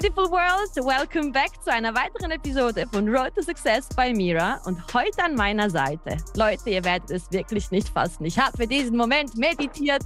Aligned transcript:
beautiful 0.00 0.30
world, 0.30 0.74
welcome 0.76 1.30
back 1.30 1.50
zu 1.62 1.70
einer 1.70 1.94
weiteren 1.94 2.30
Episode 2.30 2.86
von 2.90 3.06
Road 3.06 3.34
to 3.34 3.42
Success 3.42 3.86
bei 3.94 4.14
Mira 4.14 4.58
und 4.64 4.78
heute 4.94 5.22
an 5.22 5.34
meiner 5.34 5.68
Seite. 5.68 6.16
Leute, 6.36 6.70
ihr 6.70 6.82
werdet 6.84 7.10
es 7.10 7.30
wirklich 7.30 7.70
nicht 7.70 7.90
fassen. 7.90 8.24
Ich 8.24 8.38
habe 8.38 8.56
für 8.56 8.66
diesen 8.66 8.96
Moment 8.96 9.36
meditiert 9.36 10.02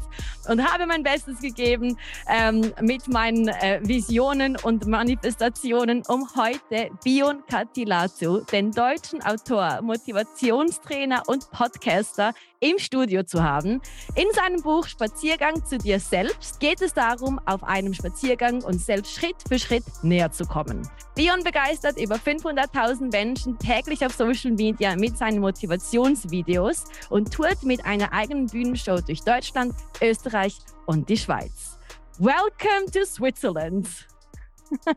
und 0.49 0.65
habe 0.65 0.87
mein 0.87 1.05
Bestes 1.05 1.39
gegeben 1.39 1.96
ähm, 2.29 2.73
mit 2.81 3.07
meinen 3.07 3.46
äh, 3.46 3.79
Visionen 3.85 4.57
und 4.57 4.85
Manifestationen, 4.89 6.03
um 6.09 6.29
heute 6.35 6.91
Bion 7.05 7.45
Katilatu, 7.49 8.41
den 8.51 8.73
deutschen 8.73 9.23
Autor, 9.23 9.81
Motivationstrainer 9.81 11.23
und 11.29 11.49
Podcaster, 11.53 12.35
im 12.65 12.79
Studio 12.79 13.23
zu 13.23 13.43
haben. 13.43 13.82
In 14.15 14.26
seinem 14.32 14.63
Buch 14.63 14.87
Spaziergang 14.87 15.65
zu 15.67 15.76
dir 15.76 16.01
selbst 16.01 16.61
geht 16.61 16.81
es 16.81 16.95
darum, 16.95 17.39
auf 17.45 17.63
einem 17.63 17.93
Spaziergang 17.93 18.63
uns 18.63 18.87
selbst 18.87 19.15
Schritt 19.15 19.37
für 19.46 19.59
Schritt 19.59 19.84
näher 20.03 20.31
zu 20.31 20.45
kommen. 20.45 20.89
Bion 21.15 21.43
begeistert 21.45 21.99
über 22.01 22.17
500.000 22.17 23.11
Menschen 23.13 23.59
täglich 23.59 24.05
auf 24.05 24.13
Social 24.13 24.53
Media 24.53 24.97
mit 24.97 25.17
seinen 25.17 25.41
Motivationsvideos 25.41 26.85
und 27.11 27.33
tourt 27.33 27.63
mit 27.63 27.85
einer 27.85 28.13
eigenen 28.13 28.47
Bühnenshow 28.47 29.01
durch 29.01 29.23
Deutschland, 29.23 29.75
Österreich 30.03 30.57
und 30.87 31.09
die 31.09 31.17
Schweiz. 31.17 31.79
Welcome 32.19 32.91
to 32.93 33.05
Switzerland. 33.05 33.89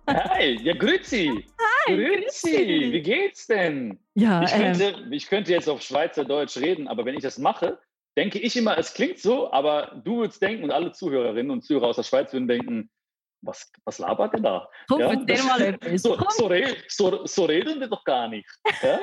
Hi, 0.07 0.57
ja, 0.63 0.73
grüezi. 0.73 1.45
Hi, 1.87 1.95
grüezi. 1.95 2.91
Wie 2.91 3.01
geht's 3.01 3.47
denn? 3.47 3.99
Ja, 4.15 4.43
ich 4.43 4.51
könnte, 4.51 4.83
ähm, 4.83 5.11
ich 5.11 5.27
könnte 5.27 5.51
jetzt 5.51 5.69
auf 5.69 5.81
Schweizerdeutsch 5.81 6.57
reden, 6.57 6.87
aber 6.87 7.05
wenn 7.05 7.15
ich 7.15 7.21
das 7.21 7.37
mache, 7.37 7.79
denke 8.17 8.39
ich 8.39 8.57
immer, 8.57 8.77
es 8.77 8.93
klingt 8.93 9.19
so, 9.19 9.51
aber 9.51 10.01
du 10.03 10.17
würdest 10.17 10.41
denken 10.41 10.63
und 10.63 10.71
alle 10.71 10.91
Zuhörerinnen 10.91 11.51
und 11.51 11.63
Zuhörer 11.63 11.87
aus 11.87 11.97
der 11.97 12.03
Schweiz 12.03 12.33
würden 12.33 12.47
denken, 12.47 12.89
was, 13.41 13.71
was 13.85 13.99
labert 13.99 14.33
ihr 14.33 14.41
da? 14.41 14.69
Komm, 14.87 14.99
ja, 14.99 15.15
das, 15.15 15.43
mal 15.43 15.77
so, 15.97 16.17
so, 16.29 16.49
so, 16.87 17.25
so, 17.25 17.45
reden 17.45 17.79
wir 17.79 17.87
doch 17.87 18.03
gar 18.03 18.27
nicht. 18.27 18.49
Ja? 18.81 18.99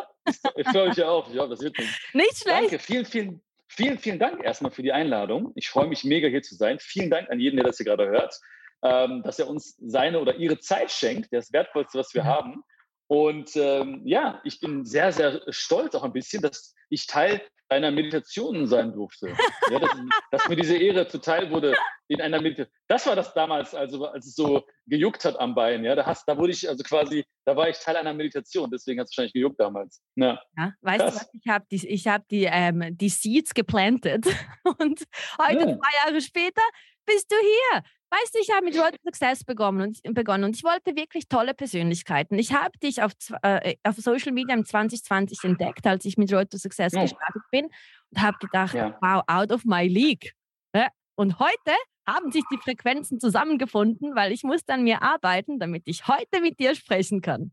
Ich 0.57 0.69
freue 0.69 0.89
mich 0.89 0.97
ja 0.97 1.09
auch. 1.09 1.33
Ja, 1.33 1.47
das 1.47 1.61
wird 1.61 1.79
nicht. 1.79 2.15
nicht 2.15 2.39
schlecht. 2.39 2.59
Danke, 2.59 2.79
vielen, 2.79 3.05
vielen, 3.05 3.43
vielen, 3.69 3.99
vielen 3.99 4.19
Dank 4.19 4.43
erstmal 4.43 4.73
für 4.73 4.83
die 4.83 4.93
Einladung. 4.93 5.53
Ich 5.55 5.69
freue 5.69 5.87
mich 5.87 6.05
mega 6.05 6.29
hier 6.29 6.43
zu 6.43 6.55
sein. 6.55 6.79
Vielen 6.81 7.11
Dank 7.11 7.31
an 7.31 7.41
jeden, 7.41 7.57
der 7.57 7.67
das 7.67 7.77
hier 7.77 7.87
gerade 7.87 8.07
hört 8.07 8.41
ähm, 8.85 9.23
dass 9.23 9.39
er 9.39 9.49
uns 9.49 9.77
seine 9.81 10.21
oder 10.21 10.37
ihre 10.37 10.61
Zeit 10.61 10.91
schenkt, 10.91 11.33
das 11.33 11.53
Wertvollste, 11.53 11.99
was 11.99 12.15
wir 12.15 12.23
ja. 12.23 12.29
haben. 12.29 12.63
Und 13.07 13.55
ähm, 13.57 14.03
ja, 14.05 14.41
ich 14.45 14.61
bin 14.61 14.85
sehr, 14.85 15.13
sehr 15.13 15.43
stolz 15.49 15.95
auch 15.95 16.05
ein 16.05 16.13
bisschen, 16.13 16.43
dass 16.43 16.75
ich 16.89 17.07
Teil 17.07 17.43
deiner 17.69 17.91
Meditation 17.91 18.67
sein 18.67 18.93
durfte. 18.93 19.35
ja, 19.71 19.79
dass, 19.79 19.91
dass, 20.31 20.49
mir 20.49 20.57
diese 20.57 20.77
Ehre 20.77 21.09
zuteil 21.09 21.51
wurde 21.51 21.75
in 22.09 22.21
einer 22.21 22.41
Meditation. 22.41 22.73
Das 22.89 23.07
war 23.07 23.17
das 23.17 23.33
damals, 23.35 23.75
also 23.75 24.05
als 24.07 24.27
es 24.27 24.35
so 24.35 24.65
gejuckt 24.87 25.25
hat 25.25 25.39
am 25.39 25.55
Bein. 25.55 25.85
Ja, 25.85 25.95
da, 25.95 26.07
hast, 26.07 26.29
da 26.29 26.37
wurde 26.37 26.53
ich 26.53 26.69
also 26.69 26.83
quasi, 26.85 27.25
da 27.45 27.57
war 27.57 27.69
ich 27.69 27.79
Teil 27.79 27.97
einer 27.97 28.15
Meditation. 28.15 28.71
Deswegen 28.71 29.01
hat 29.01 29.07
es 29.07 29.13
wahrscheinlich 29.13 29.33
gejuckt 29.33 29.59
damals. 29.59 30.03
Ja, 30.17 30.41
ja 30.57 30.73
weißt 30.83 31.01
Krass. 31.01 31.15
du 31.15 31.21
was? 31.21 31.31
Ich 31.35 31.49
habe 31.49 31.67
die, 31.71 31.89
ich 31.89 32.07
hab 32.07 32.29
die, 32.29 32.45
ähm, 32.51 32.97
die 32.97 33.09
Seeds 33.09 33.55
geplantet 33.55 34.27
und 34.79 35.03
heute, 35.41 35.69
ja. 35.69 35.79
zwei 35.79 36.07
Jahre 36.07 36.21
später, 36.21 36.63
bist 37.07 37.31
du 37.31 37.37
hier. 37.37 37.83
Weißt 38.15 38.33
du, 38.33 38.39
ich 38.41 38.51
habe 38.55 38.65
mit 38.65 38.79
Road 38.79 38.95
Success 39.03 39.43
begonnen 39.43 39.93
und, 40.05 40.15
begonnen 40.15 40.45
und 40.45 40.55
ich 40.55 40.63
wollte 40.63 40.95
wirklich 40.95 41.29
tolle 41.29 41.53
Persönlichkeiten. 41.53 42.39
Ich 42.39 42.53
habe 42.53 42.79
dich 42.79 43.03
auf, 43.03 43.13
äh, 43.43 43.75
auf 43.83 43.97
Social 43.97 44.31
Media 44.31 44.55
im 44.55 44.65
2020 44.65 45.43
entdeckt, 45.43 45.85
als 45.85 46.05
ich 46.05 46.17
mit 46.17 46.33
Road 46.33 46.49
to 46.51 46.59
Success 46.59 46.93
ja. 46.93 47.03
gestartet 47.03 47.43
bin 47.51 47.65
und 48.11 48.23
habe 48.23 48.37
gedacht, 48.39 48.75
ja. 48.75 48.97
wow, 49.01 49.25
out 49.27 49.51
of 49.51 49.65
my 49.65 49.89
league. 49.89 50.33
Ja. 50.77 50.87
Und 51.17 51.41
heute 51.41 51.73
haben 52.07 52.31
sich 52.31 52.45
die 52.53 52.59
Frequenzen 52.59 53.19
zusammengefunden, 53.19 54.15
weil 54.15 54.31
ich 54.31 54.45
muss 54.45 54.61
an 54.69 54.85
mir 54.85 55.03
arbeiten, 55.03 55.59
damit 55.59 55.83
ich 55.87 56.07
heute 56.07 56.41
mit 56.41 56.61
dir 56.61 56.77
sprechen 56.77 57.21
kann. 57.21 57.51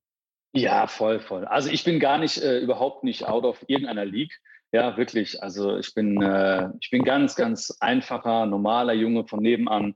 Ja, 0.53 0.85
voll, 0.85 1.21
voll. 1.21 1.45
Also 1.45 1.69
ich 1.69 1.83
bin 1.83 1.99
gar 1.99 2.19
nicht, 2.19 2.37
äh, 2.37 2.59
überhaupt 2.59 3.03
nicht 3.03 3.25
out 3.25 3.45
of 3.45 3.63
irgendeiner 3.65 4.05
League. 4.05 4.37
Ja, 4.71 4.95
wirklich. 4.95 5.41
Also 5.41 5.77
ich 5.77 5.95
bin, 5.95 6.21
äh, 6.21 6.69
ich 6.81 6.91
bin 6.91 7.03
ganz, 7.03 7.35
ganz 7.35 7.75
einfacher, 7.79 8.45
normaler 8.45 8.93
Junge 8.93 9.25
von 9.25 9.41
nebenan 9.41 9.95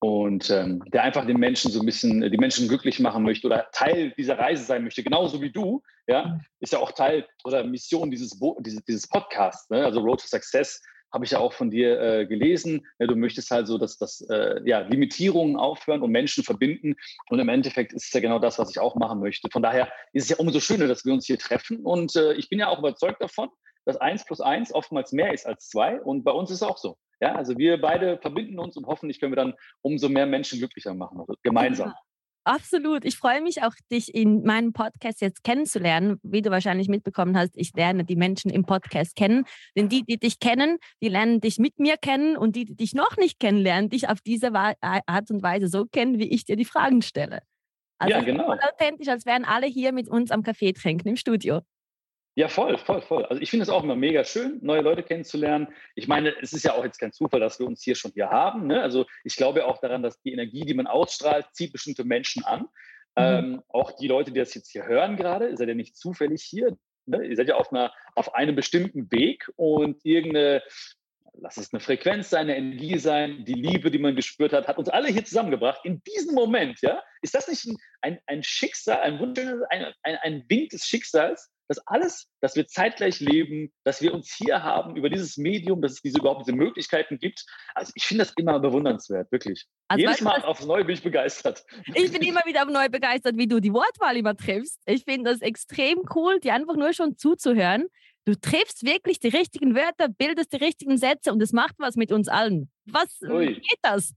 und 0.00 0.50
ähm, 0.50 0.82
der 0.92 1.02
einfach 1.02 1.26
den 1.26 1.38
Menschen 1.38 1.70
so 1.70 1.80
ein 1.80 1.86
bisschen, 1.86 2.20
die 2.30 2.38
Menschen 2.38 2.68
glücklich 2.68 3.00
machen 3.00 3.22
möchte 3.22 3.46
oder 3.46 3.68
Teil 3.72 4.12
dieser 4.18 4.38
Reise 4.38 4.64
sein 4.64 4.84
möchte, 4.84 5.02
genauso 5.02 5.40
wie 5.40 5.50
du, 5.50 5.82
ja, 6.06 6.26
mhm. 6.26 6.40
ist 6.60 6.72
ja 6.72 6.78
auch 6.78 6.92
Teil 6.92 7.26
oder 7.44 7.64
Mission 7.64 8.10
dieses, 8.10 8.38
dieses, 8.60 8.84
dieses 8.84 9.08
Podcasts, 9.08 9.70
ne? 9.70 9.84
also 9.84 10.00
Road 10.00 10.20
to 10.20 10.26
Success 10.26 10.80
habe 11.14 11.24
ich 11.24 11.30
ja 11.30 11.38
auch 11.38 11.52
von 11.52 11.70
dir 11.70 12.00
äh, 12.00 12.26
gelesen. 12.26 12.84
Ja, 12.98 13.06
du 13.06 13.14
möchtest 13.14 13.52
halt 13.52 13.68
so, 13.68 13.78
dass 13.78 13.96
das 13.96 14.20
äh, 14.28 14.60
ja, 14.64 14.80
Limitierungen 14.80 15.56
aufhören 15.56 16.02
und 16.02 16.10
Menschen 16.10 16.42
verbinden. 16.42 16.96
Und 17.30 17.38
im 17.38 17.48
Endeffekt 17.48 17.92
ist 17.92 18.06
es 18.06 18.12
ja 18.12 18.18
genau 18.18 18.40
das, 18.40 18.58
was 18.58 18.70
ich 18.70 18.80
auch 18.80 18.96
machen 18.96 19.20
möchte. 19.20 19.48
Von 19.52 19.62
daher 19.62 19.92
ist 20.12 20.24
es 20.24 20.30
ja 20.30 20.36
umso 20.38 20.58
schöner, 20.58 20.88
dass 20.88 21.04
wir 21.04 21.14
uns 21.14 21.26
hier 21.26 21.38
treffen. 21.38 21.84
Und 21.84 22.16
äh, 22.16 22.32
ich 22.34 22.48
bin 22.48 22.58
ja 22.58 22.66
auch 22.66 22.80
überzeugt 22.80 23.22
davon, 23.22 23.48
dass 23.84 23.96
eins 23.96 24.24
plus 24.24 24.40
eins 24.40 24.74
oftmals 24.74 25.12
mehr 25.12 25.32
ist 25.32 25.46
als 25.46 25.68
zwei. 25.68 26.00
Und 26.02 26.24
bei 26.24 26.32
uns 26.32 26.50
ist 26.50 26.56
es 26.56 26.62
auch 26.64 26.78
so. 26.78 26.96
Ja, 27.24 27.36
also 27.36 27.56
wir 27.56 27.80
beide 27.80 28.18
verbinden 28.18 28.58
uns 28.58 28.76
und 28.76 28.84
hoffentlich 28.84 29.18
können 29.18 29.32
wir 29.32 29.36
dann 29.36 29.54
umso 29.80 30.10
mehr 30.10 30.26
Menschen 30.26 30.58
glücklicher 30.58 30.92
machen, 30.92 31.20
also 31.20 31.32
gemeinsam. 31.42 31.88
Ja, 31.88 31.94
absolut. 32.44 33.06
Ich 33.06 33.16
freue 33.16 33.40
mich 33.40 33.62
auch, 33.62 33.72
dich 33.90 34.14
in 34.14 34.42
meinem 34.42 34.74
Podcast 34.74 35.22
jetzt 35.22 35.42
kennenzulernen. 35.42 36.18
Wie 36.22 36.42
du 36.42 36.50
wahrscheinlich 36.50 36.88
mitbekommen 36.88 37.34
hast, 37.34 37.56
ich 37.56 37.72
lerne 37.74 38.04
die 38.04 38.16
Menschen 38.16 38.50
im 38.50 38.66
Podcast 38.66 39.16
kennen. 39.16 39.46
Denn 39.74 39.88
die, 39.88 40.02
die 40.02 40.18
dich 40.18 40.38
kennen, 40.38 40.76
die 41.00 41.08
lernen 41.08 41.40
dich 41.40 41.56
mit 41.58 41.78
mir 41.78 41.96
kennen 41.96 42.36
und 42.36 42.56
die, 42.56 42.66
die 42.66 42.76
dich 42.76 42.92
noch 42.92 43.16
nicht 43.16 43.40
kennenlernen, 43.40 43.88
dich 43.88 44.10
auf 44.10 44.20
diese 44.20 44.52
Art 44.52 45.30
und 45.30 45.42
Weise 45.42 45.68
so 45.68 45.86
kennen, 45.86 46.18
wie 46.18 46.28
ich 46.28 46.44
dir 46.44 46.56
die 46.56 46.66
Fragen 46.66 47.00
stelle. 47.00 47.40
Also 47.98 48.18
ja, 48.18 48.22
genau. 48.22 48.52
authentisch, 48.52 49.08
als 49.08 49.24
wären 49.24 49.46
alle 49.46 49.66
hier 49.66 49.92
mit 49.92 50.10
uns 50.10 50.30
am 50.30 50.42
Kaffee 50.42 50.74
trinken 50.74 51.08
im 51.08 51.16
Studio. 51.16 51.62
Ja, 52.36 52.48
voll, 52.48 52.76
voll, 52.78 53.00
voll. 53.00 53.24
Also 53.26 53.40
ich 53.40 53.50
finde 53.50 53.62
es 53.62 53.68
auch 53.68 53.84
immer 53.84 53.94
mega 53.94 54.24
schön, 54.24 54.58
neue 54.60 54.80
Leute 54.80 55.04
kennenzulernen. 55.04 55.68
Ich 55.94 56.08
meine, 56.08 56.34
es 56.42 56.52
ist 56.52 56.64
ja 56.64 56.74
auch 56.74 56.84
jetzt 56.84 56.98
kein 56.98 57.12
Zufall, 57.12 57.38
dass 57.38 57.60
wir 57.60 57.66
uns 57.66 57.82
hier 57.82 57.94
schon 57.94 58.10
hier 58.12 58.30
haben. 58.30 58.66
Ne? 58.66 58.82
Also 58.82 59.06
ich 59.22 59.36
glaube 59.36 59.66
auch 59.66 59.78
daran, 59.78 60.02
dass 60.02 60.20
die 60.20 60.32
Energie, 60.32 60.64
die 60.64 60.74
man 60.74 60.88
ausstrahlt, 60.88 61.46
zieht 61.52 61.72
bestimmte 61.72 62.02
Menschen 62.02 62.44
an. 62.44 62.62
Mhm. 62.62 62.66
Ähm, 63.16 63.62
auch 63.68 63.92
die 63.92 64.08
Leute, 64.08 64.32
die 64.32 64.40
das 64.40 64.52
jetzt 64.54 64.72
hier 64.72 64.84
hören 64.84 65.16
gerade, 65.16 65.48
ihr 65.48 65.56
seid 65.56 65.68
ja 65.68 65.74
nicht 65.74 65.96
zufällig 65.96 66.42
hier. 66.42 66.76
Ne? 67.06 67.24
Ihr 67.24 67.36
seid 67.36 67.48
ja 67.48 67.54
auf, 67.54 67.72
einer, 67.72 67.92
auf 68.16 68.34
einem 68.34 68.56
bestimmten 68.56 69.12
Weg 69.12 69.48
und 69.54 70.04
irgendeine, 70.04 70.60
lass 71.34 71.56
es 71.56 71.72
eine 71.72 71.78
Frequenz 71.78 72.30
sein, 72.30 72.48
eine 72.50 72.56
Energie 72.56 72.98
sein, 72.98 73.44
die 73.44 73.54
Liebe, 73.54 73.92
die 73.92 74.00
man 74.00 74.16
gespürt 74.16 74.52
hat, 74.52 74.66
hat 74.66 74.78
uns 74.78 74.88
alle 74.88 75.06
hier 75.06 75.24
zusammengebracht. 75.24 75.84
In 75.84 76.02
diesem 76.02 76.34
Moment, 76.34 76.80
ja, 76.80 77.00
ist 77.22 77.36
das 77.36 77.46
nicht 77.46 77.64
ein, 77.66 77.76
ein, 78.00 78.18
ein 78.26 78.42
Schicksal, 78.42 78.98
ein 79.02 79.20
wunderschönes, 79.20 79.62
ein, 79.70 79.94
ein, 80.02 80.16
ein 80.22 80.44
Wink 80.48 80.70
des 80.70 80.84
Schicksals, 80.84 81.53
dass 81.68 81.78
alles, 81.86 82.28
dass 82.40 82.56
wir 82.56 82.66
zeitgleich 82.66 83.20
leben, 83.20 83.72
dass 83.84 84.02
wir 84.02 84.12
uns 84.12 84.34
hier 84.34 84.62
haben 84.62 84.96
über 84.96 85.08
dieses 85.08 85.36
Medium, 85.36 85.80
dass 85.80 85.92
es 85.92 86.02
diese 86.02 86.18
überhaupt 86.18 86.46
diese 86.46 86.56
Möglichkeiten 86.56 87.18
gibt. 87.18 87.44
Also 87.74 87.92
ich 87.94 88.04
finde 88.04 88.24
das 88.24 88.32
immer 88.36 88.58
bewundernswert, 88.60 89.30
wirklich. 89.32 89.66
Also 89.88 90.04
Jedes 90.04 90.20
Mal 90.20 90.40
du, 90.40 90.46
aufs 90.46 90.66
Neue 90.66 90.84
bin 90.84 90.94
ich 90.94 91.02
begeistert. 91.02 91.64
Ich 91.94 92.12
bin 92.12 92.22
immer 92.22 92.42
wieder 92.44 92.64
Neue 92.64 92.90
begeistert, 92.90 93.36
wie 93.36 93.46
du 93.46 93.60
die 93.60 93.72
Wortwahl 93.72 94.16
immer 94.16 94.36
triffst. 94.36 94.80
Ich 94.86 95.04
finde 95.04 95.30
das 95.30 95.40
extrem 95.40 96.02
cool, 96.14 96.40
dir 96.40 96.54
einfach 96.54 96.76
nur 96.76 96.92
schon 96.92 97.16
zuzuhören. 97.16 97.86
Du 98.26 98.34
triffst 98.34 98.86
wirklich 98.86 99.20
die 99.20 99.28
richtigen 99.28 99.74
Wörter, 99.74 100.08
bildest 100.08 100.52
die 100.52 100.56
richtigen 100.56 100.96
Sätze 100.96 101.32
und 101.32 101.42
es 101.42 101.52
macht 101.52 101.74
was 101.78 101.96
mit 101.96 102.10
uns 102.10 102.28
allen. 102.28 102.70
Was 102.86 103.20
Ui. 103.22 103.48
wie 103.48 103.54
geht 103.54 103.78
das? 103.82 104.14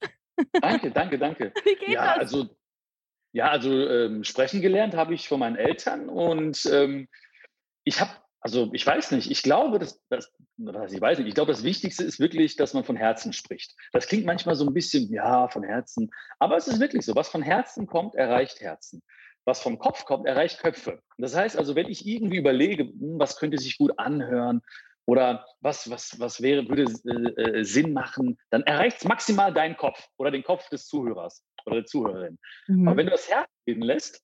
Danke, 0.62 0.92
danke, 0.92 1.18
danke. 1.18 1.52
Wie 1.66 1.76
geht 1.76 1.90
ja, 1.90 2.14
das? 2.14 2.20
Also, 2.20 2.50
ja, 3.32 3.50
also 3.50 3.72
ähm, 3.72 4.24
sprechen 4.24 4.62
gelernt 4.62 4.96
habe 4.96 5.16
ich 5.16 5.28
von 5.28 5.40
meinen 5.40 5.56
Eltern 5.56 6.10
und 6.10 6.66
ähm, 6.72 7.08
ich 7.88 8.02
habe, 8.02 8.12
also 8.42 8.70
ich 8.74 8.86
weiß 8.86 9.12
nicht, 9.12 9.32
ich 9.32 9.42
glaube, 9.44 9.80
dass, 9.80 10.04
dass 10.10 10.30
ich 10.92 11.02
weiß 11.02 11.20
nicht, 11.20 11.28
ich 11.30 11.36
glaube, 11.36 11.54
das 11.54 11.64
Wichtigste 11.64 12.04
ist 12.04 12.20
wirklich, 12.20 12.58
dass 12.58 12.74
man 12.74 12.84
von 12.84 12.98
Herzen 12.98 13.32
spricht. 13.32 13.76
Das 13.94 14.08
klingt 14.08 14.26
manchmal 14.26 14.56
so 14.56 14.66
ein 14.66 14.74
bisschen, 14.74 15.10
ja, 15.10 15.48
von 15.48 15.64
Herzen, 15.64 16.12
aber 16.38 16.58
es 16.58 16.68
ist 16.68 16.82
wirklich 16.82 17.06
so, 17.06 17.16
was 17.16 17.30
von 17.30 17.42
Herzen 17.42 17.88
kommt, 17.88 18.16
erreicht 18.16 18.60
Herzen. 18.60 19.02
Was 19.46 19.62
vom 19.62 19.80
Kopf 19.80 20.04
kommt, 20.04 20.28
erreicht 20.28 20.60
Köpfe. 20.60 21.02
Das 21.18 21.34
heißt 21.34 21.58
also, 21.58 21.76
wenn 21.76 21.88
ich 21.88 22.06
irgendwie 22.06 22.36
überlege, 22.36 22.84
hm, 22.84 23.18
was 23.18 23.38
könnte 23.38 23.58
sich 23.58 23.78
gut 23.78 23.98
anhören 23.98 24.62
oder 25.06 25.46
was, 25.62 25.90
was, 25.90 26.20
was 26.20 26.42
wäre, 26.42 26.68
würde 26.68 26.92
äh, 27.06 27.60
äh 27.60 27.64
Sinn 27.64 27.94
machen, 27.94 28.38
dann 28.50 28.64
erreicht 28.64 28.98
es 28.98 29.06
maximal 29.06 29.54
deinen 29.54 29.78
Kopf 29.78 30.06
oder 30.18 30.32
den 30.32 30.44
Kopf 30.44 30.68
des 30.68 30.88
Zuhörers 30.88 31.46
oder 31.66 31.78
der 31.78 31.86
Zuhörerin. 31.86 32.38
Mhm. 32.68 32.90
Aber 32.90 32.98
wenn 32.98 33.06
du 33.06 33.14
das 33.14 33.30
Herz 33.30 33.48
reden 33.66 33.84
lässt, 33.84 34.22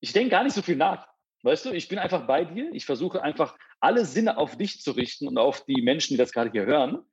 ich 0.00 0.12
denke 0.12 0.28
gar 0.28 0.44
nicht 0.44 0.52
so 0.52 0.60
viel 0.60 0.76
nach. 0.76 1.08
Weißt 1.46 1.64
du, 1.64 1.70
ich 1.70 1.86
bin 1.86 2.00
einfach 2.00 2.26
bei 2.26 2.44
dir. 2.44 2.72
Ich 2.72 2.86
versuche 2.86 3.22
einfach 3.22 3.56
alle 3.78 4.04
Sinne 4.04 4.36
auf 4.36 4.56
dich 4.56 4.80
zu 4.80 4.90
richten 4.90 5.28
und 5.28 5.38
auf 5.38 5.64
die 5.64 5.80
Menschen, 5.80 6.14
die 6.14 6.16
das 6.16 6.32
gerade 6.32 6.50
hier 6.50 6.66
hören. 6.66 7.04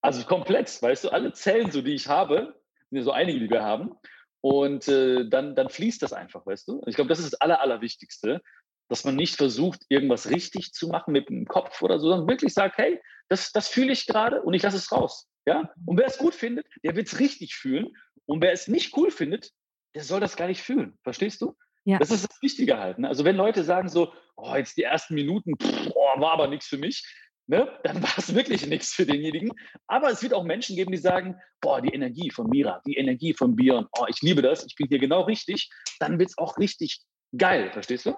Also 0.00 0.24
komplett, 0.24 0.80
weißt 0.80 1.02
du, 1.02 1.08
alle 1.08 1.32
Zellen, 1.32 1.72
so 1.72 1.82
die 1.82 1.94
ich 1.94 2.06
habe, 2.06 2.54
sind 2.90 2.98
ja 2.98 3.02
so 3.02 3.10
einige, 3.10 3.40
die 3.40 3.50
wir 3.50 3.64
haben. 3.64 3.96
Und 4.40 4.86
äh, 4.86 5.28
dann, 5.28 5.56
dann 5.56 5.68
fließt 5.68 6.00
das 6.00 6.12
einfach, 6.12 6.46
weißt 6.46 6.68
du. 6.68 6.80
Ich 6.86 6.94
glaube, 6.94 7.08
das 7.08 7.18
ist 7.18 7.32
das 7.32 7.40
Aller, 7.40 7.60
Allerwichtigste, 7.60 8.40
dass 8.88 9.02
man 9.02 9.16
nicht 9.16 9.34
versucht, 9.34 9.80
irgendwas 9.88 10.30
richtig 10.30 10.72
zu 10.72 10.86
machen 10.86 11.10
mit 11.10 11.28
dem 11.28 11.46
Kopf 11.46 11.82
oder 11.82 11.98
so, 11.98 12.08
sondern 12.08 12.28
wirklich 12.28 12.54
sagt, 12.54 12.78
hey, 12.78 13.00
das, 13.28 13.50
das 13.50 13.66
fühle 13.66 13.90
ich 13.90 14.06
gerade 14.06 14.42
und 14.42 14.54
ich 14.54 14.62
lasse 14.62 14.76
es 14.76 14.92
raus. 14.92 15.28
Ja? 15.44 15.72
Und 15.86 15.98
wer 15.98 16.06
es 16.06 16.18
gut 16.18 16.36
findet, 16.36 16.68
der 16.84 16.94
wird 16.94 17.08
es 17.08 17.18
richtig 17.18 17.56
fühlen. 17.56 17.88
Und 18.26 18.42
wer 18.42 18.52
es 18.52 18.68
nicht 18.68 18.96
cool 18.96 19.10
findet, 19.10 19.50
der 19.96 20.04
soll 20.04 20.20
das 20.20 20.36
gar 20.36 20.46
nicht 20.46 20.62
fühlen. 20.62 21.00
Verstehst 21.02 21.42
du? 21.42 21.56
Ja. 21.84 21.98
Das 21.98 22.10
ist 22.10 22.28
das 22.28 22.42
Wichtige 22.42 22.78
halt. 22.78 22.98
Ne? 22.98 23.08
Also 23.08 23.24
wenn 23.24 23.36
Leute 23.36 23.64
sagen 23.64 23.88
so, 23.88 24.12
oh, 24.36 24.54
jetzt 24.54 24.76
die 24.76 24.84
ersten 24.84 25.14
Minuten, 25.14 25.54
pff, 25.60 25.90
oh, 25.94 26.20
war 26.20 26.32
aber 26.32 26.46
nichts 26.48 26.66
für 26.66 26.78
mich, 26.78 27.04
ne? 27.46 27.68
dann 27.82 28.02
war 28.02 28.16
es 28.16 28.34
wirklich 28.34 28.66
nichts 28.66 28.92
für 28.92 29.04
denjenigen. 29.04 29.50
Aber 29.88 30.10
es 30.10 30.22
wird 30.22 30.34
auch 30.34 30.44
Menschen 30.44 30.76
geben, 30.76 30.92
die 30.92 30.98
sagen, 30.98 31.36
boah, 31.60 31.80
die 31.80 31.92
Energie 31.92 32.30
von 32.30 32.48
Mira, 32.48 32.80
die 32.86 32.96
Energie 32.96 33.34
von 33.34 33.56
Björn, 33.56 33.86
oh, 33.98 34.06
ich 34.08 34.20
liebe 34.22 34.42
das, 34.42 34.64
ich 34.64 34.76
bin 34.76 34.88
hier 34.88 34.98
genau 34.98 35.22
richtig. 35.22 35.70
Dann 35.98 36.18
wird 36.18 36.30
es 36.30 36.38
auch 36.38 36.58
richtig 36.58 37.00
geil, 37.36 37.70
verstehst 37.72 38.06
du? 38.06 38.16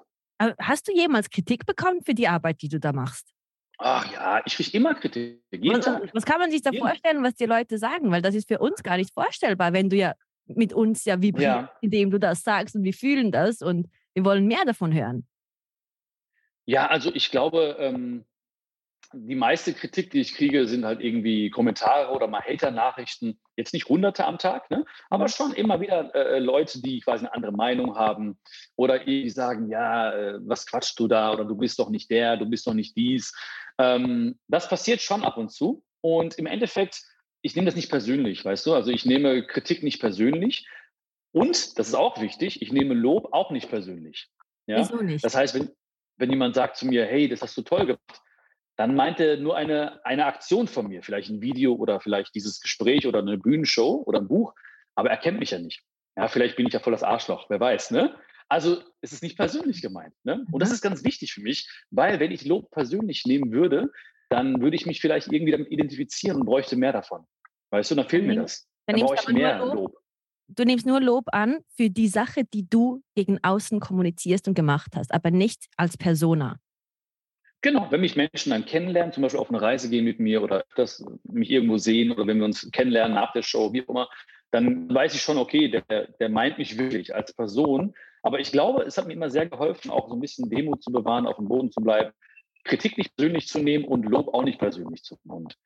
Hast 0.60 0.88
du 0.88 0.92
jemals 0.92 1.30
Kritik 1.30 1.64
bekommen 1.64 2.02
für 2.04 2.14
die 2.14 2.28
Arbeit, 2.28 2.60
die 2.60 2.68
du 2.68 2.78
da 2.80 2.92
machst? 2.92 3.30
Ach 3.78 4.10
ja, 4.12 4.42
ich 4.44 4.54
kriege 4.54 4.70
immer 4.76 4.94
Kritik. 4.94 5.42
Was, 5.50 5.86
was 6.12 6.24
kann 6.24 6.38
man 6.38 6.50
sich 6.50 6.62
da 6.62 6.70
jeden. 6.70 6.86
vorstellen, 6.86 7.22
was 7.24 7.34
die 7.34 7.46
Leute 7.46 7.78
sagen? 7.78 8.10
Weil 8.10 8.22
das 8.22 8.34
ist 8.34 8.48
für 8.48 8.58
uns 8.58 8.82
gar 8.82 8.96
nicht 8.96 9.12
vorstellbar, 9.12 9.72
wenn 9.72 9.90
du 9.90 9.96
ja 9.96 10.14
mit 10.46 10.72
uns 10.72 11.04
ja 11.04 11.20
vibrierst, 11.20 11.44
ja. 11.44 11.72
indem 11.80 12.10
du 12.10 12.18
das 12.18 12.42
sagst 12.42 12.76
und 12.76 12.84
wir 12.84 12.92
fühlen 12.92 13.32
das 13.32 13.62
und 13.62 13.88
wir 14.14 14.24
wollen 14.24 14.46
mehr 14.46 14.64
davon 14.64 14.92
hören. 14.92 15.26
Ja, 16.66 16.86
also 16.86 17.10
ich 17.14 17.30
glaube, 17.30 17.76
ähm, 17.78 18.24
die 19.14 19.34
meiste 19.34 19.72
Kritik, 19.72 20.10
die 20.10 20.20
ich 20.20 20.34
kriege, 20.34 20.66
sind 20.66 20.84
halt 20.84 21.00
irgendwie 21.00 21.50
Kommentare 21.50 22.12
oder 22.12 22.26
mal 22.26 22.40
Hater-Nachrichten. 22.40 23.38
Jetzt 23.56 23.72
nicht 23.72 23.88
hunderte 23.88 24.24
am 24.24 24.38
Tag, 24.38 24.70
ne? 24.70 24.84
aber 25.10 25.28
schon 25.28 25.52
immer 25.52 25.80
wieder 25.80 26.12
äh, 26.14 26.38
Leute, 26.38 26.82
die 26.82 27.00
quasi 27.00 27.24
eine 27.24 27.34
andere 27.34 27.52
Meinung 27.52 27.96
haben 27.96 28.38
oder 28.76 28.98
die 28.98 29.30
sagen, 29.30 29.68
ja, 29.68 30.12
äh, 30.12 30.38
was 30.40 30.66
quatschst 30.66 30.98
du 30.98 31.06
da 31.06 31.32
oder 31.32 31.44
du 31.44 31.54
bist 31.54 31.78
doch 31.78 31.90
nicht 31.90 32.10
der, 32.10 32.36
du 32.36 32.46
bist 32.46 32.66
doch 32.66 32.74
nicht 32.74 32.96
dies. 32.96 33.32
Ähm, 33.78 34.38
das 34.48 34.68
passiert 34.68 35.00
schon 35.00 35.22
ab 35.22 35.36
und 35.36 35.52
zu. 35.52 35.84
Und 36.00 36.34
im 36.34 36.46
Endeffekt, 36.46 37.02
ich 37.44 37.54
nehme 37.54 37.66
das 37.66 37.76
nicht 37.76 37.90
persönlich, 37.90 38.42
weißt 38.42 38.64
du? 38.64 38.72
Also 38.72 38.90
ich 38.90 39.04
nehme 39.04 39.46
Kritik 39.46 39.82
nicht 39.82 40.00
persönlich. 40.00 40.66
Und, 41.30 41.78
das 41.78 41.88
ist 41.88 41.94
auch 41.94 42.20
wichtig, 42.20 42.62
ich 42.62 42.72
nehme 42.72 42.94
Lob 42.94 43.28
auch 43.32 43.50
nicht 43.50 43.68
persönlich. 43.68 44.30
Ja? 44.66 44.78
Wieso 44.78 45.02
nicht? 45.02 45.22
Das 45.22 45.34
heißt, 45.34 45.54
wenn, 45.54 45.70
wenn 46.16 46.30
jemand 46.30 46.54
sagt 46.54 46.78
zu 46.78 46.86
mir, 46.86 47.04
hey, 47.04 47.28
das 47.28 47.42
hast 47.42 47.54
du 47.58 47.62
toll 47.62 47.84
gemacht, 47.84 48.22
dann 48.76 48.94
meint 48.94 49.20
er 49.20 49.36
nur 49.36 49.56
eine, 49.56 50.02
eine 50.06 50.24
Aktion 50.24 50.68
von 50.68 50.88
mir, 50.88 51.02
vielleicht 51.02 51.28
ein 51.28 51.42
Video 51.42 51.74
oder 51.74 52.00
vielleicht 52.00 52.34
dieses 52.34 52.60
Gespräch 52.60 53.06
oder 53.06 53.18
eine 53.18 53.36
Bühnenshow 53.36 54.02
oder 54.06 54.20
ein 54.20 54.28
Buch, 54.28 54.54
aber 54.94 55.10
er 55.10 55.18
kennt 55.18 55.38
mich 55.38 55.50
ja 55.50 55.58
nicht. 55.58 55.82
Ja, 56.16 56.28
vielleicht 56.28 56.56
bin 56.56 56.66
ich 56.66 56.72
ja 56.72 56.80
voll 56.80 56.92
das 56.92 57.02
Arschloch, 57.02 57.50
wer 57.50 57.60
weiß, 57.60 57.90
ne? 57.90 58.16
Also 58.48 58.82
es 59.02 59.12
ist 59.12 59.22
nicht 59.22 59.36
persönlich 59.36 59.82
gemeint. 59.82 60.14
Ne? 60.22 60.46
Und 60.50 60.60
das 60.60 60.70
mhm. 60.70 60.74
ist 60.74 60.82
ganz 60.82 61.04
wichtig 61.04 61.32
für 61.32 61.40
mich, 61.40 61.68
weil 61.90 62.20
wenn 62.20 62.30
ich 62.30 62.44
Lob 62.44 62.70
persönlich 62.70 63.24
nehmen 63.26 63.52
würde, 63.52 63.90
dann 64.28 64.60
würde 64.60 64.76
ich 64.76 64.86
mich 64.86 65.00
vielleicht 65.00 65.32
irgendwie 65.32 65.52
damit 65.52 65.70
identifizieren 65.70 66.40
und 66.40 66.46
bräuchte 66.46 66.76
mehr 66.76 66.92
davon. 66.92 67.26
Weißt 67.74 67.90
du, 67.90 67.96
dann 67.96 68.08
fehlt 68.08 68.24
mir 68.24 68.36
das. 68.36 68.68
Dann, 68.86 68.96
dann 68.96 69.06
brauche 69.06 69.16
ich 69.16 69.28
mehr 69.34 69.58
Lob. 69.58 69.74
Lob. 69.74 69.98
Du 70.46 70.62
nimmst 70.62 70.86
nur 70.86 71.00
Lob 71.00 71.24
an 71.32 71.58
für 71.76 71.90
die 71.90 72.06
Sache, 72.06 72.44
die 72.44 72.68
du 72.70 73.02
gegen 73.16 73.42
außen 73.42 73.80
kommunizierst 73.80 74.46
und 74.46 74.54
gemacht 74.54 74.92
hast, 74.94 75.12
aber 75.12 75.32
nicht 75.32 75.64
als 75.76 75.96
Persona. 75.96 76.60
Genau, 77.62 77.90
wenn 77.90 78.02
mich 78.02 78.14
Menschen 78.14 78.50
dann 78.50 78.64
kennenlernen, 78.64 79.12
zum 79.12 79.24
Beispiel 79.24 79.40
auf 79.40 79.48
eine 79.48 79.60
Reise 79.60 79.90
gehen 79.90 80.04
mit 80.04 80.20
mir 80.20 80.40
oder 80.40 80.64
das, 80.76 81.04
mich 81.24 81.50
irgendwo 81.50 81.76
sehen 81.78 82.12
oder 82.12 82.28
wenn 82.28 82.38
wir 82.38 82.44
uns 82.44 82.70
kennenlernen 82.70 83.16
nach 83.16 83.32
der 83.32 83.42
Show, 83.42 83.72
wie 83.72 83.82
auch 83.82 83.88
immer, 83.88 84.08
dann 84.52 84.88
weiß 84.94 85.16
ich 85.16 85.22
schon, 85.22 85.38
okay, 85.38 85.68
der, 85.68 86.06
der 86.20 86.28
meint 86.28 86.58
mich 86.58 86.78
wirklich 86.78 87.12
als 87.12 87.34
Person. 87.34 87.92
Aber 88.22 88.38
ich 88.38 88.52
glaube, 88.52 88.84
es 88.84 88.96
hat 88.96 89.08
mir 89.08 89.14
immer 89.14 89.30
sehr 89.30 89.48
geholfen, 89.48 89.90
auch 89.90 90.08
so 90.08 90.14
ein 90.14 90.20
bisschen 90.20 90.48
Demut 90.48 90.80
zu 90.80 90.92
bewahren, 90.92 91.26
auf 91.26 91.36
dem 91.36 91.48
Boden 91.48 91.72
zu 91.72 91.80
bleiben, 91.80 92.12
Kritik 92.62 92.96
nicht 92.98 93.16
persönlich 93.16 93.48
zu 93.48 93.58
nehmen 93.58 93.84
und 93.84 94.04
Lob 94.04 94.32
auch 94.32 94.44
nicht 94.44 94.60
persönlich 94.60 95.02
zu 95.02 95.16
nehmen. 95.24 95.38
Und 95.38 95.58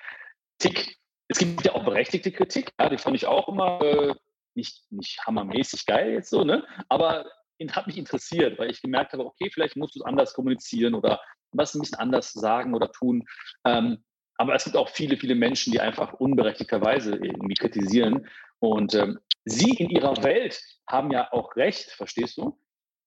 Tick, 0.59 0.97
es 1.29 1.39
gibt 1.39 1.65
ja 1.65 1.75
auch 1.75 1.85
berechtigte 1.85 2.33
Kritik, 2.33 2.73
ja, 2.79 2.89
die 2.89 2.99
fand 2.99 3.17
ich 3.17 3.27
auch 3.27 3.49
immer 3.49 3.81
äh, 3.83 4.15
nicht, 4.55 4.91
nicht 4.91 5.25
hammermäßig 5.27 5.87
geil 5.87 6.13
jetzt 6.13 6.31
so, 6.31 6.45
ne? 6.45 6.67
Aber 6.89 7.27
hat 7.73 7.87
mich 7.87 7.99
interessiert, 7.99 8.59
weil 8.59 8.71
ich 8.71 8.83
gemerkt 8.83 9.13
habe, 9.13 9.27
okay, 9.27 9.51
vielleicht 9.53 9.77
musst 9.77 9.97
du 9.97 10.01
es 10.01 10.07
anders 10.07 10.33
kommunizieren 10.33 10.95
oder 10.95 11.21
was 11.53 11.75
ein 11.75 11.81
bisschen 11.81 11.99
anders 11.99 12.33
sagen 12.33 12.75
oder 12.75 12.93
tun. 12.93 13.25
Ähm, 13.65 14.05
aber 14.37 14.55
es 14.55 14.65
gibt 14.65 14.77
auch 14.77 14.89
viele, 14.89 15.17
viele 15.17 15.35
Menschen, 15.35 15.73
die 15.73 15.81
einfach 15.81 16.13
unberechtigterweise 16.15 17.17
irgendwie 17.17 17.55
kritisieren. 17.55 18.29
Und 18.61 18.95
ähm, 18.95 19.19
sie 19.45 19.71
in 19.71 19.91
ihrer 19.91 20.23
Welt 20.23 20.63
haben 20.87 21.11
ja 21.11 21.33
auch 21.33 21.57
recht, 21.57 21.91
verstehst 21.91 22.39
du? 22.39 22.59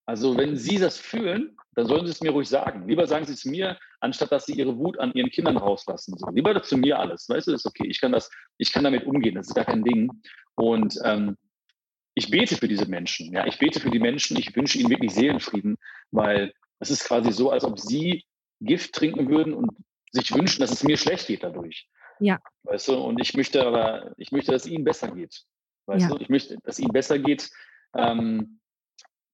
Also 0.06 0.36
wenn 0.36 0.56
sie 0.56 0.78
das 0.78 0.98
fühlen, 0.98 1.56
dann 1.74 1.86
sollen 1.86 2.04
sie 2.06 2.12
es 2.12 2.20
mir 2.20 2.32
ruhig 2.32 2.48
sagen. 2.48 2.88
Lieber 2.88 3.06
sagen 3.06 3.24
sie 3.24 3.32
es 3.32 3.44
mir, 3.44 3.78
anstatt 4.00 4.32
dass 4.32 4.46
sie 4.46 4.54
ihre 4.54 4.76
Wut 4.76 4.98
an 4.98 5.12
ihren 5.14 5.30
Kindern 5.30 5.56
rauslassen. 5.56 6.18
So, 6.18 6.28
lieber 6.30 6.60
zu 6.62 6.76
mir 6.76 6.98
alles. 6.98 7.28
Weißt 7.28 7.46
du, 7.46 7.52
das 7.52 7.62
ist 7.62 7.66
okay. 7.66 7.86
Ich 7.88 8.00
kann 8.00 8.12
das, 8.12 8.30
ich 8.58 8.72
kann 8.72 8.84
damit 8.84 9.06
umgehen. 9.06 9.36
Das 9.36 9.48
ist 9.48 9.54
gar 9.54 9.64
kein 9.64 9.84
Ding. 9.84 10.10
Und 10.54 10.98
ähm, 11.04 11.36
ich 12.14 12.30
bete 12.30 12.56
für 12.56 12.68
diese 12.68 12.86
Menschen. 12.86 13.32
Ja, 13.32 13.46
ich 13.46 13.58
bete 13.58 13.80
für 13.80 13.90
die 13.90 14.00
Menschen. 14.00 14.36
Ich 14.36 14.54
wünsche 14.54 14.78
ihnen 14.78 14.90
wirklich 14.90 15.14
Seelenfrieden, 15.14 15.76
weil 16.10 16.52
es 16.80 16.90
ist 16.90 17.04
quasi 17.04 17.32
so, 17.32 17.50
als 17.50 17.64
ob 17.64 17.78
sie 17.78 18.24
Gift 18.60 18.94
trinken 18.94 19.28
würden 19.28 19.54
und 19.54 19.70
sich 20.10 20.34
wünschen, 20.34 20.60
dass 20.60 20.72
es 20.72 20.82
mir 20.82 20.96
schlecht 20.96 21.28
geht 21.28 21.42
dadurch. 21.42 21.88
Ja. 22.20 22.38
Weißt 22.64 22.88
du, 22.88 22.96
und 22.96 23.20
ich 23.20 23.34
möchte 23.34 23.64
aber, 23.66 24.12
ich 24.18 24.30
möchte, 24.30 24.52
dass 24.52 24.66
es 24.66 24.70
ihnen 24.70 24.84
besser 24.84 25.10
geht. 25.10 25.42
Weißt 25.86 26.08
ja. 26.08 26.14
du, 26.14 26.22
ich 26.22 26.28
möchte, 26.28 26.56
dass 26.64 26.76
es 26.76 26.80
ihnen 26.80 26.92
besser 26.92 27.18
geht. 27.18 27.50
Ähm, 27.96 28.60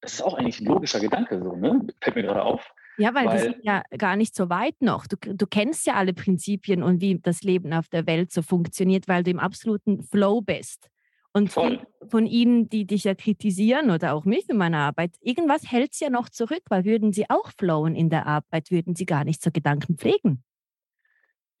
das 0.01 0.13
ist 0.13 0.21
auch 0.21 0.35
eigentlich 0.35 0.59
ein 0.61 0.65
logischer 0.65 0.99
Gedanke, 0.99 1.41
so, 1.41 1.55
ne? 1.55 1.87
Fällt 2.01 2.15
mir 2.15 2.23
gerade 2.23 2.43
auf. 2.43 2.73
Ja, 2.97 3.13
weil, 3.13 3.27
weil 3.27 3.37
das 3.37 3.55
ist 3.55 3.63
ja 3.63 3.81
gar 3.97 4.15
nicht 4.15 4.35
so 4.35 4.49
weit 4.49 4.81
noch. 4.81 5.07
Du, 5.07 5.15
du 5.17 5.47
kennst 5.47 5.87
ja 5.87 5.95
alle 5.95 6.13
Prinzipien 6.13 6.83
und 6.83 7.01
wie 7.01 7.19
das 7.19 7.43
Leben 7.43 7.73
auf 7.73 7.87
der 7.87 8.05
Welt 8.07 8.31
so 8.31 8.41
funktioniert, 8.41 9.07
weil 9.07 9.23
du 9.23 9.31
im 9.31 9.39
absoluten 9.39 10.03
Flow 10.03 10.41
bist. 10.41 10.89
Und 11.31 11.51
Voll. 11.51 11.85
von 12.09 12.25
ihnen, 12.25 12.69
die 12.69 12.85
dich 12.85 13.03
ja 13.03 13.13
kritisieren 13.13 13.91
oder 13.91 14.13
auch 14.13 14.25
mich 14.25 14.49
in 14.49 14.57
meiner 14.57 14.79
Arbeit, 14.79 15.15
irgendwas 15.21 15.71
hält 15.71 15.93
es 15.93 15.99
ja 15.99 16.09
noch 16.09 16.27
zurück, 16.29 16.63
weil 16.69 16.85
würden 16.85 17.13
sie 17.13 17.29
auch 17.29 17.51
flowen 17.57 17.95
in 17.95 18.09
der 18.09 18.25
Arbeit, 18.25 18.71
würden 18.71 18.95
sie 18.95 19.05
gar 19.05 19.23
nicht 19.23 19.41
so 19.41 19.51
Gedanken 19.51 19.97
pflegen. 19.97 20.43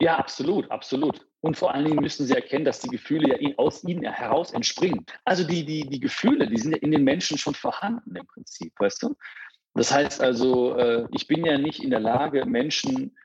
Ja, 0.01 0.17
absolut, 0.17 0.69
absolut. 0.71 1.28
Und 1.41 1.55
vor 1.55 1.73
allen 1.73 1.85
Dingen 1.85 2.01
müssen 2.01 2.25
sie 2.25 2.35
erkennen, 2.35 2.65
dass 2.65 2.81
die 2.81 2.89
Gefühle 2.89 3.41
ja 3.41 3.57
aus 3.57 3.83
ihnen 3.83 4.03
heraus 4.03 4.51
entspringen. 4.51 5.05
Also 5.23 5.45
die, 5.45 5.65
die, 5.65 5.89
die 5.89 5.99
Gefühle, 5.99 6.47
die 6.47 6.57
sind 6.57 6.71
ja 6.71 6.77
in 6.79 6.91
den 6.91 7.03
Menschen 7.03 7.37
schon 7.37 7.55
vorhanden 7.55 8.15
im 8.15 8.27
Prinzip, 8.27 8.73
weißt 8.77 9.03
du? 9.03 9.15
Das 9.73 9.93
heißt 9.93 10.21
also, 10.21 10.75
äh, 10.75 11.07
ich 11.11 11.27
bin 11.27 11.45
ja 11.45 11.57
nicht 11.57 11.81
in 11.81 11.91
der 11.91 12.01
Lage, 12.01 12.45
Menschen 12.45 13.15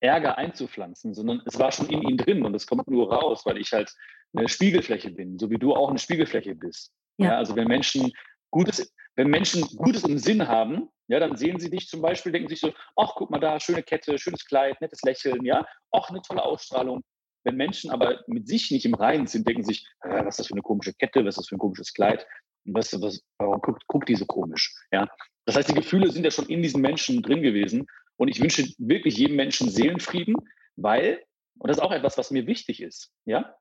Ärger 0.00 0.38
einzupflanzen, 0.38 1.14
sondern 1.14 1.42
es 1.46 1.58
war 1.58 1.72
schon 1.72 1.88
in 1.88 2.02
ihnen 2.02 2.18
drin 2.18 2.44
und 2.44 2.54
es 2.54 2.66
kommt 2.66 2.88
nur 2.88 3.12
raus, 3.12 3.44
weil 3.46 3.58
ich 3.58 3.72
halt 3.72 3.92
eine 4.34 4.48
Spiegelfläche 4.48 5.10
bin, 5.10 5.38
so 5.38 5.50
wie 5.50 5.58
du 5.58 5.74
auch 5.74 5.88
eine 5.88 5.98
Spiegelfläche 5.98 6.54
bist. 6.54 6.92
Ja. 7.18 7.28
ja. 7.28 7.38
also 7.38 7.56
wenn 7.56 7.66
Menschen 7.66 8.12
Gutes, 8.50 8.94
wenn 9.16 9.28
Menschen 9.28 9.62
Gutes 9.76 10.04
im 10.04 10.18
Sinn 10.18 10.46
haben, 10.46 10.88
ja, 11.08 11.18
dann 11.18 11.36
sehen 11.36 11.58
sie 11.58 11.70
dich 11.70 11.88
zum 11.88 12.02
Beispiel, 12.02 12.32
denken 12.32 12.48
sich 12.48 12.60
so, 12.60 12.72
ach, 12.96 13.12
guck 13.14 13.30
mal 13.30 13.40
da, 13.40 13.58
schöne 13.58 13.82
Kette, 13.82 14.18
schönes 14.18 14.44
Kleid, 14.44 14.80
nettes 14.80 15.02
Lächeln, 15.02 15.44
ja, 15.44 15.66
auch 15.90 16.10
eine 16.10 16.20
tolle 16.22 16.44
Ausstrahlung. 16.44 17.02
Wenn 17.46 17.56
Menschen 17.56 17.90
aber 17.90 18.24
mit 18.26 18.48
sich 18.48 18.72
nicht 18.72 18.84
im 18.84 18.94
Reinen 18.94 19.28
sind, 19.28 19.46
denken 19.46 19.62
sich, 19.62 19.86
äh, 20.02 20.24
was 20.24 20.34
ist 20.34 20.38
das 20.40 20.46
für 20.48 20.54
eine 20.54 20.62
komische 20.62 20.92
Kette, 20.94 21.24
was 21.24 21.34
ist 21.34 21.38
das 21.38 21.48
für 21.48 21.54
ein 21.54 21.60
komisches 21.60 21.92
Kleid, 21.94 22.26
was, 22.64 23.00
was, 23.00 23.22
warum 23.38 23.60
guckt, 23.60 23.86
guckt 23.86 24.08
die 24.08 24.16
so 24.16 24.26
komisch, 24.26 24.74
ja. 24.90 25.08
Das 25.44 25.54
heißt, 25.54 25.68
die 25.68 25.74
Gefühle 25.74 26.10
sind 26.10 26.24
ja 26.24 26.32
schon 26.32 26.48
in 26.48 26.60
diesen 26.60 26.80
Menschen 26.80 27.22
drin 27.22 27.40
gewesen. 27.40 27.86
Und 28.16 28.26
ich 28.26 28.40
wünsche 28.40 28.66
wirklich 28.78 29.16
jedem 29.16 29.36
Menschen 29.36 29.70
Seelenfrieden, 29.70 30.34
weil, 30.74 31.22
und 31.58 31.68
das 31.68 31.76
ist 31.76 31.82
auch 31.84 31.92
etwas, 31.92 32.18
was 32.18 32.32
mir 32.32 32.48
wichtig 32.48 32.82
ist, 32.82 33.12
ja, 33.26 33.54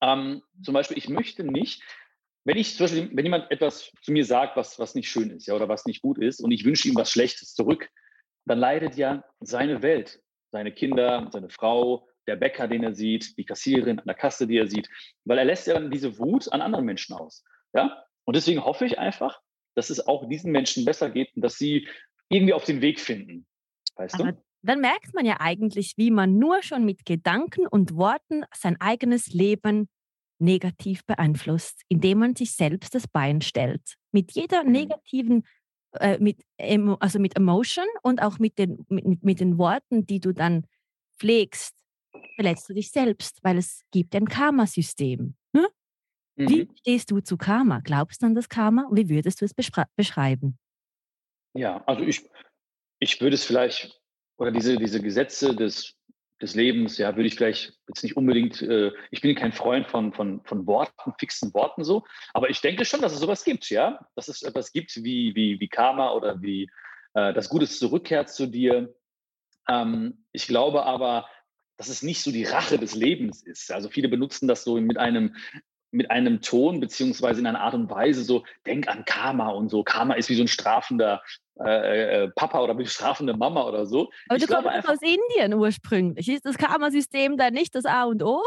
ähm, 0.00 0.42
zum 0.62 0.74
Beispiel, 0.74 0.96
ich 0.96 1.08
möchte 1.08 1.42
nicht, 1.42 1.82
wenn 2.44 2.56
ich 2.56 2.76
zum 2.76 2.84
Beispiel, 2.84 3.10
wenn 3.12 3.24
jemand 3.24 3.50
etwas 3.50 3.90
zu 4.00 4.12
mir 4.12 4.24
sagt, 4.24 4.56
was, 4.56 4.78
was 4.78 4.94
nicht 4.94 5.10
schön 5.10 5.30
ist, 5.30 5.46
ja, 5.46 5.54
oder 5.54 5.68
was 5.68 5.86
nicht 5.86 6.02
gut 6.02 6.18
ist, 6.18 6.40
und 6.40 6.52
ich 6.52 6.64
wünsche 6.64 6.88
ihm 6.88 6.94
was 6.94 7.10
Schlechtes 7.10 7.54
zurück, 7.54 7.90
dann 8.46 8.60
leidet 8.60 8.96
ja 8.96 9.24
seine 9.40 9.82
Welt, 9.82 10.22
seine 10.52 10.72
Kinder, 10.72 11.28
seine 11.32 11.50
Frau, 11.50 12.07
der 12.28 12.36
Bäcker, 12.36 12.68
den 12.68 12.84
er 12.84 12.94
sieht, 12.94 13.36
die 13.38 13.44
Kassiererin 13.44 13.98
an 13.98 14.06
der 14.06 14.14
Kasse, 14.14 14.46
die 14.46 14.58
er 14.58 14.68
sieht, 14.68 14.88
weil 15.24 15.38
er 15.38 15.44
lässt 15.44 15.66
ja 15.66 15.74
dann 15.74 15.90
diese 15.90 16.18
Wut 16.18 16.52
an 16.52 16.60
anderen 16.60 16.84
Menschen 16.84 17.14
aus. 17.14 17.44
Ja? 17.72 18.04
Und 18.24 18.36
deswegen 18.36 18.64
hoffe 18.64 18.84
ich 18.84 18.98
einfach, 18.98 19.40
dass 19.74 19.90
es 19.90 20.06
auch 20.06 20.28
diesen 20.28 20.52
Menschen 20.52 20.84
besser 20.84 21.10
geht 21.10 21.34
und 21.34 21.42
dass 21.42 21.56
sie 21.56 21.88
irgendwie 22.28 22.52
auf 22.52 22.64
den 22.64 22.82
Weg 22.82 23.00
finden. 23.00 23.46
Weißt 23.96 24.14
Aber 24.16 24.32
du? 24.32 24.42
dann 24.62 24.80
merkt 24.80 25.14
man 25.14 25.24
ja 25.24 25.36
eigentlich, 25.40 25.94
wie 25.96 26.10
man 26.10 26.38
nur 26.38 26.62
schon 26.62 26.84
mit 26.84 27.04
Gedanken 27.04 27.66
und 27.66 27.94
Worten 27.94 28.44
sein 28.54 28.80
eigenes 28.80 29.28
Leben 29.28 29.88
negativ 30.40 31.04
beeinflusst, 31.04 31.82
indem 31.88 32.18
man 32.18 32.36
sich 32.36 32.52
selbst 32.52 32.94
das 32.94 33.08
Bein 33.08 33.40
stellt. 33.40 33.94
Mit 34.12 34.32
jeder 34.32 34.62
mhm. 34.62 34.72
negativen, 34.72 35.46
äh, 35.92 36.18
mit, 36.18 36.44
also 37.00 37.18
mit 37.18 37.36
Emotion 37.36 37.86
und 38.02 38.22
auch 38.22 38.38
mit 38.38 38.58
den, 38.58 38.84
mit, 38.88 39.24
mit 39.24 39.40
den 39.40 39.58
Worten, 39.58 40.06
die 40.06 40.20
du 40.20 40.32
dann 40.32 40.64
pflegst, 41.18 41.74
verletzt 42.34 42.68
du 42.68 42.74
dich 42.74 42.90
selbst, 42.90 43.38
weil 43.42 43.58
es 43.58 43.82
gibt 43.90 44.14
ein 44.14 44.26
Karma-System. 44.26 45.34
Ne? 45.52 45.68
Mhm. 46.36 46.48
Wie 46.48 46.68
stehst 46.78 47.10
du 47.10 47.20
zu 47.20 47.36
Karma? 47.36 47.80
Glaubst 47.80 48.22
du 48.22 48.26
an 48.26 48.34
das 48.34 48.48
Karma? 48.48 48.88
Wie 48.92 49.08
würdest 49.08 49.40
du 49.40 49.44
es 49.44 49.54
beschreiben? 49.54 50.58
Ja, 51.54 51.82
also 51.86 52.02
ich, 52.02 52.28
ich 52.98 53.20
würde 53.20 53.34
es 53.34 53.44
vielleicht 53.44 54.00
oder 54.36 54.52
diese, 54.52 54.76
diese 54.76 55.02
Gesetze 55.02 55.56
des 55.56 55.98
des 56.40 56.54
Lebens, 56.54 56.98
ja, 56.98 57.16
würde 57.16 57.26
ich 57.26 57.36
gleich 57.36 57.72
jetzt 57.88 58.02
nicht 58.02 58.16
unbedingt, 58.16 58.62
äh, 58.62 58.92
ich 59.10 59.20
bin 59.20 59.34
kein 59.34 59.52
Freund 59.52 59.88
von, 59.88 60.12
von, 60.12 60.40
von 60.44 60.66
Worten, 60.66 61.12
fixen 61.18 61.52
Worten 61.52 61.82
so, 61.82 62.04
aber 62.32 62.48
ich 62.48 62.60
denke 62.60 62.84
schon, 62.84 63.00
dass 63.00 63.12
es 63.12 63.20
sowas 63.20 63.44
gibt, 63.44 63.68
ja, 63.70 63.98
dass 64.14 64.28
es 64.28 64.42
etwas 64.42 64.72
gibt 64.72 64.94
wie, 65.02 65.34
wie, 65.34 65.58
wie 65.58 65.68
Karma 65.68 66.12
oder 66.12 66.40
wie 66.40 66.70
äh, 67.14 67.32
das 67.32 67.48
Gutes 67.48 67.78
zurückkehrt 67.78 68.28
zu 68.28 68.46
dir. 68.46 68.94
Ähm, 69.68 70.24
ich 70.32 70.46
glaube 70.46 70.84
aber, 70.84 71.26
dass 71.78 71.88
es 71.88 72.02
nicht 72.02 72.22
so 72.22 72.30
die 72.30 72.44
Rache 72.44 72.76
des 72.76 72.94
Lebens 72.94 73.42
ist. 73.42 73.72
Also 73.72 73.88
viele 73.88 74.08
benutzen 74.08 74.46
das 74.48 74.64
so 74.64 74.78
mit 74.78 74.98
einem 74.98 75.34
mit 75.90 76.10
einem 76.10 76.42
Ton 76.42 76.80
beziehungsweise 76.80 77.40
in 77.40 77.46
einer 77.46 77.62
Art 77.62 77.72
und 77.72 77.88
Weise 77.88 78.22
so, 78.22 78.44
denk 78.66 78.88
an 78.88 79.06
Karma 79.06 79.48
und 79.48 79.70
so. 79.70 79.82
Karma 79.82 80.14
ist 80.14 80.28
wie 80.28 80.34
so 80.34 80.42
ein 80.42 80.48
strafender 80.48 81.22
äh, 81.60 82.24
äh, 82.24 82.30
Papa 82.36 82.60
oder 82.60 82.74
wie 82.76 82.82
eine 82.82 82.90
strafende 82.90 83.34
Mama 83.34 83.66
oder 83.66 83.86
so. 83.86 84.10
Aber 84.28 84.36
ich 84.36 84.44
du 84.44 84.52
kommst 84.52 84.68
einfach, 84.68 84.92
aus 84.92 84.98
Indien 85.00 85.54
ursprünglich. 85.54 86.28
Ist 86.28 86.44
das 86.44 86.58
Karma-System 86.58 87.38
da 87.38 87.50
nicht 87.50 87.74
das 87.74 87.86
A 87.86 88.04
und 88.04 88.22
O? 88.22 88.42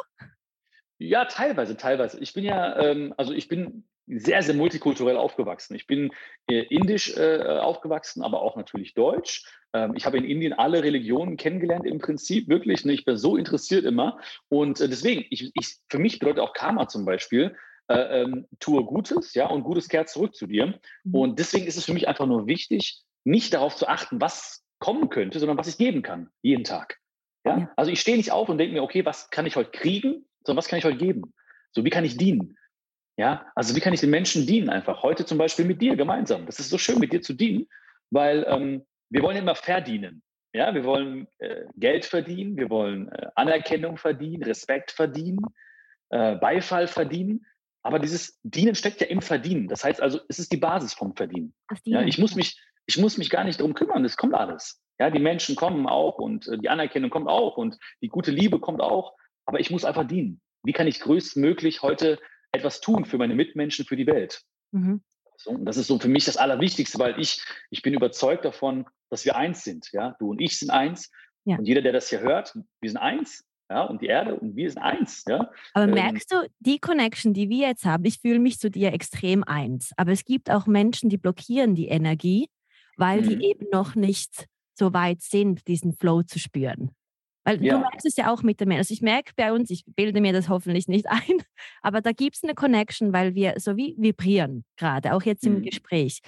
Ja, 0.99 1.25
teilweise, 1.25 1.75
teilweise. 1.77 2.19
Ich 2.19 2.33
bin 2.33 2.43
ja, 2.43 2.77
ähm, 2.79 3.13
also 3.17 3.33
ich 3.33 3.47
bin 3.47 3.85
sehr, 4.19 4.41
sehr 4.43 4.55
multikulturell 4.55 5.17
aufgewachsen. 5.17 5.75
Ich 5.75 5.87
bin 5.87 6.11
äh, 6.49 6.63
indisch 6.69 7.15
äh, 7.15 7.59
aufgewachsen, 7.59 8.23
aber 8.23 8.41
auch 8.41 8.55
natürlich 8.55 8.93
deutsch. 8.93 9.45
Ähm, 9.73 9.93
ich 9.95 10.05
habe 10.05 10.17
in 10.17 10.25
Indien 10.25 10.53
alle 10.53 10.83
Religionen 10.83 11.37
kennengelernt 11.37 11.85
im 11.85 11.99
Prinzip, 11.99 12.47
wirklich. 12.47 12.85
Ne? 12.85 12.93
Ich 12.93 13.05
bin 13.05 13.17
so 13.17 13.37
interessiert 13.37 13.85
immer. 13.85 14.19
Und 14.49 14.81
äh, 14.81 14.89
deswegen, 14.89 15.25
ich, 15.29 15.51
ich, 15.53 15.77
für 15.89 15.99
mich 15.99 16.19
bedeutet 16.19 16.39
auch 16.39 16.53
Karma 16.53 16.87
zum 16.87 17.05
Beispiel, 17.05 17.55
äh, 17.87 18.21
ähm, 18.21 18.47
tue 18.59 18.83
Gutes, 18.83 19.33
ja, 19.33 19.47
und 19.47 19.63
Gutes 19.63 19.87
kehrt 19.87 20.09
zurück 20.09 20.35
zu 20.35 20.47
dir. 20.47 20.79
Mhm. 21.03 21.15
Und 21.15 21.39
deswegen 21.39 21.67
ist 21.67 21.77
es 21.77 21.85
für 21.85 21.93
mich 21.93 22.07
einfach 22.07 22.25
nur 22.25 22.47
wichtig, 22.47 23.01
nicht 23.23 23.53
darauf 23.53 23.75
zu 23.75 23.87
achten, 23.87 24.19
was 24.19 24.63
kommen 24.79 25.09
könnte, 25.09 25.39
sondern 25.39 25.57
was 25.57 25.67
ich 25.67 25.77
geben 25.77 26.01
kann, 26.01 26.29
jeden 26.41 26.63
Tag. 26.63 26.97
Ja? 27.45 27.71
Also 27.75 27.91
ich 27.91 28.01
stehe 28.01 28.17
nicht 28.17 28.31
auf 28.31 28.49
und 28.49 28.57
denke 28.57 28.73
mir, 28.73 28.83
okay, 28.83 29.05
was 29.05 29.29
kann 29.29 29.45
ich 29.45 29.55
heute 29.55 29.71
kriegen, 29.71 30.25
sondern 30.43 30.57
was 30.57 30.67
kann 30.67 30.79
ich 30.79 30.85
heute 30.85 30.97
geben? 30.97 31.33
So, 31.71 31.85
wie 31.85 31.89
kann 31.89 32.03
ich 32.03 32.17
dienen? 32.17 32.57
Ja, 33.21 33.45
also 33.53 33.75
wie 33.75 33.79
kann 33.79 33.93
ich 33.93 33.99
den 33.99 34.09
Menschen 34.09 34.47
dienen 34.47 34.71
einfach? 34.71 35.03
Heute 35.03 35.27
zum 35.27 35.37
Beispiel 35.37 35.63
mit 35.63 35.79
dir 35.79 35.95
gemeinsam. 35.95 36.47
Das 36.47 36.59
ist 36.59 36.71
so 36.71 36.79
schön, 36.79 36.97
mit 36.97 37.13
dir 37.13 37.21
zu 37.21 37.33
dienen, 37.33 37.67
weil 38.09 38.43
ähm, 38.47 38.83
wir 39.11 39.21
wollen 39.21 39.37
immer 39.37 39.53
verdienen. 39.53 40.23
Ja, 40.55 40.73
wir 40.73 40.83
wollen 40.85 41.27
äh, 41.37 41.65
Geld 41.75 42.03
verdienen, 42.05 42.57
wir 42.57 42.71
wollen 42.71 43.09
äh, 43.09 43.27
Anerkennung 43.35 43.97
verdienen, 43.97 44.41
Respekt 44.41 44.89
verdienen, 44.89 45.45
äh, 46.09 46.35
Beifall 46.37 46.87
verdienen. 46.87 47.45
Aber 47.83 47.99
dieses 47.99 48.39
Dienen 48.41 48.73
steckt 48.73 49.01
ja 49.01 49.07
im 49.07 49.21
Verdienen. 49.21 49.67
Das 49.67 49.83
heißt 49.83 50.01
also, 50.01 50.19
es 50.27 50.39
ist 50.39 50.51
die 50.51 50.57
Basis 50.57 50.95
vom 50.95 51.15
Verdienen. 51.15 51.53
Ja, 51.83 52.01
ich 52.01 52.17
muss 52.17 52.33
mich, 52.33 52.59
ich 52.87 52.97
muss 52.97 53.19
mich 53.19 53.29
gar 53.29 53.43
nicht 53.43 53.59
darum 53.59 53.75
kümmern. 53.75 54.03
Es 54.03 54.17
kommt 54.17 54.33
alles. 54.33 54.81
Ja, 54.99 55.11
die 55.11 55.19
Menschen 55.19 55.55
kommen 55.55 55.85
auch 55.85 56.17
und 56.17 56.47
äh, 56.47 56.57
die 56.57 56.69
Anerkennung 56.69 57.11
kommt 57.11 57.27
auch 57.27 57.57
und 57.57 57.77
die 58.01 58.07
gute 58.07 58.31
Liebe 58.31 58.59
kommt 58.59 58.81
auch. 58.81 59.13
Aber 59.45 59.59
ich 59.59 59.69
muss 59.69 59.85
einfach 59.85 60.07
dienen. 60.07 60.41
Wie 60.63 60.73
kann 60.73 60.87
ich 60.87 60.99
größtmöglich 60.99 61.83
heute 61.83 62.17
etwas 62.51 62.81
tun 62.81 63.05
für 63.05 63.17
meine 63.17 63.35
Mitmenschen, 63.35 63.85
für 63.85 63.95
die 63.95 64.07
Welt. 64.07 64.41
Mhm. 64.71 65.01
So, 65.37 65.51
und 65.51 65.65
das 65.65 65.77
ist 65.77 65.87
so 65.87 65.99
für 65.99 66.07
mich 66.07 66.25
das 66.25 66.37
Allerwichtigste, 66.37 66.99
weil 66.99 67.19
ich, 67.19 67.43
ich 67.69 67.81
bin 67.81 67.93
überzeugt 67.93 68.45
davon, 68.45 68.85
dass 69.09 69.25
wir 69.25 69.35
eins 69.35 69.63
sind. 69.63 69.89
Ja? 69.91 70.15
Du 70.19 70.29
und 70.29 70.39
ich 70.39 70.57
sind 70.57 70.69
eins. 70.69 71.11
Ja. 71.45 71.57
Und 71.57 71.65
jeder, 71.65 71.81
der 71.81 71.93
das 71.93 72.09
hier 72.09 72.19
hört, 72.19 72.55
wir 72.79 72.89
sind 72.89 72.99
eins. 72.99 73.43
Ja, 73.69 73.83
und 73.83 74.01
die 74.01 74.07
Erde 74.07 74.35
und 74.35 74.57
wir 74.57 74.69
sind 74.69 74.81
eins. 74.81 75.23
Ja? 75.27 75.49
Aber 75.73 75.85
ähm, 75.85 75.93
merkst 75.93 76.31
du, 76.31 76.45
die 76.59 76.77
Connection, 76.77 77.33
die 77.33 77.49
wir 77.49 77.69
jetzt 77.69 77.85
haben, 77.85 78.03
ich 78.03 78.19
fühle 78.19 78.39
mich 78.39 78.59
zu 78.59 78.69
dir 78.69 78.93
extrem 78.93 79.45
eins. 79.45 79.91
Aber 79.95 80.11
es 80.11 80.25
gibt 80.25 80.51
auch 80.51 80.67
Menschen, 80.67 81.09
die 81.09 81.17
blockieren 81.17 81.73
die 81.73 81.87
Energie, 81.87 82.49
weil 82.97 83.21
mhm. 83.21 83.29
die 83.29 83.45
eben 83.45 83.67
noch 83.71 83.95
nicht 83.95 84.47
so 84.73 84.93
weit 84.93 85.21
sind, 85.21 85.67
diesen 85.67 85.93
Flow 85.93 86.21
zu 86.23 86.37
spüren. 86.37 86.91
Weil 87.43 87.63
ja. 87.63 87.75
du 87.75 87.79
merkst 87.79 88.05
es 88.05 88.15
ja 88.17 88.31
auch 88.31 88.43
mit 88.43 88.59
dem 88.59 88.67
Menschen. 88.67 88.81
Also 88.81 88.93
ich 88.93 89.01
merke 89.01 89.31
bei 89.35 89.51
uns, 89.51 89.69
ich 89.69 89.83
bilde 89.85 90.21
mir 90.21 90.33
das 90.33 90.49
hoffentlich 90.49 90.87
nicht 90.87 91.05
ein, 91.09 91.41
aber 91.81 92.01
da 92.01 92.11
gibt 92.11 92.35
es 92.35 92.43
eine 92.43 92.53
Connection, 92.53 93.13
weil 93.13 93.35
wir 93.35 93.55
so 93.57 93.75
wie 93.77 93.95
vibrieren 93.97 94.63
gerade, 94.77 95.13
auch 95.13 95.23
jetzt 95.23 95.45
im 95.45 95.59
mhm. 95.59 95.63
Gespräch. 95.63 96.21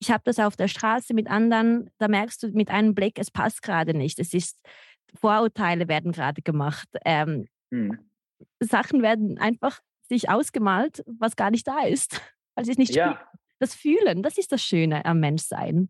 Ich 0.00 0.10
habe 0.10 0.22
das 0.24 0.38
auf 0.38 0.56
der 0.56 0.68
Straße 0.68 1.14
mit 1.14 1.28
anderen, 1.28 1.90
da 1.98 2.08
merkst 2.08 2.42
du 2.42 2.48
mit 2.48 2.70
einem 2.70 2.94
Blick, 2.94 3.18
es 3.18 3.30
passt 3.30 3.62
gerade 3.62 3.94
nicht. 3.94 4.18
Es 4.18 4.34
ist, 4.34 4.58
Vorurteile 5.14 5.88
werden 5.88 6.12
gerade 6.12 6.42
gemacht. 6.42 6.88
Ähm, 7.04 7.46
mhm. 7.70 7.98
Sachen 8.60 9.02
werden 9.02 9.38
einfach 9.38 9.80
sich 10.08 10.28
ausgemalt, 10.28 11.04
was 11.06 11.36
gar 11.36 11.50
nicht 11.50 11.66
da 11.66 11.84
ist, 11.84 12.20
weil 12.54 12.64
sie 12.64 12.72
es 12.72 12.78
nicht 12.78 12.94
ja. 12.94 13.28
Das 13.58 13.74
Fühlen, 13.76 14.24
das 14.24 14.38
ist 14.38 14.50
das 14.50 14.62
Schöne 14.62 15.04
am 15.04 15.20
Menschsein. 15.20 15.88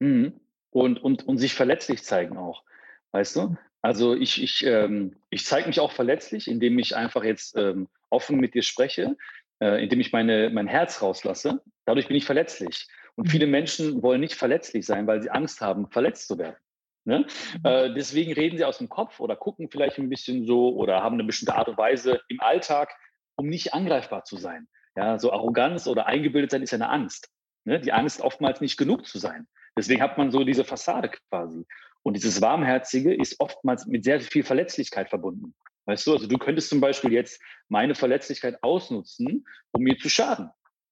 Mhm. 0.00 0.40
Und, 0.70 1.00
und, 1.02 1.26
und 1.26 1.38
sich 1.38 1.54
verletzlich 1.54 2.02
zeigen 2.02 2.36
auch. 2.36 2.64
Weißt 3.12 3.36
du? 3.36 3.56
Also 3.86 4.16
ich, 4.16 4.42
ich, 4.42 4.66
ähm, 4.66 5.14
ich 5.30 5.44
zeige 5.44 5.68
mich 5.68 5.78
auch 5.78 5.92
verletzlich, 5.92 6.48
indem 6.48 6.76
ich 6.80 6.96
einfach 6.96 7.22
jetzt 7.22 7.56
ähm, 7.56 7.86
offen 8.10 8.40
mit 8.40 8.54
dir 8.54 8.64
spreche, 8.64 9.16
äh, 9.60 9.80
indem 9.80 10.00
ich 10.00 10.10
meine, 10.10 10.50
mein 10.50 10.66
Herz 10.66 11.02
rauslasse. 11.02 11.62
Dadurch 11.84 12.08
bin 12.08 12.16
ich 12.16 12.24
verletzlich. 12.24 12.88
Und 13.14 13.28
mhm. 13.28 13.30
viele 13.30 13.46
Menschen 13.46 14.02
wollen 14.02 14.20
nicht 14.20 14.34
verletzlich 14.34 14.84
sein, 14.84 15.06
weil 15.06 15.22
sie 15.22 15.30
Angst 15.30 15.60
haben, 15.60 15.88
verletzt 15.88 16.26
zu 16.26 16.36
werden. 16.36 16.56
Ne? 17.04 17.26
Mhm. 17.58 17.60
Äh, 17.62 17.94
deswegen 17.94 18.32
reden 18.32 18.58
sie 18.58 18.64
aus 18.64 18.78
dem 18.78 18.88
Kopf 18.88 19.20
oder 19.20 19.36
gucken 19.36 19.70
vielleicht 19.70 19.98
ein 20.00 20.08
bisschen 20.08 20.46
so 20.46 20.74
oder 20.74 21.04
haben 21.04 21.14
eine 21.14 21.22
bestimmte 21.22 21.54
Art 21.54 21.68
und 21.68 21.78
Weise 21.78 22.20
im 22.26 22.40
Alltag, 22.40 22.92
um 23.36 23.46
nicht 23.46 23.72
angreifbar 23.72 24.24
zu 24.24 24.36
sein. 24.36 24.66
Ja, 24.96 25.20
so 25.20 25.30
Arroganz 25.30 25.86
oder 25.86 26.06
eingebildet 26.06 26.50
sein 26.50 26.62
ist 26.62 26.72
ja 26.72 26.78
eine 26.78 26.88
Angst. 26.88 27.30
Ne? 27.62 27.78
Die 27.78 27.92
Angst, 27.92 28.20
oftmals 28.20 28.60
nicht 28.60 28.78
genug 28.78 29.06
zu 29.06 29.20
sein. 29.20 29.46
Deswegen 29.78 30.02
hat 30.02 30.18
man 30.18 30.32
so 30.32 30.42
diese 30.42 30.64
Fassade 30.64 31.08
quasi. 31.30 31.64
Und 32.06 32.14
dieses 32.14 32.40
Warmherzige 32.40 33.12
ist 33.12 33.40
oftmals 33.40 33.84
mit 33.86 34.04
sehr 34.04 34.20
viel 34.20 34.44
Verletzlichkeit 34.44 35.08
verbunden. 35.08 35.56
Weißt 35.86 36.06
du, 36.06 36.12
also 36.12 36.28
du 36.28 36.38
könntest 36.38 36.68
zum 36.68 36.80
Beispiel 36.80 37.12
jetzt 37.12 37.42
meine 37.68 37.96
Verletzlichkeit 37.96 38.62
ausnutzen, 38.62 39.44
um 39.72 39.82
mir 39.82 39.98
zu 39.98 40.08
schaden. 40.08 40.50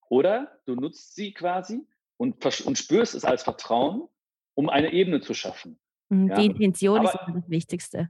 Oder 0.08 0.58
du 0.66 0.74
nutzt 0.74 1.14
sie 1.14 1.32
quasi 1.32 1.86
und, 2.16 2.44
und 2.66 2.76
spürst 2.76 3.14
es 3.14 3.24
als 3.24 3.44
Vertrauen, 3.44 4.08
um 4.54 4.68
eine 4.68 4.92
Ebene 4.92 5.20
zu 5.20 5.34
schaffen. 5.34 5.78
Mhm, 6.08 6.34
die 6.34 6.46
ja? 6.46 6.50
Intention 6.50 6.98
aber, 6.98 7.10
ist 7.10 7.18
das 7.32 7.48
Wichtigste. 7.48 8.08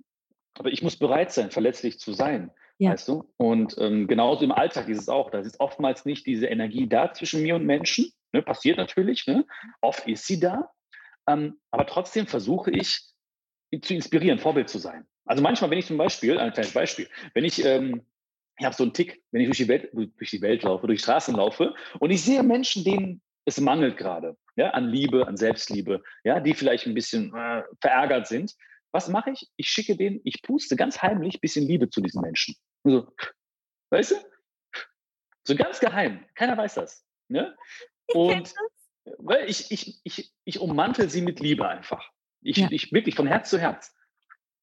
Aber 0.54 0.70
ich 0.70 0.82
muss 0.82 0.96
bereit 0.96 1.30
sein, 1.30 1.50
verletzlich 1.50 1.98
zu 1.98 2.14
sein. 2.14 2.52
Ja. 2.78 2.92
Weißt 2.92 3.06
du? 3.06 3.30
Und 3.36 3.76
ähm, 3.76 4.06
genauso 4.06 4.44
im 4.44 4.52
Alltag 4.52 4.88
ist 4.88 4.98
es 4.98 5.10
auch. 5.10 5.30
Da 5.30 5.40
ist 5.40 5.60
oftmals 5.60 6.06
nicht 6.06 6.24
diese 6.24 6.46
Energie 6.46 6.88
da 6.88 7.12
zwischen 7.12 7.42
mir 7.42 7.56
und 7.56 7.66
Menschen. 7.66 8.10
Ne? 8.32 8.40
Passiert 8.40 8.78
natürlich. 8.78 9.26
Ne? 9.26 9.44
Oft 9.82 10.08
ist 10.08 10.26
sie 10.26 10.40
da. 10.40 10.70
Ähm, 11.26 11.60
aber 11.70 11.86
trotzdem 11.86 12.26
versuche 12.26 12.70
ich 12.70 13.00
zu 13.82 13.94
inspirieren, 13.94 14.38
Vorbild 14.38 14.68
zu 14.68 14.78
sein. 14.78 15.06
Also 15.24 15.42
manchmal, 15.42 15.70
wenn 15.70 15.78
ich 15.78 15.86
zum 15.86 15.96
Beispiel, 15.96 16.38
ein 16.38 16.52
kleines 16.52 16.72
Beispiel, 16.72 17.08
wenn 17.32 17.44
ich, 17.44 17.64
ähm, 17.64 18.06
ich 18.58 18.64
habe 18.64 18.74
so 18.74 18.84
einen 18.84 18.92
Tick, 18.92 19.22
wenn 19.32 19.40
ich 19.40 19.48
durch 19.48 19.58
die, 19.58 19.68
Welt, 19.68 19.90
durch 19.92 20.30
die 20.30 20.42
Welt 20.42 20.62
laufe, 20.62 20.86
durch 20.86 21.00
die 21.00 21.02
Straßen 21.04 21.34
laufe 21.34 21.74
und 21.98 22.10
ich 22.10 22.22
sehe 22.22 22.42
Menschen, 22.42 22.84
denen 22.84 23.22
es 23.46 23.60
mangelt 23.60 23.96
gerade, 23.96 24.36
ja, 24.56 24.70
an 24.70 24.88
Liebe, 24.88 25.26
an 25.26 25.36
Selbstliebe, 25.36 26.02
ja, 26.24 26.40
die 26.40 26.54
vielleicht 26.54 26.86
ein 26.86 26.94
bisschen 26.94 27.34
äh, 27.34 27.62
verärgert 27.80 28.26
sind. 28.26 28.54
Was 28.92 29.08
mache 29.08 29.30
ich? 29.30 29.50
Ich 29.56 29.68
schicke 29.68 29.96
denen, 29.96 30.20
ich 30.24 30.40
puste 30.42 30.76
ganz 30.76 31.02
heimlich 31.02 31.36
ein 31.36 31.40
bisschen 31.40 31.66
Liebe 31.66 31.90
zu 31.90 32.00
diesen 32.00 32.22
Menschen. 32.22 32.54
So, 32.84 33.08
weißt 33.90 34.12
du? 34.12 34.16
So 35.46 35.56
ganz 35.56 35.80
geheim. 35.80 36.24
Keiner 36.34 36.56
weiß 36.56 36.74
das. 36.74 37.04
Ne? 37.28 37.56
Und 38.14 38.54
weil 39.18 39.48
ich, 39.48 39.70
ich, 39.70 40.00
ich, 40.04 40.32
ich 40.44 40.60
ummantel 40.60 41.08
sie 41.08 41.22
mit 41.22 41.40
Liebe 41.40 41.68
einfach. 41.68 42.10
Ich, 42.42 42.56
ja. 42.56 42.68
ich 42.70 42.92
wirklich 42.92 43.14
von 43.14 43.26
Herz 43.26 43.50
zu 43.50 43.58
Herz. 43.58 43.94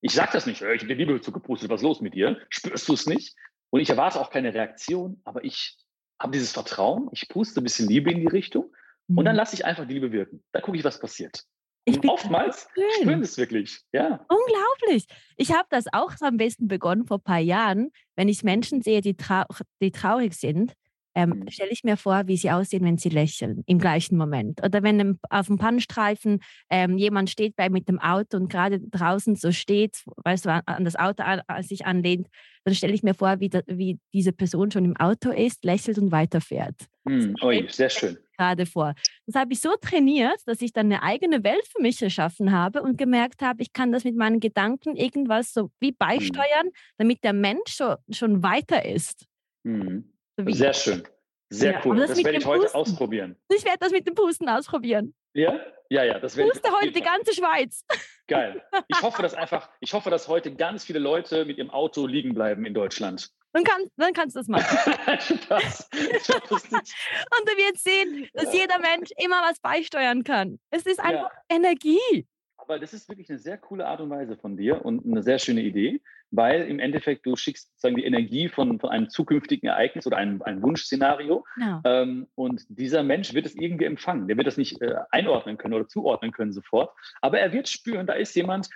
Ich 0.01 0.13
sage 0.13 0.31
das 0.33 0.45
nicht, 0.45 0.61
ich 0.61 0.67
habe 0.67 0.87
die 0.87 0.93
Liebe 0.93 1.21
zugepustet, 1.21 1.69
was 1.69 1.81
ist 1.81 1.85
los 1.85 2.01
mit 2.01 2.15
dir? 2.15 2.39
Spürst 2.49 2.87
du 2.87 2.93
es 2.93 3.05
nicht? 3.05 3.35
Und 3.69 3.79
ich 3.79 3.89
erwarte 3.89 4.19
auch 4.19 4.31
keine 4.31 4.53
Reaktion, 4.53 5.21
aber 5.23 5.43
ich 5.43 5.77
habe 6.19 6.31
dieses 6.31 6.51
Vertrauen, 6.51 7.09
ich 7.11 7.27
puste 7.29 7.61
ein 7.61 7.63
bisschen 7.63 7.87
Liebe 7.87 8.11
in 8.11 8.19
die 8.19 8.27
Richtung 8.27 8.71
mhm. 9.07 9.19
und 9.19 9.25
dann 9.25 9.35
mhm. 9.35 9.39
lasse 9.39 9.55
ich 9.55 9.65
einfach 9.65 9.87
die 9.87 9.93
Liebe 9.93 10.11
wirken. 10.11 10.43
Da 10.51 10.61
gucke 10.61 10.77
ich, 10.77 10.83
was 10.83 10.99
passiert. 10.99 11.43
Und 11.87 12.07
oftmals 12.07 12.67
spüren 12.99 13.21
es 13.21 13.37
wirklich. 13.37 13.81
Ja. 13.91 14.25
Unglaublich. 14.29 15.05
Ich 15.35 15.51
habe 15.51 15.67
das 15.69 15.85
auch 15.91 16.11
am 16.21 16.37
besten 16.37 16.67
begonnen 16.67 17.05
vor 17.05 17.17
ein 17.17 17.23
paar 17.23 17.39
Jahren, 17.39 17.91
wenn 18.15 18.29
ich 18.29 18.43
Menschen 18.43 18.81
sehe, 18.81 19.01
die, 19.01 19.15
trau 19.15 19.43
die 19.81 19.91
traurig 19.91 20.35
sind, 20.35 20.73
ähm, 21.15 21.29
mhm. 21.29 21.49
stelle 21.49 21.71
ich 21.71 21.83
mir 21.83 21.97
vor, 21.97 22.27
wie 22.27 22.37
sie 22.37 22.51
aussehen, 22.51 22.83
wenn 22.83 22.97
sie 22.97 23.09
lächeln 23.09 23.63
im 23.65 23.79
gleichen 23.79 24.17
Moment. 24.17 24.63
Oder 24.63 24.83
wenn 24.83 25.19
auf 25.29 25.47
dem 25.47 25.57
Pannenstreifen 25.57 26.39
ähm, 26.69 26.97
jemand 26.97 27.29
steht 27.29 27.55
bei 27.55 27.69
mit 27.69 27.87
dem 27.87 27.99
Auto 27.99 28.37
und 28.37 28.49
gerade 28.49 28.79
draußen 28.79 29.35
so 29.35 29.51
steht, 29.51 30.03
weißt 30.23 30.45
du, 30.45 30.63
an 30.65 30.85
das 30.85 30.95
Auto 30.95 31.23
an, 31.23 31.41
an 31.47 31.63
sich 31.63 31.85
anlehnt, 31.85 32.27
dann 32.63 32.75
stelle 32.75 32.93
ich 32.93 33.03
mir 33.03 33.13
vor, 33.13 33.39
wie, 33.39 33.49
da, 33.49 33.61
wie 33.67 33.99
diese 34.13 34.31
Person 34.31 34.71
schon 34.71 34.85
im 34.85 34.95
Auto 34.97 35.31
ist, 35.31 35.65
lächelt 35.65 35.97
und 35.97 36.11
weiterfährt. 36.11 36.75
Mhm. 37.05 37.35
Oi, 37.41 37.67
sehr 37.69 37.89
schön. 37.89 38.17
Gerade 38.37 38.65
vor. 38.65 38.93
Das 39.25 39.35
habe 39.35 39.53
ich 39.53 39.61
so 39.61 39.71
trainiert, 39.81 40.39
dass 40.45 40.61
ich 40.61 40.71
dann 40.71 40.87
eine 40.87 41.03
eigene 41.03 41.43
Welt 41.43 41.67
für 41.67 41.81
mich 41.81 42.01
erschaffen 42.01 42.51
habe 42.51 42.81
und 42.81 42.97
gemerkt 42.97 43.41
habe, 43.41 43.61
ich 43.61 43.73
kann 43.73 43.91
das 43.91 44.03
mit 44.03 44.15
meinen 44.15 44.39
Gedanken 44.39 44.95
irgendwas 44.95 45.53
so 45.53 45.71
wie 45.79 45.91
mhm. 45.91 45.97
beisteuern, 45.97 46.69
damit 46.97 47.23
der 47.23 47.33
Mensch 47.33 47.75
schon, 47.75 47.95
schon 48.11 48.43
weiter 48.43 48.85
ist. 48.85 49.25
Mhm. 49.63 50.10
Sehr 50.37 50.73
schön. 50.73 51.03
Sehr 51.49 51.73
ja, 51.73 51.81
cool. 51.83 51.97
Das, 51.97 52.09
das 52.09 52.23
werde 52.23 52.37
ich 52.37 52.45
heute 52.45 52.63
Pusten. 52.63 52.79
ausprobieren. 52.79 53.35
Ich 53.49 53.65
werde 53.65 53.79
das 53.79 53.91
mit 53.91 54.07
dem 54.07 54.15
Pusten 54.15 54.47
ausprobieren. 54.47 55.13
Ja? 55.33 55.59
Ja, 55.89 56.05
ja, 56.05 56.19
das 56.19 56.37
werde 56.37 56.51
ich. 56.53 56.61
Puste 56.61 56.73
heute 56.79 56.91
die 56.93 57.01
ganze 57.01 57.33
Schweiz. 57.33 57.83
Geil. 58.27 58.63
Ich 58.87 59.01
hoffe, 59.01 59.21
dass 59.21 59.33
einfach, 59.35 59.69
ich 59.81 59.93
hoffe, 59.93 60.09
dass 60.09 60.29
heute 60.29 60.55
ganz 60.55 60.85
viele 60.85 60.99
Leute 60.99 61.43
mit 61.43 61.57
ihrem 61.57 61.69
Auto 61.69 62.07
liegen 62.07 62.33
bleiben 62.33 62.65
in 62.65 62.73
Deutschland. 62.73 63.29
Dann, 63.51 63.65
kann, 63.65 63.81
dann 63.97 64.13
kannst 64.13 64.37
du 64.37 64.39
das 64.39 64.47
machen. 64.47 64.63
Spaß. 65.19 65.89
Und 65.93 67.49
du 67.49 67.57
wirst 67.57 67.83
sehen, 67.83 68.29
dass 68.33 68.53
jeder 68.53 68.79
Mensch 68.79 69.09
immer 69.17 69.41
was 69.41 69.59
beisteuern 69.59 70.23
kann. 70.23 70.59
Es 70.69 70.85
ist 70.85 71.01
einfach 71.01 71.31
ja. 71.33 71.57
Energie. 71.57 72.25
Aber 72.55 72.79
das 72.79 72.93
ist 72.93 73.09
wirklich 73.09 73.29
eine 73.29 73.39
sehr 73.39 73.57
coole 73.57 73.85
Art 73.85 73.99
und 73.99 74.09
Weise 74.09 74.37
von 74.37 74.55
dir 74.55 74.85
und 74.85 75.05
eine 75.05 75.23
sehr 75.23 75.39
schöne 75.39 75.61
Idee, 75.61 75.99
weil 76.31 76.63
im 76.63 76.79
Endeffekt 76.79 77.25
du 77.25 77.35
schickst 77.35 77.69
sozusagen 77.69 77.97
die 77.97 78.05
Energie 78.05 78.49
von, 78.49 78.79
von 78.79 78.89
einem 78.89 79.09
zukünftigen 79.09 79.67
Ereignis 79.67 80.07
oder 80.07 80.17
einem, 80.17 80.41
einem 80.41 80.63
Wunschszenario 80.63 81.45
ja. 81.59 81.81
ähm, 81.85 82.27
und 82.35 82.63
dieser 82.69 83.03
Mensch 83.03 83.33
wird 83.33 83.45
es 83.45 83.55
irgendwie 83.55 83.85
empfangen. 83.85 84.27
Der 84.27 84.37
wird 84.37 84.47
das 84.47 84.57
nicht 84.57 84.81
äh, 84.81 84.95
einordnen 85.11 85.57
können 85.57 85.73
oder 85.73 85.87
zuordnen 85.87 86.31
können 86.31 86.53
sofort, 86.53 86.91
aber 87.21 87.39
er 87.39 87.51
wird 87.51 87.67
spüren, 87.67 88.07
da 88.07 88.13
ist 88.13 88.35
jemand, 88.35 88.69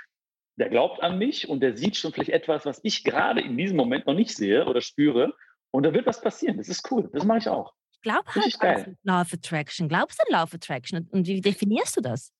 der 0.57 0.69
glaubt 0.69 1.01
an 1.01 1.17
mich 1.17 1.49
und 1.49 1.61
der 1.61 1.75
sieht 1.75 1.97
schon 1.97 2.13
vielleicht 2.13 2.29
etwas, 2.29 2.65
was 2.65 2.79
ich 2.83 3.03
gerade 3.03 3.41
in 3.41 3.57
diesem 3.57 3.77
Moment 3.77 4.05
noch 4.05 4.13
nicht 4.13 4.35
sehe 4.35 4.65
oder 4.65 4.81
spüre 4.81 5.33
und 5.71 5.83
da 5.83 5.93
wird 5.93 6.05
was 6.05 6.21
passieren. 6.21 6.57
Das 6.57 6.69
ist 6.69 6.89
cool, 6.91 7.09
das 7.11 7.23
mache 7.25 7.39
ich 7.39 7.49
auch. 7.49 7.73
Ich 7.91 8.01
glaube 8.01 8.35
halt 8.35 8.61
an 8.61 8.97
Love 9.03 9.33
Attraction. 9.33 9.89
Glaubst 9.89 10.19
du 10.19 10.23
an 10.23 10.41
Love 10.41 10.55
Attraction 10.55 11.07
und 11.11 11.27
wie 11.27 11.41
definierst 11.41 11.97
du 11.97 12.01
das? 12.01 12.31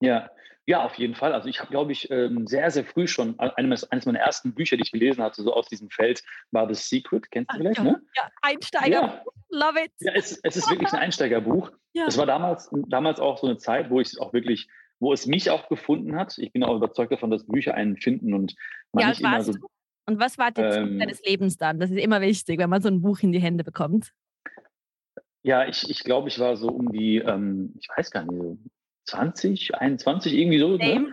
Ja, 0.00 0.28
ja, 0.66 0.84
auf 0.84 0.94
jeden 0.96 1.14
Fall. 1.14 1.32
Also 1.32 1.48
ich 1.48 1.60
habe, 1.60 1.70
glaube 1.70 1.92
ich, 1.92 2.10
ähm, 2.10 2.46
sehr, 2.48 2.68
sehr 2.72 2.84
früh 2.84 3.06
schon, 3.06 3.38
eines, 3.38 3.90
eines 3.90 4.04
meiner 4.04 4.18
ersten 4.18 4.52
Bücher, 4.52 4.76
die 4.76 4.82
ich 4.82 4.90
gelesen 4.90 5.22
hatte, 5.22 5.42
so 5.42 5.54
aus 5.54 5.68
diesem 5.68 5.90
Feld, 5.90 6.24
war 6.50 6.66
The 6.66 6.74
Secret. 6.74 7.30
Kennst 7.30 7.52
du 7.52 7.58
vielleicht, 7.58 7.78
ja, 7.78 7.84
ne? 7.84 8.02
Ja, 8.16 8.28
Einsteiger. 8.42 8.90
Ja. 8.90 9.24
Love 9.48 9.84
it. 9.84 9.92
Ja, 10.00 10.12
es, 10.14 10.40
es 10.42 10.56
ist 10.56 10.68
wirklich 10.68 10.92
ein 10.92 10.98
Einsteigerbuch. 10.98 11.70
Ja. 11.92 12.06
Es 12.06 12.18
war 12.18 12.26
damals, 12.26 12.68
damals 12.88 13.20
auch 13.20 13.38
so 13.38 13.46
eine 13.46 13.58
Zeit, 13.58 13.90
wo 13.90 14.00
ich 14.00 14.08
es 14.08 14.18
auch 14.18 14.32
wirklich, 14.32 14.68
wo 14.98 15.12
es 15.12 15.26
mich 15.26 15.50
auch 15.50 15.68
gefunden 15.68 16.16
hat. 16.16 16.36
Ich 16.38 16.52
bin 16.52 16.64
auch 16.64 16.74
überzeugt 16.74 17.12
davon, 17.12 17.30
dass 17.30 17.46
Bücher 17.46 17.74
einen 17.74 17.96
finden 17.96 18.34
und 18.34 18.56
man 18.92 19.02
ja, 19.02 19.08
nicht 19.10 19.20
immer 19.20 19.40
so. 19.42 19.52
Du? 19.52 19.68
Und 20.08 20.18
was 20.18 20.36
war 20.36 20.50
der 20.50 20.78
ähm, 20.78 20.98
deines 20.98 21.22
Lebens 21.24 21.56
dann? 21.56 21.78
Das 21.78 21.90
ist 21.90 21.98
immer 21.98 22.20
wichtig, 22.20 22.58
wenn 22.58 22.70
man 22.70 22.82
so 22.82 22.88
ein 22.88 23.02
Buch 23.02 23.20
in 23.20 23.30
die 23.30 23.40
Hände 23.40 23.62
bekommt. 23.62 24.12
Ja, 25.44 25.64
ich, 25.64 25.88
ich 25.88 26.02
glaube, 26.02 26.28
ich 26.28 26.40
war 26.40 26.56
so 26.56 26.68
um 26.68 26.90
die, 26.90 27.18
ähm, 27.18 27.72
ich 27.78 27.88
weiß 27.88 28.10
gar 28.10 28.24
nicht, 28.24 28.36
so 28.36 28.58
20, 29.06 29.74
21, 29.74 30.32
irgendwie 30.32 30.58
so. 30.58 30.76
Ne? 30.76 31.12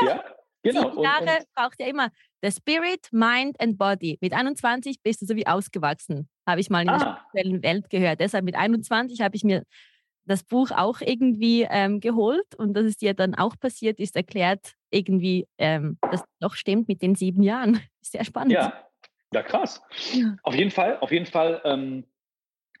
Ja. 0.00 0.06
ja. 0.06 0.24
genau. 0.62 0.90
Sieben 0.90 1.02
Jahre 1.02 1.22
und, 1.22 1.28
und 1.30 1.54
braucht 1.54 1.80
ja 1.80 1.86
immer 1.86 2.10
the 2.42 2.50
Spirit, 2.50 3.08
Mind 3.12 3.60
and 3.60 3.78
Body. 3.78 4.18
Mit 4.20 4.32
21 4.32 5.02
bist 5.02 5.22
du 5.22 5.26
so 5.26 5.36
wie 5.36 5.46
ausgewachsen, 5.46 6.28
habe 6.46 6.60
ich 6.60 6.70
mal 6.70 6.82
in 6.82 6.88
ah. 6.90 6.98
der 6.98 7.18
spirituellen 7.28 7.62
Welt 7.62 7.90
gehört. 7.90 8.20
Deshalb 8.20 8.44
mit 8.44 8.56
21 8.56 9.20
habe 9.20 9.36
ich 9.36 9.44
mir 9.44 9.64
das 10.24 10.44
Buch 10.44 10.70
auch 10.70 11.00
irgendwie 11.00 11.66
ähm, 11.68 12.00
geholt 12.00 12.54
und 12.56 12.74
dass 12.74 12.84
es 12.84 12.96
dir 12.96 13.14
dann 13.14 13.34
auch 13.34 13.58
passiert 13.58 13.98
ist, 13.98 14.16
erklärt 14.16 14.74
irgendwie, 14.90 15.48
ähm, 15.58 15.98
dass 16.10 16.22
doch 16.40 16.54
stimmt 16.54 16.88
mit 16.88 17.02
den 17.02 17.14
sieben 17.14 17.42
Jahren. 17.42 17.80
Sehr 18.00 18.24
spannend. 18.24 18.52
Ja, 18.52 18.88
ja 19.32 19.42
krass. 19.42 19.82
Ja. 20.12 20.36
Auf 20.42 20.54
jeden 20.54 20.70
Fall, 20.70 20.98
auf 21.00 21.10
jeden 21.10 21.26
Fall 21.26 21.60
ähm, 21.64 22.04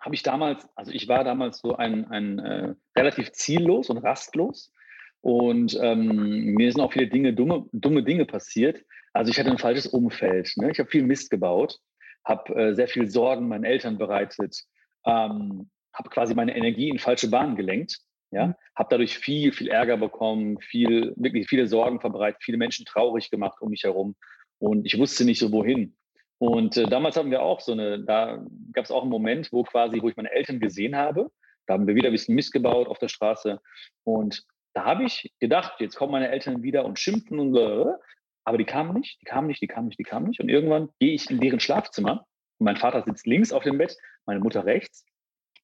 habe 0.02 0.14
ich 0.16 0.22
damals, 0.22 0.68
also 0.74 0.90
ich 0.90 1.08
war 1.08 1.24
damals 1.24 1.60
so 1.60 1.76
ein, 1.76 2.06
ein 2.10 2.38
äh, 2.40 2.74
relativ 2.96 3.32
ziellos 3.32 3.88
und 3.88 3.98
rastlos. 3.98 4.72
Und 5.20 5.78
ähm, 5.80 6.54
mir 6.56 6.72
sind 6.72 6.80
auch 6.80 6.92
viele 6.92 7.06
Dinge, 7.06 7.32
dumme, 7.32 7.66
dumme 7.72 8.02
Dinge 8.02 8.26
passiert. 8.26 8.84
Also 9.12 9.30
ich 9.30 9.38
hatte 9.38 9.50
ein 9.50 9.58
falsches 9.58 9.86
Umfeld. 9.86 10.52
Ne? 10.56 10.72
Ich 10.72 10.80
habe 10.80 10.90
viel 10.90 11.04
Mist 11.04 11.30
gebaut, 11.30 11.78
habe 12.24 12.54
äh, 12.56 12.74
sehr 12.74 12.88
viel 12.88 13.08
Sorgen 13.08 13.46
meinen 13.46 13.62
Eltern 13.62 13.96
bereitet, 13.96 14.64
ähm, 15.06 15.70
habe 15.94 16.10
quasi 16.10 16.34
meine 16.34 16.56
Energie 16.56 16.88
in 16.88 16.98
falsche 16.98 17.30
Bahnen 17.30 17.54
gelenkt. 17.54 18.00
Ja, 18.32 18.46
mhm. 18.46 18.54
habe 18.74 18.88
dadurch 18.90 19.18
viel, 19.18 19.52
viel 19.52 19.68
Ärger 19.68 19.98
bekommen, 19.98 20.58
viel, 20.58 21.12
wirklich 21.16 21.48
viele 21.48 21.68
Sorgen 21.68 22.00
verbreitet, 22.00 22.42
viele 22.42 22.56
Menschen 22.56 22.86
traurig 22.86 23.30
gemacht 23.30 23.60
um 23.60 23.68
mich 23.68 23.84
herum. 23.84 24.16
Und 24.58 24.86
ich 24.86 24.98
wusste 24.98 25.26
nicht 25.26 25.38
so 25.38 25.52
wohin. 25.52 25.94
Und 26.42 26.76
äh, 26.76 26.88
damals 26.88 27.16
haben 27.16 27.30
wir 27.30 27.40
auch 27.40 27.60
so 27.60 27.70
eine, 27.70 28.00
da 28.00 28.44
gab 28.72 28.84
es 28.84 28.90
auch 28.90 29.02
einen 29.02 29.12
Moment, 29.12 29.52
wo 29.52 29.62
quasi, 29.62 30.02
wo 30.02 30.08
ich 30.08 30.16
meine 30.16 30.32
Eltern 30.32 30.58
gesehen 30.58 30.96
habe. 30.96 31.30
Da 31.66 31.74
haben 31.74 31.86
wir 31.86 31.94
wieder 31.94 32.08
ein 32.08 32.12
bisschen 32.12 32.34
Mist 32.34 32.52
gebaut 32.52 32.88
auf 32.88 32.98
der 32.98 33.06
Straße. 33.06 33.60
Und 34.02 34.42
da 34.74 34.84
habe 34.84 35.04
ich 35.04 35.32
gedacht, 35.38 35.74
jetzt 35.78 35.94
kommen 35.94 36.10
meine 36.10 36.30
Eltern 36.30 36.64
wieder 36.64 36.84
und 36.84 36.98
schimpfen 36.98 37.38
und 37.38 37.52
blablabla. 37.52 37.96
aber 38.44 38.58
die 38.58 38.64
kamen 38.64 38.92
nicht, 38.92 39.20
die 39.20 39.24
kamen 39.24 39.46
nicht, 39.46 39.62
die 39.62 39.68
kamen 39.68 39.86
nicht, 39.86 40.00
die 40.00 40.02
kamen 40.02 40.26
nicht. 40.26 40.40
Und 40.40 40.48
irgendwann 40.48 40.88
gehe 40.98 41.12
ich 41.12 41.30
in 41.30 41.38
deren 41.38 41.60
Schlafzimmer 41.60 42.26
mein 42.58 42.76
Vater 42.76 43.02
sitzt 43.02 43.26
links 43.26 43.52
auf 43.52 43.62
dem 43.62 43.78
Bett, 43.78 43.96
meine 44.26 44.40
Mutter 44.40 44.64
rechts 44.64 45.04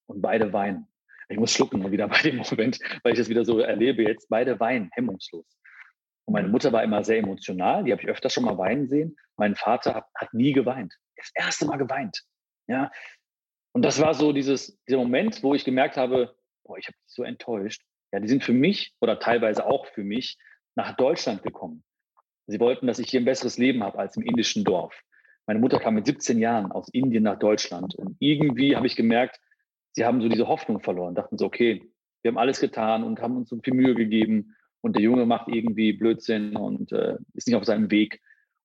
und 0.06 0.22
beide 0.22 0.52
weinen. 0.52 0.86
Ich 1.28 1.38
muss 1.38 1.52
schlucken 1.52 1.90
wieder 1.90 2.06
bei 2.08 2.22
dem 2.22 2.36
Moment, 2.36 2.78
weil 3.02 3.12
ich 3.14 3.18
das 3.18 3.28
wieder 3.28 3.44
so 3.44 3.58
erlebe 3.58 4.04
jetzt. 4.04 4.28
Beide 4.28 4.58
weinen 4.60 4.90
hemmungslos. 4.92 5.44
Und 6.28 6.34
meine 6.34 6.48
Mutter 6.48 6.72
war 6.74 6.82
immer 6.82 7.02
sehr 7.04 7.16
emotional, 7.16 7.84
die 7.84 7.90
habe 7.90 8.02
ich 8.02 8.08
öfter 8.08 8.28
schon 8.28 8.44
mal 8.44 8.58
weinen 8.58 8.86
sehen. 8.86 9.16
Mein 9.38 9.56
Vater 9.56 9.94
hat, 9.94 10.04
hat 10.14 10.34
nie 10.34 10.52
geweint. 10.52 10.94
Das 11.16 11.30
erste 11.34 11.64
Mal 11.64 11.78
geweint. 11.78 12.22
Ja. 12.66 12.92
Und 13.72 13.80
das 13.80 13.98
war 13.98 14.12
so 14.12 14.34
dieses, 14.34 14.78
dieser 14.86 14.98
Moment, 14.98 15.42
wo 15.42 15.54
ich 15.54 15.64
gemerkt 15.64 15.96
habe, 15.96 16.36
boah, 16.64 16.76
ich 16.76 16.86
habe 16.86 16.98
mich 17.02 17.14
so 17.14 17.22
enttäuscht. 17.22 17.82
Ja, 18.12 18.20
die 18.20 18.28
sind 18.28 18.44
für 18.44 18.52
mich 18.52 18.94
oder 19.00 19.18
teilweise 19.18 19.64
auch 19.64 19.86
für 19.86 20.04
mich 20.04 20.36
nach 20.76 20.94
Deutschland 20.96 21.42
gekommen. 21.42 21.82
Sie 22.46 22.60
wollten, 22.60 22.86
dass 22.86 22.98
ich 22.98 23.08
hier 23.08 23.20
ein 23.20 23.24
besseres 23.24 23.56
Leben 23.56 23.82
habe 23.82 23.98
als 23.98 24.18
im 24.18 24.22
indischen 24.22 24.64
Dorf. 24.64 25.00
Meine 25.46 25.60
Mutter 25.60 25.78
kam 25.78 25.94
mit 25.94 26.04
17 26.04 26.38
Jahren 26.38 26.70
aus 26.72 26.90
Indien 26.90 27.22
nach 27.22 27.38
Deutschland 27.38 27.94
und 27.94 28.16
irgendwie 28.18 28.76
habe 28.76 28.86
ich 28.86 28.96
gemerkt, 28.96 29.40
sie 29.92 30.04
haben 30.04 30.20
so 30.20 30.28
diese 30.28 30.46
Hoffnung 30.46 30.80
verloren, 30.80 31.14
dachten 31.14 31.38
so, 31.38 31.46
okay, 31.46 31.90
wir 32.20 32.32
haben 32.32 32.38
alles 32.38 32.60
getan 32.60 33.02
und 33.02 33.22
haben 33.22 33.34
uns 33.38 33.48
so 33.48 33.58
viel 33.64 33.72
Mühe 33.72 33.94
gegeben 33.94 34.54
und 34.80 34.96
der 34.96 35.02
Junge 35.02 35.26
macht 35.26 35.48
irgendwie 35.48 35.92
Blödsinn 35.92 36.56
und 36.56 36.92
äh, 36.92 37.16
ist 37.34 37.46
nicht 37.46 37.56
auf 37.56 37.64
seinem 37.64 37.90
Weg. 37.90 38.20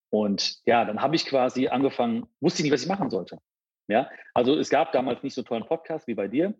Und 0.10 0.60
ja, 0.66 0.86
dann 0.86 1.02
habe 1.02 1.16
ich 1.16 1.26
quasi 1.26 1.68
angefangen, 1.68 2.28
wusste 2.40 2.60
ich 2.60 2.64
nicht, 2.64 2.74
was 2.74 2.84
ich 2.84 2.88
machen 2.88 3.10
sollte. 3.10 3.40
Ja, 3.88 4.10
also 4.34 4.58
es 4.58 4.70
gab 4.70 4.92
damals 4.92 5.24
nicht 5.24 5.34
so 5.34 5.42
tollen 5.42 5.66
Podcast 5.66 6.08
wie 6.08 6.14
bei 6.14 6.28
dir. 6.28 6.54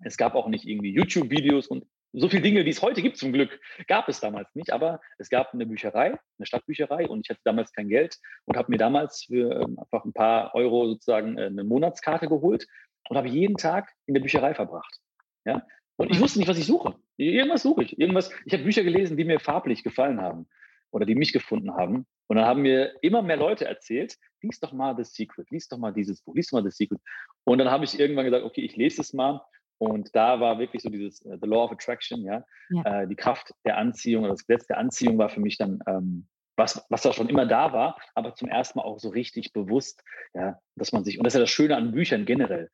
Es 0.00 0.16
gab 0.16 0.34
auch 0.34 0.48
nicht 0.48 0.66
irgendwie 0.66 0.92
YouTube-Videos 0.92 1.68
und 1.68 1.86
so 2.12 2.28
viele 2.28 2.42
Dinge, 2.42 2.64
die 2.64 2.70
es 2.70 2.82
heute 2.82 3.02
gibt, 3.02 3.18
zum 3.18 3.32
Glück, 3.32 3.60
gab 3.86 4.08
es 4.08 4.20
damals 4.20 4.54
nicht. 4.54 4.72
Aber 4.72 5.00
es 5.18 5.28
gab 5.28 5.52
eine 5.52 5.66
Bücherei, 5.66 6.18
eine 6.38 6.46
Stadtbücherei 6.46 7.06
und 7.06 7.20
ich 7.20 7.30
hatte 7.30 7.40
damals 7.44 7.72
kein 7.72 7.88
Geld 7.88 8.18
und 8.46 8.56
habe 8.56 8.70
mir 8.70 8.78
damals 8.78 9.24
für 9.24 9.60
ähm, 9.60 9.78
einfach 9.78 10.04
ein 10.04 10.12
paar 10.12 10.54
Euro 10.54 10.88
sozusagen 10.88 11.38
äh, 11.38 11.46
eine 11.46 11.64
Monatskarte 11.64 12.28
geholt 12.28 12.66
und 13.08 13.16
habe 13.16 13.28
jeden 13.28 13.56
Tag 13.56 13.92
in 14.06 14.14
der 14.14 14.22
Bücherei 14.22 14.54
verbracht. 14.54 15.00
Ja, 15.44 15.66
und 15.96 16.10
ich 16.10 16.20
wusste 16.20 16.38
nicht, 16.38 16.48
was 16.48 16.58
ich 16.58 16.66
suche. 16.66 16.96
Irgendwas 17.16 17.62
suche 17.62 17.84
ich. 17.84 17.98
Irgendwas. 17.98 18.30
Ich 18.44 18.52
habe 18.52 18.64
Bücher 18.64 18.84
gelesen, 18.84 19.16
die 19.16 19.24
mir 19.24 19.40
farblich 19.40 19.82
gefallen 19.82 20.20
haben 20.20 20.46
oder 20.90 21.06
die 21.06 21.14
mich 21.14 21.32
gefunden 21.32 21.74
haben. 21.74 22.06
Und 22.28 22.36
dann 22.36 22.46
haben 22.46 22.62
mir 22.62 22.94
immer 23.02 23.22
mehr 23.22 23.36
Leute 23.36 23.66
erzählt, 23.66 24.16
lies 24.42 24.60
doch 24.60 24.72
mal 24.72 24.96
The 24.96 25.04
Secret, 25.04 25.50
lies 25.50 25.68
doch 25.68 25.78
mal 25.78 25.92
dieses 25.92 26.22
Buch, 26.22 26.34
lies 26.34 26.48
doch 26.48 26.60
mal 26.60 26.68
The 26.68 26.74
Secret. 26.74 27.00
Und 27.44 27.58
dann 27.58 27.70
habe 27.70 27.84
ich 27.84 27.98
irgendwann 27.98 28.24
gesagt, 28.24 28.44
okay, 28.44 28.62
ich 28.62 28.76
lese 28.76 29.00
es 29.00 29.12
mal. 29.12 29.40
Und 29.78 30.14
da 30.14 30.40
war 30.40 30.58
wirklich 30.58 30.82
so 30.82 30.88
dieses 30.88 31.24
uh, 31.24 31.36
The 31.40 31.48
Law 31.48 31.64
of 31.64 31.72
Attraction, 31.72 32.22
ja, 32.22 32.44
ja. 32.70 33.02
Äh, 33.02 33.08
die 33.08 33.14
Kraft 33.14 33.52
der 33.66 33.76
Anziehung 33.76 34.24
oder 34.24 34.32
das 34.32 34.46
Gesetz 34.46 34.66
der 34.66 34.78
Anziehung 34.78 35.18
war 35.18 35.28
für 35.28 35.40
mich 35.40 35.58
dann 35.58 35.80
ähm, 35.86 36.26
was, 36.56 36.84
was 36.88 37.02
da 37.02 37.12
schon 37.12 37.28
immer 37.28 37.46
da 37.46 37.72
war, 37.72 37.98
aber 38.14 38.34
zum 38.34 38.48
ersten 38.48 38.78
Mal 38.78 38.84
auch 38.84 38.98
so 38.98 39.10
richtig 39.10 39.52
bewusst, 39.52 40.02
ja, 40.34 40.58
dass 40.74 40.92
man 40.92 41.04
sich, 41.04 41.18
und 41.18 41.24
das 41.24 41.34
ist 41.34 41.38
ja 41.38 41.42
das 41.42 41.50
Schöne 41.50 41.76
an 41.76 41.92
Büchern 41.92 42.24
generell. 42.24 42.70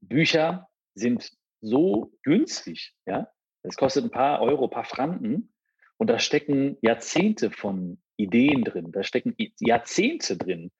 Bücher 0.00 0.68
sind 0.94 1.32
so 1.60 2.12
günstig. 2.22 2.94
Ja? 3.06 3.28
Es 3.68 3.76
kostet 3.76 4.04
ein 4.04 4.10
paar 4.10 4.40
Euro, 4.40 4.64
ein 4.64 4.70
paar 4.70 4.84
Franken 4.84 5.52
und 5.96 6.08
da 6.08 6.18
stecken 6.18 6.76
Jahrzehnte 6.82 7.50
von 7.50 7.98
Ideen 8.16 8.64
drin, 8.64 8.92
da 8.92 9.02
stecken 9.02 9.34
Jahrzehnte 9.58 10.36
drin 10.36 10.70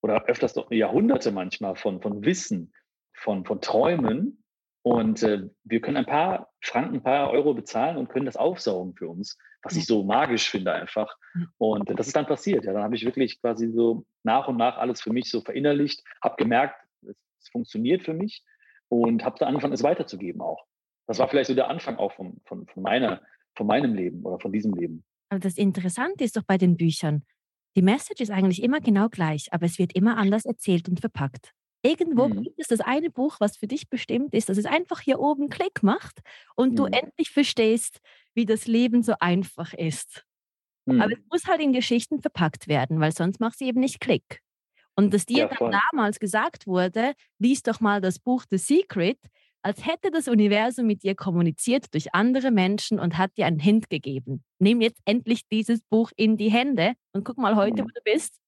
oder 0.00 0.24
öfters 0.26 0.54
doch 0.54 0.70
Jahrhunderte 0.70 1.32
manchmal 1.32 1.76
von, 1.76 2.00
von 2.00 2.24
Wissen, 2.24 2.72
von, 3.12 3.44
von 3.44 3.60
Träumen. 3.60 4.44
Und 4.82 5.22
äh, 5.22 5.48
wir 5.64 5.80
können 5.80 5.96
ein 5.96 6.06
paar 6.06 6.50
Franken, 6.60 6.96
ein 6.96 7.02
paar 7.02 7.30
Euro 7.30 7.52
bezahlen 7.52 7.96
und 7.96 8.08
können 8.08 8.26
das 8.26 8.36
aufsaugen 8.36 8.94
für 8.94 9.08
uns, 9.08 9.36
was 9.62 9.76
ich 9.76 9.84
so 9.86 10.04
magisch 10.04 10.48
finde 10.48 10.72
einfach. 10.72 11.14
Und 11.58 11.90
das 11.98 12.06
ist 12.06 12.16
dann 12.16 12.26
passiert. 12.26 12.64
Ja, 12.64 12.72
dann 12.72 12.84
habe 12.84 12.94
ich 12.94 13.04
wirklich 13.04 13.40
quasi 13.40 13.70
so 13.70 14.06
nach 14.22 14.48
und 14.48 14.56
nach 14.56 14.78
alles 14.78 15.02
für 15.02 15.12
mich 15.12 15.30
so 15.30 15.40
verinnerlicht, 15.40 16.04
habe 16.22 16.36
gemerkt, 16.36 16.80
es 17.02 17.48
funktioniert 17.50 18.04
für 18.04 18.14
mich 18.14 18.44
und 18.88 19.24
habe 19.24 19.36
dann 19.38 19.48
angefangen, 19.48 19.74
es 19.74 19.82
weiterzugeben 19.82 20.40
auch. 20.40 20.67
Das 21.08 21.18
war 21.18 21.28
vielleicht 21.28 21.48
so 21.48 21.54
der 21.54 21.68
Anfang 21.68 21.96
auch 21.96 22.12
von, 22.12 22.40
von, 22.44 22.66
von, 22.66 22.82
meiner, 22.82 23.20
von 23.56 23.66
meinem 23.66 23.94
Leben 23.94 24.24
oder 24.24 24.38
von 24.38 24.52
diesem 24.52 24.74
Leben. 24.74 25.02
Aber 25.30 25.40
das 25.40 25.56
Interessante 25.56 26.22
ist 26.22 26.36
doch 26.36 26.44
bei 26.44 26.58
den 26.58 26.76
Büchern, 26.76 27.24
die 27.76 27.82
Message 27.82 28.20
ist 28.20 28.30
eigentlich 28.30 28.62
immer 28.62 28.80
genau 28.80 29.08
gleich, 29.08 29.52
aber 29.52 29.66
es 29.66 29.78
wird 29.78 29.94
immer 29.94 30.16
anders 30.16 30.44
erzählt 30.44 30.88
und 30.88 31.00
verpackt. 31.00 31.52
Irgendwo 31.82 32.28
mhm. 32.28 32.42
gibt 32.42 32.58
es 32.58 32.66
das 32.66 32.80
eine 32.80 33.10
Buch, 33.10 33.36
was 33.38 33.56
für 33.56 33.68
dich 33.68 33.88
bestimmt 33.88 34.34
ist, 34.34 34.48
dass 34.48 34.58
es 34.58 34.66
einfach 34.66 35.00
hier 35.00 35.20
oben 35.20 35.48
Klick 35.48 35.82
macht 35.82 36.20
und 36.56 36.72
mhm. 36.72 36.76
du 36.76 36.84
endlich 36.86 37.30
verstehst, 37.30 38.00
wie 38.34 38.46
das 38.46 38.66
Leben 38.66 39.02
so 39.02 39.14
einfach 39.20 39.74
ist. 39.74 40.24
Mhm. 40.86 41.00
Aber 41.00 41.12
es 41.12 41.20
muss 41.30 41.46
halt 41.46 41.60
in 41.60 41.72
Geschichten 41.72 42.20
verpackt 42.20 42.66
werden, 42.66 43.00
weil 43.00 43.12
sonst 43.12 43.38
macht 43.38 43.58
sie 43.58 43.66
eben 43.66 43.80
nicht 43.80 44.00
Klick. 44.00 44.40
Und 44.96 45.14
dass 45.14 45.26
dir 45.26 45.48
ja, 45.48 45.48
dann 45.56 45.80
damals 45.92 46.18
gesagt 46.18 46.66
wurde, 46.66 47.14
lies 47.38 47.62
doch 47.62 47.78
mal 47.78 48.00
das 48.00 48.18
Buch 48.18 48.44
The 48.50 48.58
Secret, 48.58 49.20
als 49.62 49.84
hätte 49.86 50.10
das 50.10 50.28
Universum 50.28 50.86
mit 50.86 51.02
dir 51.02 51.14
kommuniziert 51.14 51.92
durch 51.92 52.14
andere 52.14 52.50
Menschen 52.50 52.98
und 53.00 53.18
hat 53.18 53.36
dir 53.36 53.46
einen 53.46 53.58
Hint 53.58 53.90
gegeben. 53.90 54.44
Nimm 54.58 54.80
jetzt 54.80 55.00
endlich 55.04 55.48
dieses 55.48 55.82
Buch 55.82 56.10
in 56.16 56.36
die 56.36 56.50
Hände 56.50 56.94
und 57.12 57.24
guck 57.24 57.38
mal 57.38 57.56
heute, 57.56 57.82
mhm. 57.82 57.86
wo 57.86 57.90
du 57.94 58.00
bist. 58.04 58.38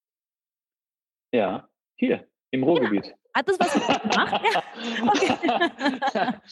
Ja, 1.32 1.68
hier, 1.96 2.26
im 2.50 2.64
Ruhrgebiet. 2.64 3.06
Ja. 3.06 3.14
Hat 3.34 3.48
das 3.48 3.60
was 3.60 3.72
gemacht? 3.72 4.42
Ja. 6.12 6.42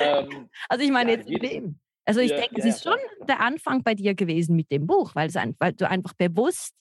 ähm, 0.00 0.48
also 0.68 0.84
ich 0.84 0.90
meine 0.92 1.12
ja, 1.12 1.16
jetzt 1.18 1.28
mit 1.28 1.42
dem. 1.42 1.80
Also 2.04 2.20
ich 2.20 2.30
ja, 2.30 2.38
denke, 2.38 2.60
es 2.60 2.64
ist 2.64 2.84
schon 2.84 2.98
der 3.28 3.40
Anfang 3.40 3.82
bei 3.82 3.94
dir 3.94 4.14
gewesen 4.14 4.54
mit 4.54 4.70
dem 4.70 4.86
Buch, 4.86 5.14
weil, 5.14 5.36
ein, 5.36 5.56
weil 5.58 5.72
du 5.72 5.88
einfach 5.88 6.14
bewusst 6.14 6.74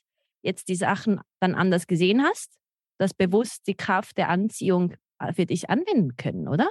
jetzt 0.44 0.70
die 0.70 0.76
Sachen 0.76 1.20
dann 1.40 1.56
anders 1.56 1.88
gesehen 1.88 2.24
hast, 2.24 2.56
dass 3.00 3.14
bewusst 3.14 3.68
die 3.68 3.76
Kraft 3.76 4.18
der 4.18 4.30
Anziehung 4.30 4.94
äh, 5.20 5.34
für 5.34 5.46
dich 5.46 5.70
anwenden 5.70 6.16
können, 6.16 6.48
oder? 6.48 6.70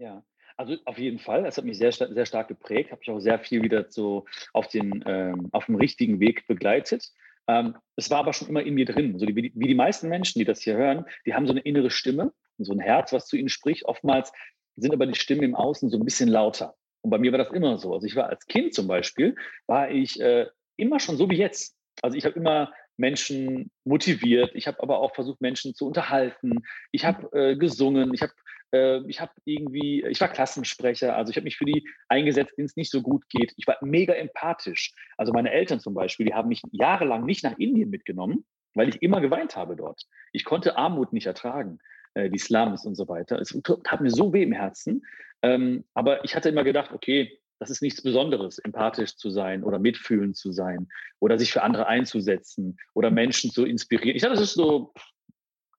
Ja, 0.00 0.24
also 0.56 0.76
auf 0.86 0.98
jeden 0.98 1.18
Fall. 1.18 1.44
Es 1.44 1.58
hat 1.58 1.66
mich 1.66 1.76
sehr, 1.76 1.92
sehr 1.92 2.26
stark 2.26 2.48
geprägt, 2.48 2.90
habe 2.90 3.02
ich 3.02 3.10
auch 3.10 3.20
sehr 3.20 3.38
viel 3.38 3.62
wieder 3.62 3.84
so 3.90 4.24
auf, 4.54 4.68
den, 4.68 5.04
ähm, 5.06 5.50
auf 5.52 5.66
dem 5.66 5.74
richtigen 5.74 6.20
Weg 6.20 6.46
begleitet. 6.46 7.10
Ähm, 7.46 7.76
es 7.96 8.10
war 8.10 8.20
aber 8.20 8.32
schon 8.32 8.48
immer 8.48 8.62
in 8.62 8.74
mir 8.74 8.86
drin. 8.86 9.18
So 9.18 9.26
die, 9.26 9.36
wie, 9.36 9.50
die, 9.50 9.74
meisten 9.74 10.08
Menschen, 10.08 10.38
die 10.38 10.46
das 10.46 10.62
hier 10.62 10.74
hören, 10.74 11.04
die 11.26 11.34
haben 11.34 11.46
so 11.46 11.52
eine 11.52 11.60
innere 11.60 11.90
Stimme, 11.90 12.32
so 12.56 12.72
ein 12.72 12.80
Herz, 12.80 13.12
was 13.12 13.26
zu 13.26 13.36
ihnen 13.36 13.50
spricht. 13.50 13.84
Oftmals 13.84 14.32
sind 14.76 14.94
aber 14.94 15.06
die 15.06 15.18
Stimmen 15.18 15.42
im 15.42 15.54
Außen 15.54 15.90
so 15.90 15.98
ein 15.98 16.04
bisschen 16.04 16.30
lauter. 16.30 16.74
Und 17.02 17.10
bei 17.10 17.18
mir 17.18 17.32
war 17.32 17.38
das 17.38 17.52
immer 17.52 17.76
so. 17.76 17.92
Also 17.92 18.06
ich 18.06 18.16
war 18.16 18.30
als 18.30 18.46
Kind 18.46 18.72
zum 18.72 18.86
Beispiel, 18.86 19.36
war 19.66 19.90
ich 19.90 20.18
äh, 20.18 20.46
immer 20.76 20.98
schon 20.98 21.18
so 21.18 21.28
wie 21.28 21.36
jetzt. 21.36 21.76
Also 22.00 22.16
ich 22.16 22.24
habe 22.24 22.36
immer 22.36 22.72
Menschen 22.96 23.70
motiviert. 23.84 24.52
Ich 24.54 24.66
habe 24.66 24.82
aber 24.82 24.98
auch 25.00 25.14
versucht, 25.14 25.42
Menschen 25.42 25.74
zu 25.74 25.86
unterhalten. 25.86 26.62
Ich 26.90 27.04
habe 27.04 27.28
äh, 27.32 27.56
gesungen. 27.56 28.14
Ich 28.14 28.22
habe 28.22 28.32
ich 28.72 29.20
habe 29.20 29.32
irgendwie, 29.44 30.04
ich 30.04 30.20
war 30.20 30.28
Klassensprecher, 30.28 31.16
also 31.16 31.30
ich 31.30 31.36
habe 31.36 31.44
mich 31.44 31.56
für 31.56 31.64
die 31.64 31.88
eingesetzt, 32.08 32.56
denen 32.56 32.66
es 32.66 32.76
nicht 32.76 32.90
so 32.90 33.02
gut 33.02 33.28
geht. 33.28 33.52
Ich 33.56 33.66
war 33.66 33.76
mega 33.80 34.14
empathisch. 34.14 34.92
Also 35.16 35.32
meine 35.32 35.50
Eltern 35.50 35.80
zum 35.80 35.94
Beispiel, 35.94 36.26
die 36.26 36.34
haben 36.34 36.48
mich 36.48 36.62
jahrelang 36.70 37.24
nicht 37.24 37.42
nach 37.42 37.58
Indien 37.58 37.90
mitgenommen, 37.90 38.44
weil 38.74 38.88
ich 38.88 39.02
immer 39.02 39.20
geweint 39.20 39.56
habe 39.56 39.74
dort. 39.74 40.02
Ich 40.32 40.44
konnte 40.44 40.76
Armut 40.76 41.12
nicht 41.12 41.26
ertragen, 41.26 41.78
äh, 42.14 42.30
die 42.30 42.38
Slums 42.38 42.86
und 42.86 42.94
so 42.94 43.08
weiter. 43.08 43.40
Es 43.40 43.58
hat 43.88 44.00
mir 44.00 44.10
so 44.10 44.32
weh 44.32 44.42
im 44.42 44.52
Herzen. 44.52 45.04
Ähm, 45.42 45.84
aber 45.94 46.24
ich 46.24 46.36
hatte 46.36 46.50
immer 46.50 46.64
gedacht, 46.64 46.92
okay, 46.92 47.40
das 47.58 47.70
ist 47.70 47.82
nichts 47.82 48.02
Besonderes, 48.02 48.58
empathisch 48.58 49.16
zu 49.16 49.30
sein 49.30 49.62
oder 49.62 49.78
mitfühlend 49.78 50.36
zu 50.36 50.50
sein 50.50 50.88
oder 51.18 51.38
sich 51.38 51.52
für 51.52 51.62
andere 51.62 51.86
einzusetzen 51.86 52.78
oder 52.94 53.10
Menschen 53.10 53.50
zu 53.50 53.66
inspirieren. 53.66 54.16
Ich 54.16 54.22
dachte, 54.22 54.34
das 54.34 54.42
ist 54.42 54.54
so, 54.54 54.94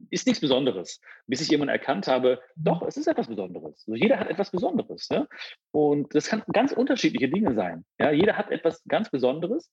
ist 0.10 0.28
nichts 0.28 0.42
Besonderes, 0.42 1.00
bis 1.28 1.42
ich 1.42 1.50
jemanden 1.50 1.74
erkannt 1.74 2.08
habe, 2.08 2.42
doch, 2.56 2.82
es 2.84 2.98
ist 2.98 3.08
etwas 3.08 3.28
Besonderes. 3.28 3.84
Also 3.88 3.96
jeder 3.96 4.20
hat 4.20 4.30
etwas 4.30 4.52
Besonderes. 4.52 5.10
Ne? 5.10 5.28
Und 5.72 6.14
das 6.16 6.28
kann 6.28 6.44
ganz 6.52 6.72
unterschiedliche 6.72 7.30
Dinge 7.30 7.54
sein. 7.56 7.86
Ja? 8.00 8.12
Jeder 8.12 8.38
hat 8.38 8.52
etwas 8.52 8.84
ganz 8.88 9.10
Besonderes. 9.10 9.70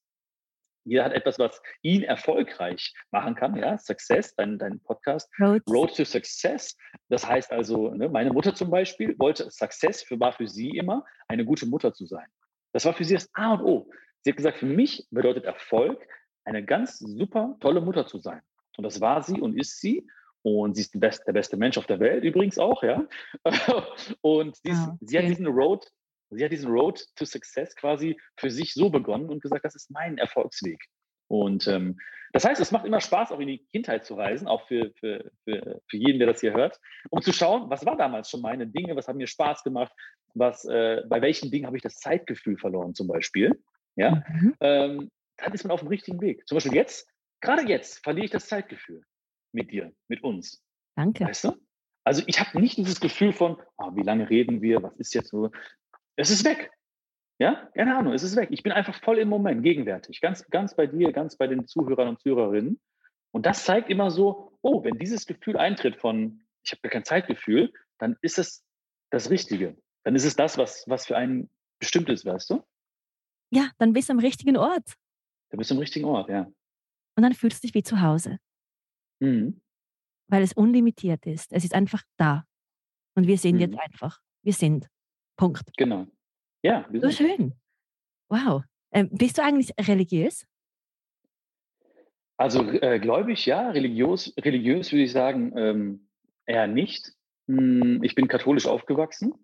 Jeder 0.84 1.04
hat 1.04 1.12
etwas, 1.12 1.38
was 1.38 1.60
ihn 1.82 2.02
erfolgreich 2.02 2.94
machen 3.10 3.34
kann. 3.34 3.56
Ja, 3.56 3.76
Success, 3.76 4.34
dein, 4.34 4.58
dein 4.58 4.80
Podcast, 4.80 5.30
Road. 5.38 5.62
Road 5.68 5.94
to 5.94 6.04
Success. 6.04 6.76
Das 7.08 7.26
heißt 7.26 7.52
also, 7.52 7.90
ne, 7.90 8.08
meine 8.08 8.32
Mutter 8.32 8.54
zum 8.54 8.70
Beispiel 8.70 9.14
wollte 9.18 9.50
Success 9.50 10.02
für, 10.02 10.18
war 10.18 10.32
für 10.32 10.48
sie 10.48 10.70
immer, 10.78 11.04
eine 11.26 11.44
gute 11.44 11.66
Mutter 11.66 11.92
zu 11.92 12.06
sein. 12.06 12.26
Das 12.72 12.86
war 12.86 12.94
für 12.94 13.04
sie 13.04 13.14
das 13.14 13.28
A 13.34 13.54
und 13.54 13.62
O. 13.62 13.90
Sie 14.22 14.30
hat 14.30 14.36
gesagt, 14.36 14.58
für 14.58 14.66
mich 14.66 15.06
bedeutet 15.10 15.44
Erfolg, 15.44 16.00
eine 16.44 16.64
ganz 16.64 16.98
super 16.98 17.56
tolle 17.60 17.82
Mutter 17.82 18.06
zu 18.06 18.18
sein. 18.18 18.40
Und 18.78 18.84
das 18.84 19.00
war 19.00 19.22
sie 19.22 19.40
und 19.40 19.58
ist 19.58 19.80
sie. 19.80 20.06
Und 20.42 20.76
sie 20.76 20.82
ist 20.82 20.94
der 20.94 21.00
beste, 21.00 21.24
der 21.26 21.32
beste 21.32 21.56
Mensch 21.56 21.78
auf 21.78 21.86
der 21.86 22.00
Welt 22.00 22.24
übrigens 22.24 22.58
auch, 22.58 22.82
ja. 22.82 23.06
Und 24.20 24.56
dies, 24.64 24.78
ja, 24.78 24.92
okay. 24.92 24.98
sie 25.00 25.18
hat 25.18 25.24
diesen 25.26 25.46
Road, 25.46 25.86
sie 26.30 26.44
hat 26.44 26.52
diesen 26.52 26.70
Road 26.70 27.04
to 27.16 27.24
Success 27.24 27.74
quasi 27.74 28.18
für 28.36 28.50
sich 28.50 28.74
so 28.74 28.90
begonnen 28.90 29.28
und 29.30 29.42
gesagt, 29.42 29.64
das 29.64 29.74
ist 29.74 29.90
mein 29.90 30.18
Erfolgsweg. 30.18 30.80
Und 31.28 31.66
ähm, 31.66 31.98
das 32.32 32.44
heißt, 32.44 32.60
es 32.60 32.72
macht 32.72 32.86
immer 32.86 33.00
Spaß, 33.00 33.32
auch 33.32 33.40
in 33.40 33.48
die 33.48 33.66
Kindheit 33.66 34.04
zu 34.04 34.14
reisen, 34.14 34.48
auch 34.48 34.66
für, 34.66 34.92
für, 34.98 35.30
für, 35.44 35.80
für 35.88 35.96
jeden, 35.96 36.18
der 36.18 36.28
das 36.28 36.40
hier 36.40 36.52
hört, 36.52 36.78
um 37.10 37.22
zu 37.22 37.32
schauen, 37.32 37.70
was 37.70 37.86
war 37.86 37.96
damals 37.96 38.30
schon 38.30 38.42
meine 38.42 38.66
Dinge, 38.66 38.96
was 38.96 39.08
haben 39.08 39.16
mir 39.16 39.26
Spaß 39.26 39.64
gemacht, 39.64 39.92
was, 40.34 40.64
äh, 40.66 41.02
bei 41.08 41.20
welchen 41.22 41.50
Dingen 41.50 41.66
habe 41.66 41.76
ich 41.76 41.82
das 41.82 41.96
Zeitgefühl 41.96 42.58
verloren 42.58 42.94
zum 42.94 43.08
Beispiel. 43.08 43.60
Ja, 43.96 44.22
mhm. 44.28 44.54
ähm, 44.60 45.10
dann 45.38 45.52
ist 45.52 45.64
man 45.64 45.72
auf 45.72 45.80
dem 45.80 45.88
richtigen 45.88 46.20
Weg. 46.20 46.46
Zum 46.46 46.56
Beispiel 46.56 46.74
jetzt, 46.74 47.08
gerade 47.40 47.66
jetzt, 47.66 48.02
verliere 48.04 48.26
ich 48.26 48.30
das 48.30 48.46
Zeitgefühl 48.46 49.02
mit 49.52 49.70
dir, 49.70 49.92
mit 50.08 50.22
uns. 50.22 50.62
Danke. 50.96 51.24
Weißt 51.24 51.44
du? 51.44 51.52
Also 52.04 52.22
ich 52.26 52.40
habe 52.40 52.60
nicht 52.60 52.76
dieses 52.78 53.00
Gefühl 53.00 53.32
von, 53.32 53.56
oh, 53.76 53.94
wie 53.94 54.02
lange 54.02 54.28
reden 54.30 54.62
wir, 54.62 54.82
was 54.82 54.96
ist 54.96 55.14
jetzt 55.14 55.28
so. 55.28 55.50
Es 56.16 56.30
ist 56.30 56.44
weg. 56.44 56.70
Ja, 57.38 57.70
keine 57.74 57.96
Ahnung, 57.96 58.14
es 58.14 58.22
ist 58.22 58.34
weg. 58.34 58.48
Ich 58.50 58.62
bin 58.62 58.72
einfach 58.72 59.00
voll 59.02 59.18
im 59.18 59.28
Moment, 59.28 59.62
gegenwärtig, 59.62 60.20
ganz, 60.20 60.44
ganz 60.48 60.74
bei 60.74 60.86
dir, 60.86 61.12
ganz 61.12 61.36
bei 61.36 61.46
den 61.46 61.66
Zuhörern 61.66 62.08
und 62.08 62.20
Zuhörerinnen. 62.20 62.80
Und 63.30 63.46
das 63.46 63.64
zeigt 63.64 63.90
immer 63.90 64.10
so, 64.10 64.58
oh, 64.62 64.82
wenn 64.82 64.98
dieses 64.98 65.26
Gefühl 65.26 65.56
eintritt 65.56 65.96
von, 65.96 66.42
ich 66.64 66.72
habe 66.72 66.80
gar 66.82 66.90
kein 66.90 67.04
Zeitgefühl, 67.04 67.72
dann 67.98 68.16
ist 68.22 68.38
es 68.38 68.64
das 69.10 69.30
Richtige. 69.30 69.76
Dann 70.04 70.16
ist 70.16 70.24
es 70.24 70.34
das, 70.34 70.58
was, 70.58 70.84
was 70.88 71.06
für 71.06 71.16
einen 71.16 71.50
bestimmt 71.78 72.08
ist, 72.08 72.24
weißt 72.24 72.50
du? 72.50 72.64
Ja, 73.50 73.70
dann 73.78 73.92
bist 73.92 74.08
du 74.08 74.14
am 74.14 74.18
richtigen 74.18 74.56
Ort. 74.56 74.94
Dann 75.50 75.58
bist 75.58 75.70
du 75.70 75.74
am 75.74 75.80
richtigen 75.80 76.06
Ort, 76.06 76.28
ja. 76.28 76.50
Und 77.16 77.22
dann 77.22 77.34
fühlst 77.34 77.62
du 77.62 77.66
dich 77.66 77.74
wie 77.74 77.82
zu 77.82 78.00
Hause. 78.00 78.38
Mhm. 79.20 79.60
Weil 80.28 80.42
es 80.42 80.52
unlimitiert 80.52 81.26
ist. 81.26 81.52
Es 81.52 81.64
ist 81.64 81.74
einfach 81.74 82.02
da. 82.16 82.44
Und 83.14 83.26
wir 83.26 83.38
sind 83.38 83.56
mhm. 83.56 83.60
jetzt 83.60 83.78
einfach. 83.78 84.20
Wir 84.42 84.52
sind. 84.52 84.88
Punkt. 85.36 85.70
Genau. 85.76 86.06
Ja. 86.62 86.88
so 86.92 87.10
schön. 87.10 87.54
Wow. 88.28 88.62
Ähm, 88.92 89.08
bist 89.10 89.38
du 89.38 89.42
eigentlich 89.42 89.72
religiös? 89.80 90.46
Also 92.36 92.62
äh, 92.62 93.00
gläubig, 93.00 93.46
ja. 93.46 93.70
Religiös, 93.70 94.32
religiös 94.38 94.92
würde 94.92 95.04
ich 95.04 95.12
sagen, 95.12 95.52
ähm, 95.56 96.08
eher 96.46 96.66
nicht. 96.66 97.12
Hm, 97.48 98.02
ich 98.02 98.14
bin 98.14 98.28
katholisch 98.28 98.66
aufgewachsen. 98.66 99.34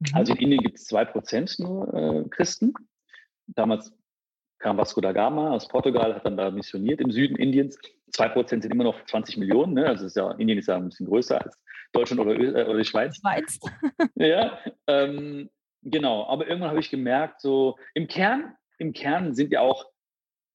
Mhm. 0.00 0.14
Also 0.14 0.32
in 0.32 0.40
Indien 0.40 0.62
gibt 0.62 0.78
es 0.78 0.84
zwei 0.86 1.04
Prozent 1.04 1.58
nur 1.58 1.92
äh, 1.92 2.28
Christen. 2.30 2.72
Damals 3.46 3.92
kam 4.58 4.78
Vasco 4.78 5.00
da 5.00 5.12
Gama 5.12 5.50
aus 5.50 5.68
Portugal, 5.68 6.14
hat 6.14 6.24
dann 6.24 6.36
da 6.36 6.50
missioniert 6.50 7.00
im 7.00 7.10
Süden 7.10 7.36
Indiens. 7.36 7.78
Zwei 8.14 8.28
Prozent 8.28 8.62
sind 8.62 8.70
immer 8.70 8.84
noch 8.84 9.04
20 9.06 9.38
Millionen. 9.38 9.74
Ne? 9.74 9.86
Also 9.86 10.06
ist 10.06 10.16
ja, 10.16 10.30
Indien 10.32 10.58
ist 10.58 10.68
ja 10.68 10.76
ein 10.76 10.88
bisschen 10.88 11.06
größer 11.06 11.42
als 11.42 11.58
Deutschland 11.92 12.20
oder, 12.20 12.38
äh, 12.38 12.64
oder 12.64 12.78
die 12.78 12.84
Schweiz. 12.84 13.16
Schweiz. 13.16 13.58
ja, 14.14 14.56
ähm, 14.86 15.50
genau. 15.82 16.24
Aber 16.28 16.46
irgendwann 16.46 16.70
habe 16.70 16.78
ich 16.78 16.90
gemerkt, 16.90 17.40
so 17.40 17.76
im 17.92 18.06
Kern, 18.06 18.54
im 18.78 18.92
Kern 18.92 19.34
sind 19.34 19.50
ja 19.50 19.62
auch 19.62 19.86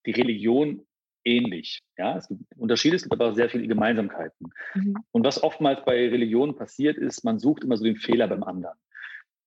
die 0.05 0.11
Religionen 0.11 0.87
ähnlich. 1.25 1.83
Ja, 1.97 2.15
es 2.15 2.29
gibt 2.29 2.41
Unterschiede, 2.55 2.95
es 2.95 3.03
gibt 3.03 3.13
aber 3.13 3.31
auch 3.31 3.35
sehr 3.35 3.49
viele 3.49 3.67
Gemeinsamkeiten. 3.67 4.53
Mhm. 4.75 4.95
Und 5.11 5.25
was 5.25 5.43
oftmals 5.43 5.83
bei 5.83 6.07
Religionen 6.07 6.55
passiert 6.55 6.97
ist, 6.97 7.25
man 7.25 7.39
sucht 7.39 7.65
immer 7.65 7.75
so 7.75 7.83
den 7.83 7.97
Fehler 7.97 8.29
beim 8.29 8.43
anderen, 8.43 8.77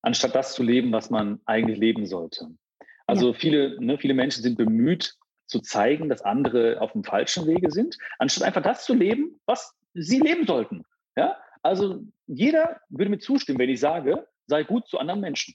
anstatt 0.03 0.35
das 0.35 0.53
zu 0.53 0.63
leben, 0.63 0.93
was 0.93 1.09
man 1.09 1.41
eigentlich 1.47 1.79
leben 1.79 2.05
sollte. 2.05 2.49
Also 3.07 3.29
ja. 3.29 3.33
viele, 3.33 3.81
ne, 3.81 3.97
viele 3.97 4.13
Menschen 4.13 4.43
sind 4.43 4.59
bemüht 4.59 5.17
zu 5.53 5.61
zeigen, 5.61 6.09
dass 6.09 6.23
andere 6.23 6.81
auf 6.81 6.93
dem 6.93 7.05
falschen 7.05 7.47
Wege 7.47 7.71
sind, 7.71 7.97
anstatt 8.19 8.45
einfach 8.45 8.63
das 8.63 8.85
zu 8.85 8.95
leben, 8.95 9.39
was 9.47 9.75
sie 9.95 10.19
leben 10.19 10.47
sollten. 10.47 10.85
Ja? 11.17 11.37
Also 11.63 12.01
jeder 12.27 12.81
würde 12.89 13.11
mir 13.11 13.19
zustimmen, 13.19 13.61
wenn 13.61 13.71
ich 13.71 13.79
sage, 13.79 14.27
sei 14.47 14.65
gut 14.65 14.89
zu 14.89 14.99
anderen 14.99 15.21
Menschen. 15.21 15.55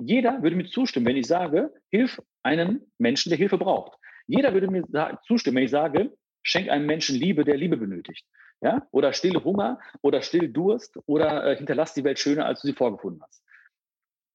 Jeder 0.00 0.42
würde 0.42 0.54
mir 0.54 0.66
zustimmen, 0.66 1.06
wenn 1.06 1.16
ich 1.16 1.26
sage, 1.26 1.72
hilf 1.90 2.22
einem 2.44 2.82
Menschen, 2.98 3.30
der 3.30 3.38
Hilfe 3.38 3.58
braucht. 3.58 3.98
Jeder 4.28 4.52
würde 4.54 4.68
mir 4.68 4.84
zustimmen, 5.26 5.56
wenn 5.56 5.64
ich 5.64 5.70
sage, 5.70 6.12
schenk 6.42 6.68
einem 6.68 6.86
Menschen 6.86 7.16
Liebe, 7.16 7.44
der 7.44 7.56
Liebe 7.56 7.76
benötigt. 7.76 8.24
Ja? 8.60 8.86
Oder 8.92 9.12
stille 9.12 9.42
Hunger 9.42 9.80
oder 10.02 10.22
still 10.22 10.48
Durst 10.48 10.98
oder 11.06 11.44
äh, 11.46 11.56
hinterlass 11.56 11.94
die 11.94 12.04
Welt 12.04 12.18
schöner, 12.18 12.46
als 12.46 12.60
du 12.60 12.68
sie 12.68 12.74
vorgefunden 12.74 13.22
hast. 13.22 13.42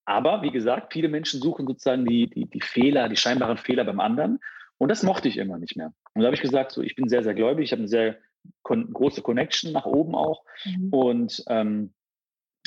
Aber 0.06 0.42
wie 0.42 0.52
gesagt, 0.52 0.92
viele 0.92 1.08
Menschen 1.08 1.42
suchen 1.42 1.66
sozusagen 1.66 2.06
die, 2.06 2.30
die, 2.30 2.46
die 2.46 2.62
Fehler, 2.62 3.08
die 3.08 3.16
scheinbaren 3.16 3.58
Fehler 3.58 3.86
beim 3.86 4.00
anderen. 4.00 4.40
Und 4.84 4.90
das 4.90 5.02
mochte 5.02 5.30
ich 5.30 5.38
immer 5.38 5.58
nicht 5.58 5.78
mehr. 5.78 5.94
Und 6.14 6.22
da 6.22 6.26
habe 6.26 6.36
ich 6.36 6.42
gesagt, 6.42 6.74
so, 6.74 6.82
ich 6.82 6.94
bin 6.98 7.08
sehr, 7.08 7.24
sehr 7.24 7.34
gläubig, 7.34 7.64
ich 7.64 7.72
habe 7.72 7.80
eine 7.80 7.88
sehr 7.88 8.18
kon 8.64 8.92
große 8.92 9.22
Connection 9.22 9.72
nach 9.72 9.86
oben 9.86 10.14
auch. 10.14 10.44
Mhm. 10.66 10.90
Und 10.90 11.44
ähm, 11.48 11.94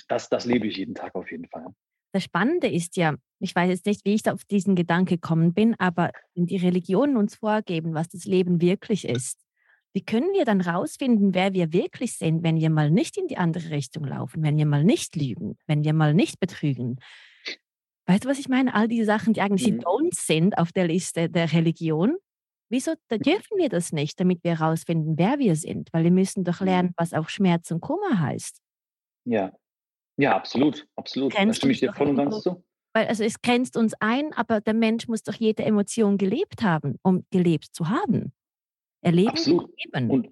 das, 0.09 0.31
das 0.31 0.46
lebe 0.46 0.66
ich 0.66 0.79
jeden 0.79 0.94
Tag 0.94 1.14
auf 1.14 1.31
jeden 1.31 1.46
Fall. 1.46 1.66
Das 2.12 2.24
Spannende 2.24 2.68
ist 2.68 2.96
ja, 2.96 3.16
ich 3.38 3.55
weiß 3.55 3.68
jetzt 3.68 3.85
nicht, 3.85 4.07
wie 4.07 4.14
ich 4.14 4.22
da 4.22 4.33
auf 4.33 4.46
diesen 4.46 4.76
Gedanke 4.76 5.16
gekommen 5.16 5.52
bin, 5.52 5.74
aber 5.79 6.11
wenn 6.35 6.46
die 6.46 6.57
Religionen 6.57 7.18
uns 7.18 7.35
vorgeben, 7.35 7.92
was 7.92 8.09
das 8.09 8.24
Leben 8.24 8.62
wirklich 8.62 9.07
ist, 9.07 9.44
wie 9.92 10.02
können 10.02 10.33
wir 10.33 10.46
dann 10.46 10.62
rausfinden, 10.62 11.35
wer 11.35 11.52
wir 11.52 11.74
wirklich 11.74 12.16
sind, 12.16 12.42
wenn 12.42 12.57
wir 12.57 12.70
mal 12.70 12.90
nicht 12.90 13.18
in 13.18 13.26
die 13.29 13.37
andere 13.37 13.68
Richtung 13.68 14.05
laufen, 14.05 14.42
wenn 14.42 14.57
wir 14.57 14.64
mal 14.64 14.85
nicht 14.85 15.16
lügen, 15.16 15.59
wenn 15.66 15.85
wir 15.85 15.92
mal 15.92 16.14
nicht 16.14 16.40
betrügen? 16.40 16.98
Weißt 18.07 18.25
du, 18.25 18.29
was 18.29 18.38
ich 18.38 18.49
meine? 18.49 18.75
All 18.75 18.88
diese 18.88 19.05
Sachen, 19.05 19.33
die 19.33 19.40
eigentlich 19.40 19.71
mhm. 19.71 19.79
die 19.79 19.85
Don'ts 19.85 20.27
sind 20.27 20.59
auf 20.59 20.73
der 20.73 20.87
Liste 20.87 21.29
der 21.29 21.53
Religion, 21.53 22.16
Wieso 22.69 22.95
da 23.07 23.16
dürfen 23.16 23.59
wir 23.59 23.69
das 23.69 23.92
nicht, 23.92 24.19
damit 24.19 24.42
wir 24.42 24.59
herausfinden, 24.59 25.16
wer 25.16 25.38
wir 25.38 25.55
sind? 25.55 25.92
Weil 25.92 26.03
wir 26.03 26.11
müssen 26.11 26.42
doch 26.42 26.61
mhm. 26.61 26.66
lernen, 26.66 26.95
was 26.97 27.12
auch 27.12 27.29
Schmerz 27.29 27.71
und 27.71 27.81
Kummer 27.81 28.19
heißt. 28.19 28.61
Ja, 29.25 29.53
ja, 30.16 30.35
absolut, 30.35 30.87
absolut. 30.97 31.35
Da 31.37 31.53
stimme 31.53 31.73
ich 31.73 31.81
dir 31.81 31.92
voll 31.92 32.09
und 32.09 32.16
ganz 32.16 32.40
zu. 32.40 32.64
Weil 32.95 33.07
also 33.07 33.23
es 33.23 33.42
grenzt 33.42 33.77
uns 33.77 33.95
ein, 34.01 34.33
aber 34.33 34.61
der 34.61 34.73
Mensch 34.73 35.07
muss 35.09 35.23
doch 35.23 35.35
jede 35.35 35.62
Emotion 35.64 36.16
gelebt 36.16 36.62
haben, 36.62 36.99
um 37.03 37.27
gelebt 37.31 37.66
zu 37.73 37.90
haben. 37.90 38.33
Erleben, 39.03 39.29
absolut. 39.29 39.71
leben. 39.85 40.11
Und, 40.11 40.31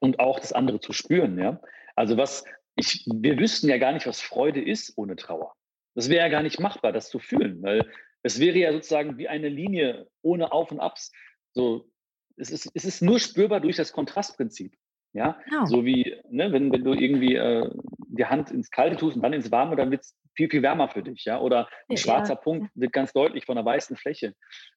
und 0.00 0.18
auch 0.18 0.40
das 0.40 0.52
andere 0.52 0.80
zu 0.80 0.92
spüren, 0.92 1.38
ja. 1.38 1.60
Also 1.94 2.16
was, 2.16 2.44
ich, 2.74 3.06
wir 3.06 3.38
wüssten 3.38 3.68
ja 3.68 3.78
gar 3.78 3.92
nicht, 3.92 4.06
was 4.06 4.20
Freude 4.20 4.60
ist 4.60 4.94
ohne 4.96 5.14
Trauer. 5.14 5.54
Das 5.94 6.08
wäre 6.08 6.24
ja 6.24 6.28
gar 6.28 6.42
nicht 6.42 6.60
machbar, 6.60 6.92
das 6.92 7.08
zu 7.08 7.18
fühlen, 7.18 7.62
weil 7.62 7.90
es 8.22 8.38
wäre 8.40 8.58
ja 8.58 8.72
sozusagen 8.72 9.18
wie 9.18 9.28
eine 9.28 9.48
Linie 9.48 10.08
ohne 10.22 10.52
Auf 10.52 10.70
und 10.70 10.80
Abs. 10.80 11.12
So, 11.52 11.90
es 12.36 12.50
ist, 12.50 12.70
es 12.74 12.84
ist 12.84 13.02
nur 13.02 13.18
spürbar 13.18 13.60
durch 13.60 13.76
das 13.76 13.92
Kontrastprinzip. 13.92 14.74
Ja, 15.14 15.38
genau. 15.44 15.66
so 15.66 15.84
wie, 15.84 16.16
ne, 16.30 16.52
wenn, 16.52 16.72
wenn 16.72 16.84
du 16.84 16.94
irgendwie 16.94 17.34
äh, 17.34 17.68
die 18.08 18.24
Hand 18.24 18.50
ins 18.50 18.70
Kalte 18.70 18.96
tust 18.96 19.16
und 19.16 19.22
dann 19.22 19.34
ins 19.34 19.50
Warme, 19.50 19.76
dann 19.76 19.90
wird 19.90 20.02
es 20.02 20.16
viel, 20.34 20.48
viel 20.48 20.62
wärmer 20.62 20.88
für 20.88 21.02
dich. 21.02 21.24
Ja, 21.26 21.38
oder 21.38 21.68
ein 21.88 21.96
ja, 21.96 21.98
schwarzer 21.98 22.34
ja. 22.34 22.40
Punkt 22.40 22.70
wird 22.74 22.94
ganz 22.94 23.12
deutlich 23.12 23.44
von 23.44 23.58
einer 23.58 23.66
weißen 23.66 23.96
Fläche. 23.96 24.34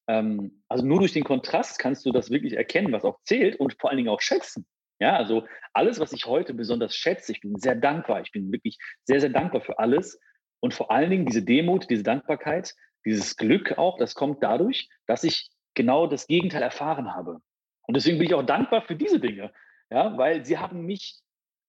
Ähm, 0.07 0.61
also 0.67 0.85
nur 0.85 0.99
durch 0.99 1.13
den 1.13 1.23
Kontrast 1.23 1.79
kannst 1.79 2.05
du 2.05 2.11
das 2.11 2.31
wirklich 2.31 2.53
erkennen, 2.53 2.91
was 2.91 3.05
auch 3.05 3.19
zählt 3.23 3.57
und 3.61 3.79
vor 3.79 3.89
allen 3.89 3.97
Dingen 3.97 4.09
auch 4.09 4.19
schätzen. 4.19 4.65
Ja, 4.99 5.15
also 5.15 5.45
alles, 5.73 5.99
was 5.99 6.11
ich 6.11 6.25
heute 6.25 6.53
besonders 6.53 6.95
schätze, 6.95 7.31
ich 7.31 7.41
bin 7.41 7.57
sehr 7.57 7.75
dankbar. 7.75 8.21
Ich 8.21 8.31
bin 8.31 8.51
wirklich 8.51 8.77
sehr, 9.03 9.21
sehr 9.21 9.29
dankbar 9.29 9.61
für 9.61 9.79
alles. 9.79 10.19
Und 10.65 10.73
vor 10.73 10.89
allen 10.89 11.11
Dingen 11.11 11.27
diese 11.27 11.43
Demut, 11.43 11.91
diese 11.91 12.01
Dankbarkeit, 12.01 12.73
dieses 13.05 13.37
Glück 13.37 13.77
auch, 13.77 13.99
das 13.99 14.15
kommt 14.15 14.41
dadurch, 14.41 14.89
dass 15.05 15.23
ich 15.23 15.51
genau 15.75 16.07
das 16.07 16.25
Gegenteil 16.25 16.63
erfahren 16.63 17.13
habe. 17.13 17.39
Und 17.83 17.95
deswegen 17.95 18.17
bin 18.17 18.25
ich 18.25 18.33
auch 18.33 18.41
dankbar 18.41 18.81
für 18.81 18.95
diese 18.95 19.19
Dinge, 19.19 19.53
ja, 19.91 20.17
weil 20.17 20.43
sie 20.43 20.57
haben 20.57 20.87
mich 20.87 21.19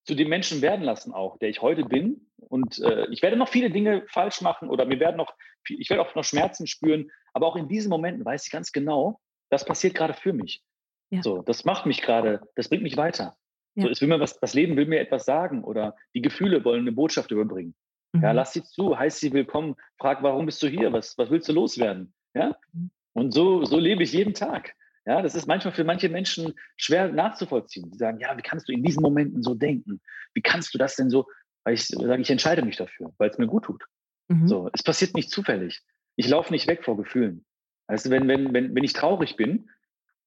zu 0.03 0.15
dem 0.15 0.29
Menschen 0.29 0.63
werden 0.63 0.83
lassen 0.83 1.13
auch, 1.13 1.37
der 1.37 1.49
ich 1.49 1.61
heute 1.61 1.85
bin. 1.85 2.27
Und 2.37 2.79
äh, 2.79 3.05
ich 3.11 3.21
werde 3.21 3.37
noch 3.37 3.49
viele 3.49 3.69
Dinge 3.69 4.03
falsch 4.07 4.41
machen 4.41 4.67
oder 4.67 4.83
mir 4.85 4.99
werden 4.99 5.17
noch, 5.17 5.35
ich 5.67 5.91
werde 5.91 6.01
auch 6.01 6.15
noch 6.15 6.23
Schmerzen 6.23 6.65
spüren, 6.65 7.11
aber 7.33 7.45
auch 7.45 7.55
in 7.55 7.67
diesen 7.67 7.89
Momenten 7.89 8.25
weiß 8.25 8.47
ich 8.47 8.51
ganz 8.51 8.71
genau, 8.71 9.19
das 9.51 9.63
passiert 9.63 9.93
gerade 9.93 10.15
für 10.15 10.33
mich. 10.33 10.63
Ja. 11.11 11.21
So, 11.21 11.43
das 11.43 11.65
macht 11.65 11.85
mich 11.85 12.01
gerade, 12.01 12.41
das 12.55 12.67
bringt 12.67 12.81
mich 12.81 12.97
weiter. 12.97 13.37
Ja. 13.75 13.83
So, 13.83 13.89
es 13.89 14.01
will 14.01 14.07
mir 14.07 14.19
was, 14.19 14.39
das 14.39 14.55
Leben 14.55 14.75
will 14.75 14.87
mir 14.87 15.01
etwas 15.01 15.25
sagen 15.25 15.63
oder 15.63 15.95
die 16.15 16.23
Gefühle 16.23 16.65
wollen 16.65 16.81
eine 16.81 16.93
Botschaft 16.93 17.29
überbringen. 17.29 17.75
Mhm. 18.13 18.23
Ja, 18.23 18.31
lass 18.31 18.53
sie 18.53 18.63
zu, 18.63 18.97
heiß 18.97 19.19
sie 19.19 19.33
willkommen, 19.33 19.75
frag, 19.97 20.23
warum 20.23 20.45
bist 20.45 20.61
du 20.63 20.67
hier? 20.67 20.91
Was, 20.93 21.17
was 21.17 21.29
willst 21.29 21.49
du 21.49 21.53
loswerden? 21.53 22.13
Ja? 22.33 22.55
Mhm. 22.73 22.91
Und 23.13 23.33
so, 23.33 23.65
so 23.65 23.79
lebe 23.79 24.03
ich 24.03 24.13
jeden 24.13 24.33
Tag. 24.33 24.75
Ja, 25.05 25.21
das 25.21 25.35
ist 25.35 25.47
manchmal 25.47 25.73
für 25.73 25.85
manche 25.85 26.09
Menschen 26.09 26.53
schwer 26.75 27.07
nachzuvollziehen. 27.07 27.89
Die 27.89 27.97
sagen, 27.97 28.19
ja, 28.19 28.37
wie 28.37 28.41
kannst 28.41 28.67
du 28.67 28.73
in 28.73 28.83
diesen 28.83 29.01
Momenten 29.01 29.41
so 29.41 29.55
denken? 29.55 30.01
Wie 30.33 30.41
kannst 30.41 30.73
du 30.73 30.77
das 30.77 30.97
denn 30.97 31.09
so? 31.09 31.25
Weil 31.63 31.75
ich 31.75 31.87
sage, 31.87 32.21
ich 32.21 32.29
entscheide 32.29 32.63
mich 32.63 32.75
dafür, 32.75 33.13
weil 33.17 33.29
es 33.29 33.37
mir 33.37 33.47
gut 33.47 33.65
tut. 33.65 33.85
Mhm. 34.27 34.47
So, 34.47 34.69
es 34.73 34.83
passiert 34.83 35.15
nicht 35.15 35.31
zufällig. 35.31 35.81
Ich 36.17 36.27
laufe 36.27 36.51
nicht 36.51 36.67
weg 36.67 36.83
vor 36.83 36.97
Gefühlen. 36.97 37.45
Also 37.87 38.09
wenn, 38.09 38.27
wenn, 38.27 38.53
wenn, 38.53 38.75
wenn 38.75 38.83
ich 38.83 38.93
traurig 38.93 39.37
bin, 39.37 39.69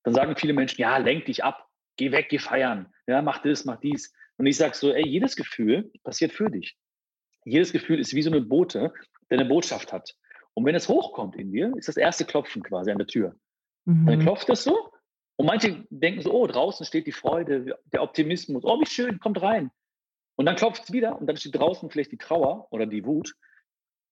dann 0.03 0.15
sagen 0.15 0.35
viele 0.37 0.55
Menschen, 0.55 0.81
ja, 0.81 0.97
lenk 0.97 1.27
dich 1.27 1.45
ab, 1.45 1.69
geh 1.97 2.11
weg, 2.11 2.29
geh 2.31 2.39
feiern, 2.39 2.93
ja, 3.07 3.21
mach 3.21 3.43
das, 3.43 3.67
mach 3.67 3.79
dies. 3.81 4.15
Und 4.39 4.47
ich 4.47 4.57
sage 4.57 4.75
so, 4.75 4.93
ey, 4.93 5.07
jedes 5.07 5.37
Gefühl 5.37 5.93
passiert 6.03 6.33
für 6.33 6.51
dich. 6.51 6.79
Jedes 7.45 7.73
Gefühl 7.73 7.99
ist 7.99 8.15
wie 8.15 8.23
so 8.23 8.31
eine 8.31 8.41
Bote, 8.41 8.93
der 9.31 9.39
eine 9.39 9.49
Botschaft 9.49 9.93
hat. 9.93 10.15
Und 10.55 10.65
wenn 10.65 10.75
es 10.75 10.89
hochkommt 10.89 11.37
in 11.37 11.53
dir, 11.53 11.73
ist 11.77 11.89
das 11.89 11.97
erste 11.97 12.25
Klopfen 12.25 12.63
quasi 12.63 12.91
an 12.91 12.99
der 12.99 13.07
Tür. 13.07 13.35
Mhm. 13.85 14.07
Dann 14.07 14.21
klopft 14.21 14.49
das 14.49 14.65
so. 14.65 14.91
Und 15.37 15.47
manche 15.47 15.87
denken 15.89 16.21
so, 16.21 16.33
oh, 16.33 16.47
draußen 16.47 16.85
steht 16.85 17.07
die 17.07 17.13
Freude, 17.13 17.79
der 17.93 18.03
Optimismus. 18.03 18.63
Oh, 18.65 18.79
wie 18.81 18.87
schön, 18.87 19.21
kommt 19.21 19.41
rein. 19.41 19.71
Und 20.37 20.47
dann 20.47 20.57
klopft 20.57 20.85
es 20.85 20.93
wieder 20.93 21.19
und 21.19 21.27
dann 21.27 21.37
steht 21.37 21.55
draußen 21.55 21.91
vielleicht 21.91 22.13
die 22.13 22.19
Trauer 22.19 22.69
oder 22.71 22.87
die 22.87 23.05
Wut. 23.07 23.35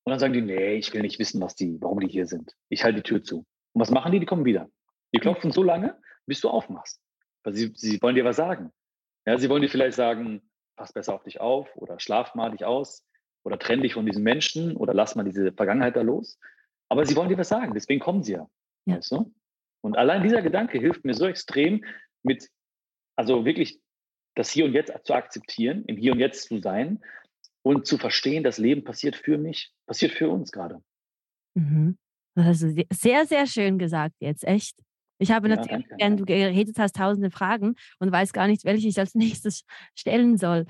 Und 0.05 0.11
dann 0.11 0.19
sagen 0.19 0.33
die, 0.33 0.41
nee, 0.41 0.77
ich 0.77 0.93
will 0.95 1.03
nicht 1.03 1.19
wissen, 1.19 1.41
was 1.41 1.55
die, 1.55 1.77
warum 1.83 2.01
die 2.01 2.09
hier 2.09 2.27
sind. 2.27 2.55
Ich 2.71 2.85
halte 2.85 2.97
die 2.97 3.03
Tür 3.03 3.23
zu. 3.23 3.45
Und 3.73 3.81
was 3.81 3.91
machen 3.91 4.13
die? 4.13 4.21
Die 4.21 4.27
kommen 4.27 4.45
wieder. 4.45 4.71
Die 5.15 5.19
klopfen 5.19 5.51
so 5.51 5.63
lange, 5.63 6.01
bis 6.27 6.41
du 6.41 6.49
aufmachst. 6.49 7.01
Weil 7.43 7.55
sie, 7.55 7.73
sie 7.75 8.01
wollen 8.01 8.15
dir 8.15 8.25
was 8.25 8.37
sagen. 8.37 8.73
Ja, 9.27 9.37
sie 9.37 9.51
wollen 9.51 9.63
dir 9.63 9.69
vielleicht 9.69 9.97
sagen, 9.97 10.43
pass 10.77 10.93
besser 10.93 11.15
auf 11.15 11.25
dich 11.25 11.41
auf 11.41 11.69
oder 11.77 12.01
schlaf 12.01 12.35
mal 12.35 12.51
dich 12.51 12.65
aus 12.65 13.05
oder 13.49 13.59
trenn 13.59 13.81
dich 13.81 13.95
von 13.95 14.05
diesen 14.05 14.23
Menschen 14.23 14.77
oder 14.77 14.93
lass 14.93 15.15
mal 15.15 15.25
diese 15.25 15.53
Vergangenheit 15.53 15.97
da 15.97 16.03
los. 16.03 16.39
Aber 16.91 17.07
sie 17.07 17.17
wollen 17.17 17.31
dir 17.31 17.39
was 17.39 17.49
sagen, 17.49 17.73
deswegen 17.73 17.99
kommen 17.99 18.23
sie 18.23 18.33
ja. 18.33 18.47
ja. 18.85 18.97
Weißt 18.97 19.11
du? 19.13 19.35
Und 19.81 19.97
allein 19.97 20.23
dieser 20.23 20.43
Gedanke 20.43 20.79
hilft 20.79 21.07
mir 21.07 21.15
so 21.15 21.27
extrem, 21.27 21.83
mit, 22.23 22.51
also 23.17 23.47
wirklich 23.47 23.81
das 24.35 24.51
Hier 24.51 24.67
und 24.67 24.75
Jetzt 24.75 24.93
zu 25.05 25.15
akzeptieren, 25.15 25.85
im 25.87 25.97
Hier 25.97 26.13
und 26.13 26.19
Jetzt 26.19 26.49
zu 26.49 26.61
sein 26.61 27.01
und 27.63 27.87
zu 27.87 27.97
verstehen, 27.97 28.45
das 28.45 28.59
Leben 28.59 28.85
passiert 28.85 29.17
für 29.17 29.39
mich, 29.39 29.73
passiert 29.87 30.13
für 30.13 30.29
uns 30.29 30.53
gerade. 30.53 30.83
Mhm. 31.55 31.97
Das 32.35 32.47
hast 32.47 32.63
du 32.63 32.85
sehr, 32.93 33.25
sehr 33.27 33.47
schön 33.47 33.79
gesagt 33.79 34.17
jetzt, 34.21 34.45
echt. 34.45 34.79
Ich 35.19 35.31
habe 35.33 35.49
natürlich, 35.49 35.87
ja, 35.91 35.97
während 35.99 36.21
du 36.21 36.27
geredet 36.27 36.79
hast, 36.79 36.97
tausende 36.97 37.31
Fragen 37.31 37.77
und 37.99 38.13
weiß 38.13 38.33
gar 38.35 38.47
nicht, 38.47 38.65
welche 38.65 38.89
ich 38.89 38.99
als 38.99 39.15
nächstes 39.15 39.65
stellen 39.95 40.37
soll. 40.37 40.67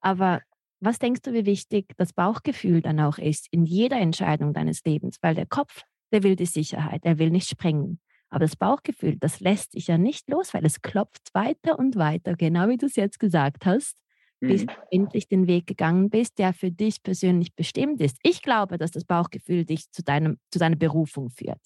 Aber 0.00 0.40
was 0.80 0.98
denkst 0.98 1.22
du, 1.22 1.32
wie 1.32 1.46
wichtig 1.46 1.92
das 1.96 2.12
Bauchgefühl 2.12 2.82
dann 2.82 3.00
auch 3.00 3.18
ist 3.18 3.46
in 3.50 3.64
jeder 3.64 3.98
Entscheidung 3.98 4.52
deines 4.52 4.84
Lebens? 4.84 5.18
Weil 5.22 5.34
der 5.34 5.46
Kopf, 5.46 5.82
der 6.12 6.22
will 6.22 6.36
die 6.36 6.46
Sicherheit, 6.46 7.02
er 7.04 7.18
will 7.18 7.30
nicht 7.30 7.48
springen. 7.48 8.00
Aber 8.28 8.40
das 8.40 8.56
Bauchgefühl, 8.56 9.16
das 9.16 9.40
lässt 9.40 9.72
sich 9.72 9.88
ja 9.88 9.98
nicht 9.98 10.28
los, 10.28 10.54
weil 10.54 10.64
es 10.64 10.82
klopft 10.82 11.30
weiter 11.34 11.78
und 11.78 11.96
weiter, 11.96 12.36
genau 12.36 12.68
wie 12.68 12.76
du 12.76 12.86
es 12.86 12.96
jetzt 12.96 13.18
gesagt 13.18 13.66
hast, 13.66 13.98
mhm. 14.40 14.48
bis 14.48 14.66
du 14.66 14.72
endlich 14.90 15.28
den 15.28 15.46
Weg 15.48 15.66
gegangen 15.66 16.10
bist, 16.10 16.38
der 16.38 16.52
für 16.52 16.70
dich 16.70 17.02
persönlich 17.02 17.54
bestimmt 17.54 18.00
ist. 18.00 18.18
Ich 18.22 18.42
glaube, 18.42 18.78
dass 18.78 18.92
das 18.92 19.04
Bauchgefühl 19.04 19.64
dich 19.64 19.90
zu, 19.90 20.02
deinem, 20.02 20.38
zu 20.52 20.58
deiner 20.58 20.76
Berufung 20.76 21.30
führt, 21.30 21.60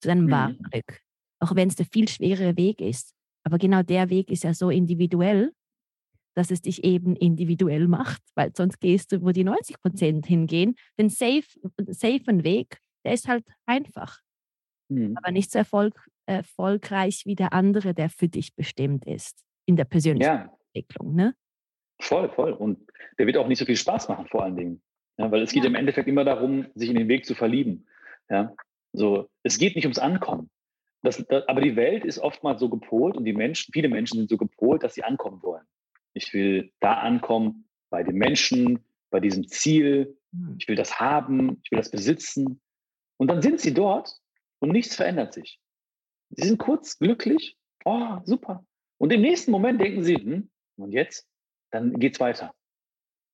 zu 0.00 0.08
deinem 0.08 0.26
mhm. 0.26 0.30
wahren 0.30 0.58
Glück 0.70 1.04
auch 1.44 1.54
wenn 1.54 1.68
es 1.68 1.76
der 1.76 1.86
viel 1.86 2.08
schwerere 2.08 2.56
Weg 2.56 2.80
ist. 2.80 3.14
Aber 3.44 3.58
genau 3.58 3.82
der 3.82 4.08
Weg 4.08 4.30
ist 4.30 4.44
ja 4.44 4.54
so 4.54 4.70
individuell, 4.70 5.52
dass 6.34 6.50
es 6.50 6.62
dich 6.62 6.84
eben 6.84 7.16
individuell 7.16 7.88
macht, 7.88 8.22
weil 8.34 8.52
sonst 8.54 8.80
gehst 8.80 9.12
du, 9.12 9.22
wo 9.22 9.30
die 9.30 9.44
90 9.44 9.80
Prozent 9.80 10.26
hingehen. 10.26 10.74
Den 10.98 11.08
safe, 11.08 11.44
safen 11.88 12.44
Weg, 12.44 12.78
der 13.04 13.12
ist 13.12 13.28
halt 13.28 13.44
einfach, 13.66 14.20
mhm. 14.88 15.16
aber 15.16 15.30
nicht 15.30 15.50
so 15.50 15.58
erfolg, 15.58 15.94
erfolgreich 16.26 17.22
wie 17.26 17.34
der 17.34 17.52
andere, 17.52 17.94
der 17.94 18.08
für 18.08 18.28
dich 18.28 18.54
bestimmt 18.54 19.06
ist 19.06 19.44
in 19.66 19.76
der 19.76 19.84
persönlichen 19.84 20.24
ja. 20.24 20.58
Entwicklung. 20.72 21.14
Ne? 21.14 21.34
Voll, 22.00 22.28
voll. 22.30 22.52
Und 22.52 22.78
der 23.18 23.26
wird 23.26 23.36
auch 23.36 23.46
nicht 23.46 23.58
so 23.58 23.64
viel 23.64 23.76
Spaß 23.76 24.08
machen, 24.08 24.26
vor 24.28 24.42
allen 24.42 24.56
Dingen. 24.56 24.82
Ja, 25.16 25.30
weil 25.30 25.42
es 25.42 25.52
geht 25.52 25.62
ja. 25.62 25.68
im 25.68 25.76
Endeffekt 25.76 26.08
immer 26.08 26.24
darum, 26.24 26.66
sich 26.74 26.90
in 26.90 26.96
den 26.96 27.08
Weg 27.08 27.24
zu 27.24 27.34
verlieben. 27.34 27.86
Ja? 28.28 28.54
So, 28.92 29.28
es 29.42 29.58
geht 29.58 29.76
nicht 29.76 29.84
ums 29.84 29.98
Ankommen. 29.98 30.50
Das, 31.02 31.24
das, 31.28 31.46
aber 31.48 31.60
die 31.60 31.76
Welt 31.76 32.04
ist 32.04 32.18
oftmals 32.18 32.60
so 32.60 32.68
gepolt 32.68 33.16
und 33.16 33.24
die 33.24 33.34
Menschen, 33.34 33.72
viele 33.72 33.88
Menschen 33.88 34.18
sind 34.18 34.30
so 34.30 34.38
gepolt, 34.38 34.82
dass 34.82 34.94
sie 34.94 35.04
ankommen 35.04 35.42
wollen. 35.42 35.64
Ich 36.14 36.32
will 36.32 36.72
da 36.80 36.94
ankommen, 36.94 37.68
bei 37.90 38.02
den 38.02 38.16
Menschen, 38.16 38.84
bei 39.10 39.20
diesem 39.20 39.46
Ziel. 39.48 40.18
Hm. 40.32 40.56
Ich 40.58 40.68
will 40.68 40.76
das 40.76 40.98
haben, 40.98 41.60
ich 41.62 41.70
will 41.70 41.78
das 41.78 41.90
besitzen. 41.90 42.60
Und 43.16 43.28
dann 43.28 43.42
sind 43.42 43.60
sie 43.60 43.74
dort 43.74 44.16
und 44.60 44.70
nichts 44.70 44.96
verändert 44.96 45.34
sich. 45.34 45.60
Sie 46.30 46.46
sind 46.48 46.58
kurz 46.58 46.98
glücklich. 46.98 47.56
Oh, 47.84 48.18
super. 48.24 48.64
Und 48.98 49.12
im 49.12 49.20
nächsten 49.20 49.50
Moment 49.50 49.80
denken 49.80 50.02
sie, 50.02 50.16
hm, 50.16 50.50
und 50.76 50.92
jetzt? 50.92 51.28
Dann 51.70 51.98
geht's 51.98 52.20
weiter. 52.20 52.54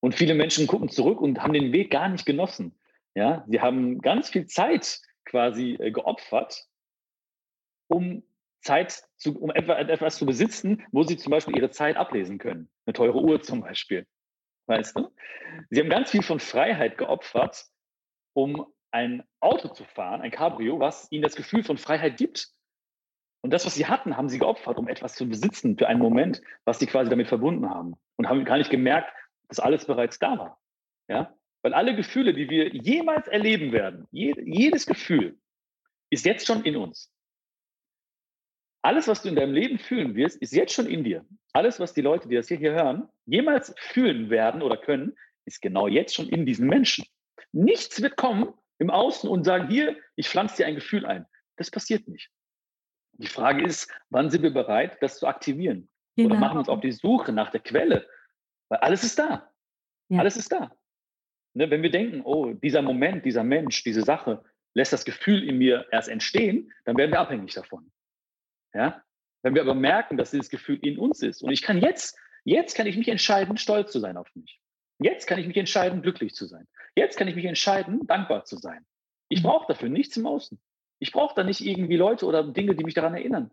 Und 0.01 0.15
viele 0.15 0.35
Menschen 0.35 0.67
gucken 0.67 0.89
zurück 0.89 1.21
und 1.21 1.43
haben 1.43 1.53
den 1.53 1.73
Weg 1.73 1.91
gar 1.91 2.09
nicht 2.09 2.27
genossen. 2.27 2.79
Ja, 3.15 3.45
sie 3.49 3.61
haben 3.61 4.01
ganz 4.01 4.31
viel 4.31 4.47
Zeit 4.47 5.01
quasi 5.25 5.75
äh, 5.75 5.91
geopfert, 5.91 6.67
um 7.89 8.23
Zeit 8.61 9.05
zu, 9.17 9.39
um 9.41 9.51
etwas 9.51 10.17
zu 10.17 10.27
besitzen, 10.27 10.83
wo 10.93 11.03
sie 11.03 11.17
zum 11.17 11.31
Beispiel 11.31 11.57
ihre 11.57 11.71
Zeit 11.71 11.97
ablesen 11.97 12.39
können. 12.39 12.71
Eine 12.87 12.95
teure 12.95 13.21
Uhr 13.21 13.41
zum 13.43 13.61
Beispiel. 13.61 14.07
Weißt 14.67 14.97
du? 14.97 15.11
Sie 15.71 15.81
haben 15.81 15.89
ganz 15.89 16.11
viel 16.11 16.23
von 16.23 16.39
Freiheit 16.39 16.99
geopfert, 16.99 17.65
um 18.35 18.67
ein 18.93 19.23
Auto 19.41 19.69
zu 19.69 19.85
fahren, 19.85 20.21
ein 20.21 20.31
Cabrio, 20.31 20.79
was 20.79 21.11
ihnen 21.11 21.23
das 21.23 21.37
Gefühl 21.37 21.65
von 21.65 21.79
Freiheit 21.79 22.17
gibt. 22.17 22.49
Und 23.43 23.53
das, 23.53 23.65
was 23.65 23.75
sie 23.75 23.87
hatten, 23.87 24.17
haben 24.17 24.29
sie 24.29 24.39
geopfert, 24.39 24.79
um 24.79 24.89
etwas 24.89 25.15
zu 25.15 25.29
besitzen 25.29 25.79
für 25.79 25.89
einen 25.89 26.01
Moment, 26.01 26.43
was 26.65 26.79
sie 26.79 26.87
quasi 26.87 27.09
damit 27.09 27.29
verbunden 27.29 27.71
haben. 27.71 27.95
Und 28.17 28.29
haben 28.29 28.45
gar 28.45 28.59
nicht 28.59 28.71
gemerkt, 28.71 29.13
dass 29.49 29.61
alles 29.61 29.87
bereits 29.87 30.19
da 30.19 30.39
war. 30.39 30.61
Ja? 31.09 31.35
Weil 31.63 31.75
alle 31.75 31.97
Gefühle, 31.97 32.35
die 32.35 32.51
wir 32.51 32.69
jemals 32.69 33.29
erleben 33.29 33.73
werden, 33.73 34.07
jedes 34.11 34.87
Gefühl 34.87 35.39
ist 36.11 36.27
jetzt 36.27 36.47
schon 36.47 36.65
in 36.65 36.77
uns. 36.77 37.13
Alles, 38.83 39.09
was 39.09 39.23
du 39.23 39.29
in 39.29 39.37
deinem 39.37 39.53
Leben 39.53 39.79
fühlen 39.79 40.15
wirst, 40.15 40.41
ist 40.41 40.55
jetzt 40.55 40.73
schon 40.73 40.87
in 40.87 41.05
dir. 41.05 41.25
Alles, 41.53 41.81
was 41.81 41.93
die 41.93 42.01
Leute, 42.01 42.29
die 42.29 42.37
das 42.37 42.49
hier, 42.49 42.57
hier 42.57 42.73
hören, 42.73 43.09
jemals 43.27 43.75
fühlen 43.79 44.31
werden 44.31 44.63
oder 44.63 44.77
können, 44.77 45.17
ist 45.45 45.61
genau 45.61 45.87
jetzt 45.87 46.15
schon 46.15 46.29
in 46.29 46.47
diesen 46.47 46.67
Menschen. 46.67 47.05
Nichts 47.53 48.01
wird 48.01 48.17
kommen 48.17 48.55
im 48.79 48.91
Außen 48.91 49.29
und 49.29 49.45
sagen, 49.45 49.69
hier, 49.69 49.97
ich 50.17 50.29
pflanze 50.29 50.59
dir 50.59 50.67
ein 50.67 50.77
Gefühl 50.77 51.05
ein. 51.05 51.27
Das 51.57 51.71
passiert 51.71 52.09
nicht. 52.09 52.31
Die 53.13 53.27
Frage 53.27 53.63
ist, 53.65 53.93
wann 54.09 54.31
sind 54.31 54.43
wir 54.43 54.53
bereit, 54.53 54.97
das 55.03 55.19
zu 55.19 55.27
aktivieren? 55.27 55.91
Genau. 56.17 56.31
Oder 56.31 56.39
machen 56.39 56.55
wir 56.55 56.61
uns 56.61 56.69
auf 56.69 56.81
die 56.81 56.93
Suche 56.93 57.33
nach 57.33 57.51
der 57.51 57.61
Quelle? 57.61 58.09
Weil 58.71 58.79
alles 58.79 59.05
ist 59.05 59.19
da. 59.19 59.53
Ja. 60.09 60.21
Alles 60.21 60.37
ist 60.37 60.51
da. 60.53 60.75
Ne, 61.55 61.71
wenn 61.71 61.83
wir 61.83 61.91
denken, 61.91 62.23
oh, 62.25 62.55
dieser 62.55 62.81
Moment, 62.81 63.25
dieser 63.25 63.45
Mensch, 63.45 63.83
diese 63.83 64.03
Sache 64.03 64.43
lässt 64.75 64.93
das 64.93 65.05
Gefühl 65.05 65.47
in 65.47 65.59
mir 65.59 65.87
erst 65.91 66.09
entstehen, 66.09 66.73
dann 66.85 66.97
werden 66.97 67.11
wir 67.11 67.21
abhängig 67.21 67.53
davon. 67.55 67.91
Ja? 68.75 69.03
Wenn 69.43 69.55
wir 69.55 69.63
aber 69.63 69.75
merken, 69.75 70.17
dass 70.17 70.31
dieses 70.31 70.51
Gefühl 70.51 70.79
in 70.83 70.99
uns 70.99 71.23
ist 71.23 71.43
und 71.43 71.51
ich 71.51 71.63
kann 71.63 71.79
jetzt, 71.79 72.19
jetzt 72.45 72.75
kann 72.75 72.87
ich 72.87 72.97
mich 72.97 73.09
entscheiden, 73.09 73.57
stolz 73.57 73.93
zu 73.93 74.01
sein 74.01 74.17
auf 74.17 74.29
mich. 74.35 74.61
Jetzt 74.99 75.27
kann 75.27 75.39
ich 75.39 75.47
mich 75.47 75.57
entscheiden, 75.57 76.03
glücklich 76.03 76.35
zu 76.35 76.47
sein. 76.47 76.69
Jetzt 76.95 77.17
kann 77.17 77.27
ich 77.27 77.35
mich 77.35 77.47
entscheiden, 77.47 78.07
dankbar 78.07 78.45
zu 78.45 78.57
sein. 78.57 78.85
Ich 79.29 79.43
brauche 79.43 79.67
dafür 79.69 79.89
nichts 79.89 80.17
im 80.17 80.27
Außen. 80.27 80.61
Ich 80.99 81.13
brauche 81.13 81.35
da 81.35 81.45
nicht 81.45 81.65
irgendwie 81.65 81.97
Leute 81.97 82.27
oder 82.27 82.45
Dinge, 82.45 82.75
die 82.75 82.85
mich 82.85 82.95
daran 82.95 83.15
erinnern. 83.15 83.51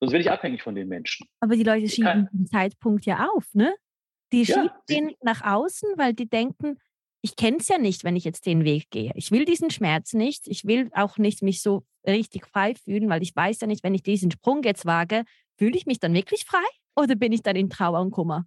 Sonst 0.00 0.12
werde 0.12 0.22
ich 0.22 0.30
abhängig 0.30 0.62
von 0.62 0.74
den 0.74 0.88
Menschen. 0.88 1.28
Aber 1.40 1.54
die 1.54 1.62
Leute 1.62 1.88
schieben 1.88 2.28
den 2.32 2.46
Zeitpunkt 2.46 3.06
ja 3.06 3.28
auf, 3.28 3.54
ne? 3.54 3.74
Die 4.32 4.42
ja, 4.42 4.54
schieben 4.54 4.70
den 4.88 5.14
nach 5.22 5.42
außen, 5.42 5.90
weil 5.96 6.14
die 6.14 6.28
denken, 6.28 6.78
ich 7.20 7.36
kenne 7.36 7.58
es 7.58 7.68
ja 7.68 7.78
nicht, 7.78 8.04
wenn 8.04 8.16
ich 8.16 8.24
jetzt 8.24 8.46
den 8.46 8.64
Weg 8.64 8.90
gehe. 8.90 9.12
Ich 9.14 9.30
will 9.30 9.44
diesen 9.44 9.70
Schmerz 9.70 10.12
nicht. 10.12 10.46
Ich 10.46 10.64
will 10.64 10.90
auch 10.94 11.18
nicht 11.18 11.42
mich 11.42 11.62
so 11.62 11.84
richtig 12.06 12.46
frei 12.46 12.74
fühlen, 12.74 13.08
weil 13.08 13.22
ich 13.22 13.34
weiß 13.34 13.60
ja 13.60 13.66
nicht, 13.66 13.82
wenn 13.82 13.94
ich 13.94 14.02
diesen 14.02 14.30
Sprung 14.30 14.62
jetzt 14.62 14.86
wage, 14.86 15.24
fühle 15.56 15.76
ich 15.76 15.86
mich 15.86 15.98
dann 15.98 16.14
wirklich 16.14 16.44
frei 16.44 16.64
oder 16.96 17.16
bin 17.16 17.32
ich 17.32 17.42
dann 17.42 17.56
in 17.56 17.70
Trauer 17.70 18.00
und 18.00 18.12
Kummer? 18.12 18.46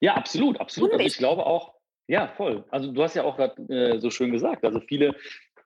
Ja, 0.00 0.14
absolut, 0.14 0.60
absolut. 0.60 0.92
Also 0.92 1.04
ich 1.04 1.16
glaube 1.16 1.46
auch, 1.46 1.74
ja, 2.06 2.28
voll. 2.28 2.64
Also 2.70 2.92
du 2.92 3.02
hast 3.02 3.14
ja 3.14 3.24
auch 3.24 3.36
gerade 3.36 3.62
äh, 3.72 3.98
so 3.98 4.10
schön 4.10 4.30
gesagt, 4.30 4.64
also 4.64 4.80
viele 4.80 5.16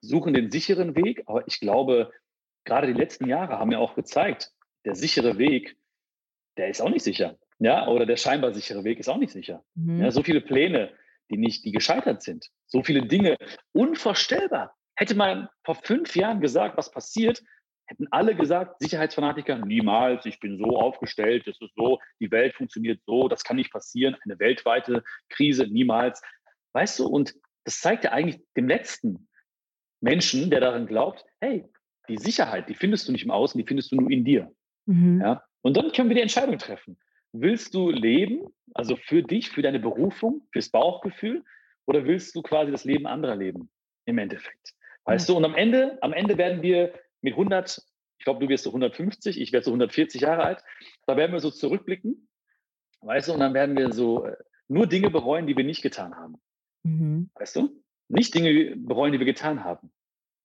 suchen 0.00 0.32
den 0.32 0.50
sicheren 0.50 0.96
Weg, 0.96 1.24
aber 1.26 1.46
ich 1.46 1.60
glaube, 1.60 2.10
gerade 2.64 2.86
die 2.86 2.98
letzten 2.98 3.28
Jahre 3.28 3.58
haben 3.58 3.72
ja 3.72 3.78
auch 3.78 3.94
gezeigt, 3.94 4.52
der 4.84 4.94
sichere 4.94 5.36
Weg, 5.36 5.76
der 6.56 6.68
ist 6.68 6.80
auch 6.80 6.88
nicht 6.88 7.02
sicher. 7.02 7.38
Ja, 7.58 7.88
oder 7.88 8.06
der 8.06 8.16
scheinbar 8.16 8.54
sichere 8.54 8.84
Weg 8.84 8.98
ist 8.98 9.08
auch 9.08 9.18
nicht 9.18 9.32
sicher. 9.32 9.62
Mhm. 9.74 10.00
Ja, 10.00 10.10
so 10.10 10.22
viele 10.22 10.40
Pläne, 10.40 10.90
die 11.30 11.38
nicht, 11.38 11.64
die 11.64 11.72
gescheitert 11.72 12.22
sind. 12.22 12.48
So 12.66 12.82
viele 12.82 13.06
Dinge, 13.06 13.36
unvorstellbar. 13.72 14.76
Hätte 14.96 15.14
man 15.14 15.48
vor 15.64 15.76
fünf 15.76 16.14
Jahren 16.14 16.40
gesagt, 16.40 16.76
was 16.76 16.90
passiert, 16.90 17.42
hätten 17.86 18.06
alle 18.10 18.34
gesagt, 18.36 18.80
Sicherheitsfanatiker, 18.80 19.58
niemals, 19.58 20.24
ich 20.26 20.38
bin 20.38 20.58
so 20.58 20.78
aufgestellt, 20.78 21.46
das 21.46 21.60
ist 21.60 21.74
so, 21.74 21.98
die 22.20 22.30
Welt 22.30 22.54
funktioniert 22.54 23.00
so, 23.04 23.28
das 23.28 23.42
kann 23.42 23.56
nicht 23.56 23.72
passieren, 23.72 24.16
eine 24.24 24.38
weltweite 24.38 25.02
Krise, 25.28 25.66
niemals. 25.66 26.22
Weißt 26.72 27.00
du, 27.00 27.06
und 27.06 27.34
das 27.64 27.80
zeigt 27.80 28.04
ja 28.04 28.12
eigentlich 28.12 28.40
dem 28.56 28.68
letzten 28.68 29.28
Menschen, 30.00 30.50
der 30.50 30.60
daran 30.60 30.86
glaubt, 30.86 31.24
hey, 31.40 31.68
die 32.08 32.16
Sicherheit, 32.16 32.68
die 32.68 32.74
findest 32.74 33.08
du 33.08 33.12
nicht 33.12 33.24
im 33.24 33.30
Außen, 33.30 33.58
die 33.58 33.66
findest 33.66 33.92
du 33.92 33.96
nur 33.96 34.10
in 34.10 34.24
dir. 34.24 34.52
Mhm. 34.86 35.20
Ja? 35.20 35.42
Und 35.62 35.76
dann 35.76 35.92
können 35.92 36.08
wir 36.08 36.14
die 36.14 36.22
Entscheidung 36.22 36.58
treffen. 36.58 36.98
Willst 37.32 37.74
du 37.74 37.90
leben, 37.90 38.52
also 38.74 38.96
für 38.96 39.22
dich, 39.22 39.50
für 39.50 39.62
deine 39.62 39.78
Berufung, 39.78 40.46
fürs 40.52 40.68
Bauchgefühl, 40.68 41.44
oder 41.86 42.04
willst 42.04 42.34
du 42.34 42.42
quasi 42.42 42.70
das 42.70 42.84
Leben 42.84 43.06
anderer 43.06 43.36
leben 43.36 43.70
im 44.04 44.18
Endeffekt? 44.18 44.74
Weißt 45.04 45.28
ja. 45.28 45.34
du, 45.34 45.38
und 45.38 45.44
am 45.44 45.54
Ende, 45.54 45.98
am 46.02 46.12
Ende 46.12 46.38
werden 46.38 46.62
wir 46.62 46.92
mit 47.20 47.34
100, 47.34 47.82
ich 48.18 48.24
glaube, 48.24 48.40
du 48.40 48.48
wirst 48.48 48.64
so 48.64 48.70
150, 48.70 49.40
ich 49.40 49.52
werde 49.52 49.64
so 49.64 49.70
140 49.70 50.20
Jahre 50.20 50.44
alt, 50.44 50.62
da 51.06 51.16
werden 51.16 51.32
wir 51.32 51.40
so 51.40 51.50
zurückblicken, 51.50 52.28
weißt 53.00 53.28
du, 53.28 53.32
und 53.34 53.40
dann 53.40 53.54
werden 53.54 53.76
wir 53.76 53.92
so 53.92 54.24
äh, 54.24 54.36
nur 54.68 54.86
Dinge 54.86 55.10
bereuen, 55.10 55.46
die 55.46 55.56
wir 55.56 55.64
nicht 55.64 55.82
getan 55.82 56.14
haben. 56.16 56.36
Mhm. 56.82 57.30
Weißt 57.34 57.56
du? 57.56 57.82
Nicht 58.08 58.34
Dinge 58.34 58.76
bereuen, 58.76 59.12
die 59.12 59.18
wir 59.18 59.26
getan 59.26 59.64
haben. 59.64 59.92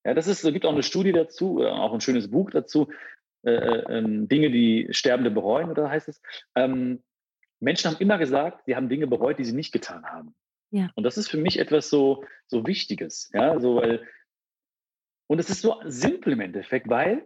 Ja, 0.06 0.14
das 0.14 0.28
ist, 0.28 0.44
es 0.44 0.54
gibt 0.54 0.66
auch 0.66 0.74
eine 0.74 0.84
Studie 0.84 1.12
dazu, 1.12 1.64
auch 1.64 1.94
ein 1.94 2.02
schönes 2.02 2.30
Buch 2.30 2.52
dazu, 2.52 2.90
äh, 2.90 2.92
äh, 2.92 3.25
Dinge, 3.46 4.50
die 4.50 4.88
Sterbende 4.92 5.32
bereuen, 5.32 5.70
oder 5.70 5.90
heißt 5.90 6.10
es. 6.10 6.22
Ähm, 6.56 7.04
Menschen 7.60 7.92
haben 7.92 8.00
immer 8.00 8.18
gesagt, 8.18 8.66
sie 8.66 8.76
haben 8.76 8.90
Dinge 8.90 9.08
bereut, 9.08 9.40
die 9.40 9.46
sie 9.46 9.56
nicht 9.56 9.72
getan 9.72 10.06
haben. 10.06 10.36
Ja. 10.72 10.90
Und 10.96 11.04
das 11.04 11.18
ist 11.18 11.30
für 11.30 11.38
mich 11.38 11.60
etwas 11.60 11.90
so, 11.90 12.26
so 12.48 12.66
Wichtiges. 12.66 13.30
Ja, 13.34 13.60
so, 13.60 13.78
weil, 13.78 14.06
und 15.28 15.40
es 15.40 15.50
ist 15.50 15.62
so 15.62 15.80
simpel 15.86 16.34
im 16.34 16.42
Endeffekt, 16.42 16.90
weil 16.90 17.26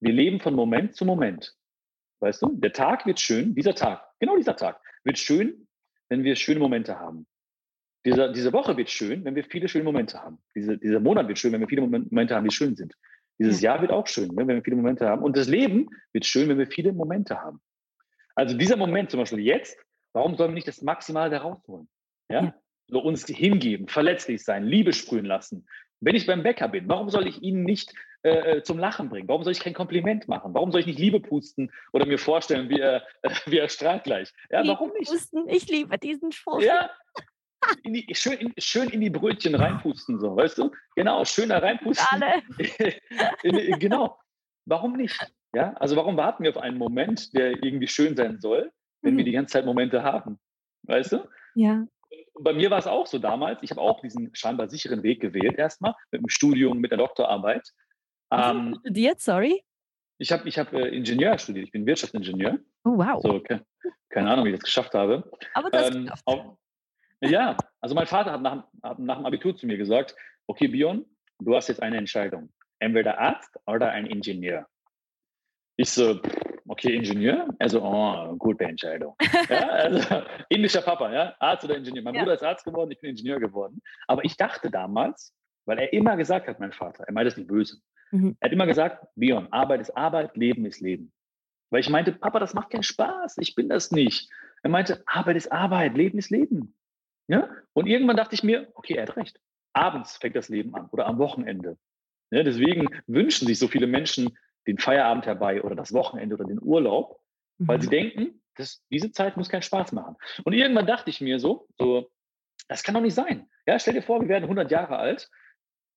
wir 0.00 0.12
leben 0.12 0.40
von 0.40 0.54
Moment 0.54 0.94
zu 0.94 1.04
Moment. 1.04 1.54
Weißt 2.20 2.42
du, 2.42 2.56
der 2.56 2.72
Tag 2.72 3.06
wird 3.06 3.20
schön, 3.20 3.54
dieser 3.54 3.74
Tag, 3.74 4.04
genau 4.18 4.36
dieser 4.36 4.56
Tag, 4.56 4.80
wird 5.04 5.18
schön, 5.18 5.68
wenn 6.08 6.24
wir 6.24 6.34
schöne 6.34 6.60
Momente 6.60 6.98
haben. 6.98 7.26
Diese, 8.04 8.32
diese 8.32 8.52
Woche 8.52 8.76
wird 8.76 8.90
schön, 8.90 9.24
wenn 9.24 9.34
wir 9.34 9.44
viele 9.44 9.68
schöne 9.68 9.84
Momente 9.84 10.22
haben. 10.22 10.38
Diese, 10.54 10.78
dieser 10.78 11.00
Monat 11.00 11.28
wird 11.28 11.38
schön, 11.38 11.52
wenn 11.52 11.60
wir 11.60 11.68
viele 11.68 11.82
Momente 11.82 12.34
haben, 12.34 12.44
die 12.44 12.54
schön 12.54 12.74
sind. 12.74 12.94
Dieses 13.38 13.60
Jahr 13.60 13.80
wird 13.80 13.92
auch 13.92 14.06
schön, 14.06 14.28
ne, 14.28 14.46
wenn 14.46 14.56
wir 14.56 14.62
viele 14.62 14.76
Momente 14.76 15.08
haben. 15.08 15.22
Und 15.22 15.36
das 15.36 15.48
Leben 15.48 15.88
wird 16.12 16.26
schön, 16.26 16.48
wenn 16.48 16.58
wir 16.58 16.66
viele 16.66 16.92
Momente 16.92 17.40
haben. 17.40 17.60
Also 18.34 18.56
dieser 18.56 18.76
Moment 18.76 19.10
zum 19.10 19.20
Beispiel 19.20 19.40
jetzt, 19.40 19.78
warum 20.12 20.36
sollen 20.36 20.50
wir 20.50 20.54
nicht 20.54 20.68
das 20.68 20.82
Maximale 20.82 21.30
da 21.30 21.38
rausholen? 21.38 21.88
Ja? 22.28 22.54
So 22.88 23.00
uns 23.00 23.26
hingeben, 23.26 23.88
verletzlich 23.88 24.44
sein, 24.44 24.64
Liebe 24.64 24.92
sprühen 24.92 25.24
lassen. 25.24 25.66
Wenn 26.00 26.14
ich 26.14 26.26
beim 26.26 26.42
Bäcker 26.42 26.68
bin, 26.68 26.88
warum 26.88 27.10
soll 27.10 27.26
ich 27.26 27.42
ihn 27.42 27.64
nicht 27.64 27.92
äh, 28.22 28.58
äh, 28.58 28.62
zum 28.62 28.78
Lachen 28.78 29.08
bringen? 29.08 29.28
Warum 29.28 29.42
soll 29.42 29.52
ich 29.52 29.60
kein 29.60 29.74
Kompliment 29.74 30.28
machen? 30.28 30.54
Warum 30.54 30.72
soll 30.72 30.80
ich 30.80 30.86
nicht 30.86 30.98
Liebe 30.98 31.20
pusten 31.20 31.72
oder 31.92 32.06
mir 32.06 32.18
vorstellen, 32.18 32.68
wie 32.68 32.80
er, 32.80 33.04
äh, 33.22 33.30
wie 33.46 33.58
er 33.58 33.68
strahlt 33.68 34.04
gleich? 34.04 34.32
Ja, 34.50 34.60
Liebe 34.60 34.74
warum 34.74 34.92
nicht? 34.92 35.10
Pusten, 35.10 35.48
ich 35.48 35.68
liebe 35.68 35.98
diesen 35.98 36.32
Spruch. 36.32 36.60
Ja, 36.62 36.90
in 37.82 37.94
die, 37.94 38.14
schön, 38.14 38.34
in, 38.34 38.52
schön 38.58 38.88
in 38.88 39.00
die 39.00 39.10
Brötchen 39.10 39.54
reinpusten, 39.54 40.18
so, 40.18 40.36
weißt 40.36 40.58
du? 40.58 40.70
Genau, 40.96 41.24
schön 41.24 41.48
da 41.48 41.58
reinpusten. 41.58 42.06
Alle. 42.10 42.42
genau. 43.78 44.18
Warum 44.64 44.94
nicht? 44.94 45.18
Ja, 45.54 45.72
also 45.74 45.96
warum 45.96 46.16
warten 46.16 46.44
wir 46.44 46.50
auf 46.50 46.62
einen 46.62 46.76
Moment, 46.78 47.34
der 47.34 47.62
irgendwie 47.62 47.88
schön 47.88 48.16
sein 48.16 48.38
soll, 48.40 48.70
wenn 49.02 49.14
mhm. 49.14 49.18
wir 49.18 49.24
die 49.24 49.32
ganze 49.32 49.52
Zeit 49.52 49.64
Momente 49.64 50.02
haben? 50.02 50.38
Weißt 50.82 51.12
du? 51.12 51.28
Ja. 51.54 51.86
Und 52.34 52.44
bei 52.44 52.52
mir 52.52 52.70
war 52.70 52.78
es 52.78 52.86
auch 52.86 53.06
so 53.06 53.18
damals. 53.18 53.62
Ich 53.62 53.70
habe 53.70 53.80
auch 53.80 54.00
diesen 54.00 54.34
scheinbar 54.34 54.68
sicheren 54.68 55.02
Weg 55.02 55.20
gewählt, 55.20 55.58
erstmal 55.58 55.94
mit 56.10 56.20
dem 56.20 56.28
Studium, 56.28 56.78
mit 56.78 56.90
der 56.90 56.98
Doktorarbeit. 56.98 57.68
Was 58.30 58.50
ähm, 58.50 58.72
hast 58.72 58.80
studiert, 58.80 59.20
sorry? 59.20 59.64
Ich 60.18 60.32
habe 60.32 60.48
ich 60.48 60.58
hab, 60.58 60.72
äh, 60.72 60.88
Ingenieur 60.88 61.38
studiert. 61.38 61.66
Ich 61.66 61.72
bin 61.72 61.86
Wirtschaftsingenieur. 61.86 62.58
Oh, 62.84 62.98
wow. 62.98 63.22
So, 63.22 63.34
okay. 63.34 63.60
Keine 64.10 64.30
Ahnung, 64.30 64.44
wie 64.44 64.50
ich 64.50 64.56
das 64.56 64.64
geschafft 64.64 64.94
habe. 64.94 65.30
Aber 65.54 65.70
das 65.70 65.94
ähm, 65.94 66.10
auf, 66.24 66.58
ja, 67.20 67.56
also 67.80 67.94
mein 67.94 68.06
Vater 68.06 68.32
hat 68.32 68.42
nach, 68.42 68.64
hat 68.82 68.98
nach 68.98 69.16
dem 69.16 69.26
Abitur 69.26 69.56
zu 69.56 69.66
mir 69.66 69.76
gesagt, 69.76 70.14
okay, 70.46 70.68
Bion, 70.68 71.04
du 71.40 71.54
hast 71.54 71.68
jetzt 71.68 71.82
eine 71.82 71.96
Entscheidung. 71.96 72.50
Entweder 72.78 73.18
Arzt 73.18 73.58
oder 73.66 73.90
ein 73.90 74.06
Ingenieur. 74.06 74.66
Ich 75.76 75.90
so, 75.90 76.20
okay, 76.66 76.94
Ingenieur? 76.94 77.48
Also, 77.58 77.82
oh, 77.82 78.34
gute 78.36 78.64
Entscheidung. 78.64 79.14
ja, 79.48 79.68
also, 79.68 80.22
indischer 80.48 80.82
Papa, 80.82 81.12
ja, 81.12 81.34
Arzt 81.38 81.64
oder 81.64 81.76
Ingenieur. 81.76 82.02
Mein 82.02 82.14
ja. 82.14 82.22
Bruder 82.22 82.34
ist 82.34 82.42
Arzt 82.42 82.64
geworden, 82.64 82.90
ich 82.90 83.00
bin 83.00 83.10
Ingenieur 83.10 83.40
geworden. 83.40 83.80
Aber 84.06 84.24
ich 84.24 84.36
dachte 84.36 84.70
damals, 84.70 85.34
weil 85.66 85.78
er 85.78 85.92
immer 85.92 86.16
gesagt 86.16 86.48
hat, 86.48 86.60
mein 86.60 86.72
Vater, 86.72 87.04
er 87.04 87.12
meint 87.12 87.26
das 87.26 87.36
nicht 87.36 87.48
böse. 87.48 87.80
Mhm. 88.10 88.36
Er 88.40 88.46
hat 88.46 88.52
immer 88.52 88.66
gesagt, 88.66 89.06
Bion, 89.16 89.52
Arbeit 89.52 89.80
ist 89.80 89.96
Arbeit, 89.96 90.36
Leben 90.36 90.64
ist 90.66 90.80
Leben. 90.80 91.12
Weil 91.70 91.80
ich 91.80 91.90
meinte, 91.90 92.12
Papa, 92.12 92.38
das 92.38 92.54
macht 92.54 92.70
keinen 92.70 92.82
Spaß, 92.82 93.36
ich 93.38 93.54
bin 93.54 93.68
das 93.68 93.90
nicht. 93.90 94.30
Er 94.62 94.70
meinte, 94.70 95.02
Arbeit 95.06 95.36
ist 95.36 95.52
Arbeit, 95.52 95.96
Leben 95.96 96.18
ist 96.18 96.30
Leben. 96.30 96.74
Ja? 97.28 97.48
Und 97.74 97.86
irgendwann 97.86 98.16
dachte 98.16 98.34
ich 98.34 98.42
mir, 98.42 98.68
okay, 98.74 98.94
er 98.94 99.02
hat 99.02 99.16
recht. 99.16 99.38
Abends 99.72 100.16
fängt 100.16 100.34
das 100.34 100.48
Leben 100.48 100.74
an 100.74 100.88
oder 100.90 101.06
am 101.06 101.18
Wochenende. 101.18 101.78
Ja, 102.30 102.42
deswegen 102.42 102.88
wünschen 103.06 103.46
sich 103.46 103.58
so 103.58 103.68
viele 103.68 103.86
Menschen 103.86 104.36
den 104.66 104.78
Feierabend 104.78 105.26
herbei 105.26 105.62
oder 105.62 105.74
das 105.74 105.92
Wochenende 105.92 106.34
oder 106.34 106.44
den 106.44 106.60
Urlaub, 106.60 107.20
mhm. 107.58 107.68
weil 107.68 107.80
sie 107.80 107.88
denken, 107.88 108.42
das, 108.56 108.82
diese 108.90 109.12
Zeit 109.12 109.36
muss 109.36 109.48
keinen 109.48 109.62
Spaß 109.62 109.92
machen. 109.92 110.16
Und 110.44 110.52
irgendwann 110.52 110.86
dachte 110.86 111.10
ich 111.10 111.20
mir 111.20 111.38
so, 111.38 111.68
so, 111.78 112.10
das 112.66 112.82
kann 112.82 112.94
doch 112.94 113.00
nicht 113.00 113.14
sein. 113.14 113.48
Ja, 113.66 113.78
stell 113.78 113.94
dir 113.94 114.02
vor, 114.02 114.20
wir 114.20 114.28
werden 114.28 114.44
100 114.44 114.70
Jahre 114.70 114.98
alt, 114.98 115.30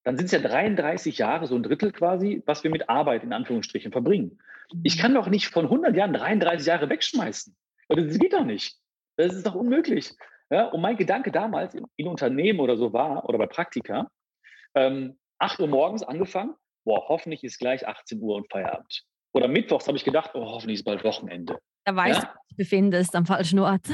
dann 0.03 0.17
sind 0.17 0.25
es 0.25 0.31
ja 0.31 0.39
33 0.39 1.17
Jahre, 1.17 1.47
so 1.47 1.55
ein 1.55 1.63
Drittel 1.63 1.91
quasi, 1.91 2.41
was 2.45 2.63
wir 2.63 2.71
mit 2.71 2.89
Arbeit 2.89 3.23
in 3.23 3.33
Anführungsstrichen 3.33 3.91
verbringen. 3.91 4.39
Ich 4.83 4.97
mhm. 4.97 5.01
kann 5.01 5.13
doch 5.15 5.27
nicht 5.27 5.47
von 5.47 5.65
100 5.65 5.95
Jahren 5.95 6.13
33 6.13 6.67
Jahre 6.67 6.89
wegschmeißen. 6.89 7.55
Das 7.89 8.19
geht 8.19 8.33
doch 8.33 8.45
nicht. 8.45 8.77
Das 9.17 9.33
ist 9.33 9.45
doch 9.45 9.55
unmöglich. 9.55 10.13
Ja, 10.51 10.65
und 10.67 10.81
mein 10.81 10.97
Gedanke 10.97 11.31
damals 11.31 11.73
in, 11.73 12.07
Unternehmen 12.07 12.59
oder 12.59 12.75
so 12.75 12.91
war, 12.91 13.27
oder 13.27 13.37
bei 13.37 13.47
Praktika, 13.47 14.11
ähm, 14.75 15.17
8 15.39 15.61
Uhr 15.61 15.67
morgens 15.67 16.03
angefangen, 16.03 16.55
boah, 16.83 17.07
hoffentlich 17.07 17.43
ist 17.43 17.57
gleich 17.57 17.87
18 17.87 18.21
Uhr 18.21 18.35
und 18.35 18.51
Feierabend. 18.51 19.03
Oder 19.33 19.47
mittwochs 19.47 19.87
habe 19.87 19.97
ich 19.97 20.03
gedacht, 20.03 20.31
oh, 20.33 20.45
hoffentlich 20.45 20.79
ist 20.79 20.83
bald 20.83 21.05
Wochenende. 21.05 21.57
Da 21.85 21.95
weißt 21.95 22.21
ja? 22.21 22.27
du, 22.27 22.39
du 22.49 22.55
befindest 22.57 23.15
am 23.15 23.25
falschen 23.25 23.59
Ort. 23.59 23.87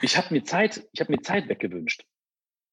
Ich 0.00 0.16
habe 0.16 0.34
mir 0.34 0.42
Zeit, 0.42 0.84
ich 0.92 1.00
habe 1.00 1.12
mir 1.12 1.20
Zeit 1.22 1.48
weggewünscht. 1.48 2.04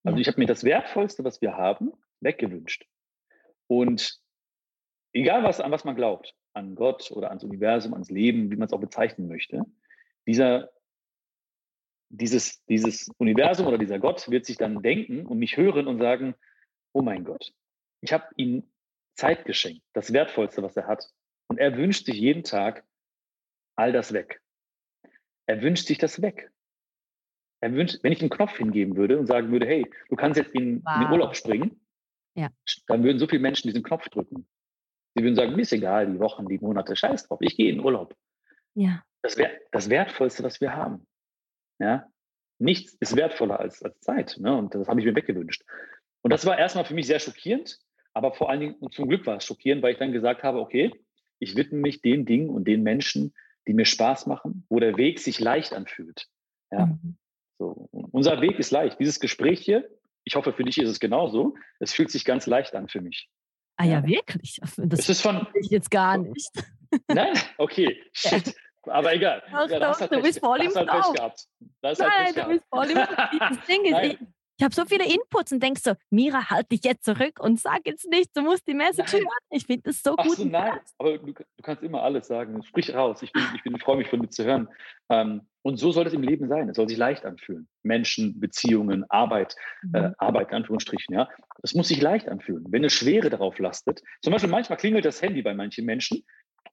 Also 0.03 0.17
ja. 0.17 0.21
ich 0.21 0.27
habe 0.27 0.39
mir 0.39 0.47
das 0.47 0.63
Wertvollste, 0.63 1.23
was 1.23 1.41
wir 1.41 1.55
haben, 1.55 1.91
weggewünscht. 2.21 2.85
Und 3.67 4.19
egal 5.13 5.43
was, 5.43 5.61
an 5.61 5.71
was 5.71 5.83
man 5.83 5.95
glaubt, 5.95 6.33
an 6.53 6.75
Gott 6.75 7.11
oder 7.11 7.29
ans 7.29 7.43
Universum, 7.43 7.93
ans 7.93 8.09
Leben, 8.09 8.51
wie 8.51 8.55
man 8.55 8.65
es 8.65 8.73
auch 8.73 8.79
bezeichnen 8.79 9.27
möchte, 9.27 9.63
dieser 10.27 10.69
dieses, 12.09 12.63
dieses 12.65 13.09
Universum 13.17 13.67
oder 13.67 13.77
dieser 13.77 13.99
Gott 13.99 14.29
wird 14.29 14.45
sich 14.45 14.57
dann 14.57 14.81
denken 14.81 15.25
und 15.25 15.39
mich 15.39 15.57
hören 15.57 15.87
und 15.87 15.99
sagen, 15.99 16.35
oh 16.93 17.01
mein 17.01 17.23
Gott, 17.23 17.53
ich 18.01 18.13
habe 18.13 18.25
ihm 18.37 18.63
Zeit 19.15 19.45
geschenkt, 19.45 19.81
das 19.93 20.13
Wertvollste, 20.13 20.61
was 20.63 20.75
er 20.77 20.87
hat. 20.87 21.07
Und 21.47 21.57
er 21.57 21.77
wünscht 21.77 22.05
sich 22.05 22.15
jeden 22.15 22.43
Tag 22.43 22.83
all 23.75 23.91
das 23.91 24.13
weg. 24.13 24.41
Er 25.47 25.61
wünscht 25.61 25.87
sich 25.87 25.97
das 25.97 26.21
weg. 26.21 26.51
Er 27.61 27.73
wünscht, 27.73 27.99
wenn 28.03 28.11
ich 28.11 28.21
einen 28.21 28.29
Knopf 28.29 28.57
hingeben 28.57 28.95
würde 28.95 29.17
und 29.17 29.27
sagen 29.27 29.51
würde, 29.51 29.65
hey, 29.65 29.89
du 30.09 30.15
kannst 30.15 30.37
jetzt 30.37 30.53
in, 30.53 30.83
wow. 30.83 30.95
in 30.95 31.01
den 31.01 31.11
Urlaub 31.11 31.35
springen, 31.35 31.79
ja. 32.35 32.49
dann 32.87 33.03
würden 33.03 33.19
so 33.19 33.27
viele 33.27 33.41
Menschen 33.41 33.67
diesen 33.67 33.83
Knopf 33.83 34.09
drücken. 34.09 34.47
Sie 35.15 35.23
würden 35.23 35.35
sagen, 35.35 35.55
mir 35.55 35.61
ist 35.61 35.71
egal, 35.71 36.11
die 36.11 36.19
Wochen, 36.19 36.47
die 36.47 36.57
Monate, 36.57 36.95
scheiß 36.95 37.27
drauf, 37.27 37.39
ich 37.41 37.55
gehe 37.55 37.69
in 37.69 37.77
den 37.77 37.85
Urlaub. 37.85 38.15
Ja. 38.73 39.03
Das 39.21 39.37
wäre 39.37 39.51
das 39.71 39.89
Wertvollste, 39.89 40.43
was 40.43 40.59
wir 40.59 40.75
haben. 40.75 41.07
Ja? 41.79 42.07
Nichts 42.59 42.93
ist 42.99 43.15
wertvoller 43.15 43.59
als, 43.59 43.83
als 43.83 43.99
Zeit. 43.99 44.37
Ne? 44.39 44.55
Und 44.55 44.75
das 44.75 44.87
habe 44.87 44.99
ich 44.99 45.05
mir 45.05 45.15
weggewünscht. 45.15 45.63
Und 46.21 46.31
das 46.31 46.45
war 46.45 46.57
erstmal 46.57 46.85
für 46.85 46.93
mich 46.93 47.07
sehr 47.07 47.19
schockierend, 47.19 47.79
aber 48.13 48.33
vor 48.33 48.49
allen 48.49 48.61
Dingen, 48.61 48.75
und 48.75 48.93
zum 48.93 49.07
Glück 49.07 49.25
war 49.25 49.37
es 49.37 49.45
schockierend, 49.45 49.83
weil 49.83 49.93
ich 49.93 49.99
dann 49.99 50.11
gesagt 50.11 50.43
habe, 50.43 50.59
okay, 50.59 50.91
ich 51.39 51.55
widme 51.55 51.79
mich 51.79 52.01
den 52.01 52.25
Dingen 52.25 52.49
und 52.49 52.65
den 52.65 52.81
Menschen, 52.81 53.33
die 53.67 53.73
mir 53.73 53.85
Spaß 53.85 54.25
machen, 54.25 54.65
wo 54.69 54.79
der 54.79 54.97
Weg 54.97 55.19
sich 55.19 55.39
leicht 55.39 55.73
anfühlt. 55.73 56.27
Ja? 56.71 56.85
Mhm. 56.87 57.17
So, 57.57 57.89
unser 57.91 58.41
Weg 58.41 58.59
ist 58.59 58.71
leicht. 58.71 58.99
Dieses 58.99 59.19
Gespräch 59.19 59.59
hier, 59.59 59.89
ich 60.23 60.35
hoffe, 60.35 60.53
für 60.53 60.63
dich 60.63 60.77
ist 60.77 60.89
es 60.89 60.99
genauso. 60.99 61.55
Es 61.79 61.93
fühlt 61.93 62.11
sich 62.11 62.25
ganz 62.25 62.47
leicht 62.47 62.75
an 62.75 62.89
für 62.89 63.01
mich. 63.01 63.29
Ah 63.77 63.85
ja, 63.85 63.99
ja 63.99 64.07
wirklich? 64.07 64.59
Das 64.77 64.99
es 64.99 65.09
ist 65.09 65.21
von, 65.21 65.47
ich 65.53 65.69
jetzt 65.69 65.91
gar 65.91 66.17
nicht. 66.17 66.51
Nein? 67.07 67.33
Okay, 67.57 68.01
shit. 68.13 68.55
Aber 68.87 69.13
egal. 69.13 69.43
Ach, 69.51 69.69
ja, 69.69 69.79
doch, 69.79 70.07
du 70.07 70.21
bist 70.21 70.39
voll 70.39 70.61
im 70.61 70.71
gehabt. 70.71 71.45
Nein, 71.81 72.33
du 72.35 72.47
bist 72.47 72.65
voll 72.69 72.89
im 72.89 72.95
Das 72.95 73.65
Ding 73.67 73.85
ist, 73.85 74.19
ich 74.57 74.63
habe 74.63 74.73
so 74.73 74.85
viele 74.85 75.05
Inputs 75.05 75.51
und 75.51 75.61
denkst 75.61 75.81
so, 75.83 75.93
Mira, 76.09 76.49
halt 76.49 76.71
dich 76.71 76.83
jetzt 76.85 77.03
zurück 77.03 77.39
und 77.39 77.59
sag 77.59 77.81
jetzt 77.85 78.09
nichts, 78.09 78.31
du 78.33 78.41
musst 78.41 78.65
die 78.67 78.73
Message 78.73 79.11
nein. 79.11 79.21
hören. 79.23 79.39
Ich 79.49 79.65
finde 79.65 79.83
das 79.83 80.01
so 80.01 80.15
Ach 80.17 80.23
gut. 80.23 80.37
So, 80.37 80.45
nein, 80.45 80.79
aber 80.97 81.17
du, 81.17 81.33
du, 81.33 81.43
kannst 81.61 81.83
immer 81.83 82.03
alles 82.03 82.27
sagen. 82.27 82.63
Sprich 82.63 82.93
raus. 82.93 83.21
Ich, 83.21 83.33
bin, 83.33 83.43
ich, 83.53 83.63
bin, 83.63 83.75
ich 83.75 83.83
freue 83.83 83.97
mich 83.97 84.07
von 84.07 84.21
dir 84.21 84.29
zu 84.29 84.45
hören. 84.45 84.69
Ähm, 85.09 85.41
und 85.61 85.77
so 85.77 85.91
soll 85.91 86.07
es 86.07 86.13
im 86.13 86.21
Leben 86.21 86.47
sein. 86.47 86.69
Es 86.69 86.77
soll 86.77 86.87
sich 86.87 86.97
leicht 86.97 87.25
anfühlen. 87.25 87.67
Menschen, 87.83 88.39
Beziehungen, 88.39 89.03
Arbeit, 89.09 89.55
äh, 89.83 89.87
mhm. 89.87 89.95
äh, 89.95 90.11
Arbeit 90.19 90.51
in 90.51 90.57
Anführungsstrichen. 90.57 91.13
Ja, 91.13 91.27
es 91.61 91.73
muss 91.73 91.89
sich 91.89 92.01
leicht 92.01 92.29
anfühlen. 92.29 92.63
Wenn 92.69 92.81
eine 92.81 92.89
Schwere 92.89 93.29
darauf 93.29 93.59
lastet, 93.59 94.01
zum 94.21 94.31
Beispiel 94.31 94.49
manchmal 94.49 94.77
klingelt 94.77 95.03
das 95.03 95.21
Handy 95.21 95.41
bei 95.41 95.53
manchen 95.53 95.85
Menschen 95.85 96.23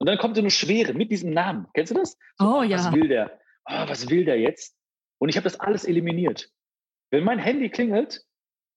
und 0.03 0.09
dann 0.09 0.19
kommt 0.19 0.35
so 0.35 0.43
eine 0.43 0.51
Schwere 0.51 0.95
mit 0.95 1.13
diesem 1.13 1.31
Namen. 1.31 1.69
Kennst 1.75 1.93
du 1.93 1.95
das? 1.95 2.19
So, 2.37 2.45
oh, 2.45 2.59
oh 2.59 2.63
ja. 2.65 2.79
Was 2.79 2.93
will 2.93 3.07
der? 3.07 3.39
Oh, 3.67 3.85
was 3.87 4.11
will 4.11 4.25
der 4.25 4.41
jetzt? 4.41 4.77
Und 5.19 5.29
ich 5.29 5.37
habe 5.37 5.45
das 5.45 5.61
alles 5.61 5.85
eliminiert. 5.85 6.51
Wenn 7.13 7.23
mein 7.23 7.39
Handy 7.39 7.71
klingelt, 7.71 8.25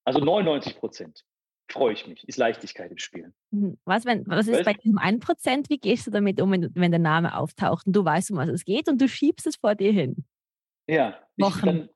also 0.04 0.20
99 0.20 0.78
Prozent, 0.78 1.24
freue 1.68 1.94
ich 1.94 2.06
mich, 2.06 2.30
ist 2.30 2.38
Leichtigkeit 2.38 2.92
im 2.92 3.00
Spielen. 3.00 3.34
Mhm. 3.50 3.80
Was, 3.86 4.06
wenn, 4.06 4.28
was 4.28 4.46
ist 4.46 4.58
weißt? 4.58 4.66
bei 4.66 4.74
diesem 4.76 5.00
1 5.00 5.26
Prozent, 5.26 5.72
wie 5.72 5.80
gehst 5.80 6.06
du 6.06 6.12
damit 6.12 6.40
um, 6.40 6.52
wenn, 6.52 6.70
wenn, 6.76 6.92
der 6.92 7.00
Name 7.00 7.36
auftaucht 7.36 7.88
und 7.88 7.96
du 7.96 8.06
weißt, 8.06 8.30
um 8.30 8.38
was 8.38 8.50
es 8.50 8.64
geht 8.64 8.88
und 8.88 9.02
du 9.02 9.08
schiebst 9.08 9.48
es 9.48 9.56
vor 9.56 9.74
dir 9.74 9.92
hin? 9.92 10.26
Ja, 10.88 11.20
ich, 11.38 11.62
dann, 11.62 11.90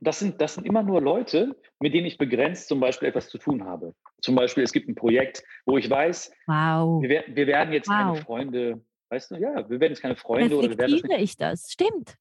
das, 0.00 0.18
sind, 0.18 0.40
das 0.40 0.54
sind 0.54 0.66
immer 0.66 0.82
nur 0.82 1.00
Leute, 1.00 1.56
mit 1.80 1.94
denen 1.94 2.06
ich 2.06 2.18
begrenzt 2.18 2.68
zum 2.68 2.80
Beispiel 2.80 3.08
etwas 3.08 3.28
zu 3.28 3.38
tun 3.38 3.64
habe. 3.64 3.94
Zum 4.20 4.34
Beispiel, 4.34 4.64
es 4.64 4.72
gibt 4.72 4.88
ein 4.88 4.94
Projekt, 4.94 5.42
wo 5.66 5.78
ich 5.78 5.88
weiß, 5.88 6.32
wow. 6.46 7.02
wir, 7.02 7.24
wir 7.28 7.46
werden 7.46 7.72
jetzt 7.72 7.88
wow. 7.88 7.96
keine 7.96 8.16
Freunde, 8.16 8.84
weißt 9.10 9.30
du, 9.30 9.36
ja, 9.36 9.68
wir 9.68 9.80
werden 9.80 9.92
jetzt 9.92 10.02
keine 10.02 10.16
Freunde 10.16 10.56
oder 10.56 10.70
wir 10.70 10.78
werden 10.78 11.02
das 11.02 11.20
ich 11.20 11.36
das, 11.36 11.70
stimmt. 11.72 12.16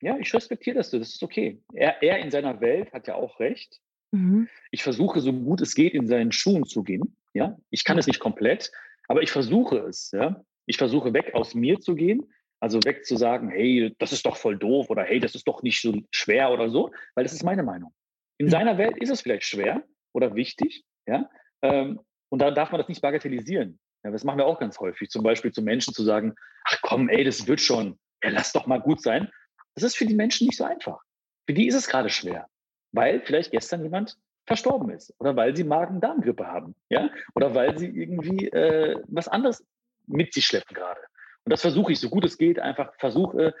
Ja, 0.00 0.16
ich 0.18 0.32
respektiere 0.34 0.76
das, 0.76 0.90
das 0.90 1.14
ist 1.14 1.22
okay. 1.22 1.62
Er, 1.72 2.02
er 2.02 2.18
in 2.18 2.30
seiner 2.30 2.60
Welt 2.60 2.92
hat 2.92 3.06
ja 3.06 3.14
auch 3.14 3.40
recht. 3.40 3.80
Mhm. 4.12 4.48
Ich 4.70 4.82
versuche, 4.82 5.20
so 5.20 5.32
gut 5.32 5.60
es 5.60 5.74
geht, 5.74 5.94
in 5.94 6.06
seinen 6.06 6.32
Schuhen 6.32 6.64
zu 6.64 6.82
gehen. 6.82 7.16
Ja, 7.32 7.56
ich 7.70 7.84
kann 7.84 7.98
es 7.98 8.06
nicht 8.06 8.20
komplett, 8.20 8.70
aber 9.08 9.22
ich 9.22 9.30
versuche 9.30 9.78
es. 9.78 10.10
Ja, 10.12 10.42
ich 10.66 10.76
versuche 10.76 11.12
weg 11.12 11.34
aus 11.34 11.54
mir 11.54 11.80
zu 11.80 11.94
gehen, 11.94 12.30
also 12.60 12.80
weg 12.84 13.04
zu 13.04 13.16
sagen, 13.16 13.50
hey, 13.50 13.94
das 13.98 14.12
ist 14.12 14.26
doch 14.26 14.36
voll 14.36 14.56
doof 14.56 14.90
oder 14.90 15.02
hey, 15.02 15.20
das 15.20 15.34
ist 15.34 15.46
doch 15.46 15.62
nicht 15.62 15.80
so 15.80 15.94
schwer 16.10 16.50
oder 16.50 16.70
so, 16.70 16.90
weil 17.14 17.24
das 17.24 17.32
ist 17.32 17.44
meine 17.44 17.62
Meinung. 17.62 17.92
In 18.38 18.50
seiner 18.50 18.78
Welt 18.78 18.98
ist 18.98 19.10
es 19.10 19.20
vielleicht 19.20 19.44
schwer 19.44 19.82
oder 20.12 20.34
wichtig, 20.34 20.84
ja, 21.06 21.28
ähm, 21.62 22.00
und 22.28 22.40
da 22.40 22.50
darf 22.50 22.72
man 22.72 22.80
das 22.80 22.88
nicht 22.88 23.02
bagatellisieren. 23.02 23.78
Ja, 24.04 24.10
das 24.10 24.24
machen 24.24 24.38
wir 24.38 24.46
auch 24.46 24.58
ganz 24.58 24.78
häufig. 24.78 25.10
Zum 25.10 25.22
Beispiel 25.22 25.52
zu 25.52 25.62
Menschen 25.62 25.94
zu 25.94 26.02
sagen, 26.02 26.34
ach 26.64 26.78
komm, 26.82 27.08
ey, 27.08 27.24
das 27.24 27.46
wird 27.46 27.60
schon, 27.60 27.98
ja, 28.22 28.30
lass 28.30 28.52
doch 28.52 28.66
mal 28.66 28.80
gut 28.80 29.02
sein. 29.02 29.30
Das 29.74 29.84
ist 29.84 29.96
für 29.96 30.06
die 30.06 30.14
Menschen 30.14 30.46
nicht 30.46 30.56
so 30.56 30.64
einfach. 30.64 31.00
Für 31.46 31.54
die 31.54 31.66
ist 31.66 31.74
es 31.74 31.86
gerade 31.86 32.08
schwer, 32.08 32.48
weil 32.92 33.20
vielleicht 33.20 33.52
gestern 33.52 33.82
jemand 33.82 34.16
verstorben 34.46 34.90
ist 34.90 35.14
oder 35.18 35.34
weil 35.36 35.56
sie 35.56 35.64
Magen-Darm-Grippe 35.64 36.46
haben, 36.46 36.74
ja, 36.88 37.10
oder 37.34 37.54
weil 37.54 37.78
sie 37.78 37.88
irgendwie 37.88 38.48
äh, 38.48 39.00
was 39.08 39.28
anderes 39.28 39.64
mit 40.06 40.32
sich 40.32 40.46
schleppen 40.46 40.74
gerade. 40.74 41.00
Und 41.46 41.52
das 41.52 41.60
versuche 41.60 41.92
ich, 41.92 42.00
so 42.00 42.10
gut 42.10 42.24
es 42.24 42.38
geht, 42.38 42.58
einfach 42.58 42.92
versuche 42.98 43.54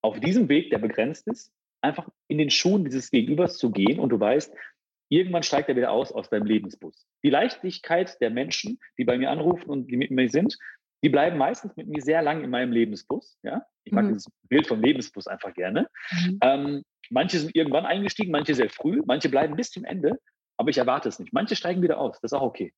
auf 0.00 0.20
diesem 0.20 0.48
Weg, 0.48 0.70
der 0.70 0.78
begrenzt 0.78 1.26
ist, 1.26 1.52
einfach 1.82 2.08
in 2.28 2.38
den 2.38 2.50
Schuhen 2.50 2.84
dieses 2.84 3.10
Gegenübers 3.10 3.58
zu 3.58 3.72
gehen 3.72 3.98
und 3.98 4.10
du 4.10 4.20
weißt, 4.20 4.54
irgendwann 5.08 5.42
steigt 5.42 5.68
er 5.68 5.74
wieder 5.74 5.90
aus 5.90 6.12
aus 6.12 6.30
deinem 6.30 6.46
Lebensbus. 6.46 7.04
Die 7.24 7.30
Leichtigkeit 7.30 8.20
der 8.20 8.30
Menschen, 8.30 8.78
die 8.96 9.04
bei 9.04 9.18
mir 9.18 9.30
anrufen 9.30 9.68
und 9.68 9.90
die 9.90 9.96
mit 9.96 10.12
mir 10.12 10.30
sind, 10.30 10.56
die 11.02 11.08
bleiben 11.08 11.36
meistens 11.36 11.76
mit 11.76 11.88
mir 11.88 12.00
sehr 12.00 12.22
lang 12.22 12.44
in 12.44 12.50
meinem 12.50 12.70
Lebensbus. 12.70 13.38
Ja? 13.42 13.66
Ich 13.82 13.92
mag 13.92 14.04
mhm. 14.04 14.14
dieses 14.14 14.30
Bild 14.48 14.68
vom 14.68 14.80
Lebensbus 14.80 15.26
einfach 15.26 15.52
gerne. 15.52 15.88
Mhm. 16.12 16.38
Ähm, 16.42 16.82
manche 17.10 17.40
sind 17.40 17.56
irgendwann 17.56 17.86
eingestiegen, 17.86 18.30
manche 18.30 18.54
sehr 18.54 18.70
früh, 18.70 19.02
manche 19.04 19.28
bleiben 19.28 19.56
bis 19.56 19.72
zum 19.72 19.84
Ende, 19.84 20.20
aber 20.56 20.70
ich 20.70 20.78
erwarte 20.78 21.08
es 21.08 21.18
nicht. 21.18 21.32
Manche 21.32 21.56
steigen 21.56 21.82
wieder 21.82 21.98
aus, 21.98 22.20
das 22.20 22.30
ist 22.30 22.38
auch 22.38 22.42
okay. 22.42 22.72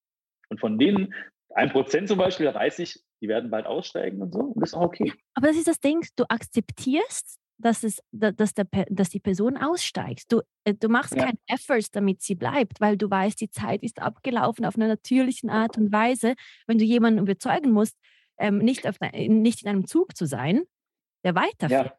Und 0.48 0.58
von 0.58 0.78
denen, 0.78 1.12
ein 1.54 1.70
Prozent 1.70 2.08
zum 2.08 2.18
Beispiel, 2.18 2.46
da 2.46 2.54
weiß 2.54 2.78
ich, 2.78 2.98
die 3.20 3.28
werden 3.28 3.50
bald 3.50 3.66
aussteigen 3.66 4.22
und 4.22 4.32
so, 4.32 4.40
und 4.40 4.60
das 4.60 4.70
ist 4.70 4.74
auch 4.74 4.82
okay. 4.82 5.12
Aber 5.34 5.48
das 5.48 5.56
ist 5.56 5.68
das 5.68 5.80
Ding, 5.80 6.06
du 6.16 6.24
akzeptierst, 6.28 7.38
dass, 7.58 7.82
es, 7.82 8.00
dass, 8.12 8.54
der, 8.54 8.66
dass 8.88 9.10
die 9.10 9.20
Person 9.20 9.56
aussteigt. 9.56 10.30
Du, 10.32 10.42
äh, 10.64 10.74
du 10.74 10.88
machst 10.88 11.16
ja. 11.16 11.24
keinen 11.24 11.38
Effort, 11.46 11.88
damit 11.92 12.22
sie 12.22 12.36
bleibt, 12.36 12.80
weil 12.80 12.96
du 12.96 13.10
weißt, 13.10 13.40
die 13.40 13.50
Zeit 13.50 13.82
ist 13.82 14.00
abgelaufen 14.00 14.64
auf 14.64 14.76
einer 14.76 14.86
natürlichen 14.86 15.50
Art 15.50 15.76
und 15.76 15.92
Weise. 15.92 16.34
Wenn 16.66 16.78
du 16.78 16.84
jemanden 16.84 17.20
überzeugen 17.20 17.72
musst, 17.72 17.96
ähm, 18.38 18.58
nicht, 18.58 18.86
auf, 18.86 18.96
nicht 19.00 19.62
in 19.62 19.68
einem 19.68 19.86
Zug 19.86 20.16
zu 20.16 20.26
sein, 20.26 20.62
der 21.24 21.34
weiterfährt. 21.34 21.86
Ja. 21.86 21.98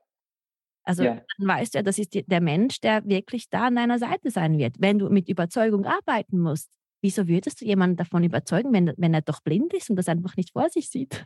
Also 0.83 1.03
ja. 1.03 1.21
dann 1.37 1.47
weißt 1.47 1.73
du 1.73 1.79
ja, 1.79 1.83
das 1.83 1.99
ist 1.99 2.13
die, 2.13 2.23
der 2.23 2.41
Mensch, 2.41 2.79
der 2.79 3.05
wirklich 3.05 3.49
da 3.49 3.67
an 3.67 3.75
deiner 3.75 3.99
Seite 3.99 4.31
sein 4.31 4.57
wird. 4.57 4.77
Wenn 4.79 4.97
du 4.97 5.09
mit 5.09 5.27
Überzeugung 5.27 5.85
arbeiten 5.85 6.39
musst, 6.39 6.71
wieso 7.01 7.27
würdest 7.27 7.61
du 7.61 7.65
jemanden 7.65 7.97
davon 7.97 8.23
überzeugen, 8.23 8.73
wenn, 8.73 8.93
wenn 8.97 9.13
er 9.13 9.21
doch 9.21 9.41
blind 9.41 9.73
ist 9.73 9.89
und 9.89 9.95
das 9.95 10.07
einfach 10.07 10.35
nicht 10.35 10.51
vor 10.51 10.69
sich 10.69 10.89
sieht? 10.89 11.25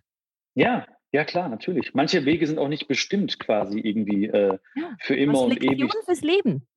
Ja, 0.55 0.87
ja 1.11 1.23
klar, 1.25 1.49
natürlich. 1.49 1.93
Manche 1.93 2.25
Wege 2.25 2.45
sind 2.47 2.59
auch 2.59 2.67
nicht 2.67 2.87
bestimmt 2.87 3.39
quasi 3.39 3.79
irgendwie 3.79 4.27
äh, 4.27 4.57
ja, 4.75 4.95
für 5.01 5.15
immer 5.15 5.41
und 5.41 5.63
ewig. 5.63 5.91
fürs 6.05 6.21
Leben. 6.21 6.67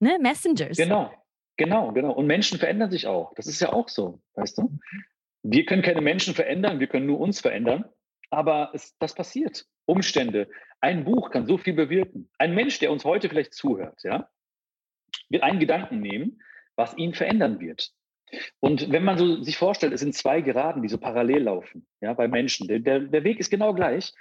Ne? 0.00 0.18
Messengers. 0.20 0.76
Genau, 0.76 1.12
genau, 1.56 1.92
genau. 1.92 2.12
Und 2.12 2.26
Menschen 2.26 2.58
verändern 2.58 2.90
sich 2.90 3.06
auch. 3.06 3.34
Das 3.34 3.46
ist 3.46 3.60
ja 3.60 3.72
auch 3.72 3.88
so, 3.88 4.20
weißt 4.34 4.58
du? 4.58 4.78
Wir 5.42 5.64
können 5.66 5.82
keine 5.82 6.00
Menschen 6.00 6.34
verändern, 6.34 6.80
wir 6.80 6.86
können 6.86 7.06
nur 7.06 7.20
uns 7.20 7.40
verändern. 7.40 7.84
Aber 8.30 8.70
es, 8.74 8.96
das 8.98 9.14
passiert. 9.14 9.66
Umstände. 9.84 10.48
Ein 10.80 11.04
Buch 11.04 11.30
kann 11.30 11.46
so 11.46 11.58
viel 11.58 11.74
bewirken. 11.74 12.30
Ein 12.38 12.54
Mensch, 12.54 12.78
der 12.78 12.90
uns 12.90 13.04
heute 13.04 13.28
vielleicht 13.28 13.54
zuhört, 13.54 14.02
ja, 14.04 14.28
wird 15.28 15.42
einen 15.42 15.60
Gedanken 15.60 16.00
nehmen, 16.00 16.40
was 16.76 16.96
ihn 16.96 17.14
verändern 17.14 17.60
wird. 17.60 17.92
Und 18.60 18.90
wenn 18.90 19.04
man 19.04 19.18
so 19.18 19.42
sich 19.42 19.56
vorstellt, 19.56 19.92
es 19.92 20.00
sind 20.00 20.14
zwei 20.14 20.40
Geraden, 20.40 20.82
die 20.82 20.88
so 20.88 20.98
parallel 20.98 21.44
laufen, 21.44 21.86
ja, 22.00 22.12
bei 22.14 22.28
Menschen. 22.28 22.68
Der, 22.68 22.78
der, 22.78 23.00
der 23.00 23.24
Weg 23.24 23.38
ist 23.38 23.50
genau 23.50 23.74
gleich. 23.74 24.12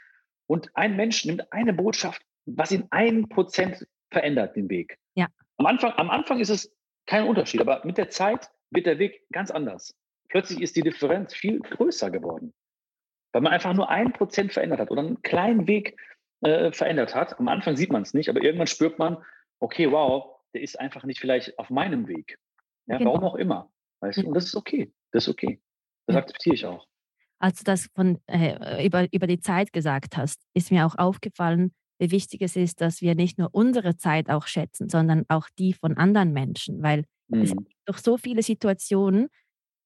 Und 0.47 0.69
ein 0.75 0.95
Mensch 0.95 1.25
nimmt 1.25 1.51
eine 1.53 1.73
Botschaft, 1.73 2.21
was 2.45 2.71
ihn 2.71 2.87
ein 2.89 3.29
Prozent 3.29 3.87
verändert, 4.11 4.55
den 4.55 4.69
Weg. 4.69 4.97
Ja. 5.15 5.27
Am 5.57 5.65
Anfang, 5.65 5.93
am 5.93 6.09
Anfang 6.09 6.39
ist 6.39 6.49
es 6.49 6.75
kein 7.05 7.25
Unterschied, 7.25 7.61
aber 7.61 7.81
mit 7.85 7.97
der 7.97 8.09
Zeit 8.09 8.49
wird 8.69 8.85
der 8.85 8.99
Weg 8.99 9.23
ganz 9.31 9.51
anders. 9.51 9.95
Plötzlich 10.29 10.61
ist 10.61 10.75
die 10.75 10.81
Differenz 10.81 11.33
viel 11.33 11.59
größer 11.59 12.09
geworden. 12.09 12.53
Weil 13.33 13.41
man 13.41 13.53
einfach 13.53 13.73
nur 13.73 13.89
ein 13.89 14.11
Prozent 14.11 14.51
verändert 14.51 14.79
hat 14.79 14.91
oder 14.91 15.01
einen 15.01 15.21
kleinen 15.21 15.67
Weg 15.67 15.97
äh, 16.41 16.71
verändert 16.71 17.15
hat. 17.15 17.39
Am 17.39 17.47
Anfang 17.47 17.75
sieht 17.75 17.91
man 17.91 18.01
es 18.01 18.13
nicht, 18.13 18.29
aber 18.29 18.41
irgendwann 18.43 18.67
spürt 18.67 18.99
man, 18.99 19.23
okay, 19.59 19.91
wow, 19.91 20.35
der 20.53 20.61
ist 20.61 20.79
einfach 20.79 21.03
nicht 21.03 21.19
vielleicht 21.19 21.57
auf 21.59 21.69
meinem 21.69 22.07
Weg. 22.07 22.37
Ja, 22.87 22.97
genau. 22.97 23.13
Warum 23.13 23.25
auch 23.25 23.35
immer. 23.35 23.71
Weißt 24.01 24.17
du? 24.17 24.27
Und 24.27 24.33
das 24.33 24.45
ist 24.45 24.55
okay. 24.55 24.93
Das 25.11 25.23
ist 25.25 25.29
okay. 25.29 25.61
Das 26.07 26.15
akzeptiere 26.15 26.55
ich 26.55 26.65
auch. 26.65 26.85
Als 27.39 27.59
du 27.59 27.63
das 27.63 27.87
von, 27.95 28.19
äh, 28.27 28.85
über, 28.85 29.07
über 29.11 29.27
die 29.27 29.39
Zeit 29.39 29.73
gesagt 29.73 30.17
hast, 30.17 30.41
ist 30.53 30.71
mir 30.71 30.85
auch 30.85 30.95
aufgefallen, 30.97 31.71
wie 31.99 32.11
wichtig 32.11 32.41
es 32.41 32.55
ist, 32.55 32.81
dass 32.81 33.01
wir 33.01 33.15
nicht 33.15 33.37
nur 33.37 33.49
unsere 33.51 33.95
Zeit 33.95 34.29
auch 34.29 34.47
schätzen, 34.47 34.89
sondern 34.89 35.25
auch 35.27 35.47
die 35.57 35.73
von 35.73 35.97
anderen 35.97 36.33
Menschen. 36.33 36.81
Weil 36.81 37.05
mhm. 37.27 37.41
es 37.41 37.51
gibt 37.51 37.73
doch 37.85 37.97
so 37.97 38.17
viele 38.17 38.43
Situationen, 38.43 39.29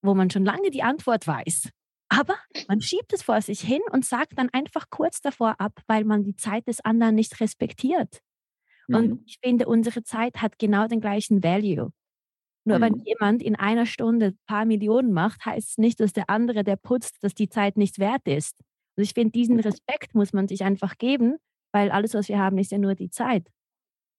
wo 0.02 0.14
man 0.14 0.30
schon 0.30 0.44
lange 0.44 0.70
die 0.70 0.82
Antwort 0.82 1.26
weiß. 1.26 1.70
Aber 2.08 2.36
man 2.68 2.80
schiebt 2.80 3.12
es 3.12 3.22
vor 3.22 3.40
sich 3.42 3.60
hin 3.60 3.80
und 3.90 4.04
sagt 4.04 4.38
dann 4.38 4.48
einfach 4.50 4.86
kurz 4.90 5.20
davor 5.20 5.60
ab, 5.60 5.80
weil 5.86 6.04
man 6.04 6.24
die 6.24 6.36
Zeit 6.36 6.66
des 6.68 6.80
anderen 6.84 7.14
nicht 7.14 7.40
respektiert. 7.40 8.20
Mhm. 8.88 8.94
Und 8.94 9.22
ich 9.26 9.38
finde, 9.42 9.66
unsere 9.66 10.02
Zeit 10.02 10.40
hat 10.40 10.58
genau 10.58 10.86
den 10.86 11.00
gleichen 11.00 11.42
Value. 11.42 11.90
Nur 12.66 12.78
mhm. 12.78 12.82
wenn 12.82 12.94
jemand 13.04 13.42
in 13.42 13.54
einer 13.54 13.86
Stunde 13.86 14.26
ein 14.26 14.38
paar 14.46 14.64
Millionen 14.64 15.12
macht, 15.12 15.46
heißt 15.46 15.70
es 15.70 15.78
nicht, 15.78 16.00
dass 16.00 16.12
der 16.12 16.28
andere, 16.28 16.64
der 16.64 16.76
putzt, 16.76 17.22
dass 17.22 17.32
die 17.32 17.48
Zeit 17.48 17.76
nicht 17.76 17.98
wert 17.98 18.26
ist. 18.26 18.58
Und 18.96 19.04
ich 19.04 19.12
finde, 19.12 19.30
diesen 19.30 19.60
Respekt 19.60 20.14
muss 20.14 20.32
man 20.32 20.48
sich 20.48 20.64
einfach 20.64 20.98
geben, 20.98 21.36
weil 21.72 21.90
alles, 21.90 22.14
was 22.14 22.28
wir 22.28 22.38
haben, 22.38 22.58
ist 22.58 22.72
ja 22.72 22.78
nur 22.78 22.94
die 22.94 23.10
Zeit. 23.10 23.46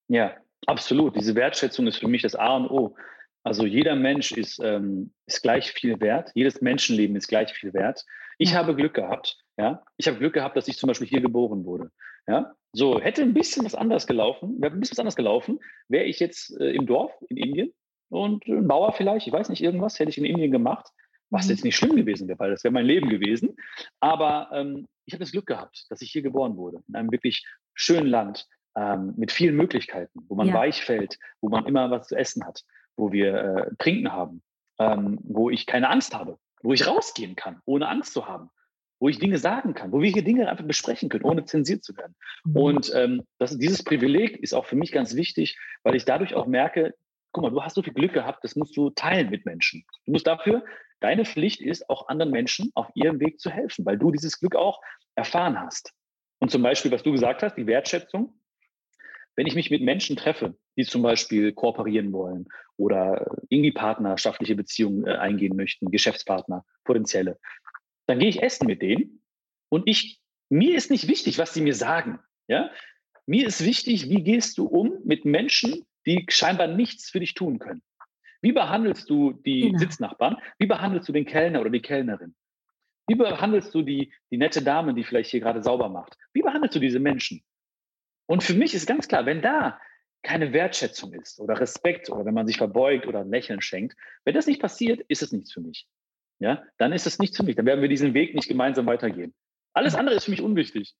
Ja, 0.07 0.33
absolut. 0.65 1.17
Diese 1.17 1.35
Wertschätzung 1.35 1.87
ist 1.87 1.97
für 1.97 2.07
mich 2.07 2.21
das 2.21 2.35
A 2.35 2.55
und 2.55 2.69
O. 2.69 2.95
Also 3.43 3.65
jeder 3.65 3.95
Mensch 3.95 4.31
ist, 4.31 4.59
ähm, 4.63 5.13
ist 5.25 5.41
gleich 5.41 5.71
viel 5.71 5.99
wert. 5.99 6.31
Jedes 6.33 6.61
Menschenleben 6.61 7.15
ist 7.17 7.27
gleich 7.27 7.51
viel 7.51 7.73
wert. 7.73 8.05
Ich 8.37 8.55
habe 8.55 8.75
Glück 8.75 8.93
gehabt. 8.93 9.37
Ja, 9.57 9.83
ich 9.97 10.07
habe 10.07 10.19
Glück 10.19 10.33
gehabt, 10.33 10.55
dass 10.55 10.67
ich 10.67 10.77
zum 10.77 10.87
Beispiel 10.87 11.07
hier 11.07 11.21
geboren 11.21 11.65
wurde. 11.65 11.91
Ja, 12.27 12.55
so 12.71 12.99
hätte 13.01 13.23
ein 13.23 13.33
bisschen 13.33 13.65
was 13.65 13.75
anders 13.75 14.05
gelaufen, 14.05 14.61
wäre 14.61 14.73
ein 14.73 14.79
bisschen 14.79 14.95
was 14.95 14.99
anders 14.99 15.15
gelaufen, 15.15 15.59
wäre 15.87 16.05
ich 16.05 16.19
jetzt 16.19 16.57
äh, 16.59 16.71
im 16.71 16.85
Dorf 16.85 17.11
in 17.29 17.37
Indien 17.37 17.73
und 18.09 18.45
ein 18.47 18.67
Bauer 18.67 18.93
vielleicht, 18.93 19.27
ich 19.27 19.33
weiß 19.33 19.49
nicht, 19.49 19.61
irgendwas 19.61 19.99
hätte 19.99 20.09
ich 20.09 20.17
in 20.17 20.25
Indien 20.25 20.51
gemacht, 20.51 20.89
was 21.29 21.45
mhm. 21.45 21.51
jetzt 21.51 21.63
nicht 21.63 21.75
schlimm 21.75 21.95
gewesen 21.95 22.27
wäre, 22.27 22.39
weil 22.39 22.51
das 22.51 22.63
wäre 22.63 22.73
mein 22.73 22.85
Leben 22.85 23.09
gewesen. 23.09 23.55
Aber 23.99 24.49
ähm, 24.53 24.87
ich 25.05 25.13
habe 25.13 25.23
das 25.23 25.31
Glück 25.31 25.45
gehabt, 25.45 25.85
dass 25.89 26.01
ich 26.01 26.11
hier 26.11 26.21
geboren 26.21 26.57
wurde, 26.57 26.83
in 26.87 26.95
einem 26.95 27.11
wirklich 27.11 27.45
schönen 27.73 28.07
Land 28.07 28.47
ähm, 28.75 29.13
mit 29.17 29.31
vielen 29.31 29.55
Möglichkeiten, 29.55 30.25
wo 30.27 30.35
man 30.35 30.47
ja. 30.47 30.53
weich 30.53 30.83
fällt, 30.83 31.17
wo 31.41 31.49
man 31.49 31.65
immer 31.65 31.89
was 31.91 32.07
zu 32.07 32.15
essen 32.15 32.45
hat, 32.45 32.63
wo 32.95 33.11
wir 33.11 33.35
äh, 33.35 33.75
Trinken 33.77 34.11
haben, 34.11 34.41
ähm, 34.79 35.19
wo 35.23 35.49
ich 35.49 35.65
keine 35.65 35.89
Angst 35.89 36.15
habe, 36.15 36.37
wo 36.61 36.73
ich 36.73 36.87
rausgehen 36.87 37.35
kann, 37.35 37.61
ohne 37.65 37.87
Angst 37.89 38.13
zu 38.13 38.27
haben, 38.27 38.49
wo 38.99 39.09
ich 39.09 39.19
Dinge 39.19 39.37
sagen 39.37 39.73
kann, 39.73 39.91
wo 39.91 40.01
wir 40.01 40.11
hier 40.11 40.23
Dinge 40.23 40.49
einfach 40.49 40.65
besprechen 40.65 41.09
können, 41.09 41.25
ohne 41.25 41.45
zensiert 41.45 41.83
zu 41.83 41.95
werden. 41.97 42.15
Mhm. 42.45 42.55
Und 42.55 42.91
ähm, 42.95 43.23
das, 43.37 43.57
dieses 43.57 43.83
Privileg 43.83 44.37
ist 44.37 44.53
auch 44.53 44.65
für 44.65 44.75
mich 44.75 44.91
ganz 44.91 45.15
wichtig, 45.15 45.57
weil 45.83 45.95
ich 45.95 46.05
dadurch 46.05 46.35
auch 46.35 46.47
merke, 46.47 46.93
guck 47.31 47.43
mal, 47.43 47.49
du 47.49 47.61
hast 47.63 47.75
so 47.75 47.83
viel 47.83 47.93
Glück 47.93 48.13
gehabt, 48.13 48.43
das 48.43 48.55
musst 48.55 48.75
du 48.75 48.89
teilen 48.89 49.29
mit 49.29 49.45
Menschen. 49.45 49.85
Du 50.05 50.11
musst 50.11 50.27
dafür, 50.27 50.63
deine 50.99 51.25
Pflicht 51.25 51.61
ist, 51.61 51.89
auch 51.89 52.07
anderen 52.07 52.31
Menschen 52.31 52.71
auf 52.73 52.89
ihrem 52.95 53.19
Weg 53.19 53.39
zu 53.39 53.49
helfen, 53.49 53.85
weil 53.85 53.97
du 53.97 54.11
dieses 54.11 54.39
Glück 54.39 54.55
auch 54.55 54.81
erfahren 55.15 55.59
hast. 55.59 55.93
Und 56.39 56.51
zum 56.51 56.61
Beispiel, 56.61 56.91
was 56.91 57.03
du 57.03 57.11
gesagt 57.11 57.43
hast, 57.43 57.55
die 57.55 57.67
Wertschätzung. 57.67 58.39
Wenn 59.35 59.45
ich 59.45 59.53
mich 59.53 59.69
mit 59.69 59.83
Menschen 59.83 60.15
treffe, 60.15 60.57
die 60.77 60.83
zum 60.83 61.03
Beispiel 61.03 61.53
kooperieren 61.53 62.11
wollen 62.11 62.47
oder 62.75 63.37
irgendwie 63.49 63.71
partnerschaftliche 63.71 64.55
Beziehungen 64.55 65.05
äh, 65.05 65.11
eingehen 65.11 65.55
möchten, 65.55 65.91
Geschäftspartner, 65.91 66.65
potenzielle, 66.85 67.37
dann 68.07 68.17
gehe 68.17 68.29
ich 68.29 68.41
essen 68.41 68.65
mit 68.65 68.81
denen 68.81 69.21
und 69.69 69.87
ich, 69.87 70.19
mir 70.49 70.75
ist 70.75 70.89
nicht 70.89 71.07
wichtig, 71.07 71.37
was 71.37 71.53
sie 71.53 71.61
mir 71.61 71.75
sagen. 71.75 72.19
Ja? 72.47 72.71
Mir 73.27 73.45
ist 73.47 73.63
wichtig, 73.63 74.09
wie 74.09 74.23
gehst 74.23 74.57
du 74.57 74.65
um 74.65 74.97
mit 75.03 75.25
Menschen, 75.25 75.85
die 76.07 76.25
scheinbar 76.29 76.67
nichts 76.67 77.09
für 77.09 77.19
dich 77.19 77.33
tun 77.35 77.59
können. 77.59 77.83
Wie 78.41 78.53
behandelst 78.53 79.09
du 79.09 79.33
die 79.33 79.61
genau. 79.61 79.79
Sitznachbarn? 79.79 80.37
Wie 80.57 80.65
behandelst 80.67 81.07
du 81.07 81.13
den 81.13 81.25
Kellner 81.25 81.61
oder 81.61 81.69
die 81.69 81.81
Kellnerin? 81.81 82.35
Wie 83.07 83.15
behandelst 83.15 83.73
du 83.75 83.81
die, 83.81 84.13
die 84.31 84.37
nette 84.37 84.61
Dame, 84.61 84.93
die 84.93 85.03
vielleicht 85.03 85.31
hier 85.31 85.39
gerade 85.39 85.61
sauber 85.61 85.89
macht? 85.89 86.17
Wie 86.33 86.41
behandelst 86.41 86.75
du 86.75 86.79
diese 86.79 86.99
Menschen? 86.99 87.43
Und 88.25 88.43
für 88.43 88.53
mich 88.53 88.73
ist 88.73 88.87
ganz 88.87 89.07
klar, 89.07 89.25
wenn 89.25 89.41
da 89.41 89.79
keine 90.23 90.51
Wertschätzung 90.51 91.13
ist 91.13 91.39
oder 91.39 91.59
Respekt 91.59 92.09
oder 92.09 92.25
wenn 92.25 92.33
man 92.33 92.47
sich 92.47 92.57
verbeugt 92.57 93.07
oder 93.07 93.21
ein 93.21 93.29
Lächeln 93.29 93.61
schenkt, 93.61 93.97
wenn 94.25 94.33
das 94.33 94.47
nicht 94.47 94.61
passiert, 94.61 95.01
ist 95.07 95.21
es 95.21 95.31
nichts 95.31 95.53
für 95.53 95.61
mich. 95.61 95.87
Ja, 96.39 96.63
dann 96.77 96.93
ist 96.93 97.07
es 97.07 97.19
nichts 97.19 97.37
für 97.37 97.43
mich. 97.43 97.55
Dann 97.55 97.65
werden 97.65 97.81
wir 97.81 97.89
diesen 97.89 98.13
Weg 98.13 98.35
nicht 98.35 98.47
gemeinsam 98.47 98.85
weitergehen. 98.85 99.33
Alles 99.73 99.95
andere 99.95 100.15
ist 100.15 100.25
für 100.25 100.31
mich 100.31 100.41
unwichtig. 100.41 100.95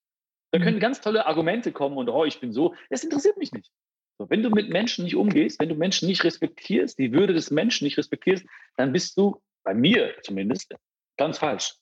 Da 0.52 0.60
können 0.60 0.80
ganz 0.80 1.02
tolle 1.02 1.26
Argumente 1.26 1.72
kommen 1.72 1.98
und 1.98 2.10
oh, 2.10 2.24
ich 2.24 2.40
bin 2.40 2.54
so. 2.54 2.74
Das 2.90 3.04
interessiert 3.04 3.38
mich 3.38 3.52
nicht. 3.52 3.72
So, 4.20 4.30
wenn 4.30 4.42
du 4.42 4.50
mit 4.50 4.70
Menschen 4.70 5.04
nicht 5.04 5.16
umgehst, 5.16 5.60
wenn 5.60 5.70
du 5.70 5.76
Menschen 5.76 6.08
nicht 6.08 6.24
respektierst, 6.24 6.98
die 6.98 7.12
Würde 7.12 7.34
des 7.34 7.52
Menschen 7.52 7.86
nicht 7.86 7.98
respektierst, 7.98 8.46
dann 8.76 8.92
bist 8.92 9.18
du, 9.18 9.42
bei 9.64 9.74
mir 9.74 10.16
zumindest, 10.24 10.74
ganz 11.18 11.38
falsch. 11.38 11.76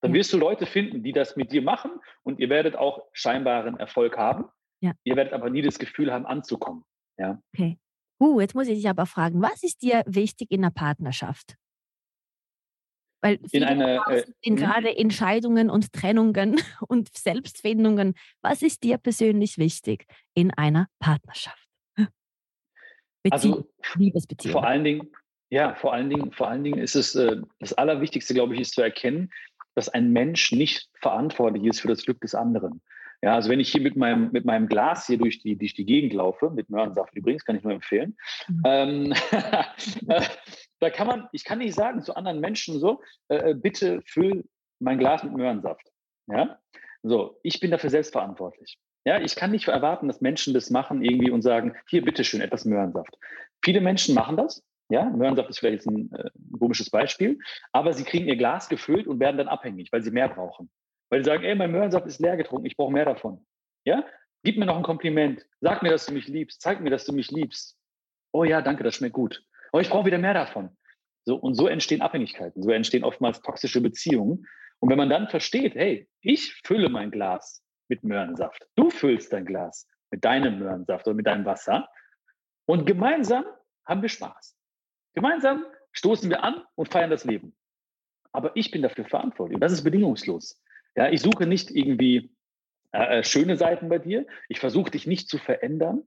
Dann 0.00 0.12
wirst 0.12 0.32
du 0.32 0.38
Leute 0.38 0.66
finden, 0.66 1.02
die 1.02 1.12
das 1.12 1.36
mit 1.36 1.52
dir 1.52 1.62
machen 1.62 1.90
und 2.22 2.38
ihr 2.38 2.48
werdet 2.48 2.76
auch 2.76 3.08
scheinbaren 3.12 3.78
Erfolg 3.78 4.16
haben. 4.16 4.44
Ja. 4.80 4.92
Ihr 5.04 5.16
werdet 5.16 5.32
aber 5.32 5.50
nie 5.50 5.62
das 5.62 5.78
Gefühl 5.78 6.12
haben, 6.12 6.26
anzukommen. 6.26 6.84
Ja. 7.18 7.40
Okay. 7.54 7.78
Uh, 8.20 8.40
jetzt 8.40 8.54
muss 8.54 8.68
ich 8.68 8.76
dich 8.76 8.88
aber 8.88 9.06
fragen, 9.06 9.42
was 9.42 9.62
ist 9.62 9.82
dir 9.82 10.02
wichtig 10.06 10.50
in 10.50 10.62
der 10.62 10.70
Partnerschaft? 10.70 11.56
Weil 13.22 13.40
in 13.52 13.64
eine, 13.64 14.02
äh, 14.06 14.22
sind 14.22 14.36
hm? 14.44 14.56
gerade 14.56 14.94
Entscheidungen 14.96 15.70
und 15.70 15.92
Trennungen 15.92 16.56
und 16.88 17.16
Selbstfindungen. 17.16 18.14
Was 18.42 18.60
ist 18.60 18.82
dir 18.84 18.98
persönlich 18.98 19.56
wichtig 19.56 20.06
in 20.34 20.50
einer 20.50 20.88
Partnerschaft? 20.98 21.63
Beziehung, 23.24 23.54
also 23.54 23.68
Liebesbeziehung. 23.96 24.52
Vor 24.52 24.66
allen 24.66 24.84
Dingen, 24.84 25.10
ja, 25.50 25.74
vor 25.74 25.92
allen 25.92 26.10
Dingen, 26.10 26.32
vor 26.32 26.48
allen 26.48 26.62
Dingen 26.62 26.78
ist 26.78 26.94
es 26.94 27.14
äh, 27.14 27.40
das 27.58 27.72
Allerwichtigste, 27.72 28.34
glaube 28.34 28.54
ich, 28.54 28.60
ist 28.60 28.74
zu 28.74 28.82
erkennen, 28.82 29.30
dass 29.74 29.88
ein 29.88 30.12
Mensch 30.12 30.52
nicht 30.52 30.88
verantwortlich 31.00 31.64
ist 31.64 31.80
für 31.80 31.88
das 31.88 32.04
Glück 32.04 32.20
des 32.20 32.34
anderen. 32.34 32.80
Ja, 33.22 33.34
also 33.34 33.48
wenn 33.48 33.60
ich 33.60 33.72
hier 33.72 33.80
mit 33.80 33.96
meinem, 33.96 34.30
mit 34.32 34.44
meinem 34.44 34.68
Glas 34.68 35.06
hier 35.06 35.16
durch 35.16 35.40
die, 35.40 35.56
durch 35.56 35.72
die 35.72 35.86
Gegend 35.86 36.12
laufe, 36.12 36.50
mit 36.50 36.68
Möhrensaft 36.68 37.14
übrigens, 37.14 37.44
kann 37.44 37.56
ich 37.56 37.62
nur 37.62 37.72
empfehlen, 37.72 38.16
mhm. 38.48 38.62
ähm, 38.66 39.14
da 40.80 40.90
kann 40.90 41.06
man, 41.06 41.28
ich 41.32 41.44
kann 41.44 41.58
nicht 41.58 41.74
sagen 41.74 42.02
zu 42.02 42.14
anderen 42.14 42.40
Menschen 42.40 42.78
so, 42.78 43.00
äh, 43.28 43.52
äh, 43.52 43.54
bitte 43.54 44.02
füll 44.04 44.44
mein 44.78 44.98
Glas 44.98 45.24
mit 45.24 45.32
Möhrensaft. 45.32 45.90
Ja, 46.26 46.58
so, 47.02 47.38
ich 47.42 47.60
bin 47.60 47.70
dafür 47.70 47.90
selbst 47.90 48.12
verantwortlich. 48.12 48.78
Ja, 49.04 49.20
ich 49.20 49.36
kann 49.36 49.50
nicht 49.50 49.68
erwarten, 49.68 50.08
dass 50.08 50.20
Menschen 50.20 50.54
das 50.54 50.70
machen 50.70 51.02
irgendwie 51.02 51.30
und 51.30 51.42
sagen, 51.42 51.76
hier, 51.86 52.02
bitteschön, 52.02 52.40
etwas 52.40 52.64
Möhrensaft. 52.64 53.18
Viele 53.62 53.80
Menschen 53.80 54.14
machen 54.14 54.36
das. 54.36 54.62
Ja, 54.88 55.04
Möhrensaft 55.04 55.50
ist 55.50 55.58
vielleicht 55.58 55.86
ein, 55.86 56.10
äh, 56.12 56.30
komisches 56.58 56.90
Beispiel, 56.90 57.38
aber 57.72 57.92
sie 57.92 58.04
kriegen 58.04 58.28
ihr 58.28 58.36
Glas 58.36 58.68
gefüllt 58.68 59.06
und 59.06 59.18
werden 59.18 59.38
dann 59.38 59.48
abhängig, 59.48 59.90
weil 59.92 60.02
sie 60.02 60.10
mehr 60.10 60.28
brauchen. 60.28 60.70
Weil 61.10 61.22
sie 61.22 61.28
sagen, 61.28 61.42
ey, 61.44 61.54
mein 61.54 61.72
Möhrensaft 61.72 62.06
ist 62.06 62.20
leer 62.20 62.36
getrunken, 62.36 62.66
ich 62.66 62.76
brauche 62.76 62.92
mehr 62.92 63.04
davon. 63.04 63.44
Ja, 63.84 64.04
gib 64.42 64.58
mir 64.58 64.66
noch 64.66 64.76
ein 64.76 64.82
Kompliment, 64.82 65.46
sag 65.60 65.82
mir, 65.82 65.90
dass 65.90 66.06
du 66.06 66.12
mich 66.12 66.28
liebst, 66.28 66.60
zeig 66.60 66.80
mir, 66.80 66.90
dass 66.90 67.04
du 67.04 67.12
mich 67.12 67.30
liebst. 67.30 67.78
Oh 68.32 68.44
ja, 68.44 68.62
danke, 68.62 68.84
das 68.84 68.96
schmeckt 68.96 69.14
gut. 69.14 69.42
Oh, 69.72 69.78
ich 69.78 69.88
brauche 69.88 70.06
wieder 70.06 70.18
mehr 70.18 70.34
davon. 70.34 70.76
So, 71.24 71.36
und 71.36 71.54
so 71.54 71.66
entstehen 71.66 72.02
Abhängigkeiten, 72.02 72.62
so 72.62 72.70
entstehen 72.70 73.04
oftmals 73.04 73.40
toxische 73.40 73.80
Beziehungen. 73.80 74.46
Und 74.80 74.90
wenn 74.90 74.98
man 74.98 75.08
dann 75.08 75.28
versteht, 75.28 75.74
hey, 75.74 76.08
ich 76.20 76.60
fülle 76.64 76.90
mein 76.90 77.10
Glas 77.10 77.63
mit 77.88 78.04
Möhrensaft. 78.04 78.66
Du 78.76 78.90
füllst 78.90 79.32
dein 79.32 79.44
Glas 79.44 79.88
mit 80.10 80.24
deinem 80.24 80.58
Möhrensaft 80.58 81.06
oder 81.06 81.14
mit 81.14 81.26
deinem 81.26 81.44
Wasser. 81.44 81.88
Und 82.66 82.86
gemeinsam 82.86 83.44
haben 83.84 84.02
wir 84.02 84.08
Spaß. 84.08 84.56
Gemeinsam 85.14 85.64
stoßen 85.92 86.30
wir 86.30 86.42
an 86.42 86.62
und 86.76 86.88
feiern 86.88 87.10
das 87.10 87.24
Leben. 87.24 87.56
Aber 88.32 88.56
ich 88.56 88.70
bin 88.70 88.82
dafür 88.82 89.04
verantwortlich. 89.04 89.58
Das 89.60 89.72
ist 89.72 89.84
bedingungslos. 89.84 90.60
Ja, 90.96 91.08
ich 91.10 91.20
suche 91.20 91.46
nicht 91.46 91.70
irgendwie 91.70 92.34
äh, 92.92 93.18
äh, 93.18 93.24
schöne 93.24 93.56
Seiten 93.56 93.88
bei 93.88 93.98
dir. 93.98 94.26
Ich 94.48 94.60
versuche 94.60 94.90
dich 94.90 95.06
nicht 95.06 95.28
zu 95.28 95.38
verändern. 95.38 96.02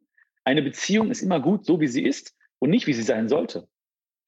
Eine 0.45 0.61
Beziehung 0.61 1.11
ist 1.11 1.21
immer 1.21 1.41
gut, 1.41 1.65
so 1.65 1.79
wie 1.81 1.87
sie 1.87 2.03
ist 2.03 2.35
und 2.59 2.69
nicht, 2.69 2.87
wie 2.87 2.93
sie 2.93 3.03
sein 3.03 3.27
sollte. 3.27 3.67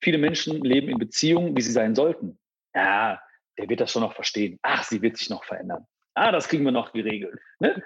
Viele 0.02 0.18
Menschen 0.18 0.62
leben 0.62 0.90
in 0.90 0.98
Beziehungen, 0.98 1.56
wie 1.56 1.62
sie 1.62 1.72
sein 1.72 1.96
sollten. 1.96 2.38
Ja, 2.76 3.22
der 3.58 3.70
wird 3.70 3.80
das 3.80 3.92
schon 3.92 4.02
noch 4.02 4.14
verstehen. 4.14 4.60
Ach, 4.62 4.84
sie 4.84 5.02
wird 5.02 5.18
sich 5.18 5.30
noch 5.30 5.44
verändern. 5.44 5.86
Ah, 6.20 6.34
das 6.34 6.50
kriegen 6.50 6.66
wir 6.66 6.74
noch 6.74 6.92
geregelt. 6.92 7.40
Ne? 7.60 7.82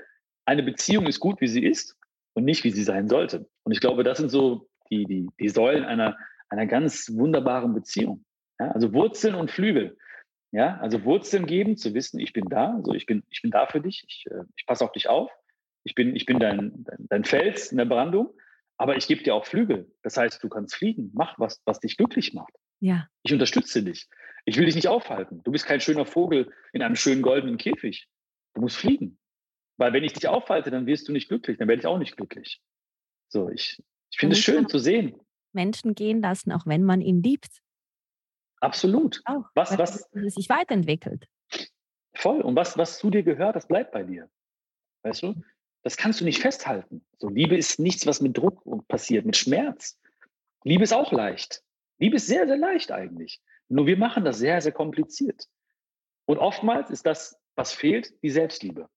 Eine 0.45 0.63
Beziehung 0.63 1.05
ist 1.05 1.19
gut, 1.19 1.39
wie 1.39 1.47
sie 1.47 1.63
ist 1.63 1.95
und 2.33 2.45
nicht, 2.45 2.63
wie 2.63 2.71
sie 2.71 2.83
sein 2.83 3.07
sollte. 3.07 3.47
Und 3.63 3.71
ich 3.71 3.79
glaube, 3.79 4.03
das 4.03 4.17
sind 4.17 4.29
so 4.29 4.67
die, 4.89 5.05
die, 5.05 5.29
die 5.39 5.49
Säulen 5.49 5.85
einer, 5.85 6.17
einer 6.49 6.65
ganz 6.65 7.11
wunderbaren 7.13 7.75
Beziehung. 7.75 8.25
Ja? 8.59 8.71
Also 8.71 8.91
Wurzeln 8.91 9.35
und 9.35 9.51
Flügel. 9.51 9.97
Ja, 10.51 10.77
also 10.77 11.03
Wurzeln 11.03 11.47
geben, 11.47 11.77
zu 11.77 11.95
wissen, 11.95 12.19
ich 12.19 12.31
bin 12.31 12.45
da, 12.47 12.75
also 12.75 12.93
ich 12.93 13.07
bin, 13.07 13.23
ich 13.31 13.41
bin 13.41 13.49
da 13.49 13.65
für 13.65 13.81
dich, 13.81 14.03
ich, 14.07 14.25
äh, 14.29 14.43
ich 14.55 14.67
passe 14.67 14.85
auf 14.85 14.91
dich 14.91 15.09
auf, 15.09 15.31
ich 15.83 15.95
bin, 15.95 16.15
ich 16.15 16.27
bin 16.27 16.39
dein, 16.39 16.83
dein, 16.83 17.07
dein 17.09 17.23
Fels 17.25 17.71
in 17.71 17.79
der 17.79 17.85
Brandung, 17.85 18.29
aber 18.77 18.95
ich 18.95 19.07
gebe 19.07 19.23
dir 19.23 19.33
auch 19.33 19.47
Flügel. 19.47 19.91
Das 20.03 20.15
heißt, 20.15 20.43
du 20.43 20.49
kannst 20.49 20.75
fliegen, 20.75 21.09
mach 21.15 21.39
was, 21.39 21.59
was 21.65 21.79
dich 21.79 21.97
glücklich 21.97 22.35
macht. 22.35 22.53
Ja. 22.81 23.07
Ich 23.23 23.33
unterstütze 23.33 23.81
dich. 23.81 24.07
Ich 24.45 24.57
will 24.57 24.65
dich 24.65 24.75
nicht 24.75 24.89
aufhalten. 24.89 25.41
Du 25.43 25.51
bist 25.51 25.65
kein 25.65 25.79
schöner 25.79 26.05
Vogel 26.05 26.51
in 26.71 26.83
einem 26.83 26.95
schönen 26.95 27.23
goldenen 27.23 27.57
Käfig. 27.57 28.07
Du 28.53 28.61
musst 28.61 28.77
fliegen. 28.77 29.19
Weil 29.77 29.93
wenn 29.93 30.03
ich 30.03 30.13
dich 30.13 30.27
aufhalte, 30.27 30.71
dann 30.71 30.85
wirst 30.85 31.07
du 31.07 31.11
nicht 31.11 31.27
glücklich, 31.27 31.57
dann 31.57 31.67
werde 31.67 31.81
ich 31.81 31.87
auch 31.87 31.97
nicht 31.97 32.15
glücklich. 32.15 32.61
So, 33.29 33.49
ich, 33.49 33.81
ich 34.11 34.19
finde 34.19 34.35
es 34.35 34.41
schön 34.41 34.67
zu 34.67 34.77
sehen. 34.77 35.19
Menschen 35.53 35.95
gehen 35.95 36.21
lassen, 36.21 36.51
auch 36.51 36.65
wenn 36.65 36.83
man 36.83 37.01
ihn 37.01 37.21
liebt. 37.21 37.61
Absolut. 38.59 39.21
Auch, 39.25 39.45
was, 39.55 39.77
was 39.77 40.09
sich 40.13 40.49
weiterentwickelt. 40.49 41.27
Voll. 42.13 42.41
Und 42.41 42.55
was, 42.55 42.77
was 42.77 42.99
zu 42.99 43.09
dir 43.09 43.23
gehört, 43.23 43.55
das 43.55 43.67
bleibt 43.67 43.91
bei 43.91 44.03
dir. 44.03 44.29
Weißt 45.01 45.23
du? 45.23 45.35
Das 45.81 45.97
kannst 45.97 46.21
du 46.21 46.25
nicht 46.25 46.39
festhalten. 46.39 47.05
So, 47.17 47.27
Liebe 47.27 47.57
ist 47.57 47.79
nichts, 47.79 48.05
was 48.05 48.21
mit 48.21 48.37
Druck 48.37 48.63
passiert, 48.87 49.25
mit 49.25 49.35
Schmerz. 49.35 49.99
Liebe 50.63 50.83
ist 50.83 50.93
auch 50.93 51.11
leicht. 51.11 51.61
Liebe 51.97 52.15
ist 52.15 52.27
sehr, 52.27 52.47
sehr 52.47 52.57
leicht 52.57 52.91
eigentlich. 52.91 53.41
Nur 53.67 53.85
wir 53.85 53.97
machen 53.97 54.23
das 54.23 54.37
sehr, 54.37 54.61
sehr 54.61 54.71
kompliziert. 54.71 55.47
Und 56.25 56.37
oftmals 56.37 56.89
ist 56.89 57.05
das 57.05 57.37
was 57.55 57.73
fehlt? 57.73 58.13
Die 58.23 58.29
Selbstliebe. 58.29 58.89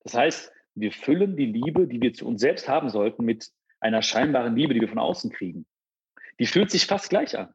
Das 0.00 0.14
heißt, 0.14 0.52
wir 0.74 0.92
füllen 0.92 1.36
die 1.36 1.46
Liebe, 1.46 1.86
die 1.86 2.00
wir 2.00 2.12
zu 2.12 2.26
uns 2.26 2.40
selbst 2.40 2.68
haben 2.68 2.88
sollten, 2.88 3.24
mit 3.24 3.50
einer 3.80 4.02
scheinbaren 4.02 4.56
Liebe, 4.56 4.74
die 4.74 4.80
wir 4.80 4.88
von 4.88 4.98
außen 4.98 5.30
kriegen. 5.30 5.66
Die 6.38 6.46
fühlt 6.46 6.70
sich 6.70 6.86
fast 6.86 7.10
gleich 7.10 7.38
an. 7.38 7.54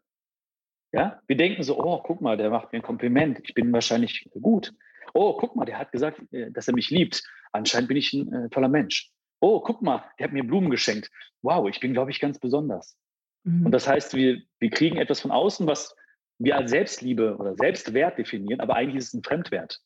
Ja, 0.92 1.22
wir 1.28 1.38
denken 1.38 1.62
so, 1.64 1.78
oh, 1.80 2.02
guck 2.02 2.22
mal, 2.22 2.38
der 2.38 2.50
macht 2.50 2.72
mir 2.72 2.80
ein 2.80 2.84
Kompliment, 2.84 3.40
ich 3.44 3.54
bin 3.54 3.72
wahrscheinlich 3.72 4.28
gut. 4.42 4.74
Oh, 5.14 5.34
guck 5.38 5.56
mal, 5.56 5.66
der 5.66 5.78
hat 5.78 5.92
gesagt, 5.92 6.22
äh, 6.32 6.52
dass 6.52 6.68
er 6.68 6.74
mich 6.74 6.90
liebt. 6.90 7.24
Anscheinend 7.52 7.88
bin 7.88 7.98
ich 7.98 8.14
ein 8.14 8.32
äh, 8.34 8.50
toller 8.50 8.70
Mensch. 8.70 9.12
Oh, 9.40 9.60
guck 9.60 9.82
mal, 9.82 10.04
der 10.18 10.26
hat 10.26 10.34
mir 10.34 10.44
Blumen 10.44 10.70
geschenkt. 10.70 11.10
Wow, 11.42 11.68
ich 11.70 11.80
bin, 11.80 11.94
glaube 11.94 12.12
ich, 12.12 12.20
ganz 12.20 12.40
besonders. 12.40 12.98
Mhm. 13.44 13.68
Und 13.68 13.72
das 13.72 13.88
heißt, 13.88 14.16
wir, 14.16 14.42
wir 14.60 14.70
kriegen 14.70 14.98
etwas 14.98 15.22
von 15.22 15.32
außen, 15.32 15.68
was 15.68 15.96
wir 16.40 16.58
als 16.58 16.72
Selbstliebe 16.72 17.38
oder 17.38 17.56
Selbstwert 17.56 18.18
definieren, 18.18 18.62
aber 18.62 18.76
eigentlich 18.76 18.98
ist 18.98 19.08
es 19.10 19.14
ein 19.14 19.24
Fremdwert. 19.24 19.80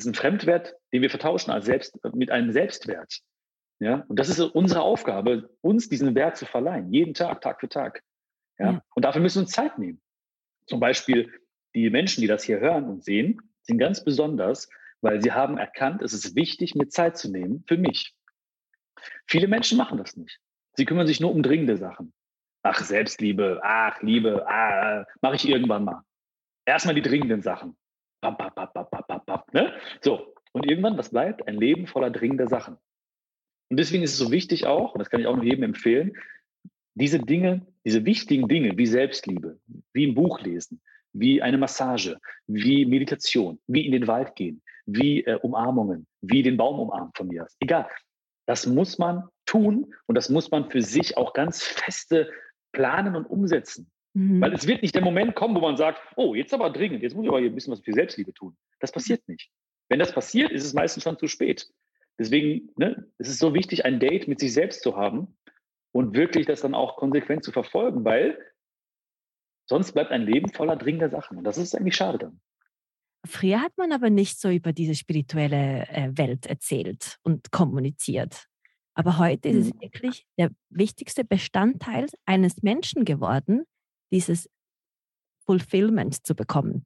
Ist 0.00 0.06
ein 0.06 0.14
Fremdwert, 0.14 0.76
den 0.94 1.02
wir 1.02 1.10
vertauschen 1.10 1.50
als 1.50 1.66
Selbst, 1.66 1.98
mit 2.14 2.30
einem 2.30 2.52
Selbstwert. 2.52 3.20
Ja, 3.80 4.06
und 4.08 4.18
das 4.18 4.30
ist 4.30 4.40
unsere 4.40 4.80
Aufgabe, 4.80 5.50
uns 5.60 5.90
diesen 5.90 6.14
Wert 6.14 6.38
zu 6.38 6.46
verleihen, 6.46 6.90
jeden 6.90 7.12
Tag, 7.12 7.42
Tag 7.42 7.60
für 7.60 7.68
Tag. 7.68 8.02
Ja, 8.58 8.72
ja. 8.72 8.82
und 8.94 9.04
dafür 9.04 9.20
müssen 9.20 9.36
wir 9.36 9.42
uns 9.42 9.52
Zeit 9.52 9.78
nehmen. 9.78 10.00
Zum 10.66 10.80
Beispiel 10.80 11.30
die 11.74 11.90
Menschen, 11.90 12.22
die 12.22 12.26
das 12.26 12.44
hier 12.44 12.60
hören 12.60 12.84
und 12.84 13.04
sehen, 13.04 13.42
sind 13.60 13.76
ganz 13.76 14.02
besonders, 14.02 14.70
weil 15.02 15.20
sie 15.20 15.32
haben 15.32 15.58
erkannt, 15.58 16.00
es 16.00 16.14
ist 16.14 16.34
wichtig, 16.34 16.74
mir 16.74 16.88
Zeit 16.88 17.18
zu 17.18 17.30
nehmen 17.30 17.62
für 17.68 17.76
mich. 17.76 18.14
Viele 19.26 19.48
Menschen 19.48 19.76
machen 19.76 19.98
das 19.98 20.16
nicht. 20.16 20.40
Sie 20.76 20.86
kümmern 20.86 21.06
sich 21.06 21.20
nur 21.20 21.30
um 21.30 21.42
dringende 21.42 21.76
Sachen. 21.76 22.14
Ach, 22.62 22.82
Selbstliebe, 22.82 23.60
ach, 23.62 24.00
Liebe, 24.00 24.46
ah, 24.48 25.04
mache 25.20 25.36
ich 25.36 25.46
irgendwann 25.46 25.84
mal. 25.84 26.02
Erstmal 26.64 26.94
die 26.94 27.02
dringenden 27.02 27.42
Sachen. 27.42 27.76
Bam, 28.22 28.36
bam, 28.36 28.52
bam, 28.54 28.68
bam, 28.74 28.86
bam, 28.90 29.19
ne? 29.52 29.72
So, 30.00 30.34
und 30.52 30.68
irgendwann, 30.68 30.98
was 30.98 31.10
bleibt? 31.10 31.46
Ein 31.46 31.56
Leben 31.56 31.86
voller 31.86 32.10
dringender 32.10 32.48
Sachen. 32.48 32.76
Und 33.70 33.78
deswegen 33.78 34.02
ist 34.02 34.12
es 34.12 34.18
so 34.18 34.32
wichtig 34.32 34.66
auch, 34.66 34.94
und 34.94 34.98
das 34.98 35.10
kann 35.10 35.20
ich 35.20 35.26
auch 35.26 35.36
nur 35.36 35.44
jedem 35.44 35.62
empfehlen, 35.62 36.16
diese 36.94 37.20
Dinge, 37.20 37.66
diese 37.84 38.04
wichtigen 38.04 38.48
Dinge 38.48 38.76
wie 38.76 38.86
Selbstliebe, 38.86 39.60
wie 39.92 40.06
ein 40.06 40.14
Buch 40.14 40.40
lesen, 40.40 40.80
wie 41.12 41.40
eine 41.40 41.58
Massage, 41.58 42.18
wie 42.46 42.84
Meditation, 42.84 43.60
wie 43.66 43.86
in 43.86 43.92
den 43.92 44.06
Wald 44.06 44.34
gehen, 44.34 44.62
wie 44.86 45.24
äh, 45.24 45.36
Umarmungen, 45.36 46.06
wie 46.20 46.42
den 46.42 46.56
Baum 46.56 46.80
umarmen 46.80 47.12
von 47.14 47.28
mir. 47.28 47.46
Egal. 47.60 47.88
Das 48.46 48.66
muss 48.66 48.98
man 48.98 49.28
tun 49.46 49.94
und 50.06 50.16
das 50.16 50.28
muss 50.28 50.50
man 50.50 50.68
für 50.70 50.82
sich 50.82 51.16
auch 51.16 51.32
ganz 51.32 51.62
feste 51.62 52.30
planen 52.72 53.14
und 53.14 53.26
umsetzen. 53.26 53.90
Mhm. 54.14 54.40
Weil 54.40 54.52
es 54.52 54.66
wird 54.66 54.82
nicht 54.82 54.94
der 54.94 55.02
Moment 55.02 55.34
kommen, 55.34 55.54
wo 55.54 55.60
man 55.60 55.76
sagt, 55.76 56.00
oh, 56.16 56.34
jetzt 56.34 56.52
aber 56.52 56.70
dringend, 56.70 57.02
jetzt 57.02 57.14
muss 57.14 57.24
ich 57.24 57.28
aber 57.28 57.40
hier 57.40 57.50
ein 57.50 57.54
bisschen 57.54 57.72
was 57.72 57.80
für 57.80 57.92
Selbstliebe 57.92 58.34
tun. 58.34 58.56
Das 58.80 58.92
passiert 58.92 59.26
nicht. 59.28 59.50
Wenn 59.88 59.98
das 59.98 60.12
passiert, 60.12 60.50
ist 60.50 60.64
es 60.64 60.74
meistens 60.74 61.02
schon 61.02 61.18
zu 61.18 61.26
spät. 61.26 61.68
Deswegen 62.18 62.70
ne, 62.76 63.08
es 63.18 63.28
ist 63.28 63.38
so 63.38 63.54
wichtig, 63.54 63.84
ein 63.84 64.00
Date 64.00 64.28
mit 64.28 64.40
sich 64.40 64.52
selbst 64.52 64.82
zu 64.82 64.96
haben 64.96 65.36
und 65.92 66.14
wirklich 66.14 66.46
das 66.46 66.60
dann 66.60 66.74
auch 66.74 66.96
konsequent 66.96 67.44
zu 67.44 67.52
verfolgen, 67.52 68.04
weil 68.04 68.38
sonst 69.66 69.92
bleibt 69.92 70.10
ein 70.10 70.22
Leben 70.22 70.52
voller 70.52 70.76
dringender 70.76 71.10
Sachen. 71.10 71.38
Und 71.38 71.44
das 71.44 71.58
ist 71.58 71.74
eigentlich 71.74 71.96
schade 71.96 72.18
dann. 72.18 72.40
Früher 73.26 73.60
hat 73.60 73.76
man 73.76 73.92
aber 73.92 74.10
nicht 74.10 74.40
so 74.40 74.48
über 74.48 74.72
diese 74.72 74.94
spirituelle 74.94 75.86
äh, 75.88 76.10
Welt 76.16 76.46
erzählt 76.46 77.18
und 77.22 77.52
kommuniziert. 77.52 78.46
Aber 78.94 79.18
heute 79.18 79.48
ist 79.48 79.66
es 79.66 79.74
mhm. 79.74 79.80
wirklich 79.82 80.26
der 80.38 80.50
wichtigste 80.68 81.24
Bestandteil 81.24 82.06
eines 82.26 82.62
Menschen 82.62 83.04
geworden, 83.04 83.64
dieses 84.10 84.48
Fulfillment 85.46 86.26
zu 86.26 86.34
bekommen. 86.34 86.84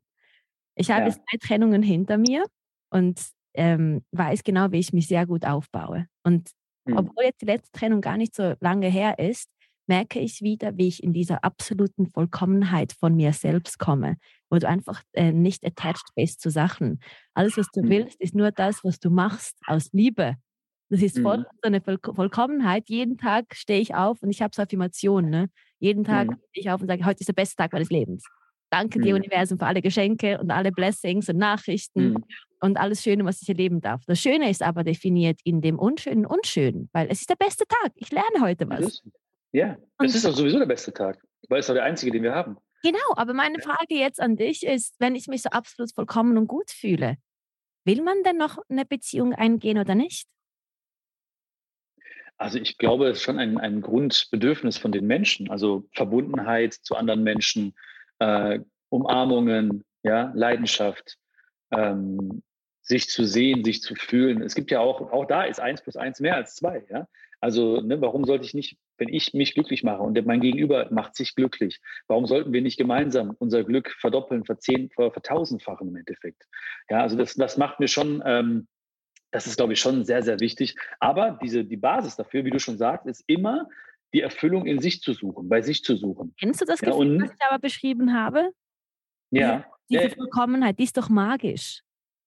Ich 0.75 0.91
habe 0.91 1.07
ja. 1.07 1.11
zwei 1.11 1.39
Trennungen 1.41 1.83
hinter 1.83 2.19
mir 2.19 2.45
und 2.91 3.21
ähm, 3.55 4.05
weiß 4.13 4.43
genau, 4.43 4.73
wie 4.73 4.79
ich 4.79 4.93
mich 4.93 5.07
sehr 5.07 5.27
gut 5.27 5.45
aufbaue. 5.45 6.07
Und 6.25 6.51
mhm. 6.87 6.97
obwohl 6.97 7.25
jetzt 7.25 7.43
die 7.43 7.47
letzte 7.47 7.71
Trennung 7.73 8.01
gar 8.01 8.17
nicht 8.17 8.35
so 8.35 8.55
lange 8.61 8.89
her 8.89 9.19
ist, 9.19 9.49
merke 9.87 10.19
ich 10.19 10.41
wieder, 10.41 10.77
wie 10.77 10.89
ich 10.89 11.03
in 11.03 11.13
dieser 11.13 11.45
absoluten 11.45 12.07
Vollkommenheit 12.07 12.93
von 12.93 13.15
mir 13.15 13.33
selbst 13.33 13.79
komme, 13.79 14.17
wo 14.51 14.59
du 14.59 14.67
einfach 14.67 15.03
äh, 15.13 15.33
nicht 15.33 15.65
attached 15.65 16.15
bist 16.15 16.41
zu 16.41 16.51
Sachen. 16.51 17.01
Alles, 17.35 17.57
was 17.57 17.69
du 17.73 17.83
mhm. 17.83 17.91
willst, 17.91 18.21
ist 18.21 18.35
nur 18.35 18.51
das, 18.51 18.83
was 18.83 18.99
du 18.99 19.11
machst 19.11 19.57
aus 19.67 19.93
Liebe. 19.93 20.37
Das 20.91 21.03
ist 21.03 21.19
voll, 21.19 21.39
mhm. 21.39 21.45
so 21.63 21.67
eine 21.67 21.81
Voll 21.81 21.99
Vollkommenheit. 22.03 22.89
Jeden 22.89 23.19
Tag 23.19 23.55
stehe 23.55 23.81
ich 23.81 23.95
auf 23.95 24.23
und 24.23 24.31
ich 24.31 24.43
habe 24.43 24.55
so 24.55 24.63
Affirmationen. 24.63 25.31
Ne? 25.31 25.51
Jeden 25.85 26.03
Tag 26.03 26.29
mhm. 26.29 26.37
stehe 26.49 26.63
ich 26.63 26.71
auf 26.71 26.81
und 26.81 26.87
sage, 26.87 27.05
heute 27.05 27.21
ist 27.21 27.29
der 27.29 27.35
beste 27.35 27.57
Tag 27.57 27.75
meines 27.75 27.91
Lebens. 27.91 28.25
Danke 28.71 29.01
dir, 29.01 29.13
mhm. 29.13 29.21
Universum, 29.21 29.59
für 29.59 29.67
alle 29.67 29.83
Geschenke 29.83 30.39
und 30.41 30.51
alle 30.51 30.73
Blessings 30.73 31.29
und 31.29 31.37
Nachrichten 31.37 32.13
mhm. 32.13 32.25
und 32.61 32.79
alles 32.79 33.03
Schöne, 33.03 33.27
was 33.27 33.43
ich 33.43 33.49
erleben 33.51 33.83
darf. 33.83 34.03
Das 34.07 34.19
Schöne 34.19 34.49
ist 34.49 34.63
aber 34.63 34.83
definiert 34.83 35.41
in 35.45 35.61
dem 35.61 35.79
Unschönen 35.79 36.25
Unschönen, 36.25 36.89
weil 36.95 37.09
es 37.11 37.21
ist 37.21 37.29
der 37.29 37.37
beste 37.37 37.67
Tag. 37.67 37.93
Ich 37.97 38.11
lerne 38.11 38.41
heute 38.41 38.67
was. 38.71 39.03
Ja, 39.53 39.77
es 40.03 40.15
ist 40.15 40.25
auch 40.25 40.33
sowieso 40.33 40.59
der 40.59 40.65
beste 40.65 40.91
Tag, 40.91 41.23
weil 41.51 41.61
es 41.61 41.67
ist 41.67 41.71
auch 41.71 41.75
der 41.75 41.85
einzige, 41.85 42.13
den 42.13 42.23
wir 42.23 42.35
haben. 42.35 42.57
Genau, 42.83 42.99
aber 43.17 43.35
meine 43.35 43.59
Frage 43.61 43.95
jetzt 43.95 44.23
an 44.23 44.37
dich 44.37 44.65
ist, 44.65 44.95
wenn 45.01 45.15
ich 45.15 45.27
mich 45.27 45.43
so 45.43 45.51
absolut 45.51 45.95
vollkommen 45.95 46.39
und 46.39 46.47
gut 46.47 46.71
fühle, 46.71 47.19
will 47.85 48.01
man 48.01 48.23
denn 48.23 48.39
noch 48.39 48.57
eine 48.71 48.87
Beziehung 48.87 49.35
eingehen 49.35 49.77
oder 49.77 49.95
nicht? 49.95 50.29
Also 52.45 52.59
ich 52.59 52.77
glaube, 52.77 53.09
es 53.09 53.17
ist 53.17 53.23
schon 53.23 53.39
ein, 53.39 53.57
ein 53.57 53.81
Grundbedürfnis 53.81 54.77
von 54.77 54.93
den 54.93 55.07
Menschen, 55.07 55.51
also 55.51 55.89
Verbundenheit 55.93 56.75
zu 56.75 56.95
anderen 56.95 57.23
Menschen, 57.23 57.75
äh, 58.19 58.61
Umarmungen, 58.91 59.83
ja, 60.03 60.31
Leidenschaft, 60.35 61.17
ähm, 61.71 62.43
sich 62.83 63.09
zu 63.09 63.25
sehen, 63.25 63.65
sich 63.65 63.81
zu 63.81 63.95
fühlen. 63.95 64.43
Es 64.43 64.55
gibt 64.55 64.71
ja 64.71 64.81
auch, 64.81 65.11
auch 65.11 65.25
da 65.25 65.45
ist 65.45 65.59
eins 65.59 65.81
plus 65.81 65.97
eins 65.97 66.21
mehr 66.21 66.37
als 66.37 66.55
zwei, 66.55 66.85
ja. 66.91 67.09
Also, 67.41 67.81
ne, 67.81 68.03
warum 68.03 68.25
sollte 68.27 68.45
ich 68.45 68.53
nicht, 68.53 68.77
wenn 68.99 69.09
ich 69.09 69.33
mich 69.33 69.55
glücklich 69.55 69.83
mache 69.83 70.03
und 70.03 70.23
mein 70.27 70.43
Gegenüber 70.43 70.89
macht 70.91 71.17
sich 71.17 71.35
glücklich, 71.35 71.81
warum 72.09 72.27
sollten 72.27 72.53
wir 72.53 72.61
nicht 72.61 72.77
gemeinsam 72.77 73.35
unser 73.39 73.65
Glück 73.65 73.91
verdoppeln, 74.01 74.45
verzehn, 74.45 74.91
vertausendfachen 74.91 75.89
im 75.89 75.97
Endeffekt? 75.97 76.43
Ja, 76.91 77.01
also 77.01 77.17
das, 77.17 77.37
das 77.37 77.57
macht 77.57 77.81
mir 77.81 77.89
schon, 77.89 78.23
ähm, 78.27 78.69
das 79.35 79.49
ist, 79.49 79.57
glaube 79.57 79.73
ich, 79.73 79.81
schon 79.81 80.05
sehr, 80.05 80.23
sehr 80.23 80.39
wichtig. 80.39 80.77
Aber 81.01 81.37
diese, 81.43 81.65
die 81.65 81.77
Basis 81.77 82.15
dafür, 82.15 82.45
wie 82.45 82.53
du 82.53 82.61
schon 82.61 82.79
sagst, 82.79 83.05
ist 83.07 83.25
immer 83.27 83.69
die 84.13 84.21
Erfüllung 84.21 84.65
in 84.65 84.81
sich 84.81 85.01
zu 85.01 85.13
suchen, 85.13 85.49
bei 85.49 85.61
sich 85.61 85.83
zu 85.83 85.97
suchen. 85.97 86.33
Kennst 86.39 86.61
du 86.61 86.65
das 86.65 86.79
Gefühl, 86.79 87.17
ja, 87.17 87.25
was 87.25 87.33
ich 87.33 87.45
aber 87.45 87.59
beschrieben 87.59 88.15
habe? 88.15 88.53
Ja. 89.33 89.67
Diese, 89.91 90.05
diese 90.05 90.15
Vollkommenheit, 90.15 90.79
die 90.79 90.85
ist 90.85 90.97
doch 90.97 91.09
magisch. 91.09 91.83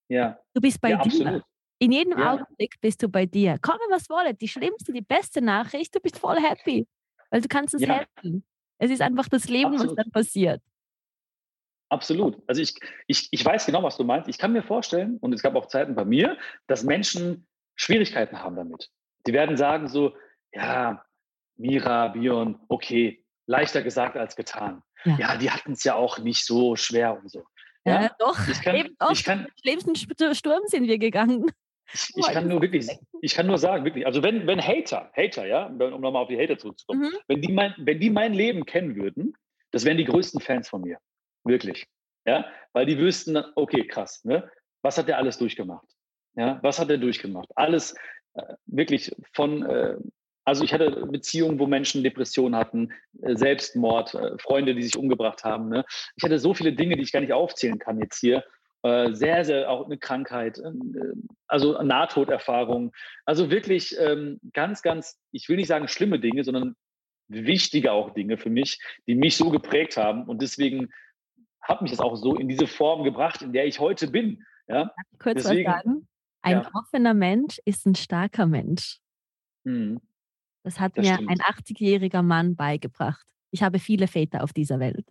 Ja. 0.09 0.37
Du 0.53 0.59
bist 0.59 0.81
bei 0.81 0.89
ja, 0.89 0.97
dir. 0.97 1.05
Absolut. 1.05 1.43
In 1.79 1.93
jedem 1.93 2.19
ja. 2.19 2.33
Augenblick 2.33 2.75
bist 2.81 3.01
du 3.01 3.07
bei 3.07 3.25
dir. 3.25 3.57
Komme, 3.61 3.79
was 3.89 4.09
wolle. 4.09 4.33
Die 4.33 4.49
schlimmste, 4.49 4.91
die 4.91 5.01
beste 5.01 5.41
Nachricht, 5.41 5.95
du 5.95 6.01
bist 6.01 6.19
voll 6.19 6.41
happy. 6.41 6.85
Weil 7.29 7.39
du 7.39 7.47
kannst 7.47 7.73
es 7.73 7.83
ja. 7.83 7.99
helfen. 7.99 8.43
Es 8.79 8.91
ist 8.91 9.01
einfach 9.01 9.29
das 9.29 9.47
Leben, 9.47 9.75
absolut. 9.75 9.95
was 9.97 10.03
dann 10.03 10.11
passiert. 10.11 10.61
Absolut. 11.89 12.41
Also 12.47 12.61
ich, 12.61 12.75
ich, 13.07 13.27
ich 13.31 13.45
weiß 13.45 13.65
genau, 13.65 13.83
was 13.83 13.97
du 13.97 14.03
meinst. 14.03 14.27
Ich 14.29 14.37
kann 14.37 14.51
mir 14.51 14.63
vorstellen, 14.63 15.17
und 15.21 15.33
es 15.33 15.41
gab 15.41 15.55
auch 15.55 15.67
Zeiten 15.67 15.95
bei 15.95 16.05
mir, 16.05 16.37
dass 16.67 16.83
Menschen 16.83 17.47
Schwierigkeiten 17.75 18.41
haben 18.41 18.55
damit. 18.55 18.89
Die 19.25 19.33
werden 19.33 19.55
sagen 19.57 19.87
so, 19.87 20.15
ja, 20.51 21.03
Mira, 21.55 22.09
Bion, 22.09 22.59
okay, 22.67 23.23
leichter 23.45 23.81
gesagt 23.81 24.17
als 24.17 24.35
getan. 24.35 24.83
Ja, 25.05 25.17
ja 25.17 25.37
die 25.37 25.49
hatten 25.49 25.73
es 25.73 25.83
ja 25.83 25.95
auch 25.95 26.19
nicht 26.19 26.45
so 26.45 26.75
schwer 26.75 27.17
und 27.17 27.31
so. 27.31 27.45
Ja, 27.85 28.03
ja 28.03 28.11
doch, 28.19 28.37
ich 28.47 28.61
kann, 28.61 28.75
eben 28.75 28.95
auch 28.99 29.11
ich 29.11 29.23
kann, 29.23 29.47
schlimmsten 29.61 29.95
Sturm 29.95 30.61
sind 30.65 30.87
wir 30.87 30.97
gegangen. 30.97 31.45
Ich, 31.93 32.09
ich 32.15 32.27
kann 32.27 32.47
nur 32.47 32.61
wirklich, 32.61 32.87
ich 33.21 33.33
kann 33.33 33.47
nur 33.47 33.57
sagen, 33.57 33.85
wirklich, 33.85 34.05
also 34.05 34.21
wenn, 34.23 34.45
wenn 34.45 34.61
Hater, 34.61 35.09
Hater, 35.15 35.45
ja, 35.45 35.67
um 35.67 36.01
nochmal 36.01 36.23
auf 36.23 36.27
die 36.27 36.37
Hater 36.37 36.57
zurückzukommen, 36.57 37.03
mhm. 37.03 37.17
wenn, 37.27 37.41
die 37.41 37.51
mein, 37.53 37.73
wenn 37.77 37.99
die 37.99 38.09
mein 38.09 38.33
Leben 38.33 38.65
kennen 38.65 38.97
würden, 38.97 39.33
das 39.71 39.85
wären 39.85 39.97
die 39.97 40.05
größten 40.05 40.41
Fans 40.41 40.67
von 40.67 40.81
mir. 40.81 40.97
Wirklich. 41.47 41.87
Ja, 42.25 42.45
weil 42.73 42.85
die 42.85 42.97
wüssten, 42.97 43.37
okay, 43.55 43.87
krass, 43.87 44.23
ne? 44.25 44.49
Was 44.81 44.97
hat 44.97 45.07
der 45.07 45.17
alles 45.17 45.37
durchgemacht? 45.37 45.87
Ja, 46.35 46.59
was 46.61 46.79
hat 46.79 46.89
er 46.89 46.97
durchgemacht? 46.97 47.49
Alles 47.55 47.95
äh, 48.33 48.53
wirklich 48.65 49.15
von 49.33 49.63
äh, 49.63 49.97
also 50.47 50.63
ich 50.63 50.73
hatte 50.73 51.05
Beziehungen, 51.07 51.59
wo 51.59 51.67
Menschen 51.67 52.03
Depressionen 52.03 52.55
hatten, 52.55 52.93
äh, 53.21 53.35
Selbstmord, 53.35 54.13
äh, 54.13 54.37
Freunde, 54.37 54.75
die 54.75 54.83
sich 54.83 54.95
umgebracht 54.95 55.43
haben. 55.43 55.67
Ne? 55.67 55.83
Ich 56.15 56.23
hatte 56.23 56.39
so 56.39 56.53
viele 56.53 56.71
Dinge, 56.71 56.95
die 56.95 57.01
ich 57.01 57.11
gar 57.11 57.19
nicht 57.19 57.33
aufzählen 57.33 57.79
kann 57.79 57.99
jetzt 57.99 58.17
hier. 58.21 58.45
Äh, 58.81 59.13
sehr, 59.13 59.43
sehr 59.43 59.69
auch 59.69 59.87
eine 59.87 59.97
Krankheit, 59.97 60.61
also 61.47 61.81
Nahtoderfahrung. 61.81 62.93
Also 63.25 63.49
wirklich 63.51 63.97
ähm, 63.99 64.39
ganz, 64.53 64.81
ganz, 64.81 65.19
ich 65.33 65.49
will 65.49 65.57
nicht 65.57 65.67
sagen 65.67 65.89
schlimme 65.89 66.17
Dinge, 66.17 66.45
sondern 66.45 66.77
wichtige 67.27 67.91
auch 67.91 68.11
Dinge 68.11 68.37
für 68.37 68.49
mich, 68.49 68.79
die 69.05 69.15
mich 69.15 69.35
so 69.35 69.49
geprägt 69.49 69.97
haben. 69.97 70.23
Und 70.23 70.41
deswegen 70.41 70.93
hat 71.61 71.81
mich 71.81 71.91
das 71.91 71.99
auch 71.99 72.15
so 72.15 72.35
in 72.35 72.47
diese 72.47 72.67
Form 72.67 73.03
gebracht, 73.03 73.41
in 73.41 73.53
der 73.53 73.65
ich 73.65 73.79
heute 73.79 74.09
bin. 74.09 74.43
Ja? 74.67 74.91
Kurz 75.19 75.43
deswegen, 75.43 75.69
was 75.69 75.83
sagen. 75.83 76.07
Ein 76.41 76.61
ja. 76.61 76.71
offener 76.73 77.13
Mensch 77.13 77.59
ist 77.65 77.85
ein 77.85 77.95
starker 77.95 78.45
Mensch. 78.45 78.99
Mhm. 79.63 79.99
Das 80.63 80.79
hat 80.79 80.97
das 80.97 81.05
mir 81.05 81.15
stimmt. 81.15 81.29
ein 81.29 81.39
80-jähriger 81.39 82.21
Mann 82.21 82.55
beigebracht. 82.55 83.25
Ich 83.51 83.63
habe 83.63 83.79
viele 83.79 84.07
Väter 84.07 84.43
auf 84.43 84.53
dieser 84.53 84.79
Welt. 84.79 85.07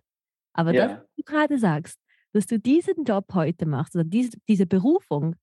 Aber 0.53 0.73
ja. 0.73 0.87
das, 0.87 0.97
was 0.97 1.15
du 1.15 1.23
gerade 1.23 1.57
sagst, 1.59 1.99
dass 2.33 2.45
du 2.45 2.59
diesen 2.59 3.03
Job 3.03 3.25
heute 3.33 3.65
machst 3.65 3.95
oder 3.95 4.03
diese, 4.03 4.37
diese 4.47 4.65
Berufung 4.65 5.35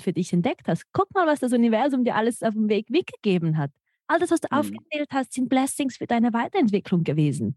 für 0.00 0.12
dich 0.12 0.32
entdeckt 0.32 0.68
hast, 0.68 0.84
guck 0.92 1.12
mal, 1.14 1.26
was 1.26 1.40
das 1.40 1.52
Universum 1.52 2.04
dir 2.04 2.14
alles 2.14 2.42
auf 2.42 2.54
dem 2.54 2.68
Weg 2.68 2.90
mitgegeben 2.90 3.56
hat. 3.56 3.70
All 4.06 4.18
das, 4.20 4.30
was 4.30 4.40
du 4.40 4.48
mhm. 4.50 4.58
aufgezählt 4.58 5.08
hast, 5.12 5.32
sind 5.32 5.48
Blessings 5.48 5.96
für 5.96 6.06
deine 6.06 6.32
Weiterentwicklung 6.32 7.02
gewesen. 7.02 7.56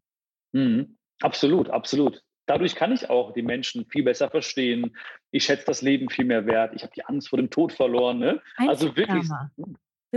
Mhm. 0.52 0.98
Absolut, 1.22 1.70
absolut. 1.70 2.24
Dadurch 2.50 2.74
kann 2.74 2.92
ich 2.92 3.12
auch 3.12 3.32
die 3.32 3.44
Menschen 3.44 3.86
viel 3.86 4.02
besser 4.02 4.28
verstehen. 4.28 4.98
Ich 5.30 5.44
schätze 5.44 5.66
das 5.68 5.84
Leben 5.84 6.10
viel 6.10 6.26
mehr 6.26 6.48
wert. 6.48 6.74
Ich 6.74 6.82
habe 6.82 6.92
die 6.96 7.06
Angst 7.06 7.30
vor 7.30 7.38
dem 7.38 7.52
Tod 7.52 7.72
verloren. 7.72 8.18
Ne? 8.18 8.42
Also 8.58 8.96
wirklich 8.96 9.24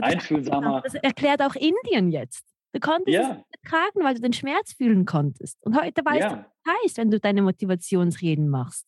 einfühlsamer. 0.01 0.81
Das 0.83 0.95
erklärt 0.95 1.43
auch 1.43 1.55
Indien 1.55 2.11
jetzt. 2.11 2.47
Du 2.73 2.81
konntest 2.81 3.15
ja. 3.15 3.45
es 3.51 3.61
ertragen, 3.61 4.03
weil 4.03 4.15
du 4.15 4.23
den 4.23 4.33
Schmerz 4.33 4.73
fühlen 4.73 5.05
konntest. 5.05 5.63
Und 5.63 5.79
heute 5.79 6.03
weißt 6.03 6.21
ja. 6.21 6.29
du, 6.31 6.37
was 6.37 6.45
das 6.65 6.75
heißt, 6.75 6.97
wenn 6.97 7.11
du 7.11 7.21
deine 7.21 7.43
Motivationsreden 7.43 8.49
machst. 8.49 8.87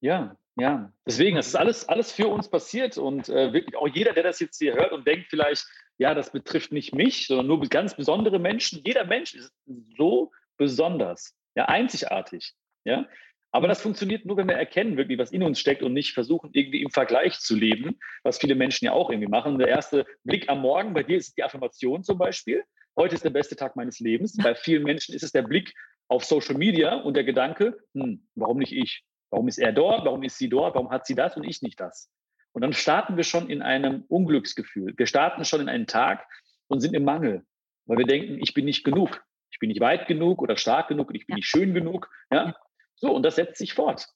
Ja, 0.00 0.36
ja. 0.56 0.92
Deswegen, 1.06 1.36
es 1.36 1.46
ist 1.46 1.54
alles, 1.54 1.88
alles 1.88 2.10
für 2.10 2.26
uns 2.26 2.48
passiert 2.48 2.98
und 2.98 3.28
äh, 3.28 3.52
wirklich 3.52 3.76
auch 3.76 3.86
jeder, 3.86 4.14
der 4.14 4.24
das 4.24 4.40
jetzt 4.40 4.58
hier 4.58 4.74
hört 4.74 4.90
und 4.90 5.06
denkt 5.06 5.28
vielleicht, 5.30 5.64
ja, 5.96 6.12
das 6.12 6.32
betrifft 6.32 6.72
nicht 6.72 6.92
mich, 6.92 7.28
sondern 7.28 7.46
nur 7.46 7.60
ganz 7.68 7.94
besondere 7.94 8.40
Menschen. 8.40 8.82
Jeder 8.84 9.04
Mensch 9.04 9.34
ist 9.34 9.52
so 9.96 10.32
besonders, 10.56 11.36
ja, 11.54 11.66
einzigartig, 11.66 12.52
ja. 12.84 13.06
Aber 13.52 13.68
das 13.68 13.80
funktioniert 13.80 14.26
nur, 14.26 14.36
wenn 14.36 14.48
wir 14.48 14.56
erkennen, 14.56 14.96
wirklich, 14.96 15.16
was 15.16 15.30
in 15.30 15.44
uns 15.44 15.60
steckt 15.60 15.84
und 15.84 15.92
nicht 15.92 16.12
versuchen, 16.12 16.50
irgendwie 16.52 16.82
im 16.82 16.90
Vergleich 16.90 17.38
zu 17.38 17.54
leben, 17.54 18.00
was 18.24 18.38
viele 18.38 18.56
Menschen 18.56 18.86
ja 18.86 18.92
auch 18.92 19.10
irgendwie 19.10 19.28
machen. 19.28 19.58
Der 19.58 19.68
erste 19.68 20.06
Blick 20.24 20.48
am 20.48 20.60
Morgen, 20.60 20.92
bei 20.92 21.04
dir 21.04 21.18
ist 21.18 21.28
es 21.28 21.34
die 21.34 21.44
Affirmation 21.44 22.02
zum 22.02 22.18
Beispiel. 22.18 22.64
Heute 22.96 23.14
ist 23.14 23.24
der 23.24 23.30
beste 23.30 23.54
Tag 23.54 23.76
meines 23.76 24.00
Lebens. 24.00 24.36
Bei 24.36 24.56
vielen 24.56 24.82
Menschen 24.82 25.14
ist 25.14 25.22
es 25.22 25.30
der 25.30 25.42
Blick 25.42 25.72
auf 26.08 26.24
Social 26.24 26.56
Media 26.56 26.96
und 26.96 27.14
der 27.14 27.22
Gedanke, 27.22 27.78
hm, 27.94 28.26
warum 28.34 28.58
nicht 28.58 28.72
ich? 28.72 29.04
Warum 29.30 29.46
ist 29.46 29.58
er 29.58 29.72
dort? 29.72 30.04
Warum 30.04 30.24
ist 30.24 30.36
sie 30.36 30.48
dort? 30.48 30.74
Warum 30.74 30.90
hat 30.90 31.06
sie 31.06 31.14
das 31.14 31.36
und 31.36 31.44
ich 31.44 31.62
nicht 31.62 31.78
das? 31.78 32.10
Und 32.52 32.62
dann 32.62 32.72
starten 32.72 33.16
wir 33.16 33.24
schon 33.24 33.50
in 33.50 33.62
einem 33.62 34.04
Unglücksgefühl. 34.08 34.94
Wir 34.96 35.06
starten 35.06 35.44
schon 35.44 35.60
in 35.60 35.68
einen 35.68 35.86
Tag 35.86 36.26
und 36.68 36.80
sind 36.80 36.94
im 36.94 37.04
Mangel, 37.04 37.44
weil 37.86 37.98
wir 37.98 38.06
denken, 38.06 38.38
ich 38.40 38.54
bin 38.54 38.64
nicht 38.64 38.84
genug. 38.84 39.24
Ich 39.50 39.58
bin 39.58 39.68
nicht 39.68 39.80
weit 39.80 40.08
genug 40.08 40.42
oder 40.42 40.56
stark 40.56 40.88
genug 40.88 41.08
und 41.08 41.14
ich 41.14 41.26
bin 41.26 41.36
nicht 41.36 41.46
schön 41.46 41.74
genug. 41.74 42.10
Ja? 42.32 42.56
So, 42.96 43.12
und 43.12 43.22
das 43.22 43.36
setzt 43.36 43.58
sich 43.58 43.74
fort. 43.74 44.06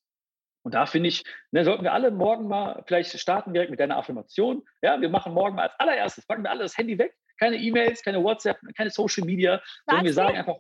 Und 0.63 0.75
da 0.75 0.87
finde 0.87 1.09
ich, 1.09 1.25
ne, 1.51 1.65
sollten 1.65 1.85
wir 1.85 1.93
alle 1.93 2.11
morgen 2.11 2.49
mal 2.49 2.83
vielleicht 2.87 3.19
starten 3.19 3.53
direkt 3.53 3.71
mit 3.71 3.81
deiner 3.81 3.97
Affirmation. 3.97 4.63
Ja, 4.83 5.01
wir 5.01 5.09
machen 5.09 5.33
morgen 5.33 5.57
mal 5.57 5.69
als 5.69 5.79
allererstes, 5.79 6.27
packen 6.27 6.43
wir 6.43 6.51
alle 6.51 6.63
das 6.63 6.77
Handy 6.77 6.99
weg. 6.99 7.17
Keine 7.39 7.57
E-Mails, 7.57 8.03
keine 8.03 8.23
WhatsApp, 8.23 8.59
keine 8.77 8.91
Social 8.91 9.25
Media, 9.25 9.63
sondern 9.87 10.05
wir 10.05 10.13
sagen 10.13 10.37
einfach, 10.37 10.57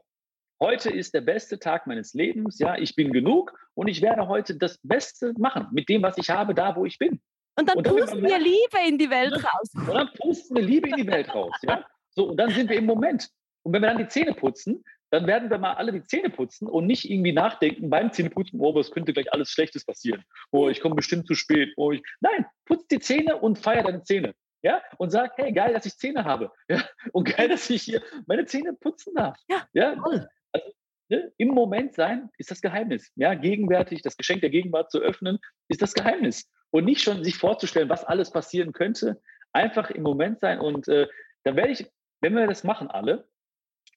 heute 0.60 0.90
ist 0.90 1.12
der 1.12 1.20
beste 1.22 1.58
Tag 1.58 1.86
meines 1.86 2.14
Lebens. 2.14 2.58
Ja, 2.58 2.76
ich 2.76 2.94
bin 2.94 3.12
genug 3.12 3.52
und 3.74 3.88
ich 3.88 4.00
werde 4.00 4.28
heute 4.28 4.56
das 4.56 4.78
Beste 4.82 5.34
machen 5.38 5.66
mit 5.72 5.88
dem, 5.88 6.02
was 6.02 6.16
ich 6.18 6.30
habe, 6.30 6.54
da 6.54 6.76
wo 6.76 6.84
ich 6.84 6.98
bin. 6.98 7.20
Und 7.56 7.68
dann, 7.68 7.76
und 7.76 7.86
dann 7.86 7.96
pusten 7.96 8.22
wir 8.22 8.38
Liebe 8.38 8.78
in 8.86 8.98
die 8.98 9.10
Welt 9.10 9.34
raus. 9.34 9.70
Und 9.74 9.94
dann 9.94 10.12
pusten 10.14 10.56
wir 10.56 10.62
Liebe 10.62 10.88
in 10.88 10.96
die 10.96 11.06
Welt 11.06 11.34
raus. 11.34 11.54
Ja? 11.62 11.84
So, 12.10 12.28
und 12.28 12.36
dann 12.36 12.50
sind 12.50 12.70
wir 12.70 12.78
im 12.78 12.86
Moment. 12.86 13.28
Und 13.64 13.72
wenn 13.72 13.82
wir 13.82 13.88
dann 13.88 13.98
die 13.98 14.08
Zähne 14.08 14.32
putzen, 14.32 14.84
dann 15.10 15.26
werden 15.26 15.50
wir 15.50 15.58
mal 15.58 15.74
alle 15.74 15.92
die 15.92 16.02
Zähne 16.04 16.30
putzen 16.30 16.68
und 16.68 16.86
nicht 16.86 17.10
irgendwie 17.10 17.32
nachdenken 17.32 17.90
beim 17.90 18.12
Zähneputzen, 18.12 18.60
oh, 18.60 18.74
was 18.74 18.90
könnte 18.90 19.12
gleich 19.12 19.32
alles 19.32 19.50
Schlechtes 19.50 19.84
passieren. 19.84 20.24
Oh, 20.50 20.68
ich 20.68 20.80
komme 20.80 20.94
bestimmt 20.94 21.26
zu 21.26 21.34
spät. 21.34 21.72
Oh, 21.76 21.92
ich... 21.92 22.02
Nein, 22.20 22.46
putz 22.66 22.86
die 22.88 23.00
Zähne 23.00 23.36
und 23.36 23.58
feier 23.58 23.82
deine 23.82 24.02
Zähne. 24.02 24.34
Ja, 24.62 24.82
und 24.98 25.10
sag, 25.10 25.32
hey, 25.36 25.52
geil, 25.52 25.72
dass 25.72 25.86
ich 25.86 25.96
Zähne 25.96 26.24
habe. 26.24 26.50
Ja, 26.68 26.82
und 27.12 27.24
geil, 27.36 27.48
dass 27.48 27.70
ich 27.70 27.82
hier 27.82 28.02
meine 28.26 28.44
Zähne 28.44 28.72
putzen 28.74 29.14
darf. 29.14 29.38
Ja, 29.48 29.66
ja. 29.72 29.94
Toll. 29.94 30.28
Also, 30.52 30.72
ne, 31.08 31.32
im 31.36 31.48
Moment 31.48 31.94
sein 31.94 32.28
ist 32.38 32.50
das 32.50 32.60
Geheimnis. 32.60 33.12
Ja, 33.14 33.34
gegenwärtig, 33.34 34.02
das 34.02 34.16
Geschenk 34.16 34.40
der 34.40 34.50
Gegenwart 34.50 34.90
zu 34.90 34.98
öffnen, 34.98 35.38
ist 35.68 35.80
das 35.80 35.94
Geheimnis 35.94 36.50
und 36.70 36.84
nicht 36.84 37.02
schon 37.02 37.24
sich 37.24 37.36
vorzustellen, 37.36 37.88
was 37.88 38.04
alles 38.04 38.32
passieren 38.32 38.72
könnte. 38.72 39.20
Einfach 39.52 39.90
im 39.90 40.02
Moment 40.02 40.40
sein 40.40 40.58
und 40.58 40.88
äh, 40.88 41.06
dann 41.44 41.56
werde 41.56 41.70
ich, 41.70 41.86
wenn 42.20 42.34
wir 42.34 42.46
das 42.46 42.64
machen 42.64 42.90
alle, 42.90 43.28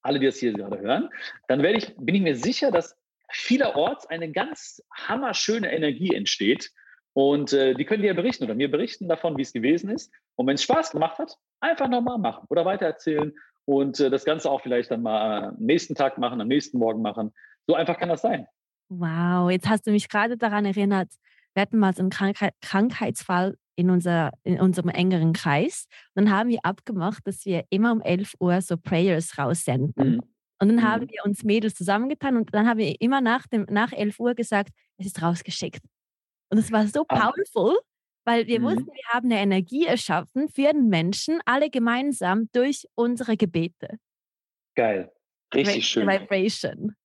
alle, 0.01 0.19
die 0.19 0.25
das 0.25 0.37
hier 0.37 0.53
gerade 0.53 0.79
hören, 0.79 1.09
dann 1.47 1.63
werde 1.63 1.77
ich, 1.77 1.95
bin 1.97 2.15
ich 2.15 2.21
mir 2.21 2.35
sicher, 2.35 2.71
dass 2.71 2.97
vielerorts 3.29 4.05
eine 4.07 4.31
ganz 4.31 4.83
hammerschöne 4.93 5.71
Energie 5.71 6.13
entsteht. 6.13 6.71
Und 7.13 7.53
äh, 7.53 7.73
die 7.73 7.85
können 7.85 8.01
dir 8.01 8.09
ja 8.09 8.13
berichten 8.13 8.45
oder 8.45 8.55
mir 8.55 8.71
berichten 8.71 9.09
davon, 9.09 9.37
wie 9.37 9.41
es 9.41 9.53
gewesen 9.53 9.89
ist. 9.89 10.11
Und 10.35 10.47
wenn 10.47 10.55
es 10.55 10.63
Spaß 10.63 10.91
gemacht 10.91 11.19
hat, 11.19 11.35
einfach 11.59 11.89
nochmal 11.89 12.17
machen 12.17 12.45
oder 12.49 12.65
weitererzählen 12.65 13.33
und 13.65 13.99
äh, 13.99 14.09
das 14.09 14.23
Ganze 14.23 14.49
auch 14.49 14.61
vielleicht 14.61 14.91
dann 14.91 15.01
mal 15.01 15.49
am 15.49 15.55
nächsten 15.57 15.95
Tag 15.95 16.17
machen, 16.17 16.39
am 16.39 16.47
nächsten 16.47 16.77
Morgen 16.77 17.01
machen. 17.01 17.33
So 17.67 17.75
einfach 17.75 17.97
kann 17.97 18.09
das 18.09 18.21
sein. 18.21 18.47
Wow, 18.89 19.49
jetzt 19.51 19.69
hast 19.69 19.87
du 19.87 19.91
mich 19.91 20.09
gerade 20.09 20.37
daran 20.37 20.65
erinnert, 20.65 21.09
wir 21.53 21.61
hatten 21.61 21.79
mal 21.79 21.93
so 21.93 22.01
einen 22.01 22.09
Krankheit, 22.09 22.53
Krankheitsfall 22.61 23.57
in, 23.81 23.89
unser, 23.89 24.31
in 24.43 24.59
unserem 24.59 24.89
engeren 24.89 25.33
Kreis. 25.33 25.87
Und 26.13 26.25
dann 26.25 26.33
haben 26.33 26.49
wir 26.49 26.59
abgemacht, 26.63 27.25
dass 27.25 27.45
wir 27.45 27.65
immer 27.69 27.91
um 27.91 28.01
11 28.01 28.35
Uhr 28.39 28.61
so 28.61 28.77
Prayers 28.77 29.37
raussenden. 29.37 30.13
Mhm. 30.15 30.21
Und 30.59 30.67
dann 30.67 30.75
mhm. 30.77 30.83
haben 30.83 31.09
wir 31.09 31.25
uns 31.25 31.43
Mädels 31.43 31.73
zusammengetan 31.73 32.37
und 32.37 32.53
dann 32.53 32.67
haben 32.67 32.77
wir 32.77 32.95
immer 33.01 33.19
nach, 33.19 33.47
dem, 33.47 33.65
nach 33.69 33.91
11 33.91 34.19
Uhr 34.19 34.35
gesagt, 34.35 34.69
es 34.97 35.07
ist 35.07 35.21
rausgeschickt. 35.21 35.81
Und 36.49 36.59
es 36.59 36.71
war 36.71 36.85
so 36.87 37.03
ah. 37.07 37.31
powerful, 37.31 37.79
weil 38.25 38.45
wir 38.45 38.59
mhm. 38.59 38.63
wussten, 38.65 38.87
wir 38.87 39.09
haben 39.09 39.31
eine 39.31 39.41
Energie 39.41 39.85
erschaffen 39.85 40.47
für 40.49 40.71
den 40.71 40.87
Menschen, 40.87 41.39
alle 41.45 41.69
gemeinsam 41.69 42.49
durch 42.53 42.85
unsere 42.93 43.37
Gebete. 43.37 43.97
Geil. 44.75 45.11
Richtig 45.53 45.87
schön. 45.87 46.07
Vibration. 46.07 46.95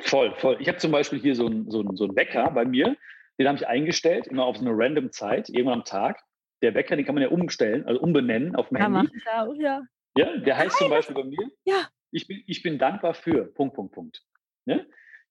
Voll, 0.00 0.34
voll. 0.38 0.56
Ich 0.60 0.68
habe 0.68 0.78
zum 0.78 0.90
Beispiel 0.90 1.20
hier 1.20 1.36
so 1.36 1.46
einen 1.46 1.70
so 1.70 1.84
so 1.94 2.06
ein 2.06 2.16
Wecker 2.16 2.50
bei 2.50 2.64
mir, 2.64 2.96
den 3.38 3.48
habe 3.48 3.58
ich 3.58 3.66
eingestellt, 3.66 4.26
immer 4.26 4.44
auf 4.44 4.56
so 4.56 4.64
eine 4.64 4.72
random 4.74 5.10
Zeit, 5.12 5.48
irgendwann 5.48 5.80
am 5.80 5.84
Tag. 5.84 6.20
Der 6.62 6.74
Wecker, 6.74 6.96
den 6.96 7.04
kann 7.04 7.14
man 7.14 7.22
ja 7.22 7.30
umstellen, 7.30 7.84
also 7.86 8.00
umbenennen 8.00 8.54
auf 8.56 8.68
dem 8.68 8.78
ja, 8.78 8.84
Handy. 8.84 9.12
Auch, 9.32 9.54
ja. 9.54 9.82
ja, 10.16 10.36
der 10.38 10.56
heißt 10.56 10.70
Nein. 10.70 10.78
zum 10.78 10.90
Beispiel 10.90 11.14
bei 11.14 11.24
mir, 11.24 11.50
ja. 11.64 11.88
ich, 12.10 12.26
bin, 12.26 12.42
ich 12.46 12.62
bin 12.62 12.78
dankbar 12.78 13.14
für, 13.14 13.52
Punkt, 13.52 13.74
Punkt, 13.74 13.92
Punkt. 13.92 14.22
Ne? 14.64 14.86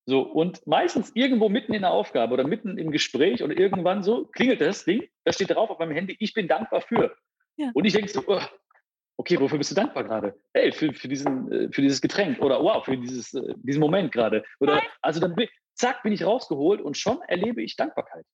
So, 0.05 0.21
und 0.21 0.67
meistens 0.67 1.11
irgendwo 1.15 1.47
mitten 1.47 1.73
in 1.73 1.81
der 1.81 1.91
Aufgabe 1.91 2.33
oder 2.33 2.45
mitten 2.45 2.77
im 2.77 2.91
Gespräch 2.91 3.41
oder 3.41 3.57
irgendwann 3.57 4.03
so 4.03 4.25
klingelt 4.25 4.59
das 4.59 4.83
Ding, 4.83 5.07
da 5.23 5.31
steht 5.31 5.49
drauf 5.49 5.69
auf 5.69 5.79
meinem 5.79 5.93
Handy, 5.93 6.15
ich 6.19 6.33
bin 6.33 6.47
dankbar 6.47 6.81
für. 6.81 7.15
Ja. 7.55 7.71
Und 7.73 7.85
ich 7.85 7.93
denke 7.93 8.09
so, 8.09 8.21
oh, 8.27 8.41
okay, 9.17 9.39
wofür 9.39 9.57
bist 9.57 9.71
du 9.71 9.75
dankbar 9.75 10.03
gerade? 10.03 10.35
Hey, 10.53 10.71
für, 10.71 10.93
für, 10.93 11.07
diesen, 11.07 11.51
äh, 11.51 11.69
für 11.71 11.81
dieses 11.81 12.01
Getränk 12.01 12.41
oder 12.41 12.61
wow, 12.61 12.83
für 12.83 12.97
dieses, 12.97 13.33
äh, 13.33 13.53
diesen 13.57 13.79
Moment 13.79 14.11
gerade. 14.11 14.43
Oder 14.59 14.81
also 15.01 15.21
dann 15.21 15.35
zack, 15.75 16.03
bin 16.03 16.13
ich 16.13 16.25
rausgeholt 16.25 16.81
und 16.81 16.97
schon 16.97 17.21
erlebe 17.23 17.61
ich 17.61 17.75
Dankbarkeit. 17.75 18.25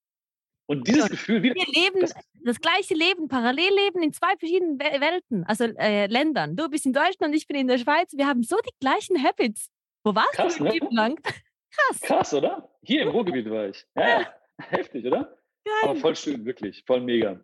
Und 0.68 0.88
dieses 0.88 1.02
ja, 1.02 1.08
Gefühl 1.08 1.42
wieder. 1.42 1.56
Wir 1.56 1.66
leben 1.66 2.00
das, 2.02 2.14
das, 2.44 2.62
gleiche 2.62 2.94
Leben, 2.94 3.28
parallel 3.28 3.74
leben 3.74 4.04
in 4.04 4.14
zwei 4.14 4.36
verschiedenen 4.38 4.78
Welten, 4.78 5.44
also 5.46 5.64
äh, 5.64 6.06
Ländern. 6.06 6.56
Du 6.56 6.70
bist 6.70 6.86
in 6.86 6.94
Deutschland, 6.94 7.34
ich 7.34 7.48
bin 7.48 7.58
in 7.58 7.68
der 7.68 7.80
Schweiz. 7.80 8.14
Wir 8.16 8.28
haben 8.28 8.44
so 8.44 8.56
die 8.58 8.76
gleichen 8.80 9.22
Habits. 9.24 9.72
Wo 10.04 10.14
warst 10.14 10.34
Krass, 10.34 10.58
du 10.58 10.66
ne? 10.66 10.72
Leben 10.72 10.92
lang? 10.92 11.20
Krass. 11.72 12.02
Krass, 12.02 12.34
oder? 12.36 12.70
Hier 12.84 13.02
im 13.02 13.10
Ruhrgebiet 13.10 13.50
war 13.50 13.68
ich. 13.70 13.84
Ja, 13.96 14.22
ja. 14.22 14.34
heftig, 14.58 15.06
oder? 15.06 15.38
Geil. 15.66 15.74
Aber 15.84 15.96
voll 15.96 16.16
schön, 16.16 16.46
wirklich, 16.46 16.84
voll 16.86 17.02
mega. 17.02 17.44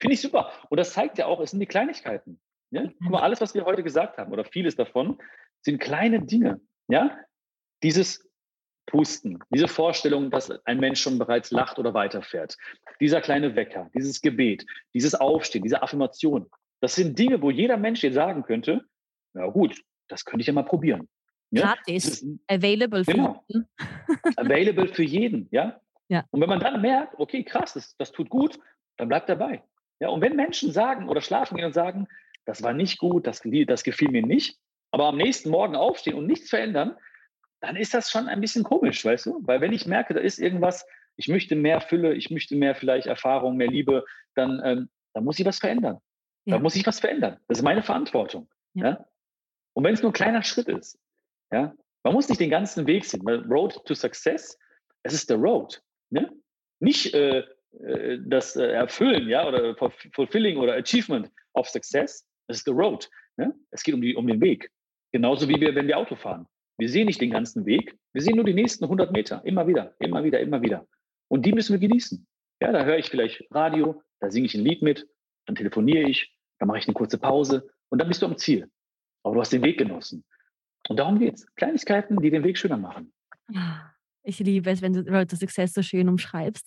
Finde 0.00 0.14
ich 0.14 0.20
super. 0.20 0.52
Und 0.68 0.78
das 0.78 0.92
zeigt 0.92 1.18
ja 1.18 1.26
auch, 1.26 1.40
es 1.40 1.50
sind 1.50 1.60
die 1.60 1.66
Kleinigkeiten. 1.66 2.40
Ja? 2.70 2.84
Guck 3.02 3.10
mal, 3.10 3.22
alles, 3.22 3.40
was 3.40 3.54
wir 3.54 3.64
heute 3.64 3.82
gesagt 3.82 4.16
haben, 4.16 4.32
oder 4.32 4.44
vieles 4.44 4.76
davon, 4.76 5.20
sind 5.62 5.80
kleine 5.80 6.24
Dinge. 6.24 6.60
Ja? 6.88 7.18
Dieses 7.82 8.29
Pusten, 8.86 9.38
diese 9.50 9.68
Vorstellung, 9.68 10.30
dass 10.30 10.50
ein 10.64 10.80
Mensch 10.80 11.00
schon 11.00 11.18
bereits 11.18 11.50
lacht 11.50 11.78
oder 11.78 11.94
weiterfährt, 11.94 12.56
dieser 13.00 13.20
kleine 13.20 13.54
Wecker, 13.54 13.90
dieses 13.94 14.20
Gebet, 14.20 14.66
dieses 14.94 15.14
Aufstehen, 15.14 15.62
diese 15.62 15.82
Affirmation, 15.82 16.50
das 16.80 16.94
sind 16.94 17.18
Dinge, 17.18 17.40
wo 17.42 17.50
jeder 17.50 17.76
Mensch 17.76 18.00
dir 18.00 18.12
sagen 18.12 18.42
könnte, 18.42 18.84
na 19.32 19.46
gut, 19.46 19.80
das 20.08 20.24
könnte 20.24 20.40
ich 20.40 20.46
ja 20.46 20.52
mal 20.52 20.64
probieren. 20.64 21.08
Ja? 21.50 21.74
Gratis, 21.74 22.24
available 22.48 23.04
für 23.04 23.12
genau. 23.12 23.44
jeden. 23.48 23.68
available 24.36 24.88
für 24.88 25.02
jeden, 25.02 25.48
ja? 25.50 25.80
ja. 26.08 26.24
Und 26.30 26.40
wenn 26.40 26.48
man 26.48 26.60
dann 26.60 26.80
merkt, 26.80 27.14
okay, 27.18 27.44
krass, 27.44 27.74
das, 27.74 27.96
das 27.96 28.12
tut 28.12 28.30
gut, 28.30 28.58
dann 28.96 29.08
bleibt 29.08 29.28
dabei. 29.28 29.62
Ja, 30.00 30.08
und 30.08 30.20
wenn 30.20 30.36
Menschen 30.36 30.72
sagen 30.72 31.08
oder 31.08 31.20
schlafen 31.20 31.56
gehen 31.56 31.66
und 31.66 31.74
sagen, 31.74 32.08
das 32.46 32.62
war 32.62 32.72
nicht 32.72 32.98
gut, 32.98 33.26
das, 33.26 33.42
das 33.66 33.84
gefiel 33.84 34.10
mir 34.10 34.26
nicht, 34.26 34.58
aber 34.90 35.06
am 35.06 35.16
nächsten 35.16 35.50
Morgen 35.50 35.76
aufstehen 35.76 36.16
und 36.16 36.26
nichts 36.26 36.48
verändern, 36.48 36.96
dann 37.60 37.76
ist 37.76 37.94
das 37.94 38.10
schon 38.10 38.28
ein 38.28 38.40
bisschen 38.40 38.64
komisch, 38.64 39.04
weißt 39.04 39.26
du? 39.26 39.40
Weil 39.42 39.60
wenn 39.60 39.72
ich 39.72 39.86
merke, 39.86 40.14
da 40.14 40.20
ist 40.20 40.38
irgendwas, 40.38 40.86
ich 41.16 41.28
möchte 41.28 41.54
mehr 41.54 41.80
Fülle, 41.80 42.14
ich 42.14 42.30
möchte 42.30 42.56
mehr 42.56 42.74
vielleicht 42.74 43.06
Erfahrung, 43.06 43.56
mehr 43.56 43.68
Liebe, 43.68 44.04
dann, 44.34 44.60
ähm, 44.64 44.88
dann 45.12 45.24
muss 45.24 45.38
ich 45.38 45.46
was 45.46 45.58
verändern. 45.58 45.98
Ja. 46.46 46.56
Da 46.56 46.62
muss 46.62 46.76
ich 46.76 46.86
was 46.86 47.00
verändern. 47.00 47.38
Das 47.48 47.58
ist 47.58 47.64
meine 47.64 47.82
Verantwortung. 47.82 48.48
Ja. 48.74 48.84
ja? 48.84 49.06
Und 49.74 49.84
wenn 49.84 49.94
es 49.94 50.02
nur 50.02 50.10
ein 50.10 50.14
kleiner 50.14 50.42
Schritt 50.42 50.68
ist, 50.68 50.98
ja, 51.52 51.74
man 52.02 52.14
muss 52.14 52.28
nicht 52.28 52.40
den 52.40 52.50
ganzen 52.50 52.86
Weg 52.86 53.04
sehen, 53.04 53.20
weil 53.24 53.40
Road 53.42 53.84
to 53.84 53.94
Success, 53.94 54.58
es 55.02 55.12
ist 55.12 55.28
der 55.28 55.36
Road. 55.36 55.82
Ne? 56.08 56.32
Nicht 56.80 57.14
äh, 57.14 57.44
äh 57.82 58.18
das 58.24 58.56
äh, 58.56 58.72
Erfüllen, 58.72 59.28
ja, 59.28 59.46
oder 59.46 59.76
Fulfilling 60.14 60.56
oder 60.56 60.74
Achievement 60.74 61.30
of 61.52 61.68
Success, 61.68 62.26
es 62.46 62.58
ist 62.58 62.66
der 62.66 62.74
Road. 62.74 63.08
Ne? 63.36 63.54
Es 63.70 63.82
geht 63.82 63.94
um, 63.94 64.00
die, 64.00 64.16
um 64.16 64.26
den 64.26 64.40
Weg. 64.40 64.70
Genauso 65.12 65.48
wie 65.48 65.60
wir, 65.60 65.74
wenn 65.74 65.86
wir 65.86 65.98
Auto 65.98 66.16
fahren. 66.16 66.46
Wir 66.80 66.88
sehen 66.88 67.06
nicht 67.06 67.20
den 67.20 67.30
ganzen 67.30 67.66
Weg, 67.66 67.94
wir 68.14 68.22
sehen 68.22 68.36
nur 68.36 68.44
die 68.46 68.54
nächsten 68.54 68.84
100 68.84 69.12
Meter, 69.12 69.44
immer 69.44 69.66
wieder, 69.66 69.94
immer 69.98 70.24
wieder, 70.24 70.40
immer 70.40 70.62
wieder. 70.62 70.86
Und 71.28 71.44
die 71.44 71.52
müssen 71.52 71.78
wir 71.78 71.78
genießen. 71.78 72.26
Ja, 72.62 72.72
da 72.72 72.86
höre 72.86 72.96
ich 72.96 73.10
vielleicht 73.10 73.44
Radio, 73.50 74.02
da 74.18 74.30
singe 74.30 74.46
ich 74.46 74.54
ein 74.54 74.64
Lied 74.64 74.80
mit, 74.80 75.06
dann 75.44 75.56
telefoniere 75.56 76.08
ich, 76.08 76.34
dann 76.58 76.68
mache 76.68 76.78
ich 76.78 76.88
eine 76.88 76.94
kurze 76.94 77.18
Pause 77.18 77.68
und 77.90 78.00
dann 78.00 78.08
bist 78.08 78.22
du 78.22 78.26
am 78.26 78.38
Ziel. 78.38 78.70
Aber 79.22 79.34
du 79.34 79.42
hast 79.42 79.52
den 79.52 79.62
Weg 79.62 79.76
genossen. 79.76 80.24
Und 80.88 80.98
darum 80.98 81.18
geht 81.18 81.34
es. 81.34 81.54
Kleinigkeiten, 81.54 82.16
die 82.16 82.30
den 82.30 82.44
Weg 82.44 82.56
schöner 82.56 82.78
machen. 82.78 83.12
Ich 84.22 84.38
liebe 84.38 84.70
es, 84.70 84.80
wenn 84.80 84.94
du 84.94 85.00
Road 85.00 85.28
to 85.28 85.36
Success 85.36 85.74
so 85.74 85.82
schön 85.82 86.08
umschreibst. 86.08 86.66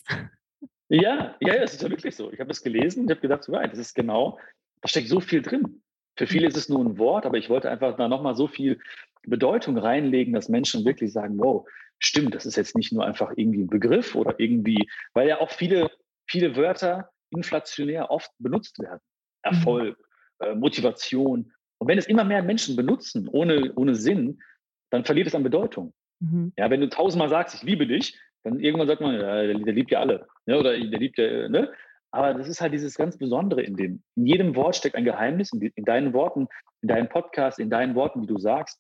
Ja, 0.89 1.35
ja, 1.39 1.59
das 1.59 1.73
ist 1.73 1.81
ja 1.81 1.89
wirklich 1.89 2.15
so. 2.15 2.31
Ich 2.31 2.39
habe 2.39 2.51
es 2.51 2.61
gelesen 2.61 3.01
und 3.01 3.09
habe 3.09 3.19
gedacht, 3.19 3.43
so, 3.43 3.53
das 3.53 3.79
ist 3.79 3.95
genau, 3.95 4.37
da 4.81 4.87
steckt 4.87 5.07
so 5.07 5.19
viel 5.19 5.41
drin. 5.41 5.81
Für 6.15 6.27
viele 6.27 6.47
ist 6.47 6.57
es 6.57 6.69
nur 6.69 6.85
ein 6.85 6.99
Wort, 6.99 7.25
aber 7.25 7.37
ich 7.37 7.49
wollte 7.49 7.71
einfach 7.71 7.95
da 7.97 8.07
nochmal 8.07 8.35
so 8.35 8.47
viel 8.47 8.79
Bedeutung 9.25 9.77
reinlegen, 9.77 10.33
dass 10.33 10.49
Menschen 10.49 10.85
wirklich 10.85 11.11
sagen, 11.13 11.37
wow, 11.37 11.67
stimmt, 11.99 12.35
das 12.35 12.45
ist 12.45 12.57
jetzt 12.57 12.75
nicht 12.75 12.91
nur 12.91 13.05
einfach 13.05 13.31
irgendwie 13.35 13.63
ein 13.63 13.67
Begriff 13.67 14.15
oder 14.15 14.39
irgendwie, 14.39 14.89
weil 15.13 15.27
ja 15.27 15.39
auch 15.39 15.51
viele, 15.51 15.89
viele 16.27 16.55
Wörter 16.55 17.09
inflationär 17.29 18.11
oft 18.11 18.31
benutzt 18.39 18.79
werden. 18.79 18.99
Mhm. 19.45 19.51
Erfolg, 19.51 19.97
mhm. 20.39 20.47
äh, 20.47 20.55
Motivation. 20.55 21.51
Und 21.79 21.87
wenn 21.87 21.97
es 21.97 22.07
immer 22.07 22.23
mehr 22.23 22.43
Menschen 22.43 22.75
benutzen, 22.75 23.27
ohne, 23.27 23.73
ohne 23.75 23.95
Sinn, 23.95 24.41
dann 24.89 25.05
verliert 25.05 25.27
es 25.27 25.35
an 25.35 25.43
Bedeutung. 25.43 25.93
Mhm. 26.19 26.53
Ja, 26.57 26.69
wenn 26.69 26.81
du 26.81 26.89
tausendmal 26.89 27.29
sagst, 27.29 27.55
ich 27.55 27.63
liebe 27.63 27.87
dich, 27.87 28.19
dann 28.43 28.59
irgendwann 28.59 28.87
sagt 28.87 29.01
man, 29.01 29.15
ja, 29.15 29.43
der, 29.43 29.55
der 29.55 29.73
liebt 29.73 29.91
ja 29.91 29.99
alle. 29.99 30.27
Ne? 30.45 30.59
Oder 30.59 30.77
der 30.77 30.99
liebt 30.99 31.17
ja, 31.17 31.47
ne? 31.49 31.71
Aber 32.11 32.35
das 32.35 32.47
ist 32.47 32.61
halt 32.61 32.73
dieses 32.73 32.95
ganz 32.95 33.17
Besondere 33.17 33.63
in 33.63 33.75
dem. 33.75 34.03
In 34.15 34.27
jedem 34.27 34.55
Wort 34.55 34.75
steckt 34.75 34.95
ein 34.95 35.03
Geheimnis. 35.03 35.51
In, 35.51 35.61
in 35.61 35.83
deinen 35.83 36.13
Worten, 36.13 36.47
in 36.81 36.89
deinem 36.89 37.09
Podcast, 37.09 37.57
in 37.57 37.71
deinen 37.71 37.95
Worten, 37.95 38.21
wie 38.21 38.27
du 38.27 38.37
sagst, 38.37 38.79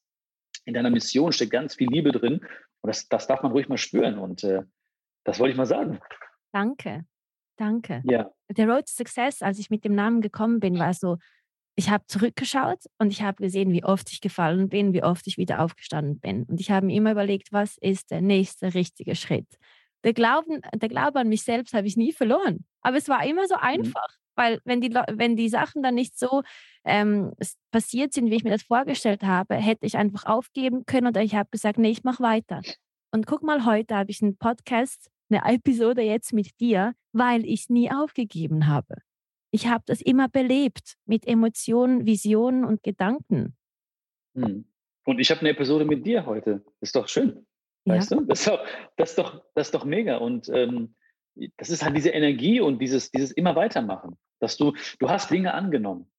in 0.65 0.73
deiner 0.73 0.89
Mission 0.89 1.31
steckt 1.31 1.51
ganz 1.51 1.75
viel 1.75 1.89
Liebe 1.89 2.11
drin. 2.11 2.39
Und 2.81 2.87
das, 2.87 3.07
das 3.07 3.27
darf 3.27 3.43
man 3.43 3.51
ruhig 3.51 3.69
mal 3.69 3.77
spüren. 3.77 4.17
Und 4.17 4.43
äh, 4.43 4.61
das 5.23 5.39
wollte 5.39 5.51
ich 5.51 5.57
mal 5.57 5.65
sagen. 5.65 5.99
Danke. 6.51 7.05
Danke. 7.57 8.01
Ja. 8.05 8.31
Der 8.49 8.67
Road 8.67 8.85
to 8.85 8.93
Success, 8.93 9.41
als 9.41 9.59
ich 9.59 9.69
mit 9.69 9.85
dem 9.85 9.95
Namen 9.95 10.21
gekommen 10.21 10.59
bin, 10.59 10.79
war 10.79 10.93
so, 10.93 11.17
ich 11.75 11.89
habe 11.89 12.05
zurückgeschaut 12.07 12.79
und 12.99 13.11
ich 13.11 13.21
habe 13.21 13.41
gesehen, 13.41 13.71
wie 13.71 13.83
oft 13.83 14.11
ich 14.11 14.21
gefallen 14.21 14.69
bin, 14.69 14.93
wie 14.93 15.03
oft 15.03 15.25
ich 15.27 15.37
wieder 15.37 15.59
aufgestanden 15.59 16.19
bin. 16.19 16.43
Und 16.43 16.59
ich 16.59 16.71
habe 16.71 16.85
mir 16.85 16.95
immer 16.95 17.11
überlegt, 17.11 17.51
was 17.51 17.77
ist 17.77 18.11
der 18.11 18.21
nächste 18.21 18.73
richtige 18.73 19.15
Schritt. 19.15 19.47
Der, 20.03 20.13
Glauben, 20.13 20.61
der 20.75 20.89
Glaube 20.89 21.19
an 21.19 21.29
mich 21.29 21.43
selbst 21.43 21.73
habe 21.73 21.87
ich 21.87 21.97
nie 21.97 22.11
verloren. 22.11 22.65
Aber 22.83 22.97
es 22.97 23.09
war 23.09 23.25
immer 23.25 23.47
so 23.47 23.55
mhm. 23.55 23.61
einfach, 23.61 24.07
mhm. 24.07 24.31
weil 24.35 24.61
wenn 24.65 24.81
die, 24.81 24.93
wenn 24.93 25.35
die 25.35 25.49
Sachen 25.49 25.81
dann 25.81 25.95
nicht 25.95 26.17
so 26.17 26.43
ähm, 26.83 27.33
passiert 27.71 28.13
sind, 28.13 28.29
wie 28.29 28.35
ich 28.35 28.43
mir 28.43 28.51
das 28.51 28.63
vorgestellt 28.63 29.23
habe, 29.23 29.55
hätte 29.55 29.85
ich 29.85 29.97
einfach 29.97 30.25
aufgeben 30.25 30.85
können 30.85 31.07
oder 31.07 31.21
ich 31.21 31.35
habe 31.35 31.49
gesagt, 31.49 31.79
nee, 31.79 31.91
ich 31.91 32.03
mache 32.03 32.21
weiter. 32.21 32.61
Und 33.11 33.25
guck 33.25 33.43
mal, 33.43 33.65
heute 33.65 33.95
habe 33.95 34.11
ich 34.11 34.21
einen 34.21 34.37
Podcast, 34.37 35.09
eine 35.29 35.43
Episode 35.53 36.01
jetzt 36.01 36.33
mit 36.33 36.59
dir, 36.59 36.93
weil 37.11 37.45
ich 37.45 37.69
nie 37.69 37.91
aufgegeben 37.91 38.67
habe. 38.67 38.95
Ich 39.51 39.67
habe 39.67 39.83
das 39.85 40.01
immer 40.01 40.27
belebt 40.29 40.95
mit 41.05 41.27
Emotionen, 41.27 42.05
Visionen 42.05 42.65
und 42.65 42.81
Gedanken. 42.81 43.55
Hm. 44.35 44.65
Und 45.05 45.19
ich 45.19 45.29
habe 45.29 45.41
eine 45.41 45.49
Episode 45.49 45.85
mit 45.85 46.05
dir 46.05 46.25
heute. 46.25 46.63
Ist 46.81 46.95
doch 46.95 47.07
schön. 47.07 47.45
Ja. 47.85 47.95
Weißt 47.95 48.11
du? 48.11 48.21
Das 48.21 48.39
ist, 48.39 48.47
doch, 48.47 48.65
das, 48.97 49.09
ist 49.11 49.17
doch, 49.19 49.43
das 49.53 49.67
ist 49.67 49.75
doch 49.75 49.85
mega. 49.85 50.17
Und 50.17 50.49
ähm, 50.49 50.95
das 51.57 51.69
ist 51.69 51.83
halt 51.83 51.95
diese 51.95 52.09
Energie 52.09 52.59
und 52.59 52.79
dieses, 52.79 53.11
dieses 53.11 53.31
immer 53.31 53.55
weitermachen. 53.55 54.17
Dass 54.39 54.57
du, 54.57 54.73
du 54.99 55.09
hast 55.09 55.31
Dinge 55.31 55.53
angenommen. 55.53 56.11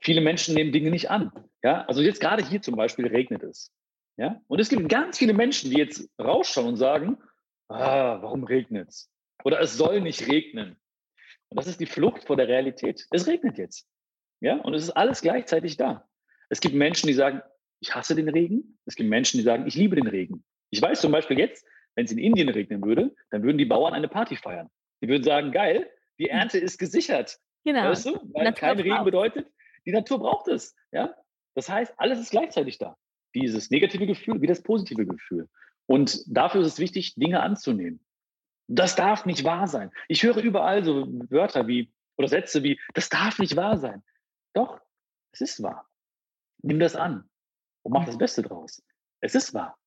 Viele 0.00 0.20
Menschen 0.20 0.54
nehmen 0.54 0.72
Dinge 0.72 0.90
nicht 0.90 1.10
an. 1.10 1.32
Ja? 1.62 1.84
Also 1.84 2.02
jetzt 2.02 2.20
gerade 2.20 2.44
hier 2.44 2.62
zum 2.62 2.76
Beispiel 2.76 3.06
regnet 3.06 3.42
es. 3.42 3.72
Ja? 4.16 4.40
Und 4.48 4.60
es 4.60 4.68
gibt 4.68 4.88
ganz 4.88 5.18
viele 5.18 5.34
Menschen, 5.34 5.70
die 5.70 5.78
jetzt 5.78 6.08
rausschauen 6.20 6.68
und 6.68 6.76
sagen, 6.76 7.18
ah, 7.68 8.20
warum 8.22 8.44
regnet 8.44 8.88
es? 8.88 9.10
Oder 9.44 9.60
es 9.60 9.76
soll 9.76 10.00
nicht 10.00 10.28
regnen. 10.28 10.76
Und 11.48 11.58
das 11.58 11.66
ist 11.66 11.80
die 11.80 11.86
Flucht 11.86 12.24
vor 12.24 12.36
der 12.36 12.48
Realität. 12.48 13.06
Es 13.10 13.26
regnet 13.26 13.58
jetzt. 13.58 13.86
Ja, 14.40 14.56
und 14.56 14.74
es 14.74 14.82
ist 14.82 14.90
alles 14.90 15.22
gleichzeitig 15.22 15.76
da. 15.76 16.06
Es 16.48 16.60
gibt 16.60 16.74
Menschen, 16.74 17.06
die 17.06 17.14
sagen, 17.14 17.42
ich 17.80 17.94
hasse 17.94 18.14
den 18.14 18.28
Regen. 18.28 18.78
Es 18.84 18.96
gibt 18.96 19.08
Menschen, 19.08 19.38
die 19.38 19.44
sagen, 19.44 19.66
ich 19.66 19.74
liebe 19.74 19.96
den 19.96 20.06
Regen. 20.06 20.44
Ich 20.70 20.82
weiß 20.82 21.00
zum 21.00 21.12
Beispiel 21.12 21.38
jetzt, 21.38 21.64
wenn 21.96 22.04
es 22.04 22.12
in 22.12 22.18
Indien 22.18 22.48
regnen 22.48 22.84
würde, 22.84 23.14
dann 23.30 23.42
würden 23.42 23.58
die 23.58 23.64
Bauern 23.64 23.94
eine 23.94 24.08
Party 24.08 24.36
feiern. 24.36 24.70
Die 25.02 25.08
würden 25.08 25.24
sagen, 25.24 25.50
geil, 25.50 25.90
die 26.18 26.26
hm. 26.26 26.38
Ernte 26.38 26.58
ist 26.58 26.78
gesichert. 26.78 27.38
Genau. 27.64 27.90
Weißt 27.90 28.06
du? 28.06 28.20
Weil 28.32 28.52
kein 28.52 28.78
Regen 28.78 29.04
bedeutet, 29.04 29.50
die 29.84 29.92
Natur 29.92 30.20
braucht 30.20 30.46
es. 30.48 30.76
Ja? 30.92 31.14
Das 31.54 31.68
heißt, 31.68 31.94
alles 31.96 32.20
ist 32.20 32.30
gleichzeitig 32.30 32.78
da. 32.78 32.96
Dieses 33.34 33.70
negative 33.70 34.06
Gefühl 34.06 34.40
wie 34.40 34.46
das 34.46 34.62
positive 34.62 35.06
Gefühl. 35.06 35.48
Und 35.86 36.22
dafür 36.26 36.60
ist 36.60 36.68
es 36.68 36.78
wichtig, 36.78 37.14
Dinge 37.16 37.42
anzunehmen. 37.42 38.04
Das 38.68 38.96
darf 38.96 39.26
nicht 39.26 39.44
wahr 39.44 39.66
sein. 39.66 39.90
Ich 40.08 40.22
höre 40.22 40.38
überall 40.38 40.84
so 40.84 41.06
Wörter 41.30 41.66
wie 41.66 41.92
oder 42.16 42.28
Sätze 42.28 42.62
wie, 42.62 42.80
das 42.94 43.08
darf 43.08 43.38
nicht 43.38 43.56
wahr 43.56 43.78
sein. 43.78 44.02
Doch, 44.54 44.80
es 45.32 45.40
ist 45.40 45.62
wahr. 45.62 45.88
Nimm 46.62 46.80
das 46.80 46.96
an 46.96 47.28
und 47.82 47.92
mach 47.92 48.06
das 48.06 48.18
Beste 48.18 48.42
draus. 48.42 48.82
Es 49.20 49.34
ist 49.34 49.54
wahr. 49.54 49.78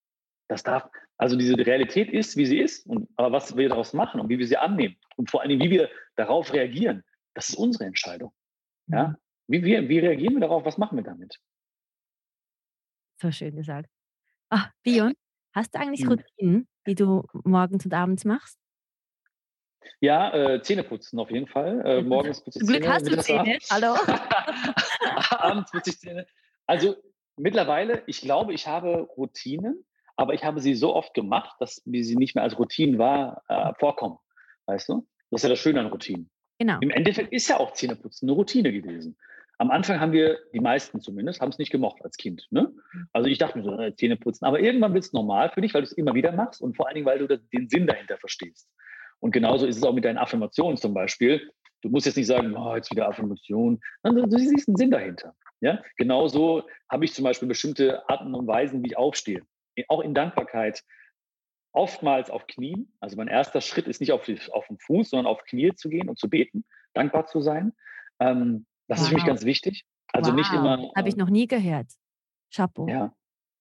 Das 0.50 0.64
darf, 0.64 0.90
also 1.18 1.38
diese 1.38 1.56
Realität 1.56 2.10
ist, 2.12 2.36
wie 2.36 2.46
sie 2.46 2.60
ist, 2.60 2.88
und, 2.88 3.08
aber 3.16 3.32
was 3.32 3.56
wir 3.56 3.70
daraus 3.70 3.94
machen 3.94 4.20
und 4.20 4.30
wie 4.30 4.40
wir 4.40 4.48
sie 4.48 4.58
annehmen 4.58 4.98
und 5.16 5.30
vor 5.30 5.42
allem, 5.42 5.60
wie 5.60 5.70
wir 5.70 5.90
darauf 6.16 6.52
reagieren, 6.52 7.04
das 7.36 7.50
ist 7.50 7.56
unsere 7.56 7.86
Entscheidung. 7.86 8.34
Ja? 8.88 9.10
Mhm. 9.10 9.16
Wie, 9.48 9.64
wie, 9.64 9.90
wie 9.90 10.00
reagieren 10.00 10.34
wir 10.34 10.42
darauf? 10.42 10.66
Was 10.66 10.78
machen 10.78 10.98
wir 10.98 11.04
damit? 11.04 11.40
So 13.22 13.32
schön 13.32 13.56
gesagt. 13.56 13.90
Ach, 14.50 14.72
Bion, 14.84 15.14
hast 15.54 15.76
du 15.76 15.80
eigentlich 15.80 16.02
hm. 16.02 16.10
Routinen, 16.10 16.68
die 16.88 16.96
du 16.96 17.24
morgens 17.44 17.86
und 17.86 17.94
abends 17.94 18.26
machst? 18.26 18.58
Ja, 20.02 20.34
äh, 20.34 20.62
Zähne 20.62 20.84
putzen 20.84 21.20
auf 21.20 21.30
jeden 21.30 21.48
Fall. 21.48 21.82
Äh, 21.86 22.02
morgens 22.02 22.44
putze 22.44 22.60
ich 22.60 22.66
Zähne. 22.66 22.80
Glück 22.80 22.92
hast 22.92 23.08
du 23.08 23.18
Zähne. 23.18 23.60
Hallo. 23.70 23.96
abends 25.30 25.72
putze 25.72 25.92
ich 25.92 26.00
Zähne. 26.00 26.26
Also 26.66 26.96
mittlerweile, 27.38 28.04
ich 28.08 28.22
glaube, 28.22 28.54
ich 28.54 28.68
habe 28.68 29.10
Routinen, 29.18 29.86
aber 30.20 30.34
ich 30.34 30.44
habe 30.44 30.60
sie 30.60 30.76
so 30.76 30.94
oft 30.94 31.14
gemacht, 31.14 31.56
dass 31.62 31.82
mir 31.86 32.04
sie 32.04 32.18
nicht 32.18 32.36
mehr 32.36 32.44
als 32.44 32.60
Routinen 32.60 33.00
war, 33.00 33.42
äh, 33.48 33.74
vorkommen. 33.80 34.18
Weißt 34.66 34.90
du? 34.90 35.08
Das 35.32 35.40
ist 35.40 35.44
ja 35.44 35.50
das 35.50 35.60
Schöne 35.60 35.80
an 35.80 35.88
Routinen. 35.88 36.30
Genau. 36.60 36.78
Im 36.82 36.90
Endeffekt 36.90 37.32
ist 37.32 37.48
ja 37.48 37.58
auch 37.58 37.72
Zähneputzen 37.72 38.28
eine 38.28 38.36
Routine 38.36 38.74
gewesen. 38.74 39.16
Am 39.60 39.72
Anfang 39.72 40.02
haben 40.02 40.12
wir, 40.12 40.38
die 40.54 40.60
meisten 40.60 41.00
zumindest, 41.00 41.40
haben 41.40 41.52
es 41.52 41.58
nicht 41.58 41.72
gemocht 41.72 42.04
als 42.04 42.18
Kind. 42.18 42.48
Ne? 42.50 42.70
Also 43.14 43.30
ich 43.30 43.38
dachte 43.38 43.58
mir 43.58 43.64
so, 43.64 43.80
äh, 43.80 43.96
Zähne 43.96 44.18
putzen. 44.18 44.44
Aber 44.44 44.60
irgendwann 44.60 44.94
wird 44.94 45.06
es 45.06 45.14
normal 45.14 45.52
für 45.52 45.62
dich, 45.62 45.74
weil 45.74 45.84
du 45.84 45.88
es 45.88 45.94
immer 45.94 46.14
wieder 46.14 46.34
machst 46.34 46.62
und 46.62 46.76
vor 46.76 46.88
allen 46.88 46.96
Dingen, 46.96 47.08
weil 47.08 47.26
du 47.26 47.38
den 47.38 47.70
Sinn 47.70 47.88
dahinter 47.88 48.18
verstehst. 48.18 48.70
Und 49.20 49.32
genauso 49.32 49.68
ist 49.68 49.78
es 49.78 49.84
auch 49.84 49.94
mit 49.94 50.04
deinen 50.04 50.18
Affirmationen 50.18 50.76
zum 50.76 50.94
Beispiel. 50.94 51.50
Du 51.82 51.88
musst 51.88 52.06
jetzt 52.06 52.18
nicht 52.18 52.28
sagen, 52.28 52.58
oh, 52.58 52.76
jetzt 52.76 52.92
wieder 52.92 53.08
Affirmation. 53.08 53.80
Du, 54.04 54.12
du 54.12 54.38
siehst 54.38 54.68
einen 54.68 54.76
Sinn 54.76 54.92
dahinter. 54.92 55.34
Ja? 55.62 55.82
Genauso 55.96 56.64
habe 56.90 57.06
ich 57.06 57.14
zum 57.14 57.24
Beispiel 57.24 57.48
bestimmte 57.48 58.08
Arten 58.10 58.36
und 58.36 58.48
Weisen, 58.48 58.84
wie 58.84 58.88
ich 58.88 58.98
aufstehe. 58.98 59.44
Auch 59.88 60.02
in 60.02 60.14
Dankbarkeit. 60.14 60.84
Oftmals 61.72 62.30
auf 62.30 62.48
Knien. 62.48 62.92
Also 63.00 63.16
mein 63.16 63.28
erster 63.28 63.62
Schritt 63.62 63.88
ist 63.88 64.02
nicht 64.02 64.12
auf, 64.12 64.24
die, 64.24 64.40
auf 64.52 64.68
den 64.68 64.80
Fuß, 64.80 65.12
sondern 65.12 65.28
auf 65.28 65.44
Knie 65.44 65.74
zu 65.76 65.90
gehen 65.90 66.10
und 66.10 66.18
zu 66.18 66.30
beten, 66.30 66.66
dankbar 66.94 67.28
zu 67.28 67.42
sein. 67.42 67.74
Ähm, 68.20 68.66
das 68.88 69.00
wow. 69.00 69.04
ist 69.04 69.10
für 69.10 69.16
mich 69.16 69.26
ganz 69.26 69.46
wichtig. 69.46 69.86
Also 70.12 70.32
wow. 70.32 70.38
nicht 70.38 70.52
immer. 70.52 70.92
Habe 70.96 71.10
ich 71.10 71.16
noch 71.16 71.30
nie 71.30 71.48
gehört. 71.48 71.88
Chapeau. 72.54 72.88
Ja. 72.88 73.14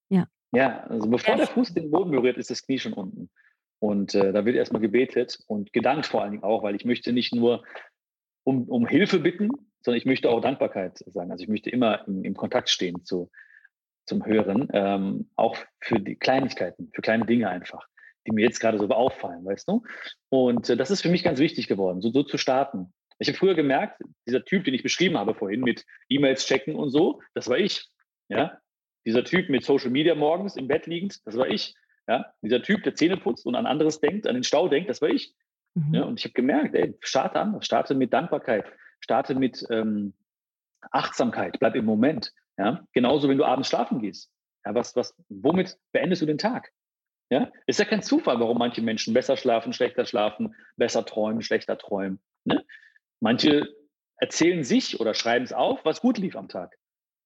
Ja. 0.08 0.26
Ja, 0.52 0.84
also 0.84 1.08
bevor 1.10 1.36
der 1.36 1.46
Fuß 1.46 1.74
den 1.74 1.90
Boden 1.90 2.10
berührt, 2.10 2.38
ist 2.38 2.50
das 2.50 2.64
Knie 2.64 2.78
schon 2.78 2.94
unten. 2.94 3.30
Und 3.80 4.14
äh, 4.14 4.32
da 4.32 4.44
wird 4.44 4.56
erstmal 4.56 4.80
gebetet 4.80 5.38
und 5.46 5.72
gedankt 5.72 6.06
vor 6.06 6.22
allen 6.22 6.32
Dingen 6.32 6.42
auch, 6.42 6.62
weil 6.62 6.74
ich 6.74 6.84
möchte 6.84 7.12
nicht 7.12 7.34
nur 7.34 7.64
um, 8.44 8.68
um 8.68 8.86
Hilfe 8.86 9.20
bitten, 9.20 9.50
sondern 9.82 9.98
ich 9.98 10.06
möchte 10.06 10.30
auch 10.30 10.40
Dankbarkeit 10.40 10.98
sagen. 11.06 11.30
Also 11.30 11.42
ich 11.42 11.48
möchte 11.48 11.70
immer 11.70 12.06
im, 12.08 12.24
im 12.24 12.34
Kontakt 12.34 12.70
stehen 12.70 13.04
zu, 13.04 13.30
zum 14.09 14.24
Hören, 14.24 14.68
ähm, 14.72 15.30
auch 15.36 15.56
für 15.80 16.00
die 16.00 16.16
Kleinigkeiten, 16.16 16.90
für 16.92 17.02
kleine 17.02 17.26
Dinge 17.26 17.48
einfach, 17.48 17.86
die 18.26 18.32
mir 18.32 18.44
jetzt 18.44 18.59
gerade 18.59 18.78
so 18.78 18.88
auffallen, 18.88 19.44
weißt 19.44 19.68
du? 19.68 19.82
Und 20.30 20.68
äh, 20.68 20.76
das 20.76 20.90
ist 20.90 21.02
für 21.02 21.11
mich 21.11 21.22
ganz 21.22 21.38
wichtig 21.38 21.68
geworden, 21.68 22.00
so, 22.00 22.11
so 22.11 22.22
zu 22.22 22.38
starten. 22.38 22.92
Ich 23.18 23.28
habe 23.28 23.38
früher 23.38 23.54
gemerkt, 23.54 24.00
dieser 24.26 24.44
Typ, 24.44 24.64
den 24.64 24.74
ich 24.74 24.82
beschrieben 24.82 25.18
habe 25.18 25.34
vorhin 25.34 25.61
mit 25.61 25.84
E-Mails 26.09 26.46
checken 26.46 26.74
und 26.76 26.90
so, 26.90 27.20
das 27.34 27.48
war 27.48 27.59
ich. 27.59 27.88
Ja, 28.28 28.61
dieser 29.06 29.24
Typ 29.24 29.48
mit 29.48 29.64
Social 29.64 29.90
Media 29.90 30.14
morgens 30.14 30.56
im 30.56 30.68
Bett 30.68 30.86
liegend, 30.86 31.26
das 31.26 31.36
war 31.36 31.48
ich. 31.48 31.74
Ja, 32.06 32.32
dieser 32.42 32.62
Typ, 32.62 32.82
der 32.84 32.94
Zähne 32.94 33.16
putzt 33.16 33.46
und 33.46 33.54
an 33.54 33.66
anderes 33.66 34.00
denkt, 34.00 34.26
an 34.26 34.34
den 34.34 34.44
Stau 34.44 34.68
denkt, 34.68 34.88
das 34.88 35.02
war 35.02 35.09
ich. 35.09 35.34
Mhm. 35.74 35.94
Ja, 35.94 36.02
und 36.04 36.18
ich 36.18 36.24
habe 36.24 36.34
gemerkt, 36.34 36.74
ey, 36.74 36.94
starte 37.00 37.40
an, 37.40 37.61
starte 37.62 37.94
mit 37.94 38.12
Dankbarkeit, 38.12 38.64
starte 39.00 39.34
mit 39.34 39.66
ähm, 39.70 40.14
Achtsamkeit, 40.90 41.59
bleib 41.59 41.74
im 41.74 41.84
Moment. 41.84 42.32
Ja, 42.59 42.84
genauso, 42.92 43.28
wenn 43.28 43.38
du 43.38 43.44
abends 43.44 43.68
schlafen 43.68 44.00
gehst. 44.00 44.30
Ja, 44.64 44.74
was, 44.74 44.96
was, 44.96 45.14
womit 45.28 45.78
beendest 45.92 46.22
du 46.22 46.26
den 46.26 46.38
Tag? 46.38 46.72
Ja, 47.30 47.52
ist 47.66 47.78
ja 47.78 47.84
kein 47.84 48.02
Zufall, 48.02 48.40
warum 48.40 48.59
manche 48.59 48.82
Menschen 48.82 49.14
besser 49.14 49.36
schlafen, 49.36 49.72
schlechter 49.72 50.06
schlafen, 50.06 50.54
besser 50.76 51.04
träumen, 51.04 51.42
schlechter 51.42 51.76
träumen. 51.78 52.20
Ne? 52.44 52.64
Manche 53.20 53.68
erzählen 54.16 54.64
sich 54.64 54.98
oder 54.98 55.14
schreiben 55.14 55.44
es 55.44 55.52
auf, 55.52 55.84
was 55.84 56.00
gut 56.00 56.18
lief 56.18 56.36
am 56.36 56.48
Tag. 56.48 56.76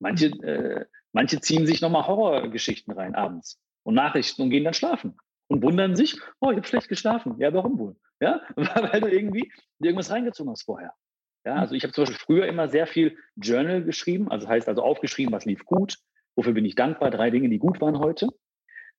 Manche, 0.00 0.26
äh, 0.26 0.86
manche 1.12 1.40
ziehen 1.40 1.66
sich 1.66 1.80
nochmal 1.80 2.06
Horrorgeschichten 2.06 2.92
rein 2.92 3.14
abends 3.14 3.60
und 3.84 3.94
Nachrichten 3.94 4.42
und 4.42 4.50
gehen 4.50 4.64
dann 4.64 4.74
schlafen 4.74 5.16
und 5.48 5.62
wundern 5.62 5.94
sich, 5.94 6.18
oh, 6.40 6.50
ich 6.50 6.56
habe 6.56 6.66
schlecht 6.66 6.88
geschlafen. 6.88 7.38
Ja, 7.38 7.54
warum 7.54 7.78
wohl? 7.78 7.96
Ja, 8.20 8.40
weil 8.56 9.00
du 9.00 9.08
irgendwie 9.08 9.52
irgendwas 9.78 10.10
reingezogen 10.10 10.50
hast 10.50 10.64
vorher. 10.64 10.92
Ja, 11.44 11.56
also 11.56 11.74
ich 11.74 11.82
habe 11.82 11.92
zum 11.92 12.04
Beispiel 12.04 12.20
früher 12.20 12.46
immer 12.46 12.68
sehr 12.68 12.86
viel 12.86 13.18
Journal 13.36 13.82
geschrieben, 13.82 14.30
also 14.30 14.48
heißt 14.48 14.68
also 14.68 14.82
aufgeschrieben, 14.82 15.32
was 15.32 15.44
lief 15.44 15.64
gut, 15.64 15.96
wofür 16.36 16.52
bin 16.52 16.64
ich 16.64 16.76
dankbar, 16.76 17.10
drei 17.10 17.30
Dinge, 17.30 17.48
die 17.48 17.58
gut 17.58 17.80
waren 17.80 17.98
heute. 17.98 18.28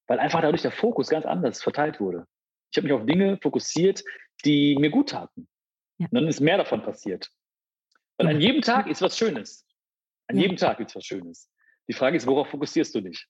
weil 0.07 0.19
einfach 0.19 0.41
dadurch 0.41 0.61
der 0.61 0.71
Fokus 0.71 1.09
ganz 1.09 1.25
anders 1.25 1.61
verteilt 1.63 1.99
wurde. 1.99 2.25
Ich 2.71 2.77
habe 2.77 2.87
mich 2.87 2.93
auf 2.93 3.05
Dinge 3.05 3.37
fokussiert, 3.41 4.03
die 4.43 4.75
mir 4.77 4.89
gut 4.89 5.09
taten. 5.09 5.47
Ja. 5.97 6.07
Und 6.07 6.15
dann 6.15 6.27
ist 6.27 6.41
mehr 6.41 6.57
davon 6.57 6.83
passiert. 6.83 7.29
Weil 8.17 8.27
an 8.27 8.41
jedem 8.41 8.61
Tag 8.61 8.87
ist 8.87 9.01
was 9.01 9.17
Schönes. 9.17 9.65
An 10.27 10.37
ja. 10.37 10.43
jedem 10.43 10.57
Tag 10.57 10.79
ist 10.79 10.95
was 10.95 11.05
Schönes. 11.05 11.49
Die 11.87 11.93
Frage 11.93 12.17
ist, 12.17 12.27
worauf 12.27 12.49
fokussierst 12.49 12.93
du 12.95 13.01
dich? 13.01 13.27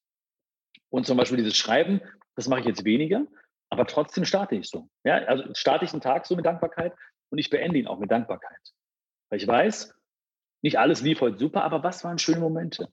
Und 0.89 1.05
zum 1.05 1.17
Beispiel 1.17 1.37
dieses 1.37 1.57
Schreiben, 1.57 2.01
das 2.35 2.47
mache 2.47 2.61
ich 2.61 2.65
jetzt 2.65 2.85
weniger, 2.85 3.25
aber 3.69 3.85
trotzdem 3.85 4.25
starte 4.25 4.55
ich 4.55 4.67
so. 4.67 4.89
Ja, 5.03 5.17
also 5.25 5.43
starte 5.53 5.85
ich 5.85 5.91
einen 5.91 6.01
Tag 6.01 6.25
so 6.25 6.35
mit 6.35 6.45
Dankbarkeit 6.45 6.93
und 7.29 7.37
ich 7.37 7.49
beende 7.49 7.79
ihn 7.79 7.87
auch 7.87 7.99
mit 7.99 8.11
Dankbarkeit. 8.11 8.59
Weil 9.33 9.41
ich 9.41 9.47
weiß, 9.47 9.91
nicht 10.61 10.77
alles 10.77 11.01
lief 11.01 11.19
heute 11.19 11.39
super, 11.39 11.63
aber 11.63 11.81
was 11.81 12.03
waren 12.03 12.19
schöne 12.19 12.39
Momente? 12.39 12.89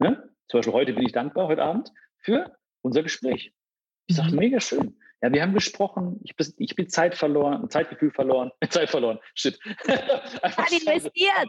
Ja? 0.00 0.22
Zum 0.46 0.58
Beispiel 0.58 0.72
heute 0.72 0.92
bin 0.92 1.04
ich 1.04 1.10
dankbar, 1.10 1.48
heute 1.48 1.64
Abend, 1.64 1.90
für 2.18 2.56
unser 2.80 3.02
Gespräch. 3.02 3.52
Ich 4.06 4.14
sage, 4.14 4.30
mhm. 4.30 4.38
mega 4.38 4.60
schön. 4.60 4.96
Ja, 5.20 5.32
wir 5.32 5.42
haben 5.42 5.52
gesprochen, 5.52 6.20
ich 6.22 6.36
bin, 6.36 6.46
ich 6.58 6.76
bin 6.76 6.88
Zeit 6.88 7.16
verloren, 7.16 7.68
Zeitgefühl 7.70 8.12
verloren, 8.12 8.52
Zeit 8.70 8.88
verloren, 8.88 9.18
shit. 9.34 9.58
einfach 10.42 10.70
investiert. 10.70 11.48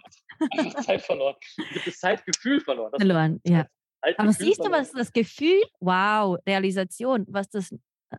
Einfach 0.57 0.81
Zeit 0.81 1.03
verloren. 1.03 1.35
Ich 1.57 1.75
habe 1.75 1.81
das 1.85 1.99
Zeitgefühl 1.99 2.61
verloren. 2.61 2.91
Das 2.93 2.99
verloren, 2.99 3.39
ja. 3.45 3.67
Aber 4.17 4.33
siehst 4.33 4.65
du, 4.65 4.71
was 4.71 4.91
das 4.91 5.13
Gefühl, 5.13 5.61
wow, 5.79 6.39
Realisation, 6.47 7.27
was 7.29 7.47
das, 7.51 7.75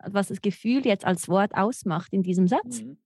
was 0.07 0.29
das 0.29 0.41
Gefühl 0.41 0.87
jetzt 0.87 1.05
als 1.05 1.29
Wort 1.29 1.53
ausmacht 1.57 2.13
in 2.13 2.23
diesem 2.23 2.47
Satz? 2.47 2.83
Mhm. 2.83 3.03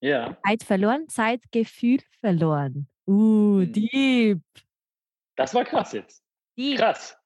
Ja. 0.00 0.36
Zeit 0.46 0.62
verloren, 0.62 1.08
Zeitgefühl 1.08 2.00
verloren. 2.20 2.88
Uh, 3.06 3.60
mhm. 3.60 3.72
deep. 3.72 4.42
Das 5.36 5.54
war 5.54 5.64
krass 5.64 5.92
jetzt. 5.92 6.22
Deep. 6.56 6.78
Krass. 6.78 7.16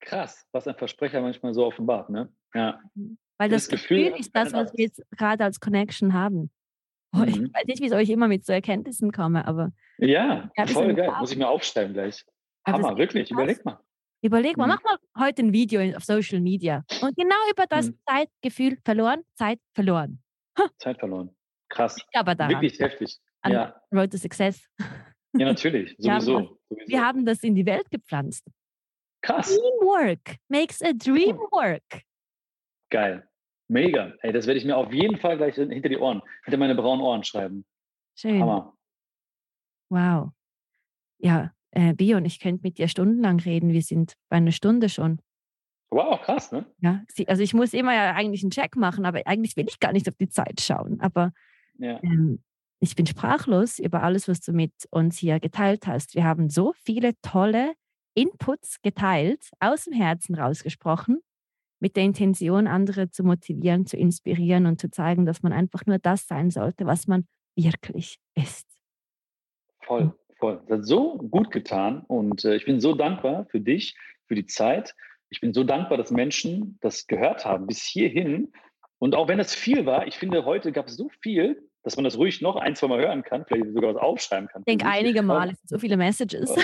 Krass, 0.00 0.46
was 0.52 0.66
ein 0.66 0.76
Versprecher 0.76 1.20
manchmal 1.20 1.52
so 1.52 1.66
offenbart, 1.66 2.08
ne? 2.08 2.32
Ja. 2.54 2.80
Mhm. 2.94 3.18
Weil 3.38 3.48
das, 3.48 3.68
das 3.68 3.70
Gefühl, 3.70 4.04
Gefühl 4.04 4.20
ist 4.20 4.34
das, 4.34 4.52
was 4.52 4.72
wir 4.74 4.84
jetzt 4.84 5.02
gerade 5.16 5.44
als 5.44 5.60
Connection 5.60 6.12
haben. 6.12 6.50
Oh, 7.12 7.24
ich 7.26 7.40
mhm. 7.40 7.52
weiß 7.52 7.64
nicht, 7.66 7.80
wie 7.82 8.02
ich 8.02 8.10
immer 8.10 8.28
mit 8.28 8.46
so 8.46 8.52
Erkenntnissen 8.52 9.10
komme, 9.10 9.44
aber. 9.44 9.72
Ja, 9.98 10.48
voll 10.68 10.94
geil. 10.94 11.10
Muss 11.18 11.32
ich 11.32 11.38
mir 11.38 11.48
aufschreiben 11.48 11.92
gleich. 11.92 12.24
Hammer, 12.64 12.96
wirklich. 12.96 13.32
Überleg 13.32 13.64
mal. 13.64 13.80
Überleg 14.22 14.56
mal, 14.56 14.66
mhm. 14.66 14.74
mach 14.74 14.82
mal 14.84 15.26
heute 15.26 15.42
ein 15.42 15.52
Video 15.52 15.80
auf 15.96 16.04
Social 16.04 16.40
Media 16.40 16.84
und 17.02 17.16
genau 17.16 17.34
über 17.50 17.66
das 17.66 17.88
mhm. 17.88 17.98
Zeitgefühl 18.08 18.78
verloren, 18.84 19.24
Zeit 19.34 19.58
verloren. 19.74 20.22
Zeit 20.78 21.00
verloren. 21.00 21.34
Krass. 21.70 21.96
Aber 22.12 22.34
daran. 22.34 22.52
Wirklich 22.52 22.78
heftig. 22.78 23.18
An 23.42 23.52
ja. 23.52 23.80
Road 23.92 24.10
to 24.10 24.18
Success. 24.18 24.68
Ja, 25.32 25.46
natürlich. 25.46 25.96
Sowieso. 25.98 26.02
Wir 26.02 26.12
haben, 26.12 26.22
sowieso. 26.68 26.88
wir 26.88 27.06
haben 27.06 27.24
das 27.24 27.42
in 27.42 27.54
die 27.54 27.64
Welt 27.64 27.90
gepflanzt. 27.90 28.44
Krass. 29.22 29.48
Teamwork 29.48 30.36
makes 30.48 30.82
a 30.82 30.92
dream 30.92 31.36
work. 31.50 32.02
Geil. 32.90 33.26
Mega. 33.68 34.14
Hey, 34.20 34.32
das 34.32 34.46
werde 34.46 34.58
ich 34.58 34.64
mir 34.64 34.76
auf 34.76 34.92
jeden 34.92 35.16
Fall 35.18 35.36
gleich 35.36 35.54
hinter 35.54 35.88
die 35.88 35.96
Ohren, 35.96 36.22
hinter 36.44 36.58
meine 36.58 36.74
braunen 36.74 37.02
Ohren 37.02 37.22
schreiben. 37.22 37.64
Schön. 38.16 38.40
Hammer. 38.40 38.76
Wow. 39.90 40.32
Ja, 41.18 41.52
äh, 41.70 41.94
Bio 41.94 42.16
und 42.16 42.24
ich 42.24 42.40
könnte 42.40 42.62
mit 42.64 42.78
dir 42.78 42.88
stundenlang 42.88 43.38
reden. 43.38 43.72
Wir 43.72 43.82
sind 43.82 44.14
bei 44.28 44.38
einer 44.38 44.52
Stunde 44.52 44.88
schon. 44.88 45.20
Wow, 45.90 46.20
krass, 46.20 46.52
ne? 46.52 46.66
Ja, 46.78 47.04
also 47.26 47.42
ich 47.42 47.52
muss 47.52 47.72
immer 47.72 47.94
ja 47.94 48.14
eigentlich 48.14 48.42
einen 48.42 48.52
Check 48.52 48.76
machen, 48.76 49.04
aber 49.04 49.20
eigentlich 49.26 49.56
will 49.56 49.66
ich 49.68 49.80
gar 49.80 49.92
nicht 49.92 50.08
auf 50.08 50.16
die 50.16 50.28
Zeit 50.28 50.60
schauen. 50.60 51.00
Aber 51.00 51.32
ja. 51.80 52.00
ähm, 52.02 52.42
ich 52.80 52.96
bin 52.96 53.06
sprachlos 53.06 53.78
über 53.78 54.02
alles, 54.02 54.26
was 54.26 54.40
du 54.40 54.52
mit 54.52 54.72
uns 54.90 55.18
hier 55.18 55.38
geteilt 55.38 55.86
hast. 55.86 56.14
Wir 56.14 56.24
haben 56.24 56.48
so 56.48 56.72
viele 56.72 57.12
tolle 57.20 57.74
Inputs 58.14 58.80
geteilt, 58.82 59.50
aus 59.60 59.84
dem 59.84 59.92
Herzen 59.92 60.34
rausgesprochen 60.34 61.20
mit 61.80 61.96
der 61.96 62.04
Intention, 62.04 62.66
andere 62.66 63.10
zu 63.10 63.24
motivieren, 63.24 63.86
zu 63.86 63.96
inspirieren 63.96 64.66
und 64.66 64.80
zu 64.80 64.90
zeigen, 64.90 65.26
dass 65.26 65.42
man 65.42 65.52
einfach 65.52 65.86
nur 65.86 65.98
das 65.98 66.26
sein 66.26 66.50
sollte, 66.50 66.86
was 66.86 67.06
man 67.06 67.26
wirklich 67.56 68.18
ist. 68.34 68.66
Voll, 69.80 70.14
voll. 70.38 70.62
Das 70.68 70.80
hat 70.80 70.86
so 70.86 71.16
gut 71.16 71.50
getan 71.50 72.04
und 72.06 72.44
äh, 72.44 72.56
ich 72.56 72.64
bin 72.64 72.80
so 72.80 72.94
dankbar 72.94 73.46
für 73.50 73.60
dich, 73.60 73.96
für 74.26 74.34
die 74.34 74.46
Zeit. 74.46 74.94
Ich 75.30 75.40
bin 75.40 75.52
so 75.52 75.64
dankbar, 75.64 75.96
dass 75.98 76.10
Menschen 76.10 76.78
das 76.80 77.06
gehört 77.06 77.44
haben 77.44 77.66
bis 77.66 77.82
hierhin. 77.82 78.52
Und 78.98 79.14
auch 79.14 79.28
wenn 79.28 79.38
das 79.38 79.54
viel 79.54 79.86
war, 79.86 80.06
ich 80.06 80.16
finde, 80.16 80.44
heute 80.44 80.72
gab 80.72 80.88
es 80.88 80.96
so 80.96 81.08
viel, 81.20 81.69
dass 81.82 81.96
man 81.96 82.04
das 82.04 82.16
ruhig 82.18 82.40
noch 82.40 82.56
ein, 82.56 82.76
zwei 82.76 82.88
Mal 82.88 83.00
hören 83.00 83.22
kann, 83.22 83.44
vielleicht 83.46 83.72
sogar 83.72 83.94
was 83.94 84.02
aufschreiben 84.02 84.48
kann. 84.48 84.62
Ich 84.62 84.66
denke 84.66 84.86
einige 84.86 85.22
Mal, 85.22 85.50
es 85.50 85.58
sind 85.58 85.68
so 85.68 85.78
viele 85.78 85.96
Messages. 85.96 86.54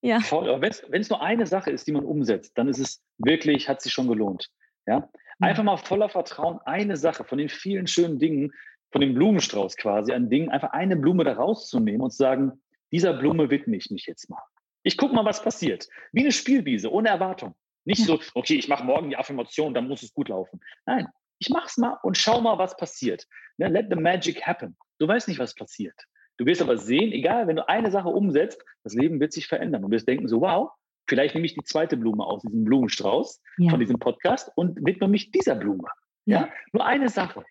ja. 0.00 0.20
Voll. 0.20 0.48
Aber 0.48 0.62
wenn 0.62 1.00
es 1.00 1.10
nur 1.10 1.22
eine 1.22 1.46
Sache 1.46 1.70
ist, 1.70 1.86
die 1.86 1.92
man 1.92 2.04
umsetzt, 2.04 2.56
dann 2.56 2.68
ist 2.68 2.78
es 2.78 3.02
wirklich, 3.18 3.68
hat 3.68 3.82
sich 3.82 3.92
schon 3.92 4.08
gelohnt. 4.08 4.50
Ja? 4.86 5.08
Einfach 5.40 5.64
mal 5.64 5.76
voller 5.76 6.08
Vertrauen 6.08 6.60
eine 6.64 6.96
Sache 6.96 7.24
von 7.24 7.38
den 7.38 7.48
vielen 7.48 7.86
schönen 7.86 8.18
Dingen, 8.18 8.52
von 8.92 9.00
dem 9.00 9.14
Blumenstrauß 9.14 9.76
quasi, 9.76 10.12
an 10.12 10.30
Dingen, 10.30 10.50
einfach 10.50 10.72
eine 10.72 10.96
Blume 10.96 11.24
da 11.24 11.32
rauszunehmen 11.32 12.02
und 12.02 12.10
zu 12.10 12.18
sagen, 12.18 12.52
dieser 12.92 13.14
Blume 13.14 13.50
widme 13.50 13.76
ich 13.76 13.90
mich 13.90 14.06
jetzt 14.06 14.28
mal. 14.28 14.42
Ich 14.82 14.96
gucke 14.96 15.14
mal, 15.14 15.24
was 15.24 15.42
passiert. 15.42 15.88
Wie 16.12 16.20
eine 16.20 16.32
Spielwiese, 16.32 16.92
ohne 16.92 17.08
Erwartung. 17.08 17.54
Nicht 17.84 18.04
so, 18.04 18.20
okay, 18.34 18.54
ich 18.54 18.68
mache 18.68 18.84
morgen 18.84 19.10
die 19.10 19.16
Affirmation, 19.16 19.74
dann 19.74 19.88
muss 19.88 20.02
es 20.02 20.12
gut 20.12 20.28
laufen. 20.28 20.60
Nein, 20.86 21.08
ich 21.42 21.50
mache 21.50 21.66
es 21.66 21.76
mal 21.76 21.98
und 22.02 22.16
schau 22.16 22.40
mal, 22.40 22.58
was 22.58 22.76
passiert. 22.76 23.26
Ne, 23.58 23.68
let 23.68 23.86
the 23.90 23.96
magic 23.96 24.46
happen. 24.46 24.76
Du 24.98 25.08
weißt 25.08 25.28
nicht, 25.28 25.38
was 25.38 25.54
passiert. 25.54 25.98
Du 26.38 26.46
wirst 26.46 26.62
aber 26.62 26.78
sehen, 26.78 27.12
egal, 27.12 27.46
wenn 27.46 27.56
du 27.56 27.68
eine 27.68 27.90
Sache 27.90 28.08
umsetzt, 28.08 28.64
das 28.84 28.94
Leben 28.94 29.20
wird 29.20 29.32
sich 29.32 29.46
verändern. 29.46 29.84
Und 29.84 29.90
du 29.90 29.96
wirst 29.96 30.08
denken 30.08 30.28
so, 30.28 30.40
wow, 30.40 30.70
Vielleicht 31.08 31.34
nehme 31.34 31.46
ich 31.46 31.54
die 31.54 31.64
zweite 31.64 31.96
Blume 31.96 32.24
aus 32.24 32.42
diesem 32.42 32.64
Blumenstrauß 32.64 33.42
ja. 33.58 33.70
von 33.70 33.80
diesem 33.80 33.98
Podcast 33.98 34.50
und 34.54 34.84
widme 34.84 35.08
mich 35.08 35.30
dieser 35.30 35.56
Blume. 35.56 35.88
Ja. 36.24 36.42
ja. 36.42 36.48
Nur 36.72 36.86
eine 36.86 37.08
Sache. 37.08 37.44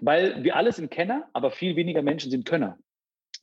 Weil 0.00 0.42
wir 0.42 0.56
alle 0.56 0.72
sind 0.72 0.90
Kenner, 0.90 1.28
aber 1.32 1.50
viel 1.50 1.76
weniger 1.76 2.02
Menschen 2.02 2.30
sind 2.30 2.46
Könner. 2.46 2.78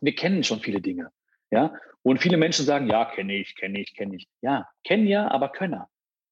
Wir 0.01 0.15
kennen 0.15 0.43
schon 0.43 0.59
viele 0.59 0.81
Dinge. 0.81 1.11
Ja. 1.51 1.73
Und 2.03 2.21
viele 2.21 2.37
Menschen 2.37 2.65
sagen, 2.65 2.87
ja, 2.87 3.05
kenne 3.05 3.35
ich, 3.35 3.55
kenne 3.55 3.79
ich, 3.79 3.95
kenne 3.95 4.15
ich. 4.15 4.27
Ja, 4.41 4.67
kennen 4.83 5.07
ja, 5.07 5.29
aber 5.29 5.49
Könner. 5.49 5.89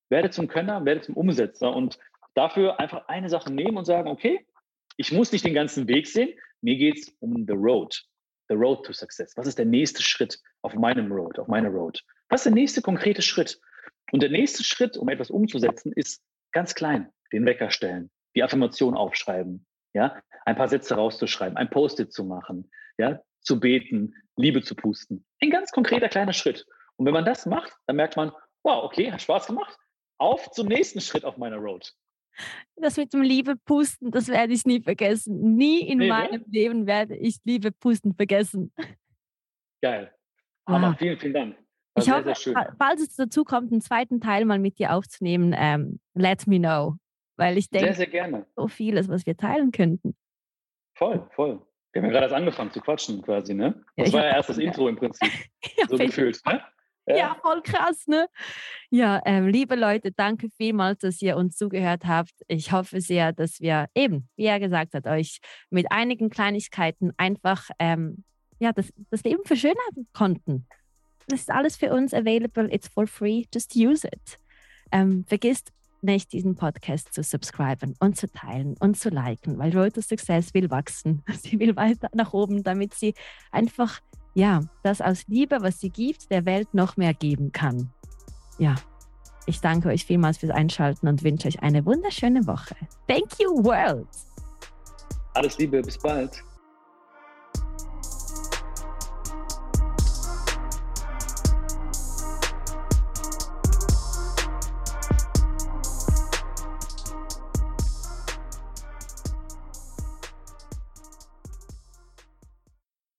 Werde 0.09 0.30
zum 0.30 0.47
Könner, 0.47 0.86
werde 0.86 1.01
zum 1.01 1.15
Umsetzer 1.15 1.76
und 1.76 1.99
dafür 2.38 2.79
einfach 2.79 3.07
eine 3.07 3.29
Sache 3.29 3.51
nehmen 3.51 3.77
und 3.77 3.85
sagen, 3.85 4.09
okay, 4.09 4.45
ich 4.97 5.11
muss 5.11 5.31
nicht 5.31 5.45
den 5.45 5.53
ganzen 5.53 5.88
Weg 5.88 6.07
sehen. 6.07 6.38
Mir 6.61 6.77
geht 6.77 6.97
es 6.99 7.09
um 7.19 7.45
the 7.47 7.53
road. 7.53 8.03
The 8.49 8.55
road 8.55 8.85
to 8.85 8.93
success. 8.93 9.35
Was 9.35 9.47
ist 9.47 9.57
der 9.57 9.65
nächste 9.65 10.01
Schritt 10.01 10.39
auf 10.61 10.73
meinem 10.75 11.11
Road, 11.11 11.38
auf 11.39 11.47
meiner 11.47 11.69
Road? 11.69 12.03
Was 12.29 12.41
ist 12.41 12.45
der 12.45 12.53
nächste 12.53 12.81
konkrete 12.81 13.21
Schritt? 13.21 13.59
Und 14.11 14.21
der 14.21 14.29
nächste 14.29 14.63
Schritt, 14.63 14.97
um 14.97 15.09
etwas 15.09 15.29
umzusetzen, 15.29 15.91
ist 15.93 16.23
ganz 16.51 16.75
klein. 16.75 17.09
Den 17.33 17.45
Wecker 17.45 17.71
stellen, 17.71 18.09
die 18.35 18.43
Affirmation 18.43 18.95
aufschreiben, 18.95 19.65
ja, 19.93 20.21
ein 20.45 20.55
paar 20.55 20.69
Sätze 20.69 20.95
rauszuschreiben, 20.95 21.57
ein 21.57 21.69
Post-it 21.69 22.13
zu 22.13 22.23
machen, 22.23 22.71
ja, 22.97 23.21
zu 23.41 23.59
beten, 23.59 24.13
Liebe 24.38 24.61
zu 24.61 24.75
pusten. 24.75 25.25
Ein 25.41 25.49
ganz 25.49 25.71
konkreter 25.71 26.07
kleiner 26.07 26.33
Schritt. 26.33 26.65
Und 26.95 27.05
wenn 27.05 27.13
man 27.13 27.25
das 27.25 27.45
macht, 27.45 27.73
dann 27.85 27.97
merkt 27.97 28.15
man, 28.15 28.31
wow, 28.63 28.83
okay, 28.83 29.11
hat 29.11 29.21
Spaß 29.21 29.47
gemacht. 29.47 29.77
Auf 30.19 30.49
zum 30.51 30.67
nächsten 30.67 31.01
Schritt 31.01 31.25
auf 31.25 31.38
meiner 31.38 31.57
Road. 31.57 31.93
Das 32.75 32.97
mit 32.97 33.13
dem 33.13 33.21
Liebe 33.21 33.55
pusten, 33.55 34.11
das 34.11 34.27
werde 34.27 34.53
ich 34.53 34.65
nie 34.65 34.81
vergessen. 34.81 35.55
Nie 35.55 35.88
in 35.88 35.97
nee, 35.99 36.09
meinem 36.09 36.41
ja? 36.41 36.47
Leben 36.51 36.88
werde 36.88 37.15
ich 37.15 37.39
Liebe 37.43 37.71
pusten 37.71 38.13
vergessen. 38.13 38.71
Geil. 39.81 40.11
Aber 40.65 40.89
wow. 40.89 40.97
vielen, 40.97 41.17
vielen 41.17 41.33
Dank. 41.33 41.57
Ich 41.97 42.05
sehr, 42.05 42.15
hoffe, 42.15 42.33
sehr 42.35 42.75
falls 42.77 43.01
es 43.01 43.15
dazu 43.15 43.43
kommt, 43.43 43.71
einen 43.71 43.81
zweiten 43.81 44.21
Teil 44.21 44.45
mal 44.45 44.59
mit 44.59 44.77
dir 44.77 44.93
aufzunehmen, 44.93 45.55
ähm, 45.57 45.99
let 46.13 46.45
me 46.45 46.59
know. 46.59 46.97
Weil 47.38 47.57
ich 47.57 47.69
denke, 47.69 47.93
sehr, 47.93 48.09
sehr 48.11 48.45
so 48.55 48.67
vieles, 48.67 49.09
was 49.09 49.25
wir 49.25 49.38
teilen 49.38 49.71
könnten. 49.71 50.15
Voll, 50.95 51.27
voll. 51.35 51.61
Wir 51.91 52.01
haben 52.01 52.07
ja 52.07 52.11
gerade 52.11 52.25
erst 52.25 52.35
angefangen 52.35 52.71
zu 52.71 52.81
quatschen 52.81 53.21
quasi, 53.21 53.53
ne? 53.53 53.83
Das 53.95 54.11
ja, 54.11 54.19
war 54.19 54.25
ja 54.25 54.35
erst 54.35 54.49
das 54.49 54.57
Intro 54.57 54.88
im 54.88 54.95
Prinzip. 54.95 55.31
ja, 55.77 55.88
so 55.88 55.97
gefühlt, 55.97 56.39
ne? 56.45 56.61
Ja. 57.08 57.38
voll 57.41 57.62
krass, 57.62 58.08
ne? 58.08 58.28
Ja, 58.89 59.22
ähm, 59.26 59.47
liebe 59.47 59.76
Leute, 59.76 60.12
danke 60.12 60.49
vielmals, 60.58 60.99
dass 60.99 61.22
ihr 61.22 61.38
uns 61.38 61.55
zugehört 61.55 62.05
habt. 62.05 62.34
Ich 62.47 62.72
hoffe 62.72 63.01
sehr, 63.01 63.34
dass 63.34 63.62
wir 63.62 63.88
eben, 63.95 64.30
wie 64.36 64.45
er 64.45 64.60
gesagt 64.60 64.93
hat, 64.93 65.08
euch 65.08 65.39
mit 65.70 65.91
einigen 65.91 66.30
Kleinigkeiten 66.30 67.14
einfach 67.18 67.70
ähm, 67.80 68.24
ja, 68.60 68.74
das, 68.74 68.91
das 69.10 69.24
Leben 69.24 69.43
verschönern 69.45 70.08
konnten. 70.14 70.68
Das 71.28 71.41
ist 71.41 71.51
alles 71.51 71.76
für 71.76 71.93
uns 71.93 72.14
available. 72.14 72.74
It's 72.74 72.88
for 72.88 73.08
free. 73.08 73.45
Just 73.53 73.76
use 73.76 74.08
it. 74.08 74.39
Ähm, 74.91 75.26
vergisst 75.28 75.72
nicht, 76.01 76.32
diesen 76.32 76.55
Podcast 76.55 77.14
zu 77.14 77.24
subscriben 77.24 77.95
und 77.99 78.18
zu 78.18 78.32
teilen 78.32 78.76
und 78.80 78.97
zu 78.97 79.10
liken, 79.10 79.58
weil 79.58 79.76
Road 79.78 79.95
to 79.95 80.01
Success 80.01 80.53
will 80.53 80.70
wachsen. 80.70 81.24
Sie 81.41 81.60
will 81.60 81.76
weiter 81.76 82.10
nach 82.14 82.34
oben, 82.34 82.64
damit 82.64 82.93
sie 82.93 83.14
einfach, 83.51 83.99
ja, 84.38 84.61
das 84.83 85.01
aus 85.01 85.23
Liebe, 85.27 85.57
was 85.61 85.79
sie 85.79 85.89
gibt, 85.89 86.29
der 86.29 86.45
Welt 86.45 86.71
noch 86.75 86.95
mehr 86.95 87.15
geben 87.15 87.51
kann. 87.51 87.89
Ja, 88.59 88.75
ich 89.47 89.61
danke 89.61 89.89
euch 89.89 90.05
vielmals 90.05 90.38
fürs 90.38 90.51
Einschalten 90.51 91.07
und 91.07 91.23
wünsche 91.23 91.47
euch 91.47 91.63
eine 91.63 91.83
wunderschöne 91.88 92.45
Woche. 92.45 92.75
Thank 93.07 93.39
you, 93.39 93.63
World! 93.63 94.07
Alles 95.33 95.57
Liebe, 95.57 95.81
bis 95.81 95.97
bald. 95.97 96.43